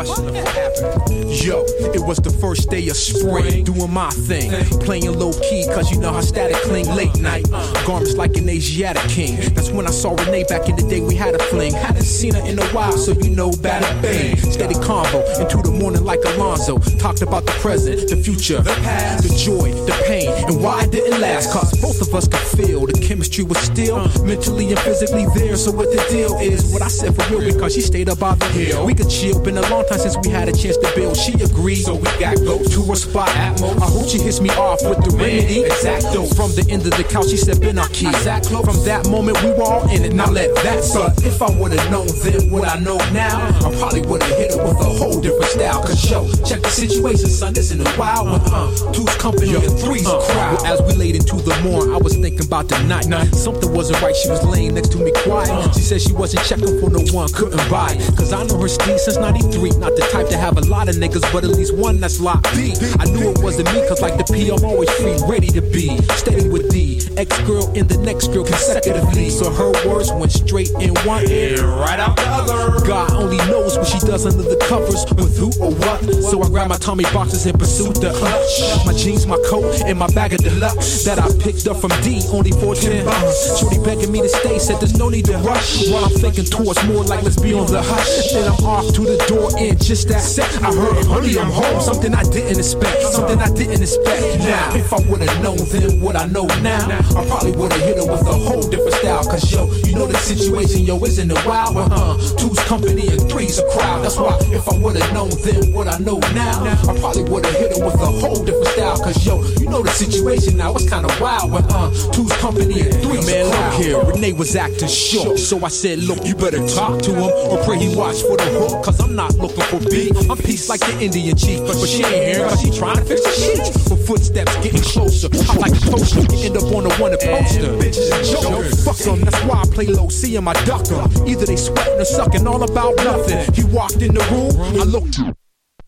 Yo, 0.00 1.64
it 1.92 2.00
was 2.06 2.18
the 2.18 2.30
first 2.40 2.70
day 2.70 2.88
of 2.88 2.96
spring, 2.96 3.64
doing 3.64 3.92
my 3.92 4.08
thing. 4.10 4.50
Playing 4.80 5.18
low 5.18 5.32
key, 5.32 5.66
cause 5.74 5.90
you 5.90 5.98
know 5.98 6.12
how 6.12 6.20
static 6.20 6.56
cling 6.58 6.86
late 6.94 7.14
uh. 7.16 7.20
night. 7.20 7.50
Garments 7.86 8.14
like 8.14 8.36
an 8.36 8.48
Asiatic 8.48 9.02
king. 9.10 9.36
That's 9.54 9.70
when 9.70 9.86
I 9.86 9.90
saw 9.90 10.14
Renee 10.14 10.44
back 10.44 10.68
in 10.68 10.76
the 10.76 10.82
day, 10.82 11.00
we 11.00 11.14
had 11.14 11.34
a 11.34 11.38
fling. 11.38 11.72
Hadn't 11.72 12.04
seen 12.04 12.34
her 12.34 12.46
in 12.46 12.58
a 12.58 12.66
while, 12.68 12.96
so 12.96 13.12
you 13.12 13.30
know 13.30 13.50
bad 13.62 13.82
a 13.82 14.02
bang. 14.02 14.36
Steady 14.36 14.74
combo 14.74 15.20
into 15.40 15.58
the 15.58 15.70
morning 15.70 16.04
like 16.04 16.20
Alonzo. 16.24 16.78
Talked 16.98 17.22
about 17.22 17.44
the 17.44 17.52
present, 17.52 18.08
the 18.08 18.16
future, 18.16 18.62
the 18.62 18.74
past, 18.82 19.28
the 19.28 19.34
joy, 19.36 19.72
the 19.84 19.89
pain, 20.10 20.28
and 20.48 20.62
why 20.62 20.82
it 20.84 20.90
didn't 20.90 21.20
last. 21.20 21.52
Cause 21.52 21.70
both 21.80 22.00
of 22.02 22.14
us 22.14 22.26
could 22.26 22.46
feel 22.58 22.86
the 22.86 22.98
chemistry 22.98 23.44
was 23.44 23.58
still 23.58 23.98
mentally 24.24 24.68
and 24.70 24.80
physically 24.80 25.26
there. 25.34 25.56
So 25.56 25.70
what 25.70 25.90
the 25.94 26.02
deal 26.10 26.36
is, 26.38 26.72
what 26.72 26.82
I 26.82 26.88
said 26.88 27.14
for 27.14 27.24
real, 27.30 27.52
because 27.52 27.74
she 27.74 27.80
stayed 27.80 28.08
up 28.08 28.18
by 28.18 28.34
the 28.34 28.46
hill. 28.46 28.86
We 28.86 28.94
could 28.94 29.10
chill, 29.10 29.38
been 29.40 29.58
a 29.58 29.66
long 29.70 29.86
time 29.86 29.98
since 29.98 30.16
we 30.22 30.30
had 30.30 30.48
a 30.48 30.52
chance 30.52 30.76
to 30.78 30.90
build. 30.94 31.16
She 31.16 31.34
agreed, 31.34 31.82
so 31.86 31.94
we 31.94 32.10
got 32.18 32.36
go 32.38 32.58
to 32.58 32.80
her 32.90 32.96
spot. 32.96 33.28
I 33.30 33.86
hope 33.94 34.08
she 34.08 34.18
hits 34.18 34.40
me 34.40 34.50
off 34.50 34.82
with 34.82 35.00
the 35.04 35.12
remedy. 35.16 35.62
Exacto. 35.62 36.26
From 36.34 36.50
the 36.58 36.66
end 36.68 36.86
of 36.86 36.96
the 36.96 37.04
couch, 37.04 37.28
she 37.30 37.36
said, 37.36 37.60
Ben 37.60 37.78
key. 37.92 38.10
From 38.10 38.78
that 38.84 39.08
moment, 39.10 39.40
we 39.42 39.50
were 39.52 39.62
all 39.62 39.88
in 39.90 40.04
it. 40.04 40.14
Now 40.14 40.30
let 40.30 40.54
that 40.66 40.82
suck. 40.82 41.14
If 41.22 41.40
I 41.40 41.50
would've 41.50 41.90
known 41.90 42.08
then 42.24 42.50
what 42.50 42.68
I 42.68 42.78
know 42.80 42.98
now, 43.12 43.46
I 43.64 43.68
probably 43.78 44.02
would've 44.02 44.28
hit 44.36 44.54
her 44.54 44.64
with 44.64 44.80
a 44.80 44.90
whole 44.98 45.20
different 45.20 45.50
style. 45.54 45.80
Cause 45.80 46.10
yo, 46.10 46.26
check 46.44 46.60
the 46.62 46.70
situation, 46.70 47.28
son. 47.28 47.54
This 47.54 47.70
in 47.72 47.80
a 47.80 47.98
wild 47.98 48.30
one. 48.30 48.40
Uh, 48.52 48.92
two's 48.92 49.14
company 49.16 49.54
and 49.54 49.78
three's 49.78 49.99
crowd. 50.04 50.62
Well, 50.62 50.66
as 50.66 50.80
we 50.82 50.94
laid 50.94 51.16
into 51.16 51.36
the 51.36 51.58
morn, 51.62 51.92
I 51.92 51.98
was 51.98 52.16
thinking 52.16 52.46
about 52.46 52.68
the 52.68 52.78
night. 52.84 53.04
Something 53.34 53.72
wasn't 53.72 54.00
right. 54.02 54.14
She 54.14 54.28
was 54.28 54.44
laying 54.44 54.74
next 54.74 54.92
to 54.92 54.98
me 54.98 55.12
quiet. 55.24 55.74
She 55.74 55.80
said 55.80 56.00
she 56.00 56.12
wasn't 56.12 56.44
checking 56.44 56.80
for 56.80 56.90
no 56.90 57.00
one, 57.12 57.28
couldn't 57.32 57.62
buy. 57.70 57.96
Cause 58.16 58.32
I 58.32 58.44
know 58.44 58.58
her 58.60 58.68
steed 58.68 58.98
since 59.00 59.16
93. 59.16 59.70
Not 59.78 59.96
the 59.96 60.06
type 60.12 60.28
to 60.28 60.36
have 60.36 60.56
a 60.58 60.62
lot 60.62 60.88
of 60.88 60.96
niggas, 60.96 61.30
but 61.32 61.44
at 61.44 61.50
least 61.50 61.74
one 61.76 62.00
that's 62.00 62.20
locked 62.20 62.52
B. 62.54 62.74
I 62.98 63.04
knew 63.06 63.30
it 63.30 63.42
wasn't 63.42 63.72
me, 63.72 63.86
cause 63.88 64.00
like 64.00 64.16
the 64.16 64.24
P, 64.24 64.50
I'm 64.50 64.64
always 64.64 64.90
free, 65.00 65.16
ready 65.26 65.48
to 65.48 65.62
be. 65.62 65.96
Steady 66.16 66.48
with 66.48 66.70
the 66.70 67.00
ex 67.16 67.38
girl 67.42 67.66
and 67.76 67.88
the 67.88 67.98
next 67.98 68.28
girl 68.28 68.44
consecutively. 68.44 69.30
So 69.30 69.50
her 69.50 69.72
words 69.88 70.12
went 70.12 70.32
straight 70.32 70.70
in 70.80 70.94
one 71.04 71.28
ear, 71.28 71.66
right 71.66 71.98
out 71.98 72.16
the 72.16 72.26
other. 72.26 72.86
God 72.86 73.12
only 73.12 73.38
knows 73.48 73.76
what 73.76 73.86
she 73.86 73.98
does 74.00 74.26
under 74.26 74.42
the 74.42 74.56
covers, 74.68 75.04
with 75.16 75.36
who 75.38 75.50
or 75.62 75.72
what. 75.72 76.00
So 76.30 76.42
I 76.42 76.48
grabbed 76.48 76.70
my 76.70 76.76
Tommy 76.76 77.04
boxes 77.12 77.46
and 77.46 77.58
pursued 77.58 77.96
the 77.96 78.12
clutch. 78.12 78.86
My 78.86 78.92
jeans, 78.92 79.26
my 79.26 79.38
coat, 79.48 79.79
and 79.86 79.98
my 79.98 80.06
bag 80.08 80.32
of 80.32 80.40
deluxe 80.40 81.04
that 81.04 81.18
I 81.18 81.28
picked 81.42 81.66
up 81.68 81.80
from 81.80 81.90
D, 82.02 82.22
only 82.32 82.52
for 82.52 82.74
10 82.74 83.04
bucks. 83.04 83.60
Shorty 83.60 83.78
begging 83.82 84.12
me 84.12 84.20
to 84.20 84.28
stay, 84.28 84.58
said 84.58 84.80
there's 84.80 84.96
no 84.96 85.08
need 85.08 85.26
to 85.26 85.38
rush. 85.38 85.88
While 85.88 86.04
I'm 86.04 86.12
thinking 86.12 86.44
towards 86.44 86.82
more 86.86 87.04
like 87.04 87.22
let's 87.22 87.40
be 87.40 87.54
on 87.54 87.66
the 87.66 87.82
hush. 87.82 88.32
Then 88.32 88.50
I'm 88.50 88.64
off 88.64 88.92
to 88.94 89.02
the 89.02 89.18
door 89.28 89.50
in 89.58 89.78
just 89.78 90.08
that 90.08 90.20
sec. 90.20 90.50
I 90.62 90.72
heard, 90.72 91.06
honey, 91.06 91.38
I'm 91.38 91.50
home. 91.50 91.80
Something 91.80 92.14
I 92.14 92.22
didn't 92.24 92.58
expect. 92.58 93.02
Something 93.02 93.38
I 93.38 93.50
didn't 93.50 93.82
expect. 93.82 94.38
Now, 94.40 94.74
if 94.74 94.92
I 94.92 94.98
would've 95.08 95.42
known 95.42 95.58
then 95.70 96.00
what 96.00 96.16
I 96.16 96.26
know 96.26 96.46
now, 96.60 96.86
I 97.16 97.24
probably 97.26 97.52
would've 97.52 97.80
hit 97.80 97.96
her 97.96 98.06
with 98.06 98.26
a 98.26 98.36
whole 98.36 98.62
different 98.68 98.94
style. 98.94 99.24
Cause 99.24 99.50
yo, 99.52 99.70
you 99.86 99.94
know 99.94 100.06
the 100.06 100.18
situation, 100.18 100.82
yo, 100.82 101.02
isn't 101.04 101.30
it 101.30 101.46
wild? 101.46 101.76
Uh, 101.76 102.18
two's 102.36 102.58
company 102.64 103.08
and 103.08 103.20
three's 103.30 103.58
a 103.58 103.66
crowd. 103.70 104.04
That's 104.04 104.16
why 104.16 104.38
if 104.52 104.68
I 104.68 104.76
would've 104.78 105.12
known 105.12 105.30
then 105.44 105.72
what 105.72 105.88
I 105.88 105.98
know 105.98 106.18
now, 106.34 106.62
I 106.64 106.98
probably 106.98 107.24
would've 107.24 107.54
hit 107.54 107.78
her 107.78 107.84
with 107.84 108.00
a 108.00 108.10
whole 108.20 108.44
different 108.44 108.68
style. 108.68 108.98
Cause 108.98 109.24
yo, 109.26 109.42
you 109.58 109.69
know 109.70 109.82
the 109.82 109.90
situation 109.90 110.56
now, 110.56 110.74
it's 110.74 110.88
kinda 110.88 111.08
wild. 111.20 111.52
But 111.52 111.72
uh, 111.72 111.90
two's 112.12 112.32
company 112.38 112.80
and 112.80 112.94
three's 113.02 113.26
Man, 113.26 113.46
look 113.46 113.72
here, 113.80 114.02
Renee 114.02 114.32
was 114.32 114.56
acting 114.56 114.88
shook. 114.88 115.38
So 115.38 115.64
I 115.64 115.68
said, 115.68 116.00
look, 116.00 116.24
you 116.26 116.34
better 116.34 116.66
talk 116.68 117.00
to 117.02 117.10
him 117.14 117.30
or 117.50 117.62
pray 117.64 117.78
he 117.78 117.94
watch 117.94 118.22
for 118.22 118.36
the 118.36 118.44
hook. 118.44 118.84
Cause 118.84 119.00
I'm 119.00 119.14
not 119.14 119.34
looking 119.36 119.64
for 119.64 119.80
beef. 119.90 120.12
I'm 120.30 120.36
peace 120.36 120.68
like 120.68 120.80
the 120.80 120.98
Indian 121.00 121.36
chief. 121.36 121.60
But 121.60 121.76
she 121.86 122.04
ain't 122.04 122.36
here 122.36 122.48
cause 122.48 122.60
she 122.60 122.70
trying 122.70 122.96
to 122.96 123.04
fix 123.04 123.22
the 123.22 123.30
sheets. 123.30 123.90
With 123.90 124.06
footsteps 124.06 124.56
getting 124.56 124.82
closer. 124.82 125.28
I 125.32 125.54
like 125.56 125.72
a 125.72 125.90
poster. 125.90 126.20
You 126.20 126.46
end 126.46 126.56
up 126.56 126.64
on 126.74 126.84
the 126.84 126.94
one 126.96 127.12
that 127.12 127.20
poster. 127.20 127.72
Bitches 127.78 128.10
and 128.10 128.24
jokers. 128.26 128.84
Fuck 128.84 128.96
them, 128.96 129.20
that's 129.20 129.42
why 129.44 129.60
I 129.60 129.66
play 129.66 129.86
low, 129.86 130.08
see 130.08 130.34
him, 130.34 130.48
I 130.48 130.54
duck 130.64 130.90
'em. 130.90 131.28
Either 131.28 131.46
they 131.46 131.56
sweating 131.56 132.00
or 132.00 132.04
sucking, 132.04 132.46
all 132.46 132.62
about 132.62 132.96
nothing. 132.96 133.52
He 133.54 133.64
walked 133.64 134.02
in 134.02 134.14
the 134.14 134.24
room, 134.30 134.80
I 134.80 134.84
looked. 134.84 135.39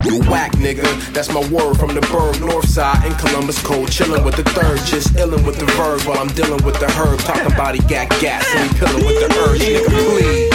You 0.03 0.19
whack 0.29 0.51
nigga, 0.53 0.83
that's 1.13 1.31
my 1.31 1.39
word 1.49 1.75
from 1.77 1.95
the 1.95 2.01
burg, 2.11 2.39
north 2.41 2.67
side 2.67 3.05
in 3.05 3.13
Columbus 3.15 3.61
cold, 3.63 3.87
chillin' 3.87 4.25
with 4.25 4.35
the 4.35 4.43
third, 4.43 4.79
just 4.85 5.13
illin' 5.15 5.45
with 5.45 5.57
the 5.57 5.65
verb 5.77 6.01
while 6.01 6.19
I'm 6.19 6.27
dealing 6.29 6.63
with 6.63 6.79
the 6.79 6.91
herb, 6.91 7.19
talking 7.19 7.51
about 7.51 7.75
he 7.75 7.81
got 7.81 8.09
gas 8.19 8.45
and 8.55 8.69
pillin' 8.77 9.05
with 9.05 9.19
the 9.19 9.29
urge, 9.39 9.61
nigga 9.61 10.53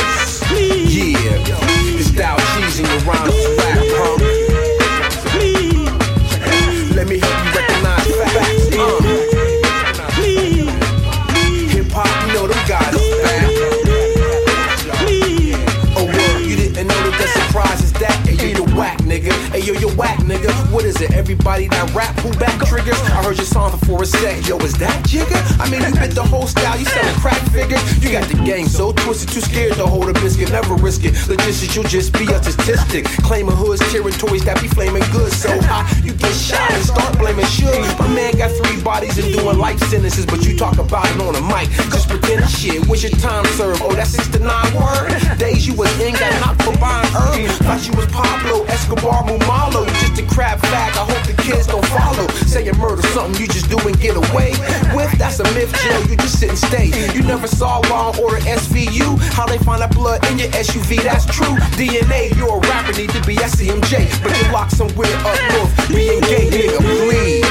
please, 0.48 0.96
yeah, 0.96 1.60
this 1.96 2.08
style 2.12 2.38
cheesy, 2.56 2.82
your 2.82 3.00
rhymes 3.00 3.87
yo, 19.68 19.74
you 19.80 19.88
whack, 19.96 20.18
nigga. 20.20 20.67
What 20.78 20.86
is 20.86 21.00
it? 21.00 21.10
Everybody 21.10 21.66
that 21.74 21.90
rap 21.90 22.14
who 22.22 22.30
back 22.38 22.54
triggers. 22.70 22.94
I 23.10 23.18
heard 23.26 23.34
your 23.34 23.50
song 23.50 23.74
before 23.74 24.04
a 24.04 24.06
set. 24.06 24.46
Yo, 24.46 24.56
is 24.62 24.78
that 24.78 24.94
jigger? 25.02 25.34
I 25.58 25.66
mean, 25.66 25.82
you 25.82 25.90
bit 25.90 26.14
the 26.14 26.22
whole 26.22 26.46
style. 26.46 26.78
You 26.78 26.86
selling 26.86 27.18
crack 27.18 27.42
figures. 27.50 27.82
You 27.98 28.14
got 28.14 28.30
the 28.30 28.38
game 28.46 28.68
so 28.68 28.92
twisted, 28.92 29.26
too 29.26 29.40
scared 29.40 29.74
to 29.74 29.86
hold 29.88 30.08
a 30.08 30.12
biscuit. 30.22 30.52
Never 30.52 30.76
risk 30.76 31.02
it. 31.02 31.18
Logistics, 31.26 31.74
you 31.74 31.82
just 31.82 32.12
be 32.14 32.30
a 32.30 32.38
statistic. 32.38 33.06
Claiming 33.26 33.58
hoods, 33.58 33.82
territories 33.90 34.44
that 34.46 34.62
be 34.62 34.68
flaming 34.68 35.02
good. 35.10 35.32
So 35.32 35.50
hot, 35.66 35.90
you 36.06 36.14
get 36.14 36.30
shot 36.30 36.70
and 36.70 36.84
start 36.86 37.18
blaming 37.18 37.50
should. 37.50 37.74
My 37.98 38.06
man 38.14 38.38
got 38.38 38.54
three 38.54 38.78
bodies 38.80 39.18
and 39.18 39.34
doing 39.34 39.58
life 39.58 39.82
sentences, 39.90 40.26
but 40.26 40.46
you 40.46 40.56
talk 40.56 40.78
about 40.78 41.10
it 41.10 41.18
on 41.18 41.34
the 41.34 41.42
mic. 41.42 41.66
Just 41.90 42.06
pretend 42.06 42.48
shit. 42.48 42.86
What's 42.86 43.02
your 43.02 43.18
time 43.18 43.42
served? 43.58 43.82
Oh, 43.82 43.98
that's 43.98 44.14
six 44.14 44.30
to 44.30 44.38
nine 44.38 44.70
word. 44.78 45.10
Days 45.42 45.66
you 45.66 45.74
was 45.74 45.90
in, 45.98 46.14
got 46.14 46.30
knocked 46.38 46.62
for 46.62 46.78
buying 46.78 47.10
herb. 47.10 47.50
Thought 47.66 47.82
you 47.82 47.98
was 47.98 48.06
Pablo 48.14 48.62
Escobar 48.70 49.26
Mumalo. 49.26 49.82
Just 49.98 50.22
a 50.22 50.26
crap 50.30 50.67
fag. 50.70 50.92
I 50.96 51.04
hope 51.04 51.24
the 51.26 51.36
kids 51.42 51.66
don't 51.66 51.84
follow. 51.86 52.26
Say 52.46 52.64
you 52.64 52.72
murder 52.74 53.02
something 53.14 53.40
you 53.40 53.46
just 53.46 53.68
do 53.68 53.78
and 53.78 53.98
get 54.00 54.16
away 54.16 54.52
with. 54.94 55.10
That's 55.18 55.40
a 55.40 55.44
myth, 55.54 55.72
jail. 55.82 56.00
You 56.08 56.16
just 56.16 56.38
sit 56.38 56.50
and 56.50 56.58
stay. 56.58 56.86
You 57.14 57.22
never 57.22 57.46
saw 57.46 57.78
Law 57.90 58.10
and 58.10 58.18
Order 58.20 58.40
SVU. 58.44 59.18
How 59.32 59.46
they 59.46 59.58
find 59.58 59.82
that 59.82 59.94
blood 59.94 60.24
in 60.30 60.38
your 60.38 60.48
SUV? 60.48 61.02
That's 61.02 61.26
true. 61.26 61.56
DNA, 61.76 62.36
you're 62.36 62.56
a 62.56 62.60
rapper, 62.60 62.92
need 62.96 63.10
to 63.10 63.22
be 63.26 63.36
SCMJ, 63.36 64.22
but 64.22 64.32
you 64.38 64.52
locked 64.52 64.72
somewhere 64.72 65.14
up 65.26 65.38
north. 65.52 65.88
Being 65.88 66.20
gay, 66.22 66.48
nigga, 66.50 66.78
please. 66.78 67.48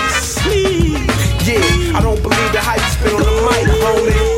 Yeah, 1.47 1.97
I 1.97 2.01
don't 2.01 2.21
believe 2.21 2.51
the 2.51 2.59
hype 2.59 2.81
spit 2.91 3.13
on 3.13 3.21
the 3.21 3.35
mic, 3.47 3.67
homie. 3.81 4.36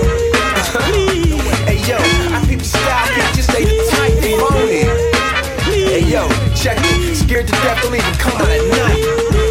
Scared 7.39 7.55
to 7.55 7.63
death, 7.63 7.83
don't 7.83 7.95
even 7.95 8.13
come 8.15 8.35
out 8.35 8.49
at 8.51 8.59
night. 8.67 8.99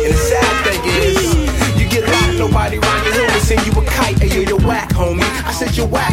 And 0.05 0.13
the 0.13 0.21
sad 0.21 0.53
thing 0.69 0.85
is, 1.01 1.81
you 1.81 1.89
get 1.89 2.05
locked, 2.05 2.37
nobody 2.37 2.77
your 2.77 2.85
hood 2.85 3.33
will 3.33 3.41
send 3.41 3.65
you 3.65 3.73
a 3.81 3.85
kite. 3.87 4.19
Hey 4.19 4.29
yo, 4.29 4.41
you're 4.45 4.61
whack, 4.61 4.91
homie. 4.91 5.25
I 5.49 5.53
said 5.53 5.75
you're 5.75 5.87
whack, 5.87 6.08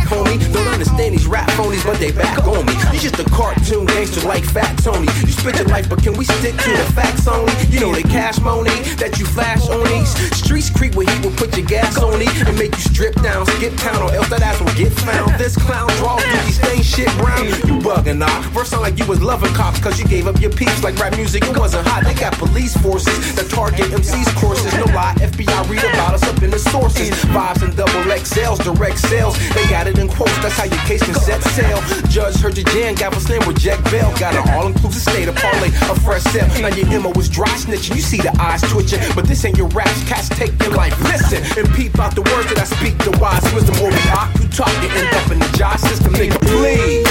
phonies, 1.56 1.84
but 1.86 1.98
they 1.99 2.11
back 2.11 2.38
on 2.45 2.65
me. 2.65 2.73
You 2.91 2.99
just 2.99 3.19
a 3.19 3.23
cartoon 3.32 3.86
gangster 3.86 4.27
like 4.27 4.44
Fat 4.44 4.76
Tony. 4.84 5.07
You 5.23 5.32
spit 5.32 5.56
your 5.56 5.68
life, 5.68 5.90
but 5.90 6.03
can 6.03 6.14
we 6.14 6.26
stick 6.26 6.56
to 6.56 6.72
the 6.72 6.88
facts 6.94 7.27
only? 7.27 7.53
You 7.72 7.80
know 7.80 7.95
the 7.95 8.03
cash 8.03 8.40
money 8.40 8.76
that 8.99 9.18
you 9.18 9.26
flash 9.26 9.68
on 9.69 9.84
these 9.88 10.11
streets 10.36 10.69
creep 10.69 10.95
where 10.95 11.07
he 11.07 11.18
will 11.23 11.36
put 11.36 11.56
your 11.56 11.65
gas 11.65 11.98
on 11.98 12.22
it 12.22 12.30
and 12.48 12.57
make 12.60 12.76
you 12.76 12.86
strip 12.91 13.15
down, 13.22 13.45
skip 13.57 13.76
town, 13.77 14.03
or 14.03 14.14
else 14.14 14.30
that 14.30 14.41
ass 14.41 14.60
will 14.60 14.76
get 14.76 14.91
found. 14.91 15.32
This 15.40 15.56
clown 15.56 15.88
draws 15.98 16.22
Dookie 16.23 16.52
stain 16.52 16.84
shit 16.84 17.11
brown. 17.18 17.45
You 17.45 17.80
bugging 17.80 18.22
off. 18.22 18.53
First 18.53 18.72
sound 18.72 18.84
like 18.84 18.99
you 18.99 19.06
was 19.06 19.22
loving 19.22 19.53
cops 19.53 19.80
cause 19.80 19.99
you 19.99 20.06
gave 20.07 20.27
up 20.27 20.40
your 20.41 20.52
peeps 20.52 20.84
like 20.84 20.98
rap 20.99 21.15
music. 21.15 21.44
It 21.44 21.57
wasn't 21.57 21.88
hot. 21.88 22.03
They 22.03 22.14
got 22.14 22.34
police 22.34 22.76
forces 22.77 23.36
that 23.36 23.49
target 23.49 23.91
MCs 23.91 24.27
courses. 24.36 24.73
No 24.73 24.86
lie, 24.94 25.15
FBI 25.19 25.69
read 25.69 25.84
about 25.84 26.14
us 26.14 26.23
up 26.23 26.41
in 26.44 26.52
the 26.52 26.60
sources. 26.60 27.11
Vibes 27.32 27.64
and 27.64 27.76
double 27.76 28.03
XLs, 28.11 28.64
direct 28.64 28.99
sales. 28.99 29.38
They 29.56 29.64
got 29.69 29.88
it 29.88 29.98
in 29.98 30.07
quotes. 30.10 30.36
That's 30.44 30.57
how 30.57 30.65
your 30.65 30.84
case 30.90 31.03
can 31.03 31.15
set 31.15 31.44
sail. 31.53 31.80
Judge 32.09 32.38
heard 32.38 32.57
your 32.57 32.65
jam, 32.67 32.95
gavel 32.95 33.19
slam, 33.19 33.41
reject 33.47 33.84
bail. 33.91 34.11
Got 34.19 34.35
an 34.35 34.43
all 34.53 34.67
inclusive 34.67 35.01
state 35.01 35.27
of 35.27 35.35
parlay, 35.35 35.69
a 35.69 35.95
fresh 36.01 36.23
sale. 36.23 36.47
Now 36.61 36.73
your 36.76 36.88
MO 37.01 37.11
was 37.15 37.30
dry 37.30 37.49
snitching. 37.49 37.95
You 37.95 38.01
see 38.01 38.17
the 38.17 38.34
eyes 38.41 38.61
twitching, 38.61 38.99
but 39.15 39.26
this 39.27 39.43
ain't 39.45 39.57
your 39.57 39.67
raps. 39.69 40.03
Cats 40.07 40.30
take 40.30 40.51
your 40.63 40.72
life. 40.73 40.93
Listen 41.03 41.41
and 41.57 41.67
peep 41.76 41.97
out 41.99 42.15
the 42.15 42.22
words 42.22 42.47
that 42.49 42.59
I 42.59 42.65
speak. 42.65 42.97
The 42.99 43.11
wise 43.19 43.43
wisdom 43.53 43.76
or 43.84 43.89
we 43.89 43.99
talk, 44.11 44.30
you 44.39 44.47
talk, 44.49 44.72
you 44.81 44.89
end 44.89 45.13
up 45.15 45.31
in 45.31 45.39
the 45.39 45.49
job 45.57 45.77
system. 45.80 46.13
Nigga, 46.13 46.39
please. 46.41 47.05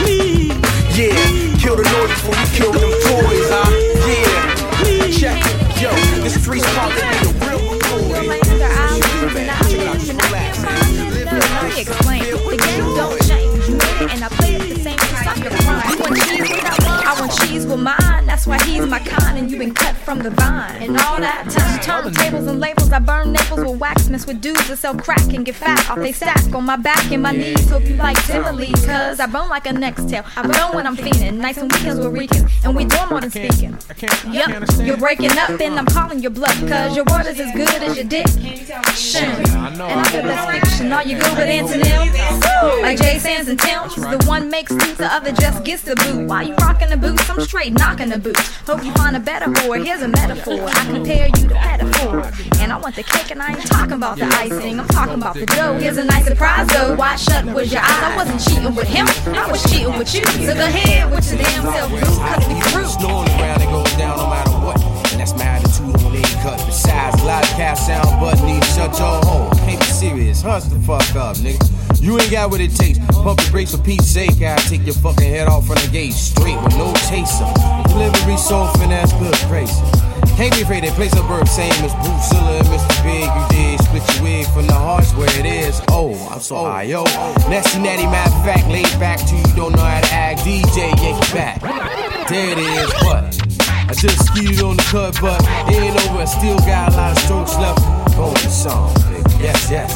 please, 0.00 0.52
Yeah, 0.96 1.14
kill 1.60 1.76
the 1.76 1.84
noise 1.84 2.10
before 2.10 2.36
you 2.36 2.48
kill 2.56 2.72
them 2.72 2.92
toys, 3.06 3.48
huh? 3.52 3.70
Yeah, 4.08 5.10
check 5.10 5.40
it. 5.40 5.82
Yo, 5.82 5.90
this 6.22 6.40
street's 6.40 6.66
called 6.74 6.92
to 6.94 7.00
be 7.00 7.16
the 7.26 7.32
real 7.44 7.60
Let 8.58 8.85
with 17.68 17.80
my 17.80 18.05
that's 18.46 18.62
why 18.62 18.72
he's 18.72 18.86
my 18.86 19.00
kind 19.00 19.38
and 19.38 19.50
you've 19.50 19.58
been 19.58 19.74
cut 19.74 19.96
from 19.96 20.20
the 20.20 20.30
vine. 20.30 20.80
And 20.80 20.96
all 21.00 21.18
that 21.18 21.50
time, 21.50 21.80
touch 21.80 22.04
turntables 22.14 22.48
and 22.48 22.60
labels. 22.60 22.92
I 22.92 23.00
burn 23.00 23.32
naples 23.32 23.58
with 23.58 23.80
waxmiths 23.80 24.24
with 24.24 24.40
dudes 24.40 24.68
that 24.68 24.76
sell 24.76 24.94
crack 24.94 25.34
and 25.34 25.44
get 25.44 25.56
fat 25.56 25.90
off 25.90 25.98
they 25.98 26.12
stack 26.12 26.54
on 26.54 26.64
my 26.64 26.76
back 26.76 27.10
and 27.10 27.24
my 27.24 27.32
knees. 27.32 27.68
Hope 27.68 27.82
you 27.82 27.96
like 27.96 28.16
Timberly, 28.24 28.72
cause 28.86 29.18
I 29.18 29.26
burn 29.26 29.48
like 29.48 29.66
a 29.66 29.72
next 29.72 30.08
tail. 30.08 30.24
I 30.36 30.42
burn 30.42 30.76
when 30.76 30.86
I'm 30.86 30.96
feeling. 30.96 31.38
Nights 31.38 31.58
and 31.58 31.72
weekends 31.72 31.98
we're 31.98 32.10
weekends. 32.10 32.52
And 32.62 32.76
we 32.76 32.84
doing 32.84 33.08
more 33.08 33.20
than 33.20 33.30
speaking. 33.30 33.76
Yep, 34.30 34.68
you're 34.86 34.96
breaking 34.96 35.36
up 35.38 35.50
and 35.50 35.76
I'm 35.76 35.86
calling 35.86 36.20
your 36.20 36.30
bluff. 36.30 36.56
Cause 36.68 36.94
your 36.94 37.04
word 37.10 37.26
is 37.26 37.40
as 37.40 37.52
good 37.52 37.82
as 37.82 37.96
your 37.96 38.06
dick. 38.06 38.28
Shit. 38.94 39.24
And 39.24 39.82
I'm 39.82 40.04
the 40.12 40.22
best 40.22 40.66
fiction. 40.68 40.92
All 40.92 41.02
you 41.02 41.18
good 41.18 41.36
with 41.36 41.48
antonyms. 41.48 42.16
Like 42.82 42.98
Jay 42.98 43.18
Sands 43.18 43.48
and 43.48 43.58
Tim's. 43.58 43.96
The 43.96 44.24
one 44.28 44.50
makes 44.50 44.72
things, 44.72 44.98
the 44.98 45.12
other 45.12 45.32
just 45.32 45.64
gets 45.64 45.82
the 45.82 45.96
boot. 45.96 46.28
While 46.28 46.46
you 46.46 46.54
rocking 46.56 46.90
the 46.90 46.96
boots, 46.96 47.28
I'm 47.28 47.40
straight 47.40 47.72
knocking 47.72 48.10
the 48.10 48.18
boots. 48.18 48.35
Hope 48.66 48.84
you 48.84 48.92
find 48.94 49.16
a 49.16 49.20
better 49.20 49.48
boy. 49.50 49.84
Here's 49.84 50.02
a 50.02 50.08
metaphor. 50.08 50.66
I 50.68 50.84
compare 50.86 51.26
you 51.28 51.48
to 51.48 51.54
metaphor. 51.54 52.32
And 52.60 52.72
I 52.72 52.78
want 52.78 52.96
the 52.96 53.04
cake 53.04 53.30
and 53.30 53.40
I 53.40 53.54
ain't 53.54 53.66
talking 53.66 53.92
about 53.92 54.18
the 54.18 54.26
icing. 54.26 54.80
I'm 54.80 54.88
talking 54.88 55.14
about 55.14 55.34
the 55.34 55.46
dough. 55.46 55.78
Here's 55.78 55.98
a 55.98 56.04
nice 56.04 56.26
surprise 56.26 56.66
though. 56.68 56.96
Why 56.96 57.14
shut 57.16 57.44
with 57.44 57.70
your 57.70 57.82
eyes? 57.82 58.02
I 58.02 58.16
wasn't 58.16 58.40
cheating 58.42 58.74
with 58.74 58.88
him. 58.88 59.06
I 59.34 59.50
was 59.50 59.62
cheating 59.70 59.96
with 59.96 60.12
you. 60.14 60.24
So 60.24 60.54
go 60.54 60.66
ahead 60.66 61.10
with 61.12 61.30
your 61.30 61.42
damn 61.42 61.62
self, 61.62 61.90
boo. 61.90 62.00
Cause 62.00 62.48
we 62.48 62.60
through. 62.72 62.86
Snoring 62.86 63.30
around 63.38 63.62
and 63.62 63.70
going 63.70 63.98
down 63.98 64.18
no 64.18 64.26
matter 64.30 64.50
what. 64.50 64.80
And 65.12 65.20
that's 65.20 65.34
my 65.34 65.44
attitude 65.44 65.94
on 66.02 66.16
any 66.16 66.22
cut. 66.42 66.58
Besides, 66.66 67.22
a 67.22 67.40
cast 67.54 67.86
sound 67.86 68.20
but 68.20 68.42
need 68.42 68.64
shut 68.64 68.98
your 68.98 69.20
hole. 69.24 69.50
Serious. 69.96 70.42
Hush 70.42 70.64
the 70.64 70.78
fuck 70.80 71.08
up, 71.16 71.36
nigga. 71.36 71.64
You 72.02 72.20
ain't 72.20 72.30
got 72.30 72.50
what 72.50 72.60
it 72.60 72.76
takes. 72.76 72.98
Pump 72.98 73.40
the 73.40 73.48
brakes 73.50 73.74
for 73.74 73.82
Pete's 73.82 74.06
sake. 74.06 74.42
I 74.42 74.56
take 74.68 74.84
your 74.84 74.94
fucking 74.94 75.24
head 75.24 75.48
off 75.48 75.66
from 75.66 75.76
the 75.76 75.88
gate 75.90 76.12
straight 76.12 76.60
with 76.62 76.76
no 76.76 76.92
chaser. 77.08 77.48
Delivery 77.88 78.36
so 78.36 78.68
finesse, 78.76 79.12
good 79.14 79.34
grace. 79.48 79.80
Can't 80.36 80.52
be 80.52 80.62
afraid 80.62 80.84
they 80.84 80.90
place 80.90 81.16
a 81.16 81.22
bird 81.24 81.48
same 81.48 81.72
as 81.80 81.94
Bruce 82.04 82.28
and 82.36 82.68
Mr. 82.68 82.96
Big. 83.08 83.24
You 83.24 83.44
did 83.48 83.80
split 83.80 84.04
your 84.14 84.22
wig 84.22 84.46
from 84.52 84.66
the 84.66 84.74
hearts 84.74 85.14
where 85.14 85.32
it 85.40 85.46
is. 85.46 85.80
Oh, 85.88 86.12
I'm 86.30 86.40
so 86.40 86.56
high, 86.56 86.82
yo. 86.82 87.04
Nasty 87.48 87.80
natty, 87.80 88.04
matter 88.04 88.36
of 88.36 88.44
fact, 88.44 88.68
laid 88.68 88.92
back 89.00 89.18
to 89.28 89.34
you 89.34 89.56
don't 89.56 89.72
know 89.72 89.80
how 89.80 90.00
to 90.00 90.12
act. 90.12 90.40
DJ 90.40 90.92
Yankee 91.00 91.32
back. 91.32 91.62
There 92.28 92.52
it 92.52 92.58
is, 92.58 92.92
what? 93.00 93.24
I 93.88 93.94
just 93.96 94.26
skied 94.26 94.60
on 94.60 94.76
the 94.76 94.86
cut, 94.90 95.16
but 95.22 95.40
it 95.72 95.80
ain't 95.80 95.96
over. 96.04 96.20
I 96.20 96.24
still 96.26 96.58
got 96.58 96.92
a 96.92 96.96
lot 96.96 97.12
of 97.12 97.18
strokes 97.24 97.56
left. 97.56 97.95
Bonus 98.16 98.62
song. 98.62 98.90
Yes, 99.38 99.70
yes. 99.70 99.92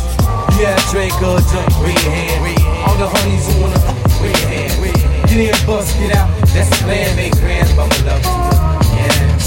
A 0.60 0.76
drink 0.92 1.16
or 1.24 1.40
a 1.40 1.42
joint, 1.48 1.72
raise 1.80 2.04
your 2.04 2.12
hand. 2.12 2.44
All 2.84 2.96
the 3.00 3.08
honeys 3.08 3.48
who 3.48 3.64
wanna 3.64 3.80
raise 4.20 4.36
your 4.44 4.50
hand. 4.52 4.76
Get 5.24 5.40
in, 5.40 5.66
bust, 5.66 5.96
get 5.96 6.14
out. 6.14 6.28
That's 6.52 6.68
the 6.68 6.84
plan, 6.84 7.16
make 7.16 7.32
grand, 7.40 7.66
to 7.68 8.02
the 8.04 8.20
yeah. 8.92 9.40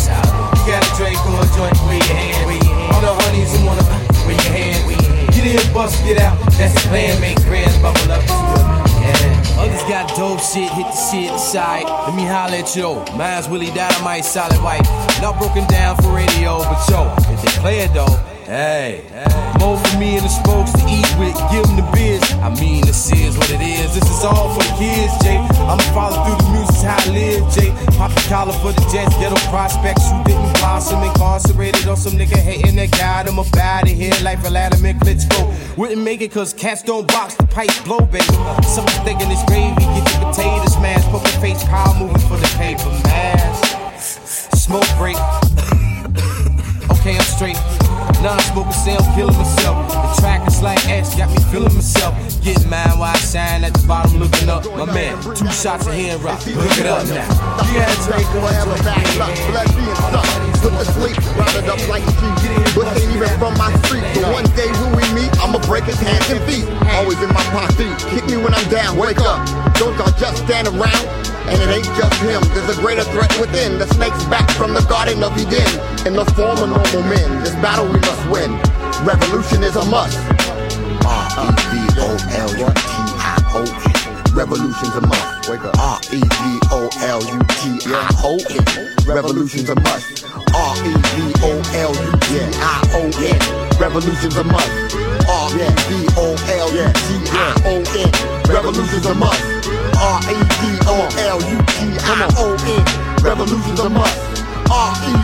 You 0.58 0.66
got 0.66 0.82
a 0.82 0.90
drink 0.98 1.22
a 1.22 1.46
joint, 1.54 1.78
raise 1.86 2.02
your 2.10 2.18
hand. 2.18 2.50
All 2.90 3.02
the 3.02 3.14
honeys 3.14 3.54
wanna 3.62 3.86
raise 4.26 4.42
your 4.42 4.58
hand. 4.58 4.82
Get 5.38 5.46
in, 5.46 5.74
bust, 5.74 6.04
get 6.04 6.18
out. 6.18 6.40
That's 6.58 6.74
the 6.74 6.90
plan, 6.90 7.22
make 7.22 7.38
grand, 7.46 7.70
up 7.86 7.94
to 7.94 8.08
the 8.08 8.18
yeah. 9.06 9.62
Others 9.62 9.84
got 9.86 10.10
dope 10.18 10.42
shit, 10.42 10.72
hit 10.74 10.88
the 10.90 10.98
shit 11.12 11.40
side. 11.40 11.86
Let 11.86 12.16
me 12.16 12.26
holler 12.26 12.58
at 12.58 12.76
you. 12.76 13.06
Mine's 13.16 13.48
Willie 13.48 13.70
Dynamite, 13.70 14.26
solid 14.26 14.58
white. 14.64 14.82
Not 15.22 15.38
broken 15.38 15.68
down 15.68 15.96
for 15.98 16.10
radio, 16.10 16.58
but 16.58 16.82
yo, 16.90 17.14
if 17.30 17.42
they 17.44 17.62
play 17.62 17.80
it 17.80 17.94
though, 17.94 18.10
hey, 18.46 19.02
more 19.60 19.78
for 19.78 19.98
me 19.98 20.18
and 20.18 20.26
the 20.26 20.30
spokes 20.30 20.72
to 20.74 20.84
eat 20.90 21.08
with, 21.18 21.36
give 21.52 21.64
them 21.64 21.78
the 21.78 21.88
biz. 21.94 22.22
I 22.44 22.50
mean, 22.60 22.86
this 22.86 23.12
is 23.12 23.38
what 23.38 23.50
it 23.50 23.62
is. 23.62 23.94
This 23.96 24.10
is 24.10 24.24
all 24.24 24.54
for 24.54 24.64
the 24.64 24.76
kids, 24.78 25.14
Jay. 25.24 25.38
I'ma 25.38 25.84
follow 25.96 26.18
through 26.26 26.40
the 26.44 26.50
music, 26.52 26.84
how 26.84 27.00
I 27.00 27.10
live, 27.12 27.44
Jay. 27.54 27.72
Pop 27.98 28.12
the 28.12 28.26
collar 28.28 28.54
for 28.54 28.72
the 28.72 28.82
Jets, 28.92 29.16
ghetto 29.18 29.40
prospects 29.50 30.10
who 30.12 30.24
didn't 30.24 30.54
blossom, 30.60 31.04
incarcerated 31.04 31.88
on 31.88 31.98
some 31.98 32.14
nigga 32.14 32.38
hating 32.38 32.76
that 32.76 32.92
got 32.92 33.28
him 33.28 33.40
up 33.40 33.56
out 33.56 33.84
of 33.84 33.90
here 33.90 34.14
like 34.22 34.40
Vladimir 34.40 34.94
Klitschko. 34.96 35.78
Wouldn't 35.78 36.02
make 36.02 36.22
it 36.22 36.32
cause 36.32 36.54
cats 36.54 36.84
don't 36.84 37.08
box, 37.08 37.36
the 37.36 37.48
pipe 37.48 37.72
blow, 37.86 38.00
baby. 38.00 38.26
Some 38.64 38.86
thinking 39.06 39.32
it's 39.32 39.44
gravy, 39.46 39.76
get 39.76 40.06
your 40.14 40.32
potatoes 40.32 40.74
smashed, 40.76 41.08
poker 41.10 41.36
face, 41.40 41.64
power 41.64 41.94
moving 42.00 42.22
for 42.28 42.38
the 42.38 42.52
paper 42.58 42.90
mask. 43.08 43.80
Smoke 44.56 44.88
break. 44.98 45.18
okay, 47.00 47.16
I'm 47.16 47.22
straight. 47.22 47.58
Nah, 48.22 48.36
I'm 48.36 48.42
smoking 48.52 48.72
sound, 48.72 49.04
killing 49.16 49.36
myself. 49.36 49.88
The 49.92 50.22
track 50.22 50.48
is 50.48 50.62
like 50.62 50.80
X, 50.88 51.16
got 51.16 51.30
me 51.30 51.40
feeling 51.52 51.74
myself. 51.74 52.16
Getting 52.44 52.70
mine 52.70 52.98
while 53.00 53.16
I 53.16 53.20
shine 53.20 53.64
at 53.64 53.74
the 53.74 53.86
bottom, 53.88 54.20
looking 54.20 54.50
up. 54.50 54.66
My 54.76 54.86
man, 54.86 55.20
two 55.36 55.48
shots 55.52 55.88
of 55.88 55.94
hand 55.94 56.24
rock. 56.24 56.40
Look 56.46 56.78
it 56.80 56.88
up 56.88 57.08
now. 57.08 57.28
Yeah, 57.72 57.88
Drake 58.08 58.28
forever 58.32 58.76
back 58.84 59.04
up, 59.20 59.32
blood 59.52 59.68
being 59.76 59.96
sucked. 60.12 60.64
Put 60.64 60.72
to 60.80 60.86
sleep, 60.96 61.18
rounded 61.36 61.68
up 61.68 61.80
like 61.88 62.04
sheep. 62.04 62.76
But 62.76 62.88
ain't 62.96 63.12
even 63.12 63.28
from 63.40 63.56
my 63.58 63.72
street. 63.84 64.04
The 64.16 64.24
one 64.32 64.48
day 64.56 64.72
when 64.84 64.96
we 64.96 65.04
meet, 65.12 65.32
I'ma 65.44 65.60
break 65.68 65.84
his 65.84 66.00
hands 66.00 66.30
and 66.32 66.40
feet. 66.48 66.64
Always 66.96 67.22
in 67.22 67.30
my 67.30 67.44
posse, 67.52 67.92
kick 68.12 68.26
me 68.28 68.38
when 68.38 68.54
I'm 68.54 68.68
down, 68.70 68.98
wake 68.98 69.20
up. 69.20 69.44
Don't 69.76 69.96
y'all 69.98 70.12
just 70.20 70.44
stand 70.46 70.68
around? 70.68 71.33
And 71.54 71.62
it 71.62 71.70
ain't 71.70 71.86
just 71.94 72.18
him, 72.18 72.42
there's 72.58 72.76
a 72.76 72.82
greater 72.82 73.04
threat 73.14 73.30
within. 73.40 73.78
The 73.78 73.86
snake's 73.94 74.26
back 74.26 74.50
from 74.58 74.74
the 74.74 74.82
Garden 74.90 75.22
of 75.24 75.38
Eden. 75.38 75.70
In 76.08 76.14
the 76.18 76.26
form 76.34 76.58
of 76.58 76.70
normal 76.74 77.04
men, 77.06 77.44
this 77.44 77.54
battle 77.62 77.86
we 77.86 78.00
must 78.02 78.26
win. 78.34 78.58
Revolution 79.06 79.62
is 79.62 79.76
a 79.76 79.86
must. 79.86 80.18
R-E-V-O-L-U-T-I-O-N. 81.06 81.94
Revolution's 84.34 84.96
a 84.96 85.02
must. 85.02 85.48
Wake 85.48 85.62
up. 85.62 85.78
R-E-V-O-L-U-T-I-O-N. 85.78 87.06
Revolution's 89.06 89.70
a 89.70 89.76
must. 89.76 90.26
R-E-V-O-L-U-T-I-O-N. 90.58 91.70
Revolution's 93.80 94.38
a 94.38 94.44
must. 94.44 94.96
R-E-V-O-L-U-T-I-O-N. 95.30 96.50
Revolution's 98.50 99.06
a 99.06 99.14
must. 99.14 99.53
R-E-V-O-L-U-T-I-O-N. 100.04 101.24
Revolution's 103.24 103.80
a 103.80 103.90
must. 103.90 104.20
R-E-V-O-L-U-T-I-O-N. 104.70 105.18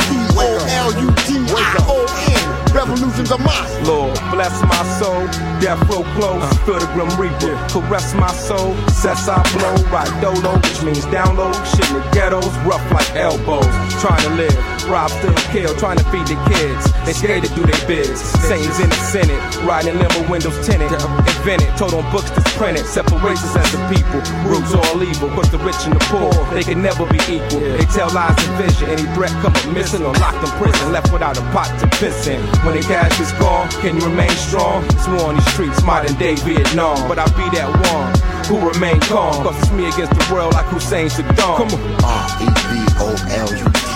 Revolution's 2.73 3.31
a 3.31 3.37
must. 3.39 3.81
Lord, 3.83 4.13
bless 4.31 4.61
my 4.63 4.83
soul. 4.97 5.27
Death 5.59 5.85
flow 5.87 6.03
close. 6.15 6.41
Uh. 6.41 6.55
Feel 6.65 6.79
the 6.79 6.85
grim 6.93 7.09
reaper. 7.19 7.57
Caress 7.67 8.13
my 8.13 8.31
soul. 8.31 8.73
Sets 8.87 9.27
I 9.27 9.43
blow. 9.57 9.75
Ride 9.91 10.21
dolo, 10.21 10.55
which 10.55 10.81
means 10.81 11.05
download. 11.07 11.55
Shit 11.75 11.89
in 11.91 11.95
the 11.95 12.03
ghettos. 12.13 12.55
Rough 12.63 12.91
like 12.93 13.13
elbows. 13.15 13.67
Trying 13.99 14.23
to 14.23 14.29
live. 14.35 14.78
Rob, 14.89 15.09
still 15.11 15.33
kill. 15.53 15.71
Trying 15.77 15.97
to 15.97 16.03
feed 16.09 16.25
the 16.25 16.35
kids. 16.49 16.89
They 17.05 17.13
scared 17.13 17.45
to 17.45 17.51
do 17.53 17.61
their 17.61 17.87
biz. 17.87 18.19
Satan's 18.49 18.79
in 18.81 18.89
the 18.89 19.01
Senate. 19.05 19.39
Riding 19.63 19.97
limo 20.01 20.29
windows 20.29 20.57
tinted. 20.65 20.91
Invented. 20.91 21.69
Told 21.77 21.93
on 21.93 22.09
books 22.11 22.31
that's 22.31 22.49
printed. 22.57 22.85
Separations 22.85 23.55
as 23.55 23.69
the 23.71 23.79
people. 23.93 24.19
Roots 24.49 24.73
all 24.73 25.03
evil. 25.03 25.29
Cause 25.29 25.51
the 25.51 25.59
rich 25.59 25.77
and 25.85 25.93
the 25.93 26.01
poor, 26.09 26.33
they 26.53 26.63
can 26.63 26.81
never 26.81 27.05
be 27.05 27.21
equal. 27.29 27.61
They 27.61 27.85
tell 27.93 28.09
lies 28.11 28.35
and 28.41 28.53
vision. 28.57 28.89
Any 28.89 29.05
threat 29.13 29.31
come 29.45 29.53
up 29.53 29.67
missing 29.69 30.03
or 30.03 30.13
locked 30.17 30.41
in 30.41 30.51
prison. 30.57 30.91
Left 30.91 31.13
without 31.13 31.37
a 31.37 31.45
pot 31.53 31.69
to 31.79 31.87
piss 32.01 32.27
in. 32.27 32.41
When 32.65 32.75
the 32.75 32.81
cash 32.81 33.19
is 33.19 33.31
gone, 33.33 33.69
can 33.85 33.95
you 33.95 34.05
remain 34.05 34.33
strong? 34.41 34.83
It's 34.89 35.07
war 35.07 35.29
on 35.29 35.35
these 35.35 35.53
streets, 35.53 35.83
modern 35.83 36.15
day 36.17 36.35
Vietnam. 36.41 37.07
But 37.07 37.19
I'll 37.19 37.37
be 37.37 37.45
that 37.57 37.69
one 37.93 38.09
who 38.49 38.57
remain 38.67 38.99
calm. 39.01 39.43
Cause 39.45 39.57
it's 39.61 39.71
me 39.71 39.87
against 39.87 40.17
the 40.17 40.33
world 40.33 40.53
like 40.53 40.65
Hussein 40.65 41.09
Saddam. 41.09 41.57
Come 41.57 41.69
on. 42.03 43.88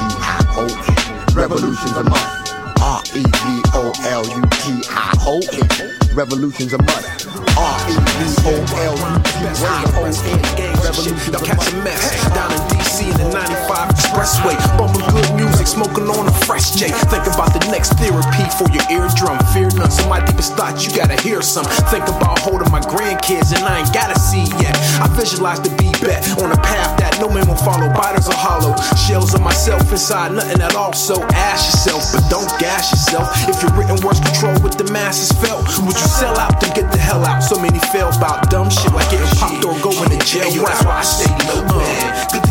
Revolutions 1.35 1.91
a 1.97 2.03
must. 2.03 2.53
R 2.79 3.01
E 3.15 3.23
V 3.23 3.61
O 3.73 3.91
L 4.05 4.23
U 4.23 4.41
T 4.51 4.81
I 4.89 5.13
O 5.25 5.41
N. 5.51 6.15
Revolutions 6.15 6.73
a 6.73 6.77
must. 6.77 7.27
R 7.57 7.89
E 7.89 7.95
V 7.95 8.21
O 8.45 8.53
L 8.77 8.93
U 8.93 9.23
T 9.23 9.39
I 9.41 9.83
O 9.95 10.05
N. 10.05 10.75
Revolutions 10.83 11.27
a 11.29 11.39
must. 11.45 11.73
Now 11.73 12.35
down 12.35 12.51
in 12.51 12.77
D. 12.77 12.82
DC 12.93 13.09
in 13.09 13.17
the 13.17 13.29
95 13.33 13.89
Expressway. 13.89 14.55
Bumping 14.77 15.05
good 15.09 15.25
music, 15.35 15.67
smoking 15.67 16.05
on 16.09 16.27
a 16.27 16.31
fresh 16.45 16.71
J. 16.71 16.89
Think 17.09 17.25
about 17.25 17.53
the 17.53 17.65
next 17.71 17.93
therapy 17.97 18.45
for 18.57 18.69
your 18.69 18.85
eardrum. 18.89 19.37
Fear 19.53 19.73
none. 19.73 19.89
So 19.89 20.07
my 20.07 20.23
deepest 20.23 20.53
thoughts, 20.53 20.85
you 20.85 20.93
gotta 20.93 21.19
hear 21.21 21.41
some. 21.41 21.65
Think 21.89 22.07
about 22.07 22.39
holding 22.39 22.69
my 22.71 22.81
grandkids 22.81 23.53
and 23.55 23.63
I 23.65 23.81
ain't 23.81 23.93
gotta 23.93 24.17
see 24.19 24.45
yet. 24.61 24.77
I 25.01 25.09
visualize 25.17 25.61
the 25.61 25.69
be 25.81 25.89
bet 26.01 26.21
on 26.41 26.51
a 26.51 26.59
path 26.61 26.99
that 26.99 27.17
no 27.19 27.29
man 27.29 27.47
will 27.47 27.57
follow. 27.57 27.89
Biters 27.93 28.27
are 28.29 28.37
hollow. 28.37 28.75
Shells 28.95 29.33
of 29.33 29.41
myself 29.41 29.89
inside, 29.91 30.33
nothing 30.33 30.61
at 30.61 30.75
all. 30.75 30.93
So 30.93 31.21
ask 31.33 31.65
yourself, 31.65 32.03
but 32.13 32.29
don't 32.29 32.49
gas 32.59 32.91
yourself. 32.91 33.33
If 33.49 33.61
your 33.63 33.73
written 33.73 33.97
words 34.05 34.19
control 34.21 34.53
what 34.61 34.77
the 34.77 34.85
masses 34.91 35.31
felt, 35.41 35.65
would 35.81 35.97
you 35.97 36.09
sell 36.21 36.37
out 36.37 36.61
to 36.61 36.67
get 36.77 36.91
the 36.91 36.99
hell 36.99 37.25
out? 37.25 37.41
So 37.41 37.57
many 37.57 37.79
fail 37.89 38.09
about 38.13 38.49
dumb 38.51 38.69
shit 38.69 38.93
like 38.93 39.09
getting 39.09 39.29
popped 39.41 39.65
or 39.65 39.73
going 39.81 40.09
to 40.13 40.19
jail. 40.25 40.45
Hey, 40.45 40.55
yo, 40.57 40.65
that's 40.65 40.85
why 40.85 41.01
I 41.01 41.03
stay 41.03 41.31
low 41.49 41.63
uh, 41.65 42.37
in. 42.37 42.42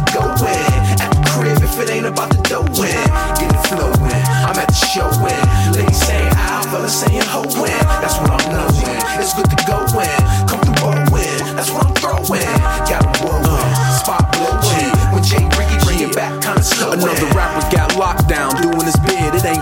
In. 0.43 1.01
At 1.01 1.10
the 1.14 1.23
crib, 1.31 1.62
if 1.62 1.78
it 1.78 1.90
ain't 1.90 2.06
about 2.06 2.31
the 2.31 2.40
dough 2.43 2.66
in. 2.82 3.06
Get 3.39 3.51
it 3.51 3.62
flowing. 3.69 4.23
I'm 4.47 4.59
at 4.59 4.69
the 4.69 4.74
show 4.74 5.09
in. 5.09 5.43
Ladies 5.73 6.02
saying 6.02 6.32
ow, 6.36 6.62
fellas 6.70 7.01
saying 7.01 7.27
ho 7.27 7.43
in. 7.43 7.82
That's 8.02 8.19
what 8.19 8.31
I'm 8.31 8.44
knowing. 8.52 8.98
It's 9.20 9.35
good 9.35 9.48
to 9.51 9.59
go 9.66 9.78
in. 10.01 10.20
Come 10.48 10.60
through 10.60 10.78
bowling. 10.82 11.56
That's 11.56 11.70
what 11.70 11.86
I'm 11.86 11.94
throwing. 11.94 12.43
Got 12.90 13.06
'em 13.06 13.14
whirling. 13.23 13.74
Spot 14.02 14.24
blowing. 14.32 14.93
When 15.12 15.23
Jay 15.23 15.44
Ricky 15.56 15.78
bring 15.85 16.01
it 16.01 16.14
back, 16.14 16.32
kinda 16.43 16.62
slow. 16.62 16.93
Another 16.93 17.27
rapper 17.36 17.64
got 17.70 17.97
locked 17.97 18.28
down. 18.28 18.51
It 18.59 18.72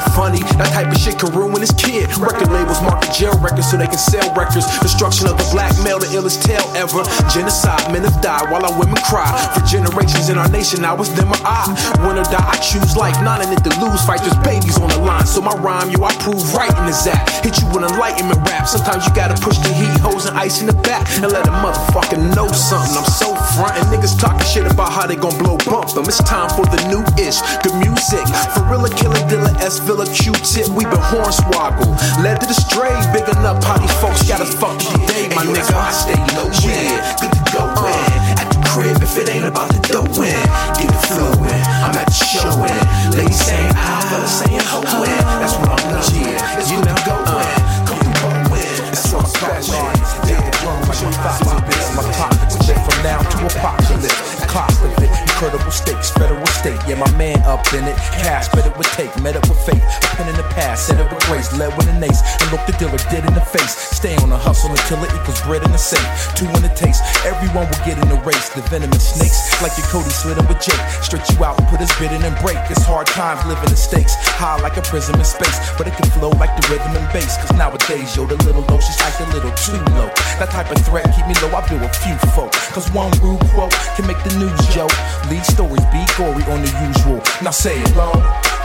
ain't 0.01 0.13
funny. 0.17 0.41
That 0.57 0.73
type 0.73 0.89
of 0.89 0.99
shit 0.99 1.19
can 1.19 1.33
ruin 1.37 1.61
his 1.61 1.73
kid. 1.73 2.09
Record 2.17 2.49
labels 2.51 2.81
market 2.83 3.13
jail 3.13 3.37
records 3.41 3.71
so 3.71 3.77
they 3.77 3.87
can 3.87 4.01
sell 4.01 4.25
records. 4.35 4.67
Destruction 4.81 5.29
of 5.29 5.37
the 5.37 5.47
black 5.53 5.73
male, 5.85 5.99
the 5.99 6.09
illest 6.17 6.43
tale 6.43 6.65
ever. 6.77 7.05
Genocide, 7.29 7.93
men 7.93 8.05
have 8.05 8.17
died 8.23 8.49
while 8.51 8.65
our 8.65 8.75
women 8.79 8.97
cry. 9.05 9.29
For 9.55 9.63
generations 9.67 10.29
in 10.29 10.39
our 10.39 10.49
nation, 10.49 10.85
I 10.85 10.93
was 10.93 11.13
them 11.15 11.31
or 11.31 11.41
I. 11.45 11.69
Win 12.01 12.17
or 12.17 12.27
die, 12.29 12.41
I 12.41 12.57
choose 12.59 12.97
life. 12.97 13.17
Not 13.23 13.45
in 13.45 13.53
it 13.53 13.63
to 13.65 13.73
lose. 13.81 14.01
Fight, 14.05 14.21
there's 14.25 14.37
babies 14.41 14.81
on 14.81 14.89
the 14.89 14.99
line. 14.99 15.27
So 15.27 15.41
my 15.41 15.55
rhyme, 15.61 15.91
yo, 15.91 16.03
I 16.05 16.13
prove 16.25 16.41
right 16.55 16.73
in 16.81 16.87
this 16.87 17.07
act. 17.07 17.45
Hit 17.45 17.61
you 17.61 17.67
with 17.69 17.85
enlightenment 17.85 18.41
rap. 18.49 18.67
Sometimes 18.67 19.07
you 19.07 19.13
gotta 19.15 19.37
push 19.41 19.59
the 19.59 19.73
heat, 19.73 19.93
hose 20.01 20.27
and 20.27 20.37
ice 20.37 20.61
in 20.61 20.67
the 20.67 20.79
back. 20.87 21.07
And 21.21 21.31
let 21.31 21.47
a 21.47 21.55
motherfucker 21.61 22.19
know 22.35 22.49
something. 22.49 22.97
I'm 22.97 23.09
so 23.09 23.35
front. 23.57 23.77
And 23.77 23.87
niggas 23.93 24.19
talking 24.19 24.47
shit 24.47 24.67
about 24.71 24.93
how 24.93 25.07
they 25.07 25.17
gon' 25.17 25.37
blow 25.39 25.57
bump 25.69 25.93
them. 25.93 26.05
It's 26.07 26.23
time 26.25 26.49
for 26.51 26.65
the 26.65 26.81
new 26.89 27.03
ish. 27.21 27.41
Good 27.63 27.77
music. 27.77 28.25
For 28.55 28.63
real, 28.71 28.87
killer, 28.95 29.21
Dilla, 29.29 29.53
S, 29.61 29.81
Villa, 29.91 30.07
Q-tip. 30.07 30.71
We 30.71 30.87
been 30.87 31.03
hornswoggle. 31.11 31.91
Led 32.23 32.39
to 32.39 32.47
the 32.47 32.55
stray. 32.55 32.95
Big 33.11 33.27
enough 33.27 33.59
how 33.67 33.75
these 33.75 33.91
folks 33.99 34.23
got 34.23 34.39
us 34.39 34.55
fucked 34.55 34.87
today, 34.87 35.27
my 35.35 35.43
yo, 35.43 35.51
nigga. 35.51 35.75
I 35.75 35.91
stay 35.91 36.15
low 36.39 36.47
yeah, 36.62 37.11
Good 37.19 37.35
to 37.35 37.43
go 37.51 37.67
in. 37.91 38.39
At 38.39 38.47
the 38.55 38.62
crib, 38.71 39.03
if 39.03 39.19
it 39.19 39.27
ain't 39.35 39.51
about 39.51 39.67
the 39.75 39.83
dough 39.91 40.07
in. 40.23 40.31
Get 40.79 40.87
it 40.87 41.03
flowing. 41.11 41.62
I'm 41.83 41.91
at 41.99 42.07
the 42.07 42.15
show 42.15 42.55
in. 42.71 42.79
Ladies 43.19 43.43
saying 43.43 43.75
ow, 43.75 44.07
fellas 44.07 44.31
saying 44.39 44.62
ho 44.71 44.79
in. 44.79 45.23
That's 45.43 45.59
what 45.59 45.75
I'm 45.75 45.83
knowing. 45.91 46.39
It's 46.55 46.71
good 46.71 46.87
to 46.87 46.95
go 47.03 47.19
uh, 47.27 47.43
in. 47.43 47.59
Come 47.91 47.99
through 47.99 48.47
bowling. 48.47 48.95
That's 48.95 49.11
what 49.11 49.27
I'm 49.27 49.35
calling. 49.43 49.99
Yeah, 50.31 50.87
my 50.87 50.95
shit 50.95 51.11
five 51.19 51.67
bits 51.67 51.91
in 51.91 51.99
my 51.99 52.07
pockets. 52.15 52.55
Jet 52.62 52.79
from 52.87 53.03
now 53.03 53.19
to 53.27 53.39
apocalypse. 53.43 54.47
Cost 54.47 54.87
of 54.87 55.00
it, 55.41 55.47
incredible 55.47 55.73
stakes, 55.73 56.11
federal 56.11 56.47
state. 56.47 56.79
Yeah, 56.87 56.97
my 56.97 57.11
man 57.17 57.41
up 57.49 57.65
in 57.73 57.85
it. 57.85 57.97
Cash, 58.21 58.49
bet 58.53 58.67
it 58.67 58.77
would 58.77 58.87
take, 58.93 59.11
met 59.23 59.37
up 59.37 59.49
with 59.49 59.59
faith. 59.65 59.81
A 59.81 60.07
pen 60.17 60.29
in 60.29 60.37
the 60.37 60.47
past, 60.53 60.87
set 60.87 61.01
up 61.01 61.12
with 61.12 61.25
grace, 61.27 61.49
led 61.57 61.75
with 61.77 61.89
an 61.89 62.03
ace. 62.03 62.21
And 62.41 62.53
look 62.53 62.65
the 62.67 62.77
dealer 62.77 63.01
dead 63.09 63.25
in 63.25 63.35
the 63.35 63.41
face. 63.41 63.73
Stay 63.97 64.17
on 64.17 64.29
the 64.29 64.37
hustle 64.37 64.71
until 64.71 65.03
it 65.05 65.11
equals 65.17 65.41
bread 65.43 65.62
in 65.65 65.73
the 65.73 65.79
safe. 65.79 66.05
Two 66.37 66.45
in 66.45 66.62
the 66.62 66.73
taste, 66.77 67.03
everyone 67.25 67.69
will 67.69 67.85
get 67.85 67.97
in 67.97 68.09
the 68.09 68.21
race. 68.21 68.51
The 68.51 68.62
venomous 68.69 69.17
snakes, 69.17 69.41
like 69.62 69.73
your 69.77 69.87
Cody 69.89 70.11
slid 70.11 70.39
in 70.39 70.47
with 70.47 70.61
Jake. 70.61 70.81
Stretch 71.01 71.31
you 71.33 71.45
out, 71.45 71.57
put 71.69 71.81
his 71.81 71.93
bid 71.97 72.12
and 72.12 72.37
break. 72.45 72.59
It's 72.69 72.85
hard 72.85 73.07
times 73.07 73.45
living 73.47 73.71
in 73.71 73.77
stakes. 73.77 74.15
High 74.37 74.61
like 74.61 74.77
a 74.77 74.83
prism 74.83 75.17
in 75.17 75.25
space, 75.25 75.57
but 75.77 75.87
it 75.89 75.95
can 75.97 76.09
flow 76.12 76.31
like 76.37 76.53
the 76.57 76.65
rhythm 76.69 76.93
and 76.97 77.07
bass. 77.12 77.41
Cause 77.41 77.53
nowadays, 77.57 78.17
yo, 78.17 78.27
the 78.27 78.37
little 78.45 78.65
low, 78.69 78.81
she's 78.81 79.01
like 79.01 79.17
a 79.21 79.29
little 79.33 79.53
too 79.57 79.81
low. 79.97 80.09
That 80.37 80.51
type 80.51 80.71
of 80.71 80.79
threat 80.85 81.09
keep 81.17 81.27
me 81.27 81.35
low, 81.41 81.53
I 81.57 81.65
build 81.69 81.83
a 81.83 81.93
few 82.05 82.17
folk. 82.37 82.53
Cause 82.77 82.91
one 82.93 83.12
rude 83.25 83.41
quote 83.57 83.73
can 83.97 84.07
make 84.07 84.21
the 84.25 84.37
news 84.37 84.61
joke. 84.75 84.93
Lead 85.31 85.47
stories 85.47 85.86
be 85.94 86.02
gory 86.19 86.43
on 86.51 86.61
the 86.61 86.73
usual. 86.90 87.23
Now 87.40 87.55
say 87.55 87.78
it 87.78 87.94
low, 87.94 88.11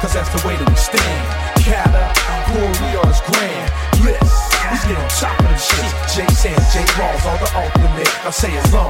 cause 0.01 0.17
that's 0.17 0.33
the 0.33 0.41
way 0.47 0.57
that 0.57 0.67
we 0.67 0.75
stand. 0.75 1.21
Cata, 1.61 2.09
we 2.57 2.97
are 2.97 3.05
as 3.05 3.21
grand. 3.21 3.69
Bliss, 4.01 4.33
we 4.73 4.89
get 4.89 4.97
on 4.97 5.09
top 5.13 5.37
of 5.39 5.45
the 5.45 5.57
shit. 5.61 5.93
J 6.09 6.25
Sands, 6.33 6.73
J 6.73 6.81
Rawls, 6.97 7.21
all 7.29 7.37
the 7.37 7.49
ultimate. 7.53 8.09
Now 8.25 8.31
say 8.31 8.49
it 8.49 8.65
low, 8.73 8.89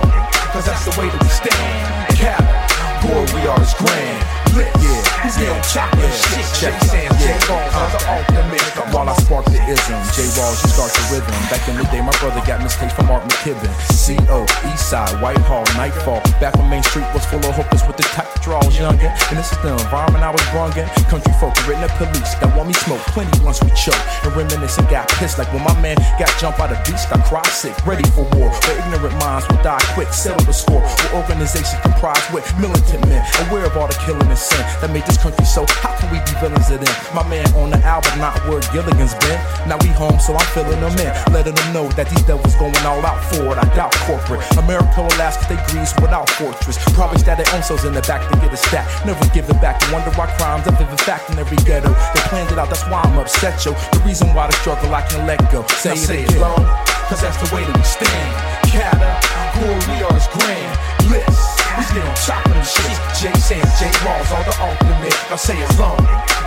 cause 0.56 0.66
that's 0.66 0.86
the 0.86 0.96
way 0.96 1.10
that 1.12 1.20
we 1.20 1.28
stand. 1.28 2.16
Cata, 2.16 3.36
we 3.36 3.46
are 3.46 3.60
as 3.60 3.74
grand. 3.74 4.45
Bliss, 4.56 4.72
yeah, 4.80 5.04
we 5.20 5.30
get 5.36 5.52
on 5.52 5.60
top 5.68 5.92
of 5.92 6.00
the 6.00 6.08
shit. 6.08 6.48
J 6.56 6.72
Sands, 6.88 7.20
J 7.20 7.28
Rawls, 7.52 7.76
all 7.76 7.92
the 7.92 8.00
ultimate. 8.08 8.64
While 8.96 9.10
I 9.10 9.16
spark 9.20 9.44
the 9.52 9.60
ism, 9.68 10.00
J 10.16 10.24
Rawls, 10.40 10.64
you 10.64 10.72
start 10.72 10.96
the 10.96 11.04
rhythm. 11.12 11.36
Back 11.52 11.68
in 11.68 11.76
the 11.76 11.84
day, 11.92 12.00
my 12.00 12.16
brother 12.24 12.40
got 12.48 12.64
mistakes 12.64 12.94
from 12.94 13.12
Mark 13.12 13.28
McKibben. 13.28 13.68
CO, 14.00 14.48
Eastside, 14.72 15.20
Whitehall, 15.20 15.68
Nightfall. 15.76 16.24
Back 16.40 16.56
when 16.56 16.70
Main 16.70 16.84
Street 16.84 17.04
was 17.12 17.26
full 17.26 17.44
of 17.44 17.52
hookers 17.52 17.84
with 17.84 17.98
the 17.98 18.08
tight 18.16 18.32
draws, 18.40 18.72
youngin'. 18.80 19.12
And 19.28 19.36
this 19.36 19.52
is 19.52 19.60
the 19.60 19.76
environment 19.76 20.24
I 20.24 20.32
was 20.32 20.46
brung 20.56 20.72
in. 20.80 20.88
Country 21.12 21.34
folk, 21.36 21.52
written 21.68 21.84
the 21.84 21.92
police 22.00 22.32
that 22.40 22.48
want 22.56 22.72
me 22.72 22.76
smoke 22.80 23.04
plenty 23.12 23.36
once 23.44 23.60
we 23.60 23.76
choke. 23.76 24.00
And 24.24 24.32
reminisce 24.40 24.78
and 24.78 24.88
got 24.88 25.10
pissed 25.20 25.36
like 25.36 25.52
when 25.52 25.68
my 25.68 25.76
man 25.82 26.00
got 26.16 26.32
jumped 26.40 26.62
by 26.62 26.72
the 26.72 26.80
beast. 26.88 27.12
I 27.12 27.20
cried 27.28 27.52
sick, 27.52 27.76
ready 27.84 28.08
for 28.16 28.24
war. 28.40 28.48
Where 28.48 28.78
ignorant 28.80 29.20
minds 29.20 29.44
will 29.52 29.60
die 29.68 29.84
quick, 29.92 30.16
settle 30.16 30.46
the 30.48 30.56
score. 30.56 30.80
Where 30.80 31.26
organizations 31.26 31.82
comprised 31.84 32.32
with 32.32 32.48
militant 32.56 33.04
men, 33.12 33.20
aware 33.50 33.68
of 33.68 33.76
all 33.76 33.92
the 33.92 34.00
killing 34.06 34.30
and 34.32 34.45
sin 34.46 34.62
that 34.82 34.90
made 34.94 35.06
this 35.10 35.18
country 35.18 35.46
so. 35.46 35.66
How 35.82 35.98
can 35.98 36.14
we 36.14 36.22
be 36.22 36.34
villains 36.38 36.70
of 36.70 36.78
them? 36.78 36.94
My 37.18 37.26
man 37.26 37.46
on 37.58 37.74
the 37.74 37.82
album, 37.82 38.22
not 38.22 38.38
where 38.46 38.62
Gilligan's 38.70 39.18
been. 39.26 39.40
Now 39.66 39.82
we 39.82 39.90
home, 39.98 40.20
so 40.22 40.38
I'm 40.38 40.46
filling 40.54 40.80
them 40.80 40.94
in, 41.02 41.10
letting 41.34 41.58
them 41.58 41.70
know 41.74 41.90
that 41.98 42.08
these 42.14 42.24
devils 42.30 42.54
going 42.62 42.78
all 42.86 43.02
out 43.02 43.22
for 43.34 43.50
it. 43.54 43.58
I 43.58 43.66
doubt 43.74 43.94
corporate. 44.06 44.46
America 44.58 45.02
will 45.02 45.18
last 45.18 45.42
'cause 45.42 45.50
they 45.50 45.60
grease 45.74 45.94
without 45.98 46.30
fortress. 46.38 46.78
Probably 46.94 47.18
stat 47.20 47.38
their 47.42 47.50
own 47.56 47.64
souls 47.64 47.84
in 47.86 47.94
the 47.94 48.06
back 48.06 48.22
to 48.30 48.38
get 48.38 48.54
a 48.54 48.58
stat. 48.58 48.86
Never 49.06 49.26
give 49.34 49.50
it 49.50 49.60
back. 49.62 49.82
Wonder 49.92 50.12
why 50.12 50.28
crimes 50.38 50.68
are 50.68 50.76
vivid 50.78 51.02
fact 51.02 51.30
in 51.30 51.40
every 51.40 51.58
ghetto. 51.66 51.90
They 52.14 52.22
planned 52.30 52.52
it 52.52 52.60
out, 52.60 52.70
that's 52.70 52.86
why 52.86 53.02
I'm 53.02 53.18
upset, 53.18 53.64
yo. 53.66 53.74
The 53.92 54.00
reason 54.06 54.34
why 54.36 54.48
the 54.48 54.54
struggle 54.62 54.94
I 54.94 55.02
can 55.02 55.26
let 55.26 55.40
go. 55.52 55.66
Say, 55.82 55.90
Now 55.90 55.96
say 55.96 56.22
it 56.24 56.32
it 56.32 56.40
low, 56.40 56.56
cause 57.10 57.22
that's 57.22 57.38
the 57.38 57.56
way 57.56 57.64
that 57.64 57.76
we 57.76 57.84
stand. 57.84 58.32
Cata, 58.72 59.12
cool, 59.56 59.76
we 59.90 60.04
are 60.04 60.20
grand. 60.36 60.78
Bliss, 61.08 61.55
we 61.78 61.84
get 61.94 62.08
on 62.08 62.16
top 62.16 62.46
of 62.46 62.54
the 62.54 62.64
shit. 62.64 62.98
J 63.20 63.34
Sands, 63.40 63.80
Jay 63.80 63.92
Rawls, 64.04 64.32
all 64.32 64.44
the 64.44 64.56
ultimate. 64.62 65.32
I 65.32 65.36
say 65.36 65.58
it's 65.58 65.78
long, 65.80 65.98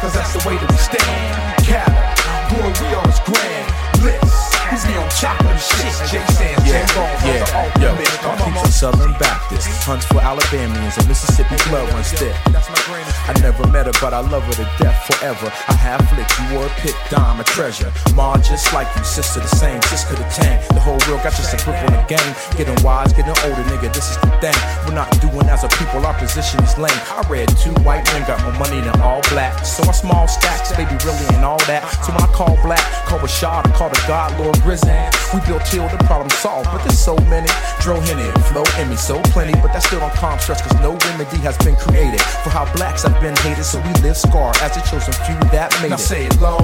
cause 0.00 0.14
that's 0.14 0.32
the 0.32 0.48
way 0.48 0.56
that 0.56 0.70
we 0.70 0.76
stand. 0.76 1.64
Cata, 1.66 2.54
Glory, 2.54 2.72
we 2.80 2.94
are 2.94 3.06
his 3.06 3.20
grand 3.20 3.68
bliss. 4.00 4.47
He's 4.70 4.84
the 4.84 5.00
on 5.00 5.08
top 5.08 5.40
of 5.40 5.56
shit. 5.56 5.88
Jay 6.12 6.84
Ball, 6.92 7.08
yeah, 7.24 7.40
the 7.40 7.80
yo, 7.80 7.88
ultimate. 7.88 8.08
Come 8.20 8.36
on, 8.36 8.52
keeps 8.52 8.68
a 8.68 8.72
Southern 8.72 9.12
Baptist, 9.16 9.68
hunts 9.88 10.04
for 10.06 10.20
Alabamians, 10.20 10.98
and 10.98 11.08
Mississippi 11.08 11.56
blood 11.68 11.88
runs 11.92 12.12
thick. 12.12 12.36
I 12.44 13.32
never 13.40 13.66
met 13.68 13.86
her, 13.86 13.96
but 14.00 14.12
I 14.12 14.20
love 14.20 14.44
her 14.44 14.56
to 14.60 14.68
death 14.76 15.00
forever. 15.08 15.48
I 15.68 15.74
have 15.74 16.04
flick, 16.12 16.28
you 16.36 16.58
were 16.58 16.66
a 16.66 16.74
pick, 16.84 16.94
dime, 17.08 17.40
a 17.40 17.44
treasure. 17.44 17.90
Ma, 18.14 18.36
just 18.36 18.72
like 18.74 18.88
you, 18.96 19.04
sister, 19.04 19.40
the 19.40 19.48
same, 19.48 19.80
sister 19.88 20.14
the 20.14 20.24
tang. 20.28 20.60
The 20.68 20.80
whole 20.80 21.00
world 21.08 21.24
got 21.24 21.32
just 21.32 21.54
a 21.54 21.58
grip 21.64 21.80
on 21.88 21.96
the 21.96 22.04
game. 22.04 22.32
Getting 22.56 22.76
wise, 22.84 23.12
getting 23.16 23.32
older, 23.48 23.64
nigga, 23.72 23.88
this 23.92 24.10
is 24.10 24.20
the 24.20 24.30
thing. 24.44 24.56
We're 24.84 24.94
not 24.94 25.08
doing 25.24 25.48
as 25.48 25.64
a 25.64 25.68
people, 25.80 26.04
our 26.04 26.16
position 26.20 26.60
is 26.60 26.76
lame. 26.76 26.92
I 27.16 27.24
read 27.28 27.48
two 27.56 27.72
white 27.88 28.04
men, 28.12 28.28
got 28.28 28.42
more 28.44 28.56
money 28.60 28.84
than 28.84 29.00
all 29.00 29.24
black. 29.32 29.64
So 29.64 29.88
I 29.88 29.92
small 29.92 30.28
stacks, 30.28 30.76
baby, 30.76 30.92
really, 31.08 31.24
and 31.32 31.44
all 31.44 31.60
that. 31.64 31.88
So 32.04 32.12
when 32.12 32.20
I 32.20 32.30
call 32.36 32.60
black, 32.60 32.84
call 33.08 33.24
a 33.24 33.28
shot, 33.28 33.66
I 33.66 33.72
call 33.72 33.88
the 33.88 34.02
God, 34.06 34.36
Lord 34.38 34.57
Risen. 34.64 34.96
We 35.34 35.40
built 35.46 35.64
till 35.66 35.88
the 35.88 35.98
problem 36.08 36.30
solved, 36.30 36.70
but 36.72 36.82
there's 36.84 36.98
so 36.98 37.16
many. 37.28 37.48
Dro 37.80 38.00
Henny, 38.00 38.24
flow 38.48 38.64
me, 38.88 38.96
so 38.96 39.20
plenty, 39.34 39.52
but 39.60 39.72
that's 39.72 39.86
still 39.86 40.00
on 40.02 40.10
calm 40.16 40.38
stress, 40.38 40.62
cause 40.62 40.74
no 40.80 40.96
remedy 41.10 41.38
has 41.44 41.56
been 41.58 41.76
created 41.76 42.20
for 42.42 42.50
how 42.50 42.64
blacks 42.74 43.02
have 43.02 43.20
been 43.20 43.36
hated. 43.44 43.64
So 43.64 43.78
we 43.80 43.92
live 44.00 44.16
scarred 44.16 44.56
as 44.64 44.72
the 44.74 44.82
chosen 44.88 45.12
few 45.28 45.36
that 45.52 45.74
made 45.82 45.90
Now 45.90 46.00
it. 46.00 46.08
say 46.08 46.26
it 46.26 46.34
low, 46.40 46.58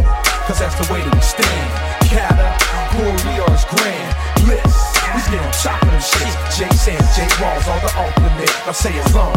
cause 0.48 0.58
that's 0.58 0.74
the 0.80 0.86
way 0.92 1.00
that 1.04 1.12
we 1.14 1.20
stand. 1.20 1.68
Category, 2.08 3.12
we 3.28 3.34
are 3.42 3.52
his 3.52 3.64
grand 3.68 4.10
bliss. 4.44 4.74
We 5.14 5.20
get 5.30 5.44
on 5.44 5.52
top 5.60 5.78
of 5.84 5.90
them 5.92 6.00
shit. 6.02 6.34
Jay 6.56 6.72
Sands, 6.74 7.08
Jay 7.14 7.28
Walls, 7.42 7.66
all 7.68 7.80
the 7.84 7.92
ultimate. 8.00 8.52
Now 8.66 8.72
say 8.72 8.92
it 8.96 9.06
low, 9.14 9.30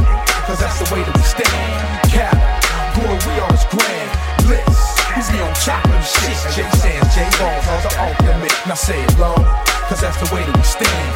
cause 0.48 0.60
that's 0.60 0.80
the 0.80 0.88
way 0.94 1.04
that 1.04 1.14
we 1.16 1.24
stand. 1.24 1.52
Category, 2.10 3.18
we 3.28 3.34
are 3.44 3.52
his 3.52 3.66
grand 3.70 4.10
bliss. 4.48 4.97
We 5.16 5.22
get 5.24 5.42
on 5.42 5.54
top 5.56 5.86
of 5.86 5.92
them 5.92 6.04
shit. 6.04 6.38
Jay 6.54 6.70
Sands, 6.78 7.16
Jay 7.16 7.30
Walls, 7.40 7.66
all 7.68 7.82
the 7.82 7.92
ultimate. 8.00 8.54
Now 8.68 8.76
say 8.76 9.02
it 9.02 9.18
low, 9.18 9.36
cause 9.90 10.02
that's 10.02 10.18
the 10.18 10.30
way 10.34 10.44
that 10.44 10.56
we 10.56 10.64
stand. 10.64 11.14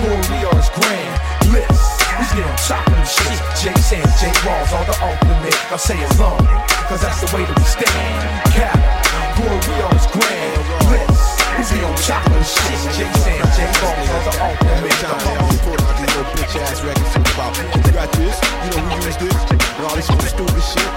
We 0.00 0.44
are 0.44 0.56
his 0.56 0.70
grand 0.70 1.14
bliss. 1.48 1.80
We 2.18 2.24
get 2.36 2.46
on 2.46 2.56
top 2.64 2.86
of 2.86 2.94
them 2.94 3.04
shit. 3.04 3.38
Jay 3.60 3.76
Sands, 3.80 4.20
Jay 4.20 4.32
Walls, 4.46 4.72
all 4.72 4.84
the 4.84 4.96
ultimate. 5.02 5.56
Now 5.70 5.76
say 5.76 5.98
it 5.98 6.18
low, 6.18 6.36
cause 6.88 7.02
that's 7.02 7.20
the 7.20 7.28
way 7.36 7.44
that 7.44 7.56
we 7.56 7.64
stand. 7.64 8.50
We 9.40 9.48
are 9.80 9.92
his 9.92 10.06
grand 10.08 10.64
bliss. 10.88 11.39
We 11.60 11.66
get 11.76 11.84
on 11.84 11.94
top 11.96 12.24
shit. 12.40 12.72
Jay 12.96 13.12
Sands, 13.20 13.52
Jay 13.52 13.68
Walls, 13.84 14.08
all 14.08 14.24
the 14.24 14.32
ultimate. 14.40 14.96
bitch 16.32 16.56
ass 16.56 16.80
records 16.80 17.12
talk 17.12 17.52
about. 17.52 17.84
You 17.84 17.92
got 17.92 18.10
this, 18.12 18.40
you 18.64 18.70
know 18.72 18.88
we 18.88 19.04
use 19.04 19.16
this, 19.20 19.36
and 19.76 19.84
all 19.84 19.94
this 19.94 20.06
stupid 20.06 20.64
shit. 20.64 20.88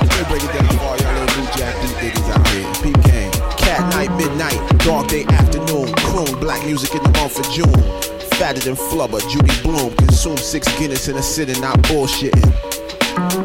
Me 0.00 0.24
break 0.32 0.44
it 0.44 0.52
down 0.56 0.66
for 0.72 0.80
all 0.80 0.96
y'all 0.96 1.12
little 1.12 1.28
new 1.36 1.48
jack 1.52 1.76
deep 1.82 1.96
niggas 2.00 2.28
out 2.32 2.48
here. 2.48 2.72
Peep 2.80 3.04
game. 3.04 3.30
Cat 3.58 3.84
night, 3.92 4.10
midnight, 4.16 4.56
dog 4.78 5.08
day, 5.08 5.24
afternoon. 5.24 5.92
Croon, 6.08 6.40
black 6.40 6.64
music 6.64 6.94
in 6.94 7.02
the 7.02 7.10
month 7.20 7.38
of 7.38 7.44
June. 7.52 7.68
Fatter 8.40 8.60
than 8.60 8.76
flubber, 8.76 9.20
Judy 9.28 9.60
Bloom. 9.60 9.94
Consume 9.96 10.38
six 10.38 10.72
Guinness 10.78 11.08
in 11.08 11.16
a 11.18 11.22
sitting, 11.22 11.60
not 11.60 11.76
bullshitting. 11.80 12.85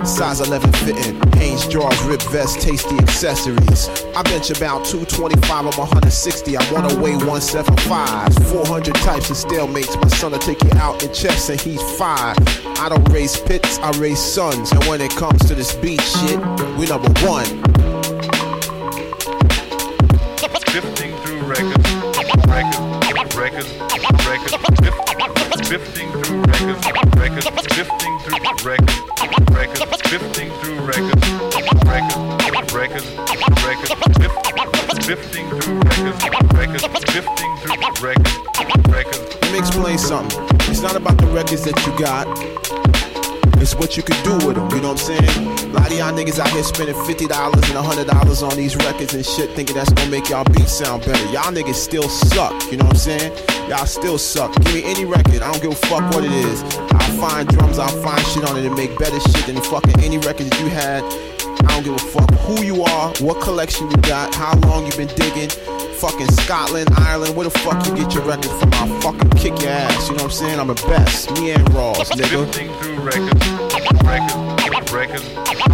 Size 0.06 0.42
11 0.42 0.72
fitting, 0.74 1.32
Hanes 1.34 1.66
drawers, 1.68 2.02
rip 2.04 2.22
vest, 2.24 2.60
tasty 2.60 2.98
accessories. 2.98 3.88
I 4.16 4.22
bench 4.24 4.50
about 4.50 4.84
225, 4.84 5.50
I'm 5.52 5.66
160. 5.66 6.58
I 6.58 6.72
wanna 6.74 6.94
weigh 7.00 7.16
175. 7.16 8.34
400 8.50 8.96
types 8.96 9.30
of 9.30 9.38
stalemates. 9.38 9.96
My 10.02 10.10
son 10.10 10.34
will 10.34 10.40
take 10.40 10.62
you 10.64 10.72
out 10.76 11.02
in 11.04 11.14
chess 11.14 11.50
and 11.50 11.60
he's 11.62 11.82
five. 11.98 12.36
I 12.80 12.90
don't 12.90 13.08
raise 13.10 13.40
pits, 13.40 13.78
I 13.80 13.92
raise 13.98 14.20
sons. 14.20 14.72
And 14.72 14.84
when 14.86 15.00
it 15.00 15.12
comes 15.12 15.40
to 15.48 15.56
this 15.56 15.74
beat 15.76 16.02
shit, 16.02 16.40
we 16.78 16.88
number 16.88 17.10
one. 17.26 17.46
Sifting 20.68 21.16
through 21.18 21.42
records, 21.44 21.90
records, 22.48 22.91
Records, 23.42 23.74
records, 24.28 24.54
drifting 25.68 26.12
through 26.22 26.42
records, 26.44 26.86
records, 27.18 27.48
drifting 27.74 28.20
through 28.20 28.38
records, 28.64 28.94
records, 29.50 30.02
drifting 30.04 30.52
through 30.62 30.80
records, 30.86 31.26
records, 31.84 32.72
records, 32.72 33.08
record, 33.66 33.90
drifting 35.00 35.50
through 35.60 35.80
records, 35.80 36.24
records, 36.54 36.86
drifting 37.06 37.58
through 37.58 37.80
records. 38.00 38.32
record. 38.90 39.42
Let 39.42 39.52
me 39.52 39.58
explain 39.58 39.98
something. 39.98 40.46
It's 40.70 40.82
not 40.82 40.96
about 40.96 41.18
the 41.18 41.26
records 41.26 41.64
that 41.64 41.84
you 41.88 41.98
got. 41.98 42.71
It's 43.62 43.76
what 43.76 43.96
you 43.96 44.02
can 44.02 44.18
do 44.24 44.34
with 44.48 44.56
them, 44.56 44.68
you 44.72 44.82
know 44.82 44.94
what 44.94 45.08
I'm 45.08 45.22
saying? 45.22 45.70
A 45.70 45.74
lot 45.78 45.86
of 45.86 45.94
y'all 45.94 46.12
niggas 46.12 46.40
out 46.40 46.50
here 46.50 46.64
spending 46.64 46.96
$50 46.96 47.30
and 47.30 48.10
$100 48.10 48.50
on 48.50 48.58
these 48.58 48.76
records 48.76 49.14
and 49.14 49.24
shit, 49.24 49.52
thinking 49.52 49.76
that's 49.76 49.94
gonna 49.94 50.10
make 50.10 50.30
y'all 50.30 50.44
beats 50.46 50.72
sound 50.72 51.06
better. 51.06 51.24
Y'all 51.32 51.54
niggas 51.54 51.76
still 51.76 52.10
suck, 52.10 52.54
you 52.72 52.78
know 52.78 52.86
what 52.86 52.94
I'm 52.94 53.20
saying? 53.20 53.32
Y'all 53.70 53.86
still 53.86 54.18
suck. 54.18 54.52
Give 54.64 54.74
me 54.74 54.84
any 54.84 55.06
record, 55.06 55.44
I 55.44 55.52
don't 55.52 55.62
give 55.62 55.74
a 55.74 55.88
fuck 55.88 56.12
what 56.16 56.26
it 56.26 56.32
is. 56.32 56.64
I'll 56.74 57.18
find 57.22 57.48
drums, 57.50 57.78
I'll 57.78 58.02
find 58.02 58.26
shit 58.26 58.44
on 58.50 58.58
it 58.58 58.66
and 58.66 58.76
make 58.76 58.98
better 58.98 59.20
shit 59.20 59.46
than 59.46 59.62
fucking 59.62 60.00
any 60.02 60.18
record 60.18 60.48
that 60.48 60.60
you 60.60 60.70
had. 60.70 61.04
I 61.62 61.76
don't 61.76 61.84
give 61.84 61.94
a 61.94 62.00
fuck 62.00 62.32
who 62.42 62.64
you 62.64 62.82
are, 62.82 63.14
what 63.20 63.42
collection 63.44 63.92
you 63.92 63.98
got, 63.98 64.34
how 64.34 64.58
long 64.62 64.88
you 64.88 64.92
been 64.98 65.14
digging. 65.16 65.52
Fucking 66.02 66.32
Scotland, 66.32 66.90
Ireland, 66.98 67.36
where 67.36 67.44
the 67.44 67.52
fuck 67.52 67.86
you 67.86 67.96
get 67.96 68.16
your 68.16 68.24
records 68.24 68.50
from? 68.60 68.74
I'll 68.74 69.02
fucking 69.02 69.30
kick 69.38 69.62
your 69.62 69.70
ass, 69.70 70.10
you 70.10 70.16
know 70.16 70.24
what 70.24 70.32
I'm 70.32 70.32
saying? 70.32 70.60
I'm 70.60 70.66
the 70.66 70.74
best. 70.74 71.30
Me 71.34 71.52
and 71.52 71.72
Ross, 71.76 72.10
nigga. 72.10 72.52
Sifting 72.52 72.74
through 72.80 73.00
records, 73.02 73.46
records, 74.02 74.36
records, 74.92 75.30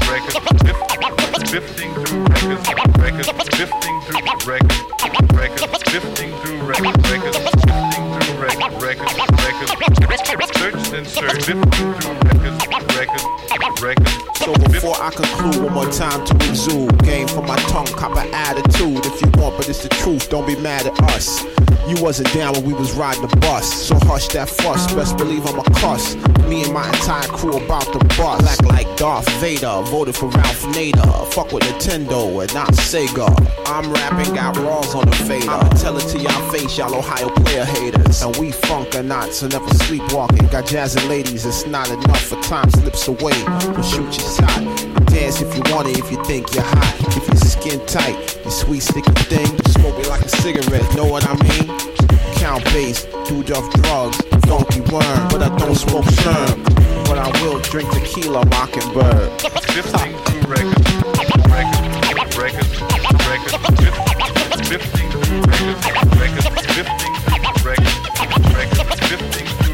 records, 0.09 1.49
sifting 1.49 1.93
through 2.03 2.25
records, 2.25 2.67
records, 2.99 3.29
sifting 3.55 4.01
through 4.01 4.19
records, 4.43 4.83
records, 5.31 5.91
sifting 5.91 6.31
through 6.41 6.61
records, 6.61 7.09
records, 7.09 7.37
sifting 7.37 8.06
records, 8.37 8.83
records, 8.83 9.13
records, 9.17 10.57
search 10.57 10.93
and 10.93 11.07
search, 11.07 11.47
records, 11.47 12.67
records, 12.95 13.81
records. 13.81 14.27
So 14.35 14.53
before 14.71 14.95
I 15.01 15.11
conclude, 15.11 15.63
one 15.63 15.73
more 15.73 15.91
time 15.91 16.25
to 16.25 16.35
exude. 16.49 16.97
Game 17.03 17.27
for 17.27 17.41
my 17.41 17.57
tongue, 17.67 17.87
cop 17.87 18.15
an 18.15 18.33
attitude. 18.33 19.05
If 19.05 19.21
you 19.21 19.29
want, 19.41 19.57
but 19.57 19.67
it's 19.67 19.83
the 19.83 19.89
truth, 19.89 20.29
don't 20.29 20.47
be 20.47 20.55
mad 20.55 20.87
at 20.87 20.99
us. 21.03 21.43
You 21.87 21.95
wasn't 22.01 22.33
down 22.33 22.53
when 22.53 22.65
we 22.65 22.73
was 22.73 22.91
riding 22.93 23.21
the 23.21 23.35
bus, 23.37 23.87
so 23.87 23.97
hush 24.03 24.27
that 24.29 24.49
fuss. 24.49 24.93
Best 24.93 25.17
believe 25.17 25.45
I'm 25.47 25.59
a 25.59 25.63
cuss. 25.79 26.15
Me 26.47 26.63
and 26.63 26.73
my 26.73 26.85
entire 26.85 27.27
crew 27.29 27.55
about 27.57 27.85
to 27.93 27.99
bust. 28.17 28.61
Black 28.61 28.87
like 28.87 28.97
Darth 28.97 29.29
Vader, 29.39 29.81
voted 29.85 30.15
for 30.15 30.27
Ralph 30.27 30.63
Nader. 30.75 31.33
Fuck 31.33 31.53
with 31.53 31.63
Nintendo 31.63 32.41
and 32.41 32.53
not 32.53 32.73
Sega. 32.73 33.27
I'm 33.67 33.91
rapping, 33.93 34.33
got 34.35 34.57
raws 34.57 34.95
on 34.95 35.05
the 35.05 35.15
fader. 35.15 35.49
I'ma 35.49 35.69
tell 35.69 35.97
it 35.97 36.07
to 36.09 36.19
y'all 36.19 36.51
face, 36.51 36.77
y'all 36.77 36.93
Ohio 36.93 37.29
player 37.29 37.63
haters. 37.63 38.21
And 38.27 38.35
we 38.35 38.51
funk 38.51 38.93
or 38.93 39.03
not, 39.03 39.31
so 39.31 39.47
never 39.47 39.69
sleepwalking. 39.85 40.47
Got 40.47 40.65
jazzing 40.65 41.07
ladies, 41.07 41.45
it's 41.45 41.65
not 41.65 41.89
enough. 41.89 42.23
For 42.23 42.35
time 42.41 42.69
slips 42.71 43.07
away, 43.07 43.31
we 43.71 43.83
shoot 43.83 44.03
your 44.03 44.29
shot. 44.35 45.07
Dance 45.07 45.41
if 45.41 45.55
you 45.55 45.63
want 45.73 45.87
it, 45.87 45.97
if 45.97 46.11
you 46.11 46.21
think 46.25 46.53
you're 46.53 46.61
hot. 46.61 47.15
If 47.15 47.25
your 47.25 47.37
skin 47.37 47.79
tight, 47.85 48.37
you 48.43 48.51
sweet 48.51 48.81
sticky 48.81 49.13
thing. 49.31 49.47
Smoke 49.71 49.97
it 49.99 50.09
like 50.09 50.25
a 50.25 50.27
cigarette, 50.27 50.93
know 50.93 51.05
what 51.05 51.23
I 51.25 51.35
mean? 51.39 51.71
Count 52.35 52.65
base, 52.65 53.05
dude 53.29 53.49
off 53.51 53.71
drugs, 53.75 54.17
funky 54.45 54.81
worm, 54.91 55.29
but 55.29 55.41
I 55.41 55.57
don't 55.57 55.75
smoke 55.75 56.03
sherm. 56.19 56.65
But 57.05 57.19
I 57.19 57.29
will 57.41 57.61
drink 57.61 57.89
tequila, 57.91 58.45
mockingbird. 58.47 59.41
15 59.71 60.15
records, 60.51 60.83
records, 61.55 62.35
records, 62.35 62.81
records, 63.23 64.67
15 64.67 65.11
records, 65.47 65.87
records, 66.19 67.16
drifting 68.25 69.66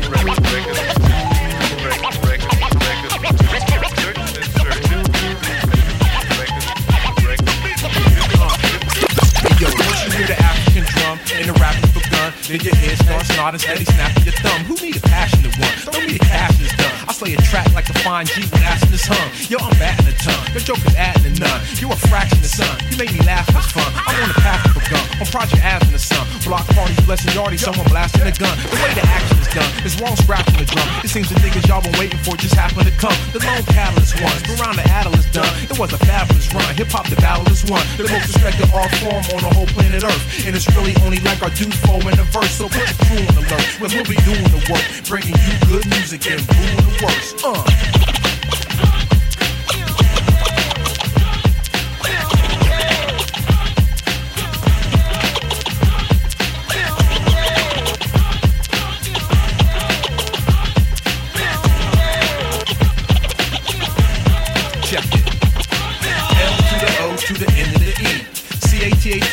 then 12.53 12.61
your 12.69 12.75
head 12.77 12.97
starts 13.01 13.29
nodding, 13.33 13.59
steady 13.59 13.85
snapping 13.85 14.25
your 14.29 14.37
thumb. 14.37 14.61
Who 14.69 14.77
need 14.77 14.95
a 14.95 15.01
passionate 15.01 15.57
one? 15.57 15.73
Don't 15.89 16.05
need 16.05 16.21
a 16.21 16.25
cash 16.25 16.53
is 16.61 16.69
done. 16.77 16.93
I 17.09 17.11
slay 17.13 17.33
a 17.33 17.41
track 17.49 17.65
like 17.73 17.89
the 17.89 17.97
fine 18.05 18.29
G 18.29 18.45
ass 18.61 18.85
in 18.85 18.93
his 18.93 19.09
hum. 19.09 19.25
Yo, 19.49 19.57
I'm 19.57 19.73
batting 19.81 20.05
a 20.05 20.13
ton. 20.21 20.37
Your 20.53 20.61
joke 20.61 20.85
is 20.85 20.93
adding 20.93 21.25
a 21.25 21.33
none. 21.41 21.61
You 21.81 21.89
a 21.89 21.97
fraction 22.13 22.37
of 22.37 22.45
sun. 22.45 22.69
You 22.93 22.97
make 23.01 23.09
me 23.09 23.25
laugh, 23.25 23.49
it's 23.49 23.73
fun. 23.73 23.89
I'm 24.05 24.21
on 24.21 24.29
the 24.29 24.37
path 24.37 24.69
of 24.69 24.77
a 24.77 24.83
gun. 24.85 25.01
On 25.17 25.27
Project 25.33 25.65
in 25.65 25.93
the 25.97 25.97
sun. 25.97 26.21
Block 26.45 26.67
parties, 26.77 27.01
blessing 27.09 27.33
yardy, 27.33 27.57
someone 27.57 27.89
blasting 27.89 28.29
a 28.29 28.33
gun. 28.37 28.53
The 28.69 28.77
way 28.77 28.93
the 28.93 29.05
action 29.09 29.37
is 29.41 29.49
done 29.49 29.71
is 29.81 29.97
wrong 29.97 30.13
scratching 30.21 30.61
the 30.61 30.69
drum. 30.69 30.85
It 31.01 31.09
seems 31.09 31.33
the 31.33 31.41
niggas 31.41 31.65
y'all 31.65 31.81
been 31.81 31.97
waiting 31.97 32.21
for 32.21 32.37
just 32.37 32.53
happened 32.53 32.85
to 32.85 32.93
come. 33.01 33.17
The 33.33 33.41
lone 33.41 33.65
catalyst 33.73 34.13
ones. 34.21 34.45
Around 34.61 34.77
the 34.77 34.85
Atlas 34.93 35.25
done. 35.33 35.49
It 35.73 35.79
was 35.81 35.89
a 35.89 35.97
fabulous 36.05 36.53
run. 36.53 36.69
Hip 36.77 36.93
hop, 36.93 37.09
the 37.09 37.17
battle 37.17 37.49
is 37.49 37.65
won. 37.65 37.81
The 37.97 38.05
most 38.05 38.29
respected 38.29 38.69
art 38.77 38.93
form 39.01 39.25
on 39.33 39.41
the 39.41 39.51
whole 39.57 39.65
planet 39.73 40.05
Earth. 40.05 40.45
And 40.45 40.53
it's 40.53 40.69
really 40.77 40.93
only 41.01 41.17
like 41.25 41.41
our 41.41 41.49
dudes 41.49 41.81
flow 41.81 41.97
in 42.05 42.13
the 42.13 42.27
verse 42.29 42.42
verse. 42.43 42.57
So 42.57 42.67
put 42.67 42.87
the 42.87 43.05
crew 43.05 43.27
on 43.27 43.37
alert, 43.37 43.79
cause 43.79 43.93
we'll 43.93 44.03
be 44.03 44.15
doing 44.23 44.43
the 44.43 44.61
work, 44.71 45.07
bringing 45.07 45.35
you 45.35 45.53
good 45.67 45.85
music 45.89 46.29
and 46.29 46.45
booing 46.47 46.77
the 46.77 47.05
worst. 47.05 47.45
Uh. 47.45 48.03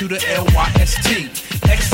to 0.00 0.08
the 0.08 0.16
L 0.34 0.49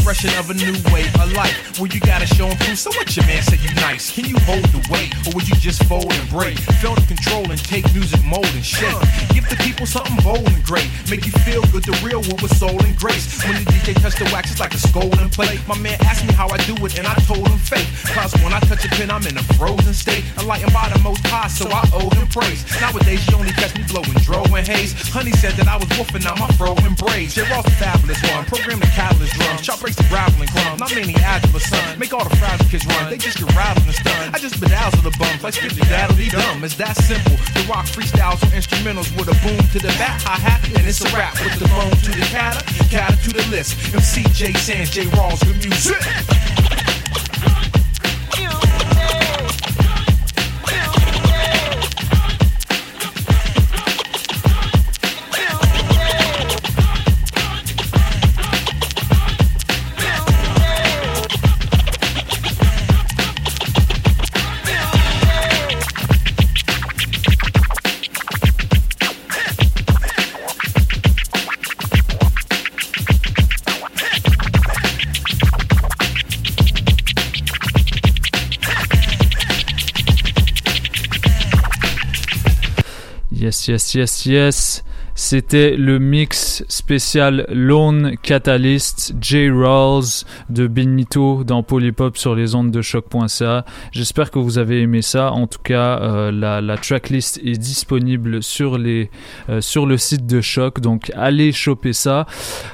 Expression 0.07 0.39
of 0.39 0.51
a 0.51 0.55
new 0.55 0.71
way 0.95 1.03
of 1.19 1.33
life. 1.33 1.81
Where 1.81 1.91
you 1.91 1.99
gotta 1.99 2.27
show 2.27 2.47
and 2.47 2.57
prove. 2.61 2.79
So 2.79 2.91
what 2.91 3.11
your 3.17 3.27
man 3.27 3.43
said 3.43 3.59
you 3.59 3.75
nice? 3.75 4.15
Can 4.15 4.25
you 4.25 4.39
hold 4.47 4.63
the 4.71 4.79
weight? 4.87 5.11
Or 5.27 5.35
would 5.35 5.49
you 5.49 5.57
just 5.57 5.83
fold 5.91 6.15
and 6.15 6.31
break? 6.31 6.57
Feel 6.79 6.95
the 6.95 7.03
control 7.11 7.51
and 7.51 7.59
take 7.59 7.83
music 7.93 8.23
mold 8.23 8.47
and 8.55 8.65
shape. 8.65 8.95
Give 9.35 9.43
the 9.51 9.59
people 9.67 9.85
something 9.85 10.15
bold 10.23 10.47
and 10.47 10.63
great. 10.63 10.87
Make 11.11 11.27
you 11.27 11.33
feel 11.43 11.61
good, 11.75 11.83
the 11.83 11.99
real 12.07 12.23
one 12.23 12.39
with 12.39 12.55
soul 12.55 12.79
and 12.87 12.95
grace. 12.95 13.43
When 13.43 13.59
the 13.59 13.67
DJ 13.67 13.99
touch 13.99 14.15
the 14.15 14.31
wax, 14.31 14.53
it's 14.53 14.61
like 14.61 14.75
a 14.75 14.79
scolding 14.79 15.29
plate. 15.31 15.59
My 15.67 15.77
man 15.77 15.99
asked 16.07 16.23
me 16.23 16.33
how 16.33 16.47
I 16.55 16.59
do 16.71 16.79
it, 16.87 16.97
and 17.03 17.07
I 17.09 17.15
told 17.27 17.43
him 17.43 17.59
fake. 17.59 17.91
Cause 18.15 18.31
when 18.47 18.55
I 18.55 18.61
touch 18.61 18.87
a 18.87 18.89
pin, 18.95 19.11
I'm 19.11 19.27
in 19.27 19.37
a 19.37 19.43
frozen 19.59 19.93
state. 19.93 20.23
Enlightened 20.39 20.73
by 20.73 20.87
the 20.89 21.01
most 21.03 21.27
high, 21.27 21.51
so 21.51 21.67
I 21.67 21.83
owe 21.91 22.15
him 22.15 22.31
praise. 22.31 22.63
Nowadays, 22.79 23.27
you 23.27 23.35
only 23.35 23.51
catch 23.59 23.75
me 23.75 23.83
blowing 23.91 24.15
dro 24.23 24.47
and 24.55 24.67
haze. 24.71 24.95
Honey 25.11 25.33
said 25.33 25.59
that 25.59 25.67
I 25.67 25.75
was 25.75 25.91
woofing 25.99 26.25
out 26.31 26.39
my 26.39 26.47
fro 26.55 26.79
and 26.87 26.97
braids. 26.97 27.35
J. 27.35 27.43
Ross 27.51 27.67
fabulous 27.75 28.23
one. 28.23 28.47
Program 28.47 28.79
the 28.79 28.87
catalyst 28.95 29.35
drums. 29.35 29.63
Chop 29.67 29.81
breaks 29.81 29.96
the 29.97 30.07
gravel 30.09 30.41
and 30.41 30.51
crumbs. 30.51 30.81
Not 30.81 30.95
many 30.95 31.15
agile 31.17 31.61
son. 31.61 31.99
Make 31.99 32.13
all 32.13 32.25
the 32.25 32.37
fragile 32.37 32.69
kids 32.69 32.87
run. 32.87 33.11
They 33.11 33.19
just 33.19 33.39
get 33.39 33.49
rattled 33.57 33.87
and 33.87 33.95
stunned. 33.95 34.35
I 34.35 34.39
just 34.39 34.61
bedazzle 34.61 35.03
the 35.03 35.15
bums 35.19 35.43
like 35.43 35.55
50 35.55 35.81
that'll 35.89 36.17
be 36.17 36.29
dumb. 36.29 36.63
It's 36.65 36.77
that 36.77 36.97
simple. 36.97 37.37
The 37.57 37.65
rock 37.69 37.87
freestyles 37.87 38.43
or 38.45 38.53
instrumentals 38.53 39.11
with 39.17 39.29
a 39.29 39.37
boom 39.43 39.61
to 39.73 39.79
the 39.79 39.93
back, 39.99 40.21
hi 40.23 40.37
hat, 40.37 40.63
and 40.77 40.87
it's 40.87 41.01
a 41.01 41.11
rap 41.17 41.35
with 41.43 41.59
the 41.59 41.69
bone 41.69 41.91
to 41.91 42.11
the 42.13 42.27
cata, 42.29 42.63
cata 42.91 43.17
to 43.25 43.31
the 43.33 43.45
list. 43.51 43.75
MC 43.95 44.23
J 44.33 44.53
Sands, 44.53 44.91
J 44.91 45.05
Rawls 45.17 45.41
with 45.47 45.59
music. 45.65 46.86
Yes, 83.69 83.95
yes, 83.95 84.27
yes. 84.27 84.85
C'était 85.17 85.77
le 85.77 85.99
mix 85.99 86.63
spécial 86.69 87.47
Lone 87.51 88.17
Catalyst 88.23 89.15
J. 89.21 89.51
Rawls 89.51 90.25
de 90.51 90.67
Benito 90.67 91.43
dans 91.43 91.63
Polypop 91.63 92.17
sur 92.19 92.35
les 92.35 92.55
ondes 92.55 92.71
de 92.71 92.83
choc.ca. 92.83 93.65
J'espère 93.93 94.31
que 94.31 94.39
vous 94.39 94.59
avez 94.59 94.83
aimé 94.83 95.03
ça. 95.03 95.33
En 95.33 95.47
tout 95.47 95.59
cas, 95.65 95.99
euh, 96.01 96.31
la, 96.31 96.77
tracklist 96.77 97.41
est 97.43 97.59
disponible 97.59 98.37
euh, 98.37 99.61
sur 99.61 99.87
le 99.87 99.97
site 99.97 100.27
de 100.27 100.41
Choc. 100.43 100.81
Donc 100.81 101.11
allez 101.17 101.51
choper 101.51 101.95
ça. 101.95 102.27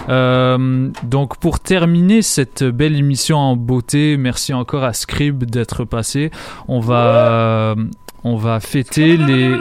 Euh, 0.08 0.90
donc 1.04 1.38
pour 1.38 1.60
terminer 1.60 2.22
cette 2.22 2.64
belle 2.64 2.96
émission 2.96 3.38
en 3.38 3.56
beauté, 3.56 4.16
merci 4.18 4.52
encore 4.52 4.82
à 4.82 4.92
Scrib 4.92 5.44
d'être 5.44 5.84
passé. 5.84 6.30
On 6.66 6.80
va 6.80 7.76
fêter 8.60 9.16
les 9.16 9.56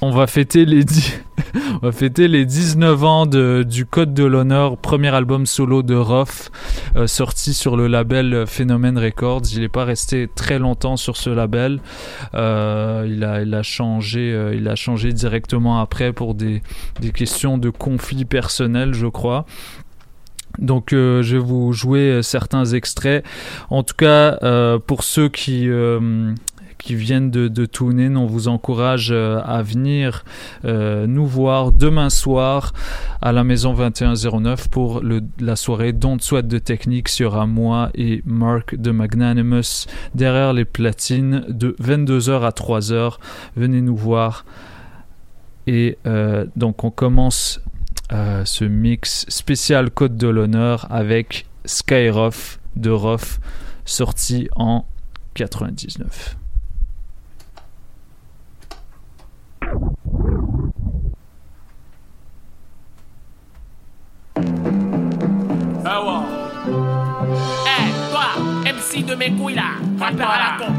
on 0.00 0.10
va 0.10 0.26
fêter 0.26 0.64
les 0.64 0.84
on 1.74 1.86
va 1.86 1.92
fêter 1.92 2.28
les 2.28 2.44
19 2.44 3.04
ans 3.04 3.26
du 3.26 3.86
Code 3.86 4.14
de 4.14 4.24
l'honneur, 4.24 4.76
premier 4.76 5.08
album 5.08 5.46
solo 5.46 5.82
de 5.82 5.94
Roth, 5.94 6.50
euh, 6.96 7.06
sorti 7.06 7.54
sur 7.54 7.76
le 7.76 7.86
label 7.86 8.44
Phénomène 8.46 8.98
Records. 8.98 9.42
Il 9.52 9.60
n'est 9.60 9.68
pas 9.68 9.84
resté 9.84 10.28
très 10.32 10.58
longtemps 10.58 10.96
sur 10.96 11.16
ce 11.16 11.30
label. 11.30 11.80
Euh, 12.34 13.06
il, 13.08 13.24
a, 13.24 13.42
il 13.42 13.54
a 13.54 13.62
changé, 13.62 14.32
euh, 14.32 14.54
il 14.54 14.68
a 14.68 14.76
changé 14.76 15.12
directement 15.12 15.80
après 15.80 16.12
pour 16.12 16.34
des, 16.34 16.62
questions 17.14 17.58
de 17.58 17.70
conflits 17.70 18.24
personnels, 18.24 18.94
je 18.94 19.06
crois. 19.06 19.46
Donc 20.58 20.88
je 20.90 21.22
vais 21.22 21.38
vous 21.38 21.72
jouer 21.72 22.20
certains 22.22 22.64
extraits. 22.64 23.24
En 23.70 23.82
tout 23.82 23.94
cas, 23.96 24.38
pour 24.86 25.04
ceux 25.04 25.28
qui 25.28 25.68
qui 26.78 26.94
viennent 26.94 27.30
de, 27.30 27.48
de 27.48 27.66
TuneIn, 27.66 28.16
on 28.16 28.26
vous 28.26 28.48
encourage 28.48 29.10
euh, 29.10 29.40
à 29.44 29.62
venir 29.62 30.24
euh, 30.64 31.06
nous 31.06 31.26
voir 31.26 31.72
demain 31.72 32.08
soir 32.08 32.72
à 33.20 33.32
la 33.32 33.44
maison 33.44 33.74
2109 33.74 34.68
pour 34.68 35.00
le, 35.00 35.20
la 35.40 35.56
soirée 35.56 35.92
Don't 35.92 36.20
Sweat 36.20 36.46
de 36.46 36.58
Technique 36.58 37.08
sur 37.08 37.46
moi 37.46 37.90
et 37.94 38.22
Mark 38.24 38.76
de 38.76 38.90
Magnanimous 38.90 39.86
derrière 40.14 40.52
les 40.52 40.64
platines 40.64 41.44
de 41.48 41.76
22h 41.82 42.42
à 42.42 42.50
3h. 42.50 43.18
Venez 43.56 43.80
nous 43.80 43.96
voir. 43.96 44.44
Et 45.66 45.98
euh, 46.06 46.46
donc 46.56 46.84
on 46.84 46.90
commence 46.90 47.60
ce 48.10 48.64
mix 48.64 49.26
spécial 49.28 49.90
Code 49.90 50.16
de 50.16 50.28
l'honneur 50.28 50.86
avec 50.90 51.44
Skyroff 51.66 52.58
de 52.74 52.88
Roth 52.88 53.38
sorti 53.84 54.48
en 54.56 54.86
99. 55.34 56.38
De 69.02 69.14
mes 69.14 69.30
couilles 69.32 69.54
là, 69.54 69.76
rappeur 69.98 70.28
à 70.28 70.38
la 70.38 70.66
con. 70.66 70.72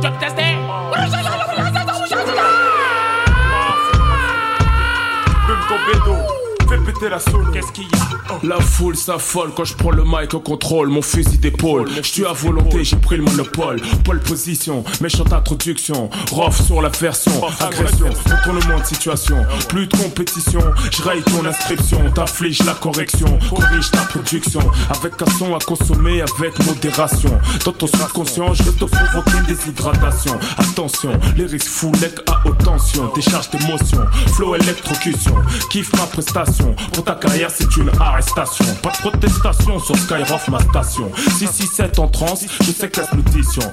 Tu 0.00 0.08
veux 0.08 0.18
tester 0.18 0.56
Même 5.48 5.60
ton 5.68 5.76
bédo. 5.86 6.23
Péter 6.78 7.08
la 7.08 7.18
solo. 7.18 7.50
Qu'est-ce 7.52 7.72
qu'il 7.72 7.84
y 7.84 7.86
a? 7.86 8.24
La 8.42 8.60
foule 8.60 8.96
s'affole 8.96 9.52
quand 9.54 9.64
je 9.64 9.74
prends 9.74 9.90
le 9.90 10.02
mic 10.04 10.34
au 10.34 10.40
contrôle, 10.40 10.88
mon 10.88 11.02
fusil 11.02 11.38
d'épaule. 11.38 11.88
Je 11.96 12.02
suis 12.02 12.26
à 12.26 12.32
volonté, 12.32 12.84
j'ai 12.84 12.96
pris 12.96 13.16
le 13.16 13.22
monopole. 13.22 13.80
Pole 14.04 14.20
position, 14.20 14.84
méchante 15.00 15.32
introduction. 15.32 16.10
Rough 16.30 16.54
sur 16.66 16.82
la 16.82 16.88
version, 16.88 17.32
agression, 17.60 18.08
retournement 18.26 18.80
de 18.80 18.84
situation. 18.84 19.36
Plus 19.68 19.86
de 19.86 19.96
compétition, 19.96 20.60
je 20.90 21.02
raye 21.02 21.22
ton 21.22 21.44
inscription. 21.46 21.98
T'afflige 22.14 22.62
la 22.64 22.74
correction, 22.74 23.38
corrige 23.48 23.90
ta 23.90 24.02
production. 24.02 24.60
Avec 24.90 25.14
un 25.22 25.30
son 25.38 25.54
à 25.54 25.58
consommer 25.58 26.22
avec 26.22 26.58
modération. 26.66 27.30
Dans 27.64 27.72
ton 27.72 27.86
subconscient, 27.86 28.54
je 28.54 28.62
veux 28.64 28.72
te 28.72 28.84
provoquer 28.84 29.38
une 29.38 29.54
déshydratation. 29.54 30.38
Attention, 30.58 31.10
les 31.36 31.46
risques 31.46 31.68
full 31.68 31.92
à 32.26 32.48
haute 32.48 32.58
tension. 32.64 33.10
Décharge 33.14 33.50
d'émotion, 33.50 34.04
flow 34.34 34.54
électrocution. 34.56 35.34
Kiffe 35.70 35.92
ma 35.94 36.06
prestation. 36.06 36.63
Pour 36.92 37.04
ta 37.04 37.14
carrière, 37.14 37.50
c'est 37.54 37.76
une 37.76 37.90
arrestation. 38.00 38.64
Pas 38.82 38.90
de 38.90 38.96
protestation 38.96 39.78
sur 39.78 39.96
Skyrock, 39.96 40.48
ma 40.48 40.60
station. 40.60 41.10
667 41.38 41.98
en 41.98 42.08
transe, 42.08 42.46
je 42.60 42.72
sais 42.72 42.88
que 42.88 43.00
la. 43.00 43.06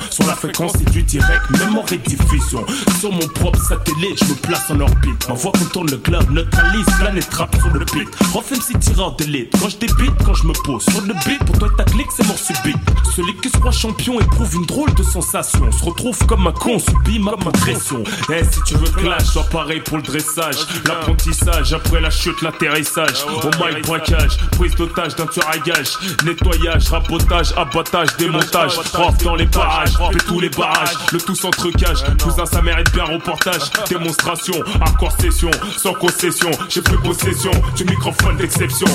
Sur 0.09 0.27
la 0.27 0.35
fréquence, 0.35 0.73
c'est 0.77 0.89
du 0.89 1.03
direct, 1.03 1.49
même 1.51 1.77
en 1.77 1.81
rediffusion. 1.81 2.65
Sur 2.99 3.11
mon 3.11 3.27
propre 3.27 3.59
satellite, 3.59 4.23
je 4.23 4.25
me 4.25 4.35
place 4.35 4.69
en 4.69 4.79
orbite. 4.79 5.27
Ma 5.27 5.35
voix 5.35 5.51
contourne 5.51 5.89
le 5.91 5.97
club, 5.97 6.29
neutralise, 6.31 6.85
planète 6.99 7.29
trappe 7.29 7.55
sur 7.55 7.69
le 7.69 7.85
beat. 7.85 8.09
Rof 8.33 8.51
MC 8.51 8.79
tireur 8.79 9.15
d'élite. 9.15 9.53
Quand 9.59 9.69
je 9.69 9.77
débite, 9.77 10.13
quand 10.25 10.33
je 10.33 10.47
me 10.47 10.53
pose 10.63 10.83
sur 10.83 11.01
le 11.01 11.13
beat, 11.25 11.43
pour 11.45 11.57
toi 11.57 11.69
ta 11.77 11.83
clique, 11.83 12.07
c'est 12.15 12.25
mort 12.27 12.37
subite. 12.37 12.77
Celui 13.15 13.35
qui 13.37 13.49
se 13.49 13.57
croit 13.57 13.71
champion 13.71 14.19
éprouve 14.19 14.55
une 14.55 14.65
drôle 14.65 14.93
de 14.93 15.03
sensation. 15.03 15.61
On 15.67 15.71
se 15.71 15.85
retrouve 15.85 16.17
comme 16.27 16.47
un 16.47 16.51
con, 16.51 16.79
subit 16.79 17.19
ma 17.19 17.31
agression. 17.31 18.03
Eh, 18.31 18.43
si 18.43 18.61
tu 18.65 18.75
veux 18.75 18.89
clash, 18.89 19.23
sois 19.23 19.43
pareil 19.43 19.81
pour 19.81 19.97
le 19.97 20.03
dressage. 20.03 20.55
L'apprentissage, 20.85 21.73
après 21.73 22.01
la 22.01 22.09
chute, 22.09 22.41
Au 22.73 23.65
mic, 23.65 23.85
braquage, 23.85 24.37
prise 24.51 24.75
d'otage 24.75 25.15
d'un 25.15 25.25
tueur 25.25 25.49
à 25.49 25.57
gage. 25.57 25.89
Nettoyage, 26.23 26.89
rabotage, 26.89 27.53
abattage, 27.57 28.15
démontage. 28.17 28.75
Prof 28.93 29.17
dans 29.23 29.35
les 29.35 29.45
parages, 29.45 29.91
fait 29.91 30.25
tous 30.25 30.39
les 30.39 30.49
barrages. 30.49 30.95
Le 31.11 31.19
tout 31.19 31.35
sans 31.35 31.51
trucage, 31.51 32.03
cousin 32.23 32.45
ça 32.45 32.61
mérite 32.61 32.91
bien 32.93 33.03
reportage. 33.03 33.61
Démonstration, 33.89 34.53
hardcore 34.79 35.11
session, 35.19 35.51
sans 35.77 35.93
concession. 35.93 36.51
J'ai 36.69 36.81
pris 36.81 36.97
possession 36.97 37.51
du 37.75 37.83
microphone 37.83 38.37
d'exception. 38.37 38.87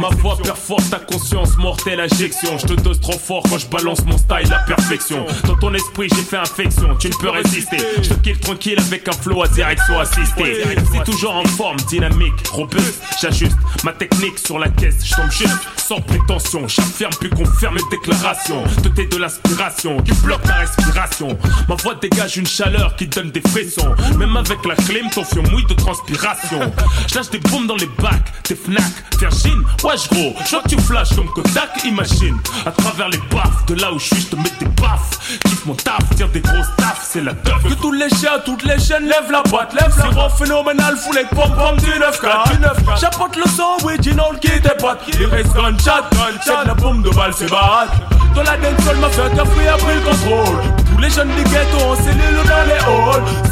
Ma 0.00 0.08
voix 0.16 0.38
perforte 0.42 0.88
ta 0.90 0.98
conscience, 0.98 1.56
mortelle 1.58 2.00
injection. 2.00 2.56
Je 2.58 2.66
te 2.66 2.80
dose 2.80 3.00
trop 3.00 3.18
fort 3.18 3.42
quand 3.48 3.58
je 3.58 3.66
balance 3.66 4.04
mon 4.06 4.16
style 4.16 4.52
à 4.52 4.60
perfection. 4.66 5.26
Dans 5.44 5.56
ton 5.56 5.74
esprit, 5.74 6.08
j'ai 6.14 6.22
fait 6.22 6.38
infection, 6.38 6.96
tu 6.98 7.08
ne 7.08 7.14
peux 7.14 7.30
résister. 7.30 7.78
Je 8.02 8.08
te 8.08 8.14
kill 8.14 8.38
tranquille 8.38 8.78
avec 8.78 9.06
un 9.06 9.12
flow 9.12 9.42
à 9.42 9.48
direction 9.48 9.98
assisté. 10.00 10.64
C'est 10.92 11.04
toujours 11.04 11.36
en 11.36 11.44
forme, 11.44 11.76
dynamique, 11.88 12.46
robuste. 12.50 13.02
J'ajuste 13.20 13.56
ma 13.84 13.92
technique 13.92 14.38
sur 14.38 14.58
la 14.58 14.68
caisse, 14.68 15.04
je 15.04 15.14
tombe 15.14 15.30
juste 15.30 15.58
sans 15.88 16.00
prétention. 16.02 16.68
J'affirme 16.68 17.12
puis 17.18 17.30
confirme 17.30 17.76
mes 17.76 17.82
déclarations. 17.90 18.62
Doté 18.82 19.06
de 19.06 19.16
l'aspiration 19.16 19.96
qui 20.02 20.12
bloque 20.22 20.42
ta 20.42 20.56
respiration. 20.56 21.38
Ma 21.66 21.76
voix 21.76 21.94
dégage 21.94 22.36
une 22.36 22.46
chaleur 22.46 22.94
qui 22.96 23.06
donne 23.06 23.30
des 23.30 23.40
frissons. 23.40 23.94
Même 24.18 24.36
avec 24.36 24.64
la 24.66 24.74
clim, 24.74 25.08
ton 25.10 25.24
fion 25.24 25.42
mouille 25.50 25.64
de 25.66 25.74
transpiration. 25.74 26.72
Je 27.08 27.14
lâche 27.14 27.30
des 27.30 27.38
bombes 27.38 27.66
dans 27.66 27.76
les 27.76 27.88
bacs, 27.98 28.32
des 28.48 28.54
Fnac, 28.54 28.82
Virgin. 29.18 29.62
Wesh 29.82 30.10
gros, 30.10 30.34
je 30.44 30.50
vois 30.50 30.62
que 30.62 30.68
tu 30.68 30.80
flashes 30.80 31.14
comme 31.14 31.28
Kodak, 31.28 31.84
imagine. 31.84 32.36
À 32.66 32.70
travers 32.70 33.08
les 33.08 33.20
baffes, 33.30 33.64
de 33.66 33.74
là 33.74 33.90
où 33.92 33.98
je 33.98 34.06
suis, 34.06 34.20
je 34.20 34.26
te 34.26 34.36
mets 34.36 34.52
des 34.60 34.66
baffes. 34.82 35.40
Kiffe 35.44 35.64
mon 35.64 35.74
taf, 35.74 35.98
tire 36.16 36.28
des 36.28 36.40
grosses 36.40 36.74
tafs, 36.76 37.08
c'est 37.10 37.22
la 37.22 37.32
teuf. 37.32 37.62
Que 37.62 37.74
tous 37.74 37.92
les 37.92 38.10
chiens, 38.10 38.38
toutes 38.44 38.64
les 38.64 38.78
chaînes, 38.78 39.04
lève 39.04 39.30
la 39.30 39.42
boîte, 39.42 39.72
lève 39.72 39.94
la 39.96 40.10
boîte. 40.10 40.32
phénoménal, 40.38 40.96
avec 41.10 41.30
pom 41.30 41.50
pom 41.54 41.76
du 41.78 41.86
9K, 41.86 42.50
du 42.50 42.58
9K. 42.62 43.00
J'apporte 43.10 43.36
le 43.36 43.48
son 43.48 43.82
original 43.84 44.38
qui 44.38 44.50
dépote. 44.60 44.98
Il 45.18 45.24
reste 45.26 45.54
gunshot, 45.54 46.04
gunshot. 46.12 46.66
la 46.66 46.74
bombe 46.74 47.02
de 47.02 47.08
balle, 47.08 47.32
c'est 47.34 47.50
baraque. 47.50 47.88
Dans 48.34 48.42
la 48.42 48.56
dancehall, 48.58 48.96
ma 48.96 49.08
fête 49.08 49.38
a 49.38 49.44
pris, 49.44 49.94
le 49.94 50.00
contrôle. 50.02 50.58
Tous 50.92 51.00
les 51.00 51.08
jeunes 51.08 51.30
en 51.30 51.96
cellule 51.96 52.42
dans 52.44 52.64
les 52.66 52.72
halls. 52.72 53.48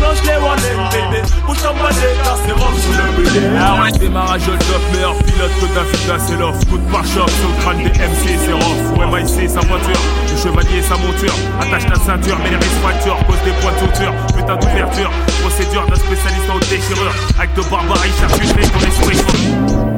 Enclenche 0.00 0.22
les. 0.24 0.40
Bouge 1.46 1.58
ton 1.62 1.74
balai, 1.74 2.16
car 2.24 2.36
c'est 2.44 2.52
rome 2.52 2.74
sous 2.80 2.92
le. 2.92 3.58
Ah 3.58 3.82
ouais, 3.82 3.92
démarrage 3.92 4.48
au 4.48 4.56
top, 4.56 4.82
meilleur 4.92 5.14
pilote 5.14 5.52
que 5.60 5.66
David 5.74 6.40
l'offre. 6.40 6.66
Coup 6.68 6.78
de 6.78 6.90
pare-choc 6.90 7.28
sur 7.28 7.48
le 7.48 7.62
crâne 7.62 7.82
des 7.82 7.90
MC, 7.90 8.38
c'est 8.44 8.52
rough. 8.52 9.12
Ouais, 9.12 9.22
MIC, 9.22 9.50
sa 9.50 9.60
voiture. 9.60 10.00
Le 10.30 10.36
chevalier, 10.36 10.82
sa 10.82 10.96
monture. 10.96 11.34
Attache 11.60 11.86
ta 11.86 11.94
ceinture, 12.00 12.38
mais 12.42 12.50
les 12.50 12.56
risques 12.56 12.80
fractures. 12.82 13.18
Cause 13.26 13.42
des 13.44 13.52
points 13.60 13.72
de 13.72 13.92
suture. 13.92 14.14
Putain 14.36 14.56
d'ouverture. 14.56 15.10
Procédure 15.42 15.86
d'un 15.86 15.96
spécialiste 15.96 16.50
en 16.50 16.58
déchirure. 16.58 17.14
Acte 17.38 17.56
de 17.56 17.62
barbarie, 17.70 18.12
charcuterie, 18.20 18.70
ton 18.70 18.80
esprit. 18.80 19.20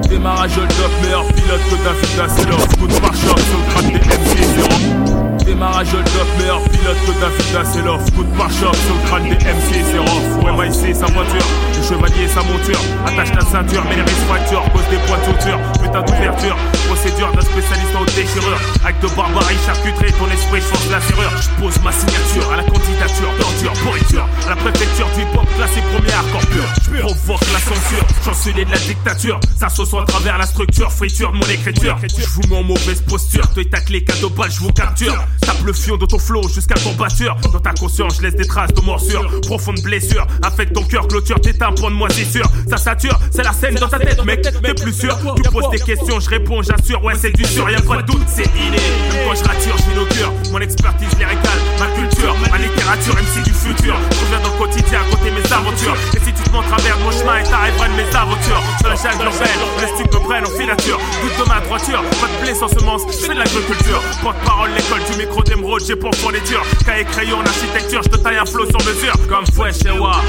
Démarrage 0.09 0.59
au 0.59 0.67
top, 0.67 0.93
meilleur 1.03 1.27
pilote 1.27 1.63
que 1.71 1.77
David 1.85 2.51
l'offre. 2.51 2.77
Coup 2.77 2.89
de 2.89 2.95
pare-choc 2.99 3.39
sur 3.39 3.59
le 3.59 3.67
crâne 3.71 3.93
des 3.93 3.99
MC, 3.99 4.35
c'est 4.43 4.63
rough. 4.63 5.12
Démarrage 5.53 5.93
au 5.93 5.99
top, 5.99 6.29
meilleur 6.39 6.63
pilote 6.65 6.97
que 7.05 7.13
David 7.21 7.69
c'est. 7.69 8.15
Coup 8.17 8.25
de 8.25 8.37
pare-choc 8.39 8.75
sur 8.75 8.95
le 8.95 9.07
crâne 9.07 9.29
des 9.29 9.37
MC, 9.37 9.85
c'est 9.85 9.99
rough. 9.99 10.57
Ouais, 10.57 10.69
MIC, 10.69 10.97
sa 10.97 11.07
voiture. 11.13 11.47
Le 11.77 11.83
chevalier, 11.83 12.27
sa 12.27 12.41
monture. 12.41 12.81
Attache 13.05 13.33
ta 13.33 13.45
ceinture, 13.45 13.85
mais 13.87 13.97
les 13.97 14.03
risques 14.03 14.27
fracture. 14.29 14.65
Cause 14.73 14.89
des 14.89 14.97
points 15.05 15.19
de 15.19 15.25
suture. 15.37 15.59
Putain 15.83 16.01
d'ouverture. 16.01 16.57
Procédure 16.89 17.33
d'un 17.33 17.43
spécialiste 17.43 17.95
en 17.95 18.05
déchirure. 18.17 18.61
Acte 18.83 19.03
de 19.03 19.09
barbarie, 19.15 19.57
charcuterie, 19.67 20.13
ton 20.17 20.31
esprit, 20.33 20.61
je 20.65 20.73
force 20.73 20.89
la 20.91 21.01
serrure. 21.03 21.33
Je 21.37 21.63
pose 21.63 21.77
ma 21.85 21.93
signature 21.93 22.53
à 22.53 22.57
la 22.57 22.65
candidature 22.65 23.31
d'ordure, 23.39 23.73
pourriture. 23.85 24.27
À 24.47 24.51
la 24.51 24.57
préfecture 24.57 25.09
du 25.15 25.21
hip-hop, 25.21 25.47
classé 25.57 25.83
premier 25.93 26.13
hardcore 26.13 26.47
pur. 26.49 26.65
Je 26.81 27.01
provoque 27.03 27.47
la 27.53 27.61
censure, 27.61 28.07
chancelier 28.25 28.65
de 28.65 28.71
la 28.71 28.79
dictature. 28.79 29.39
Ça 29.59 29.69
sauce 29.69 29.93
à 30.01 30.05
travers 30.07 30.39
la 30.39 30.47
structure, 30.47 30.91
friture 30.91 31.31
de 31.33 31.37
mon 31.37 31.49
écriture. 31.53 31.99
Je 32.03 32.27
vous 32.41 32.49
mets 32.49 32.57
en 32.57 32.65
mauvaise 32.65 33.03
posture, 33.03 33.47
toi 33.53 33.63
et 33.63 33.69
ta 33.69 33.81
clé, 33.81 34.03
cadeau 34.03 34.33
je 34.49 34.61
vous 34.61 34.73
capture. 34.73 35.13
Tape 35.43 35.65
le 35.65 35.73
fion 35.73 35.97
de 35.97 36.07
ton 36.07 36.19
flow 36.19 36.49
jusqu'à 36.49 36.75
ton 36.75 36.93
batture. 36.93 37.37
Dans 37.53 37.61
ta 37.61 37.73
conscience, 37.73 38.17
je 38.17 38.23
laisse 38.23 38.35
des 38.35 38.47
traces 38.47 38.73
de 38.73 38.81
morsure. 38.81 39.29
Profonde 39.43 39.81
blessure, 39.83 40.27
affecte 40.43 40.73
ton 40.73 40.85
cœur, 40.85 41.07
clôture 41.09 41.41
tes 41.41 41.55
tympans 41.55 41.91
de 41.91 41.95
moisissure. 41.95 42.47
Ça 42.69 42.77
sature, 42.77 43.19
c'est 43.31 43.43
la 43.43 43.53
scène 43.53 43.75
dans 43.75 43.89
ta 43.89 43.99
tête, 43.99 44.25
mec. 44.25 44.43
T'es 44.43 44.75
plus 44.75 44.93
sûr, 44.93 45.17
tu 45.37 45.43
poses 45.51 45.71
des 45.71 45.81
questions, 45.81 46.21
je 46.21 46.29
réponds, 46.29 46.63
j'assure. 46.63 47.03
Ouais, 47.05 47.15
c'est 47.21 47.33
du 47.33 47.45
sûr, 47.45 47.69
y'a 47.71 47.81
pas 47.81 48.03
de 48.03 48.07
doute, 48.13 48.23
c'est 48.27 48.47
inné. 48.57 48.79
Même 48.79 49.29
quand 49.29 49.35
je 49.35 49.45
rature, 49.45 49.77
j'inaugure. 49.89 50.33
Mon 50.53 50.61
expertise 50.61 51.11
lyricale, 51.19 51.61
ma 51.79 51.87
culture, 51.99 52.35
ma 52.51 52.59
littérature, 52.59 53.15
MC 53.15 53.43
du 53.45 53.53
futur. 53.53 53.97
Je 54.11 54.27
viens 54.27 54.41
dans 54.41 54.53
le 54.53 54.59
quotidien 54.59 55.01
à 55.01 55.11
côté 55.11 55.31
mes 55.31 55.53
aventures. 55.53 55.97
Et 56.15 56.21
si 56.21 56.33
tu 56.33 56.43
te 56.43 56.51
montres 56.51 56.73
à 56.73 56.77
travers 56.77 56.99
mon 57.01 57.11
chemin 57.11 57.39
et 57.39 57.45
t'arriveras 57.45 57.89
de 57.89 57.95
mes 57.95 58.17
aventures. 58.17 58.63
Sur 58.81 58.89
la 58.89 58.97
chaîne 58.97 59.21
urbaine, 59.21 59.63
laisse 59.81 59.91
tu 59.97 60.05
me 60.05 60.23
prennes 60.23 60.47
en 60.47 60.51
filature. 60.51 60.99
Doute 61.23 61.45
de 61.45 61.49
ma 61.49 61.61
droiture, 61.61 62.03
pas 62.21 62.29
de 62.29 62.45
blé 62.45 62.55
sans 62.55 62.69
semence, 62.69 63.03
fais 63.11 63.35
de 63.35 63.39
l'agriculture. 63.39 64.03
Porte-parole, 64.23 64.71
l'école 64.77 65.03
du 65.11 65.22
micro 65.23 65.43
d'émeraude, 65.43 65.83
j'ai 65.87 65.97
pour 65.97 66.15
fourniture. 66.17 66.63
Cahier 66.85 67.05
crayon 67.05 67.41
architecture, 67.41 68.03
je 68.03 68.09
te 68.09 68.17
taille 68.17 68.39
un 68.39 68.45
flot 68.45 68.67
sur 68.67 68.79
mesure. 68.79 69.15
Comme 69.29 69.47
fouet 69.55 69.73
chez 69.73 69.91
Wa, 69.91 70.21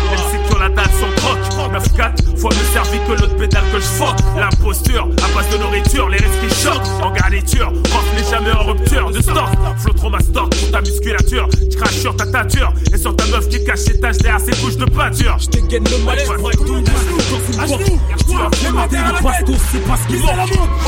tu 0.50 0.60
la 0.60 0.70
dalle 0.70 0.86
son 1.00 1.10
croc. 1.22 1.38
9-4, 1.74 2.38
fois 2.38 2.52
me 2.52 2.74
servir 2.74 3.00
que 3.08 3.12
l'autre 3.14 3.36
pédale 3.36 3.64
que 3.72 3.80
je. 3.80 4.40
L'imposture, 4.40 5.08
à 5.24 5.36
base 5.36 5.50
de 5.50 5.58
nourriture, 5.58 6.10
les 6.10 6.18
risques 6.18 6.48
qui 6.48 6.64
choquent. 6.64 7.04
En 7.04 7.12
garniture, 7.12 7.72
n'est 7.72 8.30
jamais 8.30 8.52
en 8.52 8.64
rupture 8.64 9.12
de 9.12 9.22
stock. 9.22 9.50
Flot 9.80 9.94
trop 9.94 10.10
ma 10.10 10.20
stock 10.20 10.56
pour 10.56 10.72
ta 10.72 10.82
musculature. 10.82 11.48
Je 11.72 11.78
crache 11.78 11.98
sur 11.98 12.16
ta 12.16 12.26
tâture 12.26 12.74
et 12.94 12.98
sur 12.98 13.16
ta 13.16 13.26
meuf 13.28 13.48
qui 13.50 13.64
cache 13.64 13.80
ses 13.80 14.00
taches 14.00 14.18
derrière 14.18 14.40
ses 14.40 14.52
couches 14.62 14.78
de 14.78 14.86
peinture. 14.86 15.38
Je 15.40 15.48
dégaine 15.48 15.84
le 15.86 15.98
mal, 16.06 16.18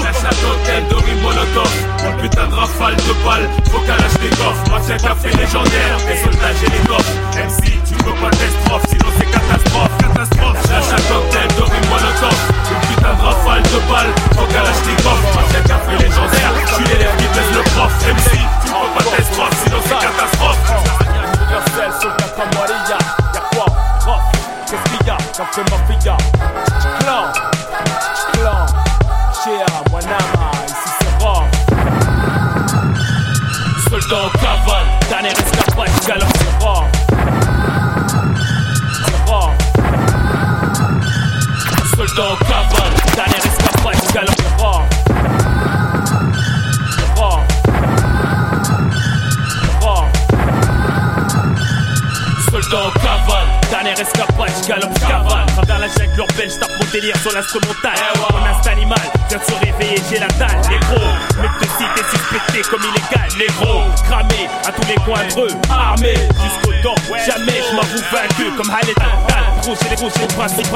Lâche 0.04 0.22
la 0.24 0.30
coquette 0.30 0.90
de 0.90 0.96
rime 0.96 1.22
molotov 1.22 1.72
Une 2.06 2.22
putain 2.22 2.48
de 2.48 2.54
rafale 2.54 2.96
de 2.96 3.26
balles 3.26 3.50
Faut 3.72 3.80
des 3.98 4.30
coffres 4.36 4.66
Matin 4.72 4.98
café 4.98 5.30
légendaire. 5.38 5.98
Des 6.08 6.18
soldats 6.18 6.54
j'ai 6.60 6.68
les 6.68 6.86
coffres. 6.88 7.14
MC 7.36 7.64
tu 7.86 7.94
peux 8.04 8.14
pas 8.20 8.32
strophe 8.32 8.86
Sinon 8.90 9.10
c'est 9.18 9.30
catastrophe. 9.32 9.92
Catastrophe. 10.00 10.70
Lâche 10.70 10.92
la 10.92 11.02
cocktail 11.10 11.48
de 11.56 11.64
rime 11.64 11.88
molotov 11.90 12.40
Une 12.72 12.82
putain 12.88 13.14
de 13.14 13.22
rafale 13.22 13.64
de 13.64 13.80
balles 13.90 14.14
Faut 14.36 14.48
des 14.48 15.04
coffres. 15.04 15.30
Matin 15.36 15.64
café 15.68 15.92
légendaire. 16.04 16.52
Je 16.66 16.74
suis 16.74 16.86
l'élève 16.86 17.16
qui 17.18 17.28
baisse 17.34 17.54
le 17.56 17.64
prof. 17.74 17.92
MC 18.08 18.32
tu 18.66 18.72
peux 18.72 18.92
pas 18.96 19.24
strophe 19.24 19.58
Sinon 19.64 19.80
c'est 19.86 20.00
catastrophe. 20.00 20.60
Universel 21.36 21.92
sur 22.00 22.10
le 22.10 22.16
Catamarilla 22.18 22.98
Y'a 23.34 23.42
quoi 23.54 23.66
Prof? 24.00 24.22
Qu'est-ce 24.70 25.06
y 25.06 25.10
a? 25.10 26.18
Clan 27.00 27.32
Clan 28.34 28.66
Chia, 29.44 29.66
Wanama, 29.92 30.52
Soldat 34.08 34.24
en 34.24 34.30
cavale, 34.38 34.86
dernier 35.10 35.30
escapade, 35.30 35.90
galop 36.08 36.28
c'est 36.38 36.64
rare. 36.64 36.88
C'est 39.04 39.32
rare. 39.32 39.54
Soldat 41.96 42.24
en 42.24 42.36
cavale, 42.46 42.94
dernier 43.16 43.42
escapade, 43.44 44.02
galop 44.14 44.36
c'est 44.38 44.62
rare. 44.62 44.86
C'est 46.92 47.20
rare. 47.20 47.42
C'est 49.64 49.76
rare. 49.84 50.08
Soldat 52.52 52.78
en 52.78 52.92
cavale, 52.92 53.50
dernier 53.72 54.00
escapade, 54.00 54.56
galop 54.68 54.94
je 54.94 55.08
cavale. 55.08 55.46
Travers 55.48 55.80
la 55.80 55.88
jungle 55.88 56.20
urbaine, 56.20 56.50
je 56.52 56.60
tape 56.60 56.70
mon 56.80 56.86
délire 56.92 57.18
sur 57.18 57.32
l'instrumental. 57.32 57.98
Mon 58.32 58.46
instinct 58.46 58.72
animal 58.72 59.00
vient 59.30 59.40
de 59.40 59.44
se 59.44 59.54
réveiller, 59.66 59.95
les 64.88 64.96
coins 64.96 65.26
armés 65.70 66.14
jusqu'aux 66.14 66.74
dents. 66.84 66.96
Jamais 67.26 67.62
je 67.70 67.76
m'avoue 67.76 68.04
vaincu 68.12 68.52
comme 68.58 68.70
Halet 68.70 68.94
Al 69.00 69.46
Gros, 69.62 69.74
j'ai 69.82 69.90
les 69.90 69.96
gros, 69.96 70.10
j'ai 70.16 70.22
le 70.22 70.28
principe, 70.28 70.68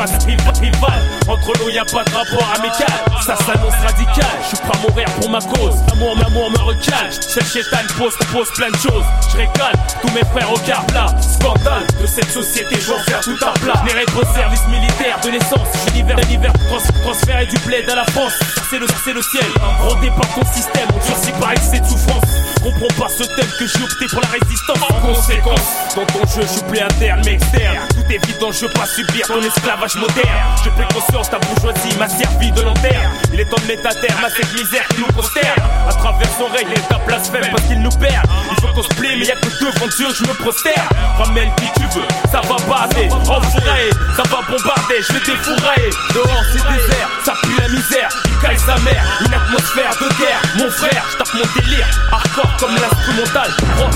rival. 0.59 1.01
Entre 1.27 1.53
nous, 1.59 1.69
y 1.69 1.77
a 1.77 1.85
pas 1.85 2.03
de 2.03 2.09
rapport 2.09 2.53
amical. 2.55 2.87
Ça 3.23 3.35
s'annonce 3.35 3.75
radical. 3.85 4.25
Je 4.41 4.47
suis 4.47 4.57
prêt 4.57 4.71
à 4.73 4.77
mourir 4.81 5.05
pour 5.21 5.29
ma 5.29 5.39
cause. 5.39 5.75
L'amour, 5.89 6.15
l'amour 6.19 6.49
me 6.49 6.57
recale. 6.57 7.11
Cette 7.11 7.45
chétane 7.45 7.85
pose, 7.97 8.15
pose 8.31 8.49
plein 8.55 8.69
de 8.69 8.77
choses. 8.77 9.05
Je 9.31 9.37
régale 9.37 9.75
tous 10.01 10.11
mes 10.13 10.25
frères 10.31 10.51
au 10.51 10.57
quart 10.59 10.85
plat. 10.87 11.05
Scandale 11.21 11.85
de 12.01 12.07
cette 12.07 12.31
société, 12.31 12.75
je 12.79 12.87
vais 12.87 12.97
en 12.97 13.03
faire 13.03 13.19
tout 13.19 13.37
un 13.41 13.53
plat. 13.59 13.83
N'ai 13.85 14.03
au 14.19 14.33
service 14.33 14.65
militaire 14.67 15.19
de 15.23 15.29
naissance. 15.29 15.67
J'univers, 15.85 16.17
l'hiver, 16.27 16.53
trans, 16.69 17.01
transféré 17.03 17.45
du 17.45 17.57
bled 17.59 17.87
à 17.89 17.95
la 17.95 18.05
France. 18.05 18.33
C'est 18.71 18.79
le, 18.79 18.87
c'est 19.03 19.13
le 19.13 19.21
ciel. 19.21 19.45
Rodé 19.81 20.09
par 20.09 20.33
ton 20.33 20.45
système, 20.51 20.87
on 20.95 21.05
durcit 21.05 21.31
par 21.39 21.51
excès 21.51 21.79
de 21.79 21.85
souffrance. 21.85 22.38
Comprends 22.61 23.07
pas 23.07 23.09
ce 23.09 23.23
thème 23.23 23.49
que 23.57 23.65
j'ai 23.65 23.83
opté 23.83 24.05
pour 24.07 24.21
la 24.21 24.27
résistance. 24.27 24.77
En 24.89 24.99
conséquence, 24.99 25.95
dans 25.95 26.05
ton 26.05 26.27
jeu, 26.27 26.41
je 26.43 26.83
interne 26.83 27.21
mais 27.25 27.33
externe. 27.33 27.87
Tout 27.89 28.11
est 28.11 28.15
évident, 28.15 28.51
je 28.51 28.65
veux 28.65 28.73
pas 28.73 28.85
subir 28.85 29.27
ton 29.27 29.41
esclavage 29.41 29.95
moderne. 29.95 30.43
Je 30.63 30.69
pris 30.69 30.93
conscience, 30.93 31.29
ta 31.29 31.39
bourgeoisie 31.39 31.97
m'a 31.97 32.09
servi 32.09 32.51
de 32.51 32.61
lanterne. 32.61 33.13
Il 33.33 33.39
est 33.39 33.45
temps 33.45 33.61
de 33.61 33.67
mettre 33.67 33.87
à 33.87 33.93
terre 33.93 34.17
à 34.23 34.29
cette 34.29 34.51
misère 34.53 34.85
qui 34.89 34.99
nous 34.99 35.13
consterne. 35.13 35.61
À 35.87 35.93
travers 35.93 36.29
son 36.37 36.47
règle, 36.47 36.71
l'État 36.71 36.99
blasphème 37.05 37.47
parce 37.51 37.63
qu'il 37.63 37.81
nous 37.81 37.91
perd. 37.91 38.25
Il 38.51 38.61
faut 38.61 38.73
qu'on 38.73 38.83
se 38.83 38.95
plaît, 38.95 39.15
mais 39.17 39.25
y'a 39.25 39.35
que 39.35 39.49
devant 39.59 39.87
Dieu, 39.87 40.07
je 40.13 40.23
me 40.23 40.33
prosterne. 40.33 40.89
Ramène 41.17 41.51
qui 41.55 41.71
tu 41.79 41.87
veux, 41.97 42.07
ça 42.31 42.41
va 42.41 42.55
bader. 42.67 43.09
Enfourailler, 43.13 43.91
ça 44.15 44.23
va 44.23 44.41
bombarder, 44.49 45.01
je 45.07 45.13
vais 45.13 45.19
t'effourailler. 45.19 45.89
Dehors, 46.13 46.43
c'est 46.51 46.67
désert, 46.67 47.09
ça 47.23 47.33
pue 47.41 47.55
la 47.57 47.69
misère. 47.69 48.09
Il 48.51 48.55
caille 48.55 48.65
sa 48.65 48.81
mère, 48.83 49.03
une 49.21 49.33
atmosphère 49.33 49.91
de 50.01 50.07
guerre. 50.17 50.41
Mon 50.57 50.69
frère, 50.71 51.05
je 51.11 51.17
tape 51.17 51.33
mon 51.35 51.61
délire. 51.61 51.85
Hardcore 52.11 52.49
comme 52.59 52.75
l'instrumental. 52.75 53.51
Rock, 53.77 53.91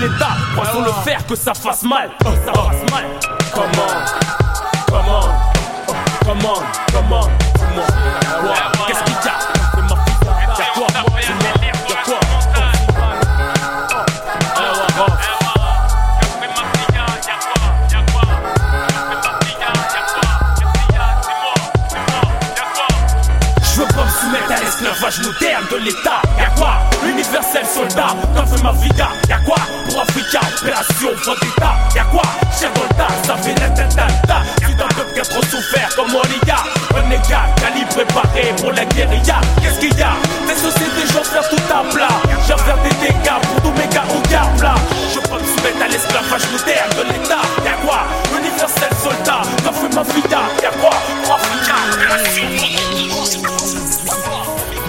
l'État. 0.00 0.36
Poisson 0.54 0.80
le 0.80 0.92
faire 1.04 1.24
que 1.26 1.36
ça 1.36 1.54
fasse 1.54 1.84
mal. 1.84 2.10
Ça 2.24 2.52
fasse 2.52 2.90
mal. 2.90 3.04
Comment 3.54 3.70
Comment 4.88 5.20
Comment 6.24 6.62
Comment. 6.92 7.20
Ouais, 7.20 8.54
Qu'est-ce 8.88 9.04
qu'il 9.04 9.14
y 9.14 9.28
a? 9.28 9.38
C'est 9.74 9.82
ma 9.82 9.96
fille. 9.96 11.36
Y'a 11.44 11.47
moderne 25.16 25.64
de 25.70 25.76
l'État. 25.78 26.20
Y'a 26.38 26.50
quoi 26.56 26.80
Universel 27.02 27.64
soldat, 27.64 28.14
t'en 28.36 28.46
fais 28.46 28.62
ma 28.62 28.72
vida. 28.72 29.08
Y'a 29.28 29.38
quoi 29.38 29.56
Pour 29.88 30.02
Africa, 30.02 30.40
opération 30.60 31.08
Vendetta. 31.24 31.72
Y'a 31.94 32.04
quoi 32.04 32.22
Cher 32.58 32.70
dans 32.74 32.82
le 32.82 32.88
tas, 32.90 33.08
ça 33.24 33.36
fait 33.38 33.54
ta 33.54 34.42
Tu 34.60 34.74
d'un 34.74 34.88
peuple 34.88 35.14
qui 35.14 35.28
trop 35.30 35.42
souffert 35.44 35.88
comme 35.96 36.14
Oliga. 36.14 36.56
Un 36.94 37.10
égal, 37.10 37.48
calibre 37.56 37.88
préparé 37.88 38.54
pour 38.60 38.72
la 38.72 38.84
guérilla. 38.84 39.40
Qu'est-ce 39.62 39.80
qu'il 39.80 39.96
y 39.96 40.02
a 40.02 40.12
Des 40.46 40.54
sociétés, 40.54 41.06
j'en 41.14 41.24
faire 41.24 41.48
tout 41.48 41.72
à 41.72 41.82
plat. 41.90 42.08
J'en 42.46 42.58
faire 42.58 42.78
des 42.82 42.94
dégâts 43.00 43.40
pour 43.42 43.62
tous 43.62 43.78
mes 43.80 43.88
gars 43.88 44.04
au 44.12 44.62
là. 44.62 44.74
Je 45.14 45.20
pas 45.20 45.38
me 45.38 45.44
soumettre 45.44 45.82
à 45.82 45.88
l'esclavage 45.88 46.50
moderne 46.52 46.90
de 46.98 47.12
l'État. 47.12 47.42
Y'a 47.64 47.76
quoi 47.84 48.04
Universel 48.38 48.92
soldat, 49.02 49.40
t'en 49.64 49.72
fais 49.72 49.88
ma 49.94 50.02
vida. 50.02 50.40
Y'a 50.62 50.70
quoi 50.70 50.90
Pour 51.24 51.34
Africa, 51.34 51.74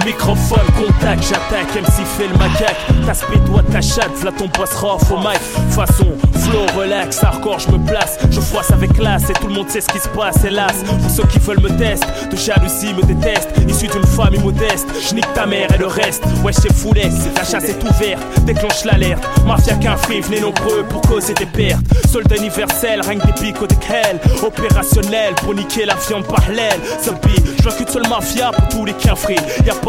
Microphone, 0.05 0.65
contact, 0.77 1.23
j'attaque, 1.23 1.76
MC 1.76 2.05
fait 2.05 2.27
le 2.27 2.38
macaque. 2.38 2.77
Ta 3.05 3.13
speed, 3.13 3.43
toi 3.45 3.61
ta 3.71 3.81
chatte, 3.81 4.11
v'là 4.15 4.31
ton 4.31 4.45
rough 4.45 5.11
au 5.11 5.17
mic. 5.17 5.39
Façon, 5.71 6.07
flow, 6.39 6.65
relax, 6.77 7.23
hardcore, 7.23 7.59
je 7.59 7.71
me 7.71 7.85
place. 7.85 8.17
Je 8.31 8.39
froisse 8.39 8.71
avec 8.71 8.93
classe 8.93 9.30
et 9.30 9.34
tout 9.34 9.47
le 9.47 9.53
monde 9.53 9.69
sait 9.69 9.81
ce 9.81 9.89
qui 9.89 9.99
se 9.99 10.07
passe, 10.09 10.43
hélas. 10.45 10.84
Pour 10.85 11.11
ceux 11.11 11.23
qui 11.23 11.39
veulent 11.39 11.61
me 11.61 11.69
tester, 11.77 12.07
de 12.31 12.35
jalousie 12.35 12.93
me 12.93 13.01
détestent. 13.03 13.49
Issu 13.67 13.88
d'une 13.88 14.05
famille 14.05 14.39
modeste, 14.39 14.88
j'nique 15.09 15.31
ta 15.34 15.45
mère 15.45 15.67
et 15.73 15.77
le 15.77 15.88
reste. 15.88 16.23
Ouais, 16.43 16.53
c'est 16.53 16.73
foulet, 16.73 17.09
la 17.35 17.43
chasse 17.43 17.65
est 17.65 17.84
ouverte, 17.84 18.23
déclenche 18.45 18.85
l'alerte. 18.85 19.23
Mafia 19.45 19.76
qu'un 19.76 19.97
free, 19.97 20.21
venez 20.21 20.39
nombreux 20.39 20.84
pour 20.89 21.01
causer 21.01 21.34
des 21.34 21.45
pertes. 21.45 21.84
Soldat 22.07 22.38
universel, 22.38 23.01
règne 23.01 23.19
des 23.19 23.34
pics 23.34 23.61
au 23.61 23.65
hell. 23.65 24.19
Opérationnel 24.43 25.35
pour 25.35 25.53
niquer 25.53 25.85
la 25.85 25.95
viande 25.95 26.26
par 26.26 26.47
l'aile. 26.49 26.80
Zombie, 27.03 27.43
je 27.63 27.69
qu'une 27.69 27.88
seule 27.88 28.07
mafia 28.07 28.51
pour 28.51 28.67
tous 28.69 28.85
les 28.85 28.93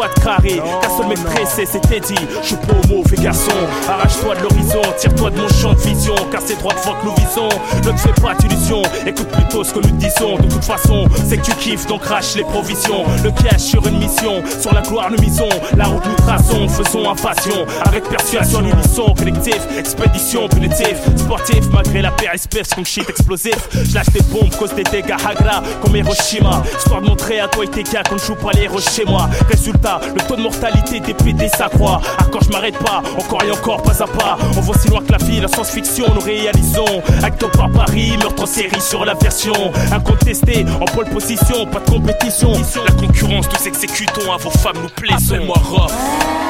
de 0.07 0.23
carré, 0.23 0.61
qu'un 0.81 0.97
seul 0.97 1.07
mec 1.07 1.23
pressé, 1.23 1.65
c'était 1.65 1.99
dit. 1.99 2.15
Je 2.41 2.47
suis 2.47 2.55
pas 2.55 2.73
au 2.83 2.87
mauvais 2.87 3.17
garçon, 3.17 3.51
arrache-toi 3.87 4.35
de 4.35 4.41
l'horizon, 4.41 4.81
tire-toi 4.97 5.29
de 5.31 5.41
mon 5.41 5.47
champ 5.49 5.73
de 5.73 5.79
vision, 5.79 6.15
car 6.31 6.41
c'est 6.45 6.57
droit 6.59 6.73
devant 6.73 6.95
que 6.95 7.05
nous 7.05 7.15
visons. 7.15 7.49
Ne 7.85 7.91
te 7.91 7.97
fais 7.97 8.21
pas 8.21 8.35
d'illusions, 8.35 8.81
écoute 9.05 9.27
plutôt 9.27 9.63
ce 9.63 9.73
que 9.73 9.79
nous 9.79 9.95
disons. 9.97 10.37
De 10.37 10.47
toute 10.47 10.63
façon, 10.63 11.07
c'est 11.27 11.37
que 11.37 11.45
tu 11.45 11.53
kiffes, 11.55 11.87
donc 11.87 12.01
crache 12.01 12.35
les 12.35 12.43
provisions. 12.43 13.03
Le 13.23 13.31
cash 13.31 13.61
sur 13.61 13.85
une 13.87 13.99
mission, 13.99 14.41
sur 14.59 14.73
la 14.73 14.81
gloire 14.81 15.09
nous 15.11 15.21
misons. 15.21 15.49
La 15.77 15.85
route 15.85 16.05
nous 16.05 16.25
traçons, 16.25 16.67
faisons 16.67 17.09
un 17.09 17.15
passion. 17.15 17.65
Avec 17.85 18.03
persuasion, 18.09 18.61
l'unisson, 18.61 19.13
collectif, 19.17 19.59
expédition 19.77 20.47
punitive, 20.47 20.97
sportif, 21.17 21.69
malgré 21.71 22.01
la 22.01 22.11
paire 22.11 22.33
espèce 22.33 22.69
comme 22.69 22.85
shit 22.85 23.09
explosif. 23.09 23.55
Je 23.71 23.93
lâche 23.93 24.09
des 24.09 24.21
bombes, 24.23 24.53
cause 24.57 24.73
des 24.73 24.83
dégâts 24.83 25.11
hagra, 25.11 25.61
comme 25.81 25.95
Hiroshima. 25.95 26.63
Histoire 26.77 27.01
de 27.01 27.07
montrer 27.07 27.39
à 27.39 27.47
toi 27.47 27.63
et 27.63 27.67
tes 27.67 27.83
gars 27.83 28.03
qu'on 28.03 28.15
ne 28.15 28.19
joue 28.19 28.35
pas 28.35 28.51
les 28.53 28.69
chez 28.79 29.05
moi. 29.05 29.29
Résultat, 29.49 29.90
le 29.99 30.21
taux 30.27 30.35
de 30.35 30.41
mortalité 30.41 30.99
des 30.99 31.13
PD 31.13 31.47
s'accroît. 31.49 32.01
Ah, 32.17 32.25
quand 32.31 32.39
je 32.41 32.49
m'arrête 32.49 32.77
pas, 32.77 33.01
encore 33.17 33.43
et 33.43 33.51
encore, 33.51 33.81
pas 33.81 34.01
à 34.01 34.07
pas. 34.07 34.37
On 34.57 34.61
voit 34.61 34.77
si 34.77 34.87
loin 34.89 35.01
que 35.01 35.11
la 35.11 35.17
vie, 35.17 35.39
la 35.39 35.47
science-fiction, 35.47 36.05
nous 36.13 36.21
réalisons. 36.21 37.01
Acte 37.23 37.45
par 37.57 37.69
Paris, 37.71 38.17
meurtre 38.17 38.43
en 38.43 38.45
série 38.45 38.81
sur 38.81 39.05
la 39.05 39.13
version. 39.13 39.53
Incontesté, 39.91 40.65
en 40.79 40.85
pole 40.85 41.09
position, 41.09 41.65
pas 41.65 41.79
de 41.79 41.89
compétition. 41.89 42.53
La 42.85 42.93
concurrence, 42.93 43.45
nous 43.47 43.67
exécutons, 43.67 44.31
à 44.31 44.37
vos 44.37 44.51
femmes 44.51 44.77
nous 44.81 44.89
plaisons. 44.89 45.45
moi 45.45 45.57
Rof, 45.63 45.93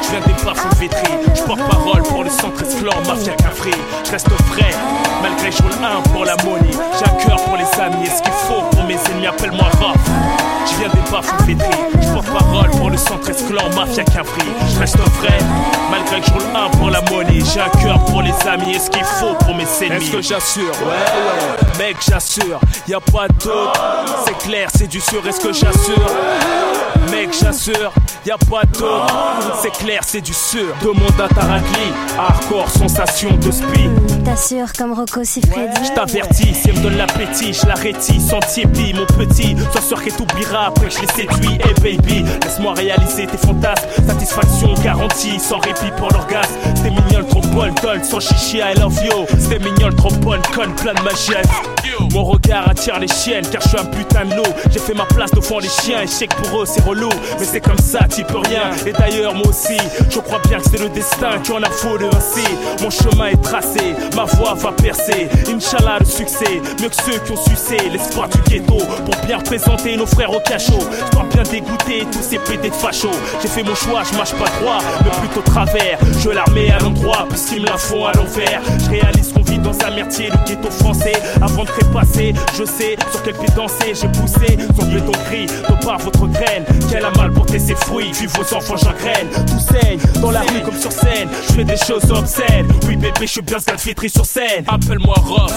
je 0.03 0.09
viens 0.09 0.21
des 0.21 0.43
bas 0.43 0.53
vétri. 0.79 1.13
Je 1.35 1.41
porte 1.43 1.59
parole 1.69 2.03
pour 2.03 2.23
le 2.23 2.29
centre 2.29 2.61
esclan, 2.63 2.93
mafia 3.07 3.33
cafré. 3.33 3.71
Je 4.05 4.11
reste 4.11 4.29
frais, 4.29 4.75
malgré 5.21 5.49
roule 5.49 5.71
un 5.83 6.01
pour 6.09 6.25
la 6.25 6.35
money. 6.43 6.71
J'ai 6.97 7.05
un 7.05 7.15
cœur 7.15 7.37
pour 7.43 7.57
les 7.57 7.81
amis, 7.81 8.05
et 8.05 8.09
ce 8.09 8.21
qu'il 8.21 8.31
faut 8.31 8.61
pour 8.71 8.83
mes 8.83 8.97
ennemis, 9.11 9.27
appelle-moi 9.27 9.67
Rof. 9.79 10.60
Je 10.81 11.45
viens 11.45 11.55
des. 11.55 12.01
Je 12.01 12.13
porte 12.13 12.27
parole 12.27 12.69
pour 12.71 12.89
le 12.89 12.97
centre 12.97 13.29
esclan, 13.29 13.69
mafia 13.75 14.03
cafré. 14.03 14.41
Je 14.73 14.79
reste 14.79 14.97
vrai, 14.97 15.37
malgré 15.91 16.19
que 16.21 16.27
je 16.27 16.31
roule 16.33 16.43
un 16.55 16.69
pour 16.77 16.89
la 16.89 17.01
monnaie. 17.01 17.43
J'ai 17.53 17.61
un 17.61 17.69
cœur 17.81 18.03
pour 18.05 18.21
les 18.21 18.33
amis 18.47 18.75
et 18.75 18.79
ce 18.79 18.89
qu'il 18.89 19.03
faut 19.03 19.35
pour 19.35 19.55
mes 19.55 19.67
ennemis. 19.81 20.05
Est-ce 20.05 20.11
que 20.11 20.21
j'assure? 20.21 20.71
Ouais, 20.81 20.87
ouais, 20.87 21.85
mec, 21.87 21.97
j'assure. 22.07 22.59
Y 22.87 22.93
a 22.95 22.99
pas 22.99 23.27
d'autre, 23.27 23.79
c'est 24.25 24.37
clair, 24.39 24.69
c'est 24.75 24.87
du 24.87 24.99
sûr. 24.99 25.25
Est-ce 25.27 25.39
que 25.39 25.53
j'assure? 25.53 26.07
Mec, 27.09 27.29
j'assure, 27.41 27.91
y 28.25 28.31
a 28.31 28.37
pas 28.37 28.63
d'autre, 28.63 29.59
c'est 29.61 29.71
clair, 29.71 30.01
c'est 30.05 30.21
du 30.21 30.33
sûr. 30.33 30.67
Demande 30.81 31.19
à 31.19 31.27
Tarakli, 31.33 31.91
hardcore, 32.17 32.69
sensation 32.69 33.31
de 33.37 33.51
speed. 33.51 34.23
T'assures 34.23 34.71
comme 34.77 34.93
Rocco 34.93 35.23
Siffredi. 35.23 35.81
Je 35.83 35.93
t'avertis, 35.93 36.53
si 36.53 36.69
elle 36.69 36.77
me 36.77 36.83
donne 36.83 36.97
l'appétit, 36.97 37.53
je 37.53 37.65
l'arrêtis, 37.65 38.21
sentier 38.21 38.65
pis, 38.67 38.93
mon 38.93 39.05
petit. 39.07 39.57
Sois 39.71 39.81
sûr 39.81 40.03
qu'elle 40.03 40.13
t'oubliera 40.13 40.70
après 40.71 40.87
que 40.87 40.93
je 40.95 41.01
l'ai 41.01 41.07
séduit. 41.07 41.59
Hey 41.63 41.97
baby, 41.97 42.25
laisse-moi 42.43 42.73
réaliser 42.73 43.27
tes 43.27 43.37
fantasmes. 43.37 43.87
Satisfaction 44.07 44.73
garantie, 44.83 45.39
sans 45.39 45.59
répit 45.59 45.91
pour 45.97 46.09
l'orgasme. 46.11 46.53
C'était 46.75 46.89
mignon, 46.89 47.23
trop 47.29 47.41
bonne, 47.53 47.73
doll, 47.81 48.03
sans 48.03 48.19
chichi, 48.19 48.57
I 48.57 48.79
love 48.79 48.97
you. 49.03 49.25
C'était 49.39 49.59
mignon, 49.59 49.89
trop 49.95 50.11
bonne, 50.15 50.41
conne, 50.55 50.73
plein 50.75 50.93
de 50.93 51.01
magie. 51.01 51.33
Mon 52.13 52.23
regard 52.23 52.69
attire 52.69 52.99
les 52.99 53.07
chiennes, 53.07 53.45
car 53.51 53.61
je 53.61 53.69
suis 53.69 53.79
un 53.79 53.85
putain 53.85 54.25
de 54.25 54.35
loup. 54.35 54.53
J'ai 54.71 54.79
fait 54.79 54.93
ma 54.93 55.05
place 55.05 55.31
devant 55.31 55.59
les 55.59 55.69
chiens, 55.69 56.01
et 56.01 56.27
pour 56.27 56.61
eux 56.61 56.65
c'est 56.65 56.83
relou. 56.83 57.09
Mais 57.39 57.45
c'est 57.45 57.61
comme 57.61 57.77
ça, 57.77 57.99
tu 58.13 58.23
peux 58.23 58.39
rien. 58.39 58.71
Et 58.85 58.91
d'ailleurs, 58.91 59.35
moi 59.35 59.47
aussi, 59.47 59.77
je 60.09 60.19
crois 60.19 60.39
bien 60.47 60.57
que 60.59 60.65
c'est 60.69 60.81
le 60.81 60.89
destin 60.89 61.39
qui 61.43 61.51
en 61.51 61.61
a 61.61 61.69
faux 61.69 61.97
ainsi. 61.97 62.45
Mon 62.81 62.89
chemin 62.89 63.27
est 63.27 63.41
tracé, 63.41 63.95
ma 64.15 64.25
voix 64.25 64.55
va 64.55 64.71
percer. 64.71 65.27
Inch'Allah, 65.47 65.97
le 65.99 66.05
succès, 66.05 66.61
mieux 66.81 66.89
que 66.89 66.95
ceux 66.95 67.19
qui 67.19 67.31
ont 67.31 67.43
sucé 67.43 67.77
l'espoir 67.91 68.27
du 68.29 68.39
ghetto. 68.49 68.77
Pour 68.77 69.15
bien 69.25 69.37
représenter 69.37 69.95
nos 69.97 70.05
frères 70.05 70.31
au 70.31 70.39
cachot. 70.61 70.79
Je 70.79 71.11
dois 71.11 71.25
bien 71.33 71.43
dégoûter 71.43 72.05
tous 72.11 72.21
ces 72.21 72.37
pédés 72.37 72.69
de 72.69 72.75
fachos. 72.75 73.09
J'ai 73.41 73.47
fait 73.47 73.63
mon 73.63 73.75
choix, 73.75 74.03
je 74.09 74.15
marche 74.15 74.33
pas 74.33 74.49
droit, 74.59 74.79
mais 75.03 75.27
plutôt 75.27 75.41
travers. 75.41 75.97
Je 76.19 76.29
l'armée 76.29 76.71
à 76.71 76.79
l'endroit, 76.79 77.25
puisqu'ils 77.29 77.61
me 77.61 77.67
la 77.67 77.77
font 77.77 78.05
à 78.05 78.13
l'envers. 78.13 78.61
Je 78.83 78.89
réalise 78.89 79.33
qu'on 79.33 79.41
vit 79.41 79.57
mertier, 79.91 80.29
le 80.29 80.37
ghetto 80.47 80.69
français. 80.71 81.13
Avant 81.41 81.63
de 81.63 81.69
trépasser, 81.69 82.33
je 82.57 82.63
sais 82.63 82.95
sur 83.11 83.23
quel 83.23 83.33
pied 83.35 83.49
danser. 83.55 83.93
J'ai 83.93 84.07
poussé 84.07 84.57
son 84.79 84.85
béton 84.87 85.11
gris, 85.29 85.47
de 85.47 85.85
par 85.85 85.97
votre 85.99 86.27
graine. 86.27 86.65
Qu'elle 86.89 87.05
a 87.05 87.11
mal 87.11 87.31
porté 87.31 87.59
ses 87.59 87.75
fruits, 87.75 88.11
vu 88.13 88.27
vos 88.27 88.55
enfants 88.55 88.77
j'engraine. 88.77 89.27
Tout 89.47 89.59
saigne, 89.59 89.99
dans 90.21 90.31
la 90.31 90.41
rue 90.41 90.61
comme 90.63 90.77
sur 90.77 90.91
scène. 90.91 91.29
Je 91.47 91.53
fais 91.53 91.63
des 91.63 91.77
choses 91.77 92.09
obscènes. 92.11 92.67
Oui, 92.87 92.95
bébé, 92.95 93.21
je 93.21 93.25
suis 93.27 93.41
bien 93.41 93.57
ce 93.59 94.07
sur 94.07 94.25
scène. 94.25 94.63
Appelle-moi 94.67 95.15
Rof, 95.17 95.53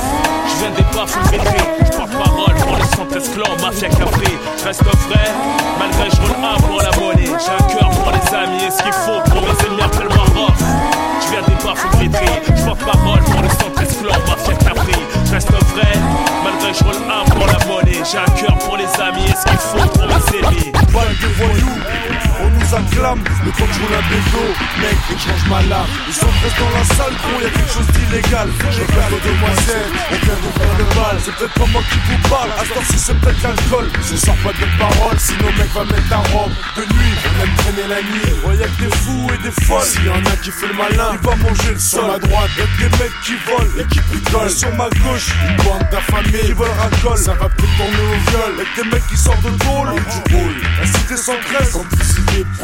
je 0.49 0.61
viens 0.61 0.71
des 0.71 0.97
baffes 0.97 1.31
vétrés. 1.31 1.65
Je 1.85 1.97
porte 1.97 2.11
parole 2.11 2.55
pour 2.55 2.77
les 2.77 2.97
centres 2.97 3.17
esclans, 3.17 3.57
mafia 3.61 3.89
café. 3.89 4.39
Je 4.59 4.65
reste 4.65 4.83
vrai, 4.83 5.31
malgré 5.79 6.11
je 6.11 6.17
roule 6.17 6.45
un 6.45 6.61
pour 6.61 6.83
la 6.83 6.91
monnaie. 6.99 7.27
J'ai 7.27 7.53
un 7.53 7.69
cœur 7.69 7.91
pour 7.91 8.13
les 8.13 8.35
amis 8.37 8.65
et 8.65 8.71
ce 8.71 8.83
qu'il 8.83 8.93
faut 8.93 9.21
pour 9.31 9.43
mes 9.43 9.67
ennemis, 9.67 9.83
appelle-moi 9.83 10.14
je 16.75 16.85
roule 16.85 16.97
un 17.11 17.25
pour 17.31 17.47
la 17.47 17.59
monnaie. 17.67 18.03
J'ai 18.11 18.19
un 18.19 18.25
cœur 18.25 18.57
pour 18.59 18.77
les 18.77 18.87
amis 19.01 19.25
et 19.25 19.37
ce 19.37 19.45
qu'il 19.45 19.59
faut 19.59 19.89
pour 19.89 20.07
mes 20.07 20.39
ennemis. 20.39 20.73
Balle 20.93 21.15
de 21.21 21.29
voyous, 21.39 21.79
le 22.79 23.51
temps 23.53 23.67
que 23.67 23.73
je 23.73 23.81
roule 23.81 23.95
un 23.95 24.03
bédo, 24.11 24.45
mec, 24.81 24.99
et 25.11 25.15
je 25.15 25.29
change 25.29 25.49
ma 25.49 25.63
lame. 25.63 25.87
Ils 26.09 26.15
sont 26.15 26.27
presque 26.27 26.59
dans 26.59 26.71
la 26.71 26.85
salle, 26.97 27.15
gros, 27.23 27.41
y'a 27.41 27.51
quelque 27.51 27.73
chose 27.73 27.87
d'illégal. 27.95 28.49
Je 28.71 28.83
faire 28.83 29.09
des 29.11 29.23
demoiselles, 29.23 29.91
on 30.11 30.17
vient 30.25 30.35
de 30.35 30.51
faire 30.59 30.75
de 30.79 30.87
balles. 30.95 31.21
C'est 31.25 31.35
peut-être 31.37 31.55
pas 31.55 31.67
moi 31.71 31.83
qui 31.91 31.99
vous 32.09 32.29
parle, 32.29 32.51
à 32.59 32.65
ce 32.65 32.73
temps-ci 32.75 32.99
c'est 32.99 33.19
peut-être 33.21 33.43
l'alcool. 33.43 33.91
Je 34.03 34.17
sors 34.17 34.37
pas 34.37 34.53
de 34.53 34.67
paroles, 34.79 35.19
sinon 35.19 35.51
mec 35.59 35.71
va 35.75 35.85
mettre 35.85 36.13
un 36.13 36.25
robe. 36.35 36.53
De 36.77 36.83
nuit, 36.83 37.15
on 37.25 37.43
aime 37.43 37.55
traîner 37.57 37.87
la 37.89 38.03
nuit. 38.03 38.33
Ouais, 38.45 38.57
y'a 38.57 38.67
que 38.67 38.79
des 38.83 38.97
fous 38.97 39.27
et 39.35 39.39
des 39.43 39.55
folles. 39.65 39.87
S'il 39.87 40.05
y 40.05 40.09
en 40.09 40.25
a 40.25 40.37
qui 40.43 40.51
fait 40.51 40.69
le 40.69 40.75
malin, 40.75 41.11
il 41.15 41.23
va 41.27 41.37
manger 41.37 41.73
le 41.73 41.79
sol. 41.79 42.07
Ma 42.07 42.19
droite, 42.19 42.51
y'a 42.59 42.65
que 42.65 42.79
des 42.83 42.99
mecs 42.99 43.19
qui 43.23 43.35
volent 43.47 43.75
et 43.79 43.87
qui 43.87 44.01
picolent. 44.01 44.51
Sur 44.51 44.75
ma 44.75 44.89
gauche, 44.91 45.31
une 45.49 45.57
bande 45.63 45.87
d'affamés 45.91 46.43
qui 46.43 46.53
veulent 46.53 46.79
racole. 46.79 47.19
Ça 47.19 47.35
va 47.35 47.49
peut-être 47.49 47.77
tourner 47.77 48.03
au 48.03 48.31
viol. 48.31 48.53
Y'a 48.59 48.65
que 48.65 48.83
des 48.83 48.89
mecs 48.91 49.07
qui 49.07 49.17
sortent 49.17 49.43
de 49.43 49.51
tôle 49.63 49.95
et 49.95 50.03
du 50.11 50.35
rôle. 50.35 50.55
La 50.81 50.87
cité 50.87 51.17
sans 51.17 51.39
graisse, 51.51 51.77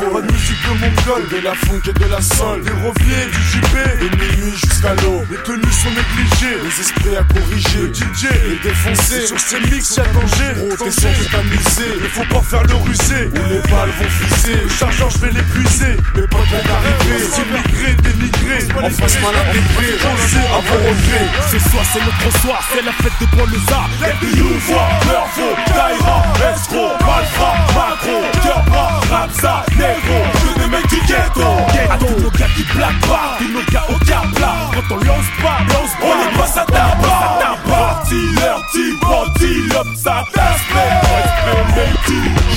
de 0.00 0.32
musique 0.32 0.62
de 0.62 0.74
mongol, 0.80 1.28
de 1.28 1.44
la 1.44 1.54
funk 1.54 1.82
et 1.86 1.92
de 1.92 2.04
la 2.06 2.20
sol. 2.20 2.62
Des 2.62 2.70
reviers, 2.70 3.26
du 3.28 3.42
JP, 3.52 3.74
de 4.00 4.08
minuit 4.16 4.56
jusqu'à 4.56 4.94
l'eau. 5.02 5.22
Les 5.30 5.36
tenues 5.38 5.72
sont 5.72 5.90
négligées, 5.90 6.56
les 6.62 6.80
esprits 6.80 7.16
à 7.16 7.24
corriger. 7.24 7.82
Le 7.82 7.92
DJ 7.92 8.24
est 8.32 8.62
défoncé, 8.62 9.26
sur 9.26 9.38
ces 9.38 9.60
mix 9.60 9.96
y'a 9.96 10.04
danger. 10.04 10.52
Gros, 10.56 10.76
t'es 10.76 10.90
t'amuser, 11.30 11.90
il 12.00 12.08
faut 12.08 12.34
pas 12.34 12.42
faire 12.42 12.62
le 12.64 12.74
rusé. 12.74 13.28
Ou 13.28 13.48
les 13.50 13.60
balles 13.70 13.92
vont 13.98 14.08
fuser, 14.08 14.56
le 14.62 14.68
chargeur 14.68 15.10
je 15.10 15.18
vais 15.18 15.32
l'épuiser. 15.32 15.96
Mais 16.16 16.26
pas 16.26 16.44
bien 16.48 16.64
arriver, 16.72 17.20
c'est 17.30 17.46
migré, 17.46 17.94
dénigré. 18.02 18.58
En 18.82 18.90
face 18.90 19.20
mal 19.20 19.36
intégré, 19.36 19.94
osé 19.94 20.40
à 20.40 20.60
vos 20.64 20.78
regrets. 20.80 21.28
Ce 21.52 21.58
soir 21.70 21.84
c'est 21.92 22.00
notre 22.00 22.38
soir, 22.40 22.60
c'est 22.72 22.82
la 22.82 22.92
fête 22.92 23.18
de 23.20 23.36
Paul-Lézard. 23.36 23.90
Y'a 24.00 24.12
du 24.20 24.38
Youvois, 24.38 24.88
Mervo, 25.06 25.48
Daira, 25.66 26.22
Escro, 26.54 26.88
Malfra, 27.04 27.52
Macro, 27.74 28.22
Cœur 28.42 28.64
bras, 28.64 28.99
Rapsa, 29.10 29.64
Negro, 29.76 30.22
que 30.32 30.60
des 30.60 30.68
mecs 30.68 30.86
du 30.86 31.00
ghetto. 31.00 31.42
À 31.90 31.98
tous 31.98 32.38
gars 32.38 32.46
qui 32.56 32.62
blaguent 32.62 33.00
pas, 33.00 33.38
tous 33.38 33.48
nos 33.48 33.64
gars 33.72 33.84
au 33.88 33.98
plat. 34.34 34.70
Quand 34.72 34.94
on 34.94 34.98
lance 34.98 35.30
pas, 35.42 35.58
lance 35.74 35.90
pas, 36.00 36.06
on 36.06 36.30
les 36.30 36.38
passe 36.38 36.56
à. 36.58 37.69
Petit 38.10 38.96
body, 39.00 39.70
up, 39.76 39.86
ça 39.94 40.24
t'aspect. 40.32 40.90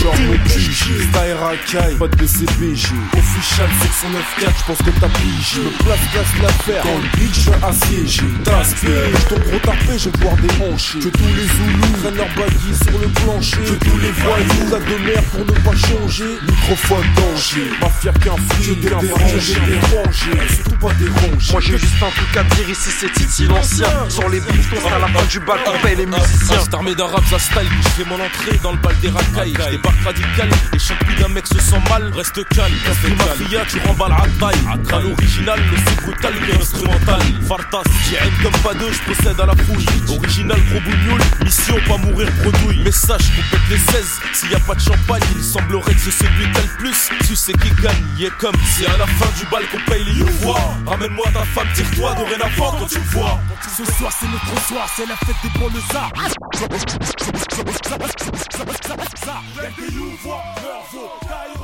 Genre 0.01 0.15
mon 0.25 0.37
QG, 0.49 0.71
style 0.71 1.37
racaille, 1.39 1.95
pas 1.95 2.07
de 2.07 2.15
BCBG. 2.15 2.87
Official 3.13 3.69
694, 3.81 4.53
j'pense 4.57 4.77
que 4.79 4.99
t'as 4.99 5.09
pigé. 5.09 5.61
Me 5.61 5.69
place, 5.83 5.99
place 6.11 6.33
l'affaire, 6.41 6.83
dans 6.83 6.97
le 6.97 7.19
beat, 7.19 7.35
j'suis 7.35 7.51
assiégé. 7.61 8.23
T'aspires, 8.43 9.27
ton 9.29 9.35
gros 9.35 9.59
tapé, 9.59 9.97
je 9.97 10.09
vais 10.09 10.17
devoir 10.17 10.35
déhancher. 10.37 10.99
Que 10.99 11.09
tous 11.09 11.33
les 11.35 11.47
Zoulous 11.47 11.93
prennent 12.01 12.15
leur 12.15 12.29
baguille 12.35 12.75
sur 12.75 12.99
le 12.99 13.07
plancher. 13.07 13.57
Que 13.57 13.85
tous 13.85 13.97
les 13.99 14.11
voyous, 14.11 14.69
la 14.71 14.79
de 14.79 14.97
mer 15.05 15.23
pour 15.31 15.45
ne 15.45 15.51
pas 15.51 15.87
changer. 15.87 16.39
Microphone 16.47 17.05
danger, 17.15 17.69
mafia 17.79 18.11
qu'un 18.13 18.37
flic, 18.55 18.79
des 18.81 18.89
dérangé, 18.89 19.53
dérangé. 19.67 20.31
Surtout 20.49 20.77
pas 20.77 20.93
dérangé. 20.93 21.51
Moi 21.51 21.61
j'ai 21.61 21.77
juste 21.77 22.01
un 22.01 22.09
truc 22.09 22.37
à 22.37 22.43
dire 22.55 22.69
ici, 22.69 22.89
c'est 22.99 23.13
Titi 23.13 23.45
l'ancien. 23.45 24.09
Sur 24.09 24.27
les 24.29 24.39
bifetons, 24.41 24.87
à 24.87 24.99
la 24.99 25.07
fin 25.07 25.25
du 25.29 25.39
bal, 25.43 25.59
on 25.67 25.85
paye 25.85 25.95
les 25.95 26.05
musiciens. 26.05 26.59
Cette 26.59 26.73
armée 26.73 26.95
d'arabes 26.95 27.23
à 27.33 27.39
style, 27.39 27.69
je 27.83 27.89
fais 27.89 28.09
mon 28.09 28.15
entrée 28.15 28.57
dans 28.61 28.71
le 28.71 28.77
bal 28.77 28.95
des 28.99 29.09
racailles. 29.09 29.53
Je 29.57 29.71
débarque 29.71 30.03
radical, 30.03 30.49
les 30.71 30.79
champions 30.79 31.15
d'un 31.19 31.27
mec 31.29 31.47
se 31.47 31.59
sent 31.59 31.81
mal. 31.89 32.11
Reste 32.15 32.47
calme, 32.49 32.73
reste 32.85 33.17
mafia, 33.17 33.65
tu 33.67 33.79
remballes 33.87 34.13
à 34.13 34.25
taille. 34.39 34.61
À 34.91 34.99
l'original, 34.99 35.59
le 35.59 35.77
c'est 35.85 36.01
brutal, 36.01 36.33
mais 36.41 36.61
instrumental. 36.61 37.21
Fartas, 37.47 37.83
j'ai 38.09 38.15
haine 38.15 38.33
comme 38.41 38.61
pas 38.61 38.73
deux, 38.73 38.91
je 38.91 39.01
procède 39.01 39.39
à 39.39 39.45
la 39.45 39.55
fouille. 39.55 39.85
Original, 40.09 40.59
gros 40.69 40.79
bougnoul, 40.79 41.21
mission, 41.43 41.75
pas 41.87 41.97
mourir 41.97 42.29
bredouille. 42.41 42.83
Message, 42.83 43.31
qu'on 43.35 43.57
pète 43.57 43.69
les 43.69 43.77
16. 43.77 44.19
S'il 44.33 44.51
y 44.51 44.55
a 44.55 44.59
pas 44.59 44.75
de 44.75 44.81
champagne, 44.81 45.23
il 45.35 45.43
semblerait 45.43 45.93
que 45.93 45.99
c'est 45.99 46.11
celui 46.11 46.51
qui 46.51 46.57
a 46.57 46.61
le 46.61 46.77
plus. 46.77 47.09
Tu 47.27 47.35
sais 47.35 47.53
qui 47.53 47.69
gagne, 47.81 48.03
il 48.17 48.25
est 48.25 48.37
comme. 48.37 48.55
C'est 48.75 48.87
à 48.87 48.97
la 48.97 49.07
fin 49.07 49.29
du 49.37 49.45
bal 49.51 49.63
qu'on 49.71 49.91
paye 49.91 50.03
les 50.03 50.13
youvois. 50.13 50.75
Ramène-moi 50.85 51.25
ta 51.33 51.43
femme, 51.43 51.67
tire-toi 51.73 52.13
dorénavant 52.15 52.71
quand 52.79 52.87
tu 52.87 52.99
me 52.99 53.05
vois. 53.05 53.39
Ce 53.77 53.85
soir 53.85 54.11
c'est 54.19 54.27
notre 54.27 54.67
soir, 54.67 54.87
c'est 54.95 55.07
la 55.07 55.15
fête 55.15 55.32
des 55.41 55.59
bonnes 55.59 55.81
arts. 55.95 56.11
Y'a 56.15 56.69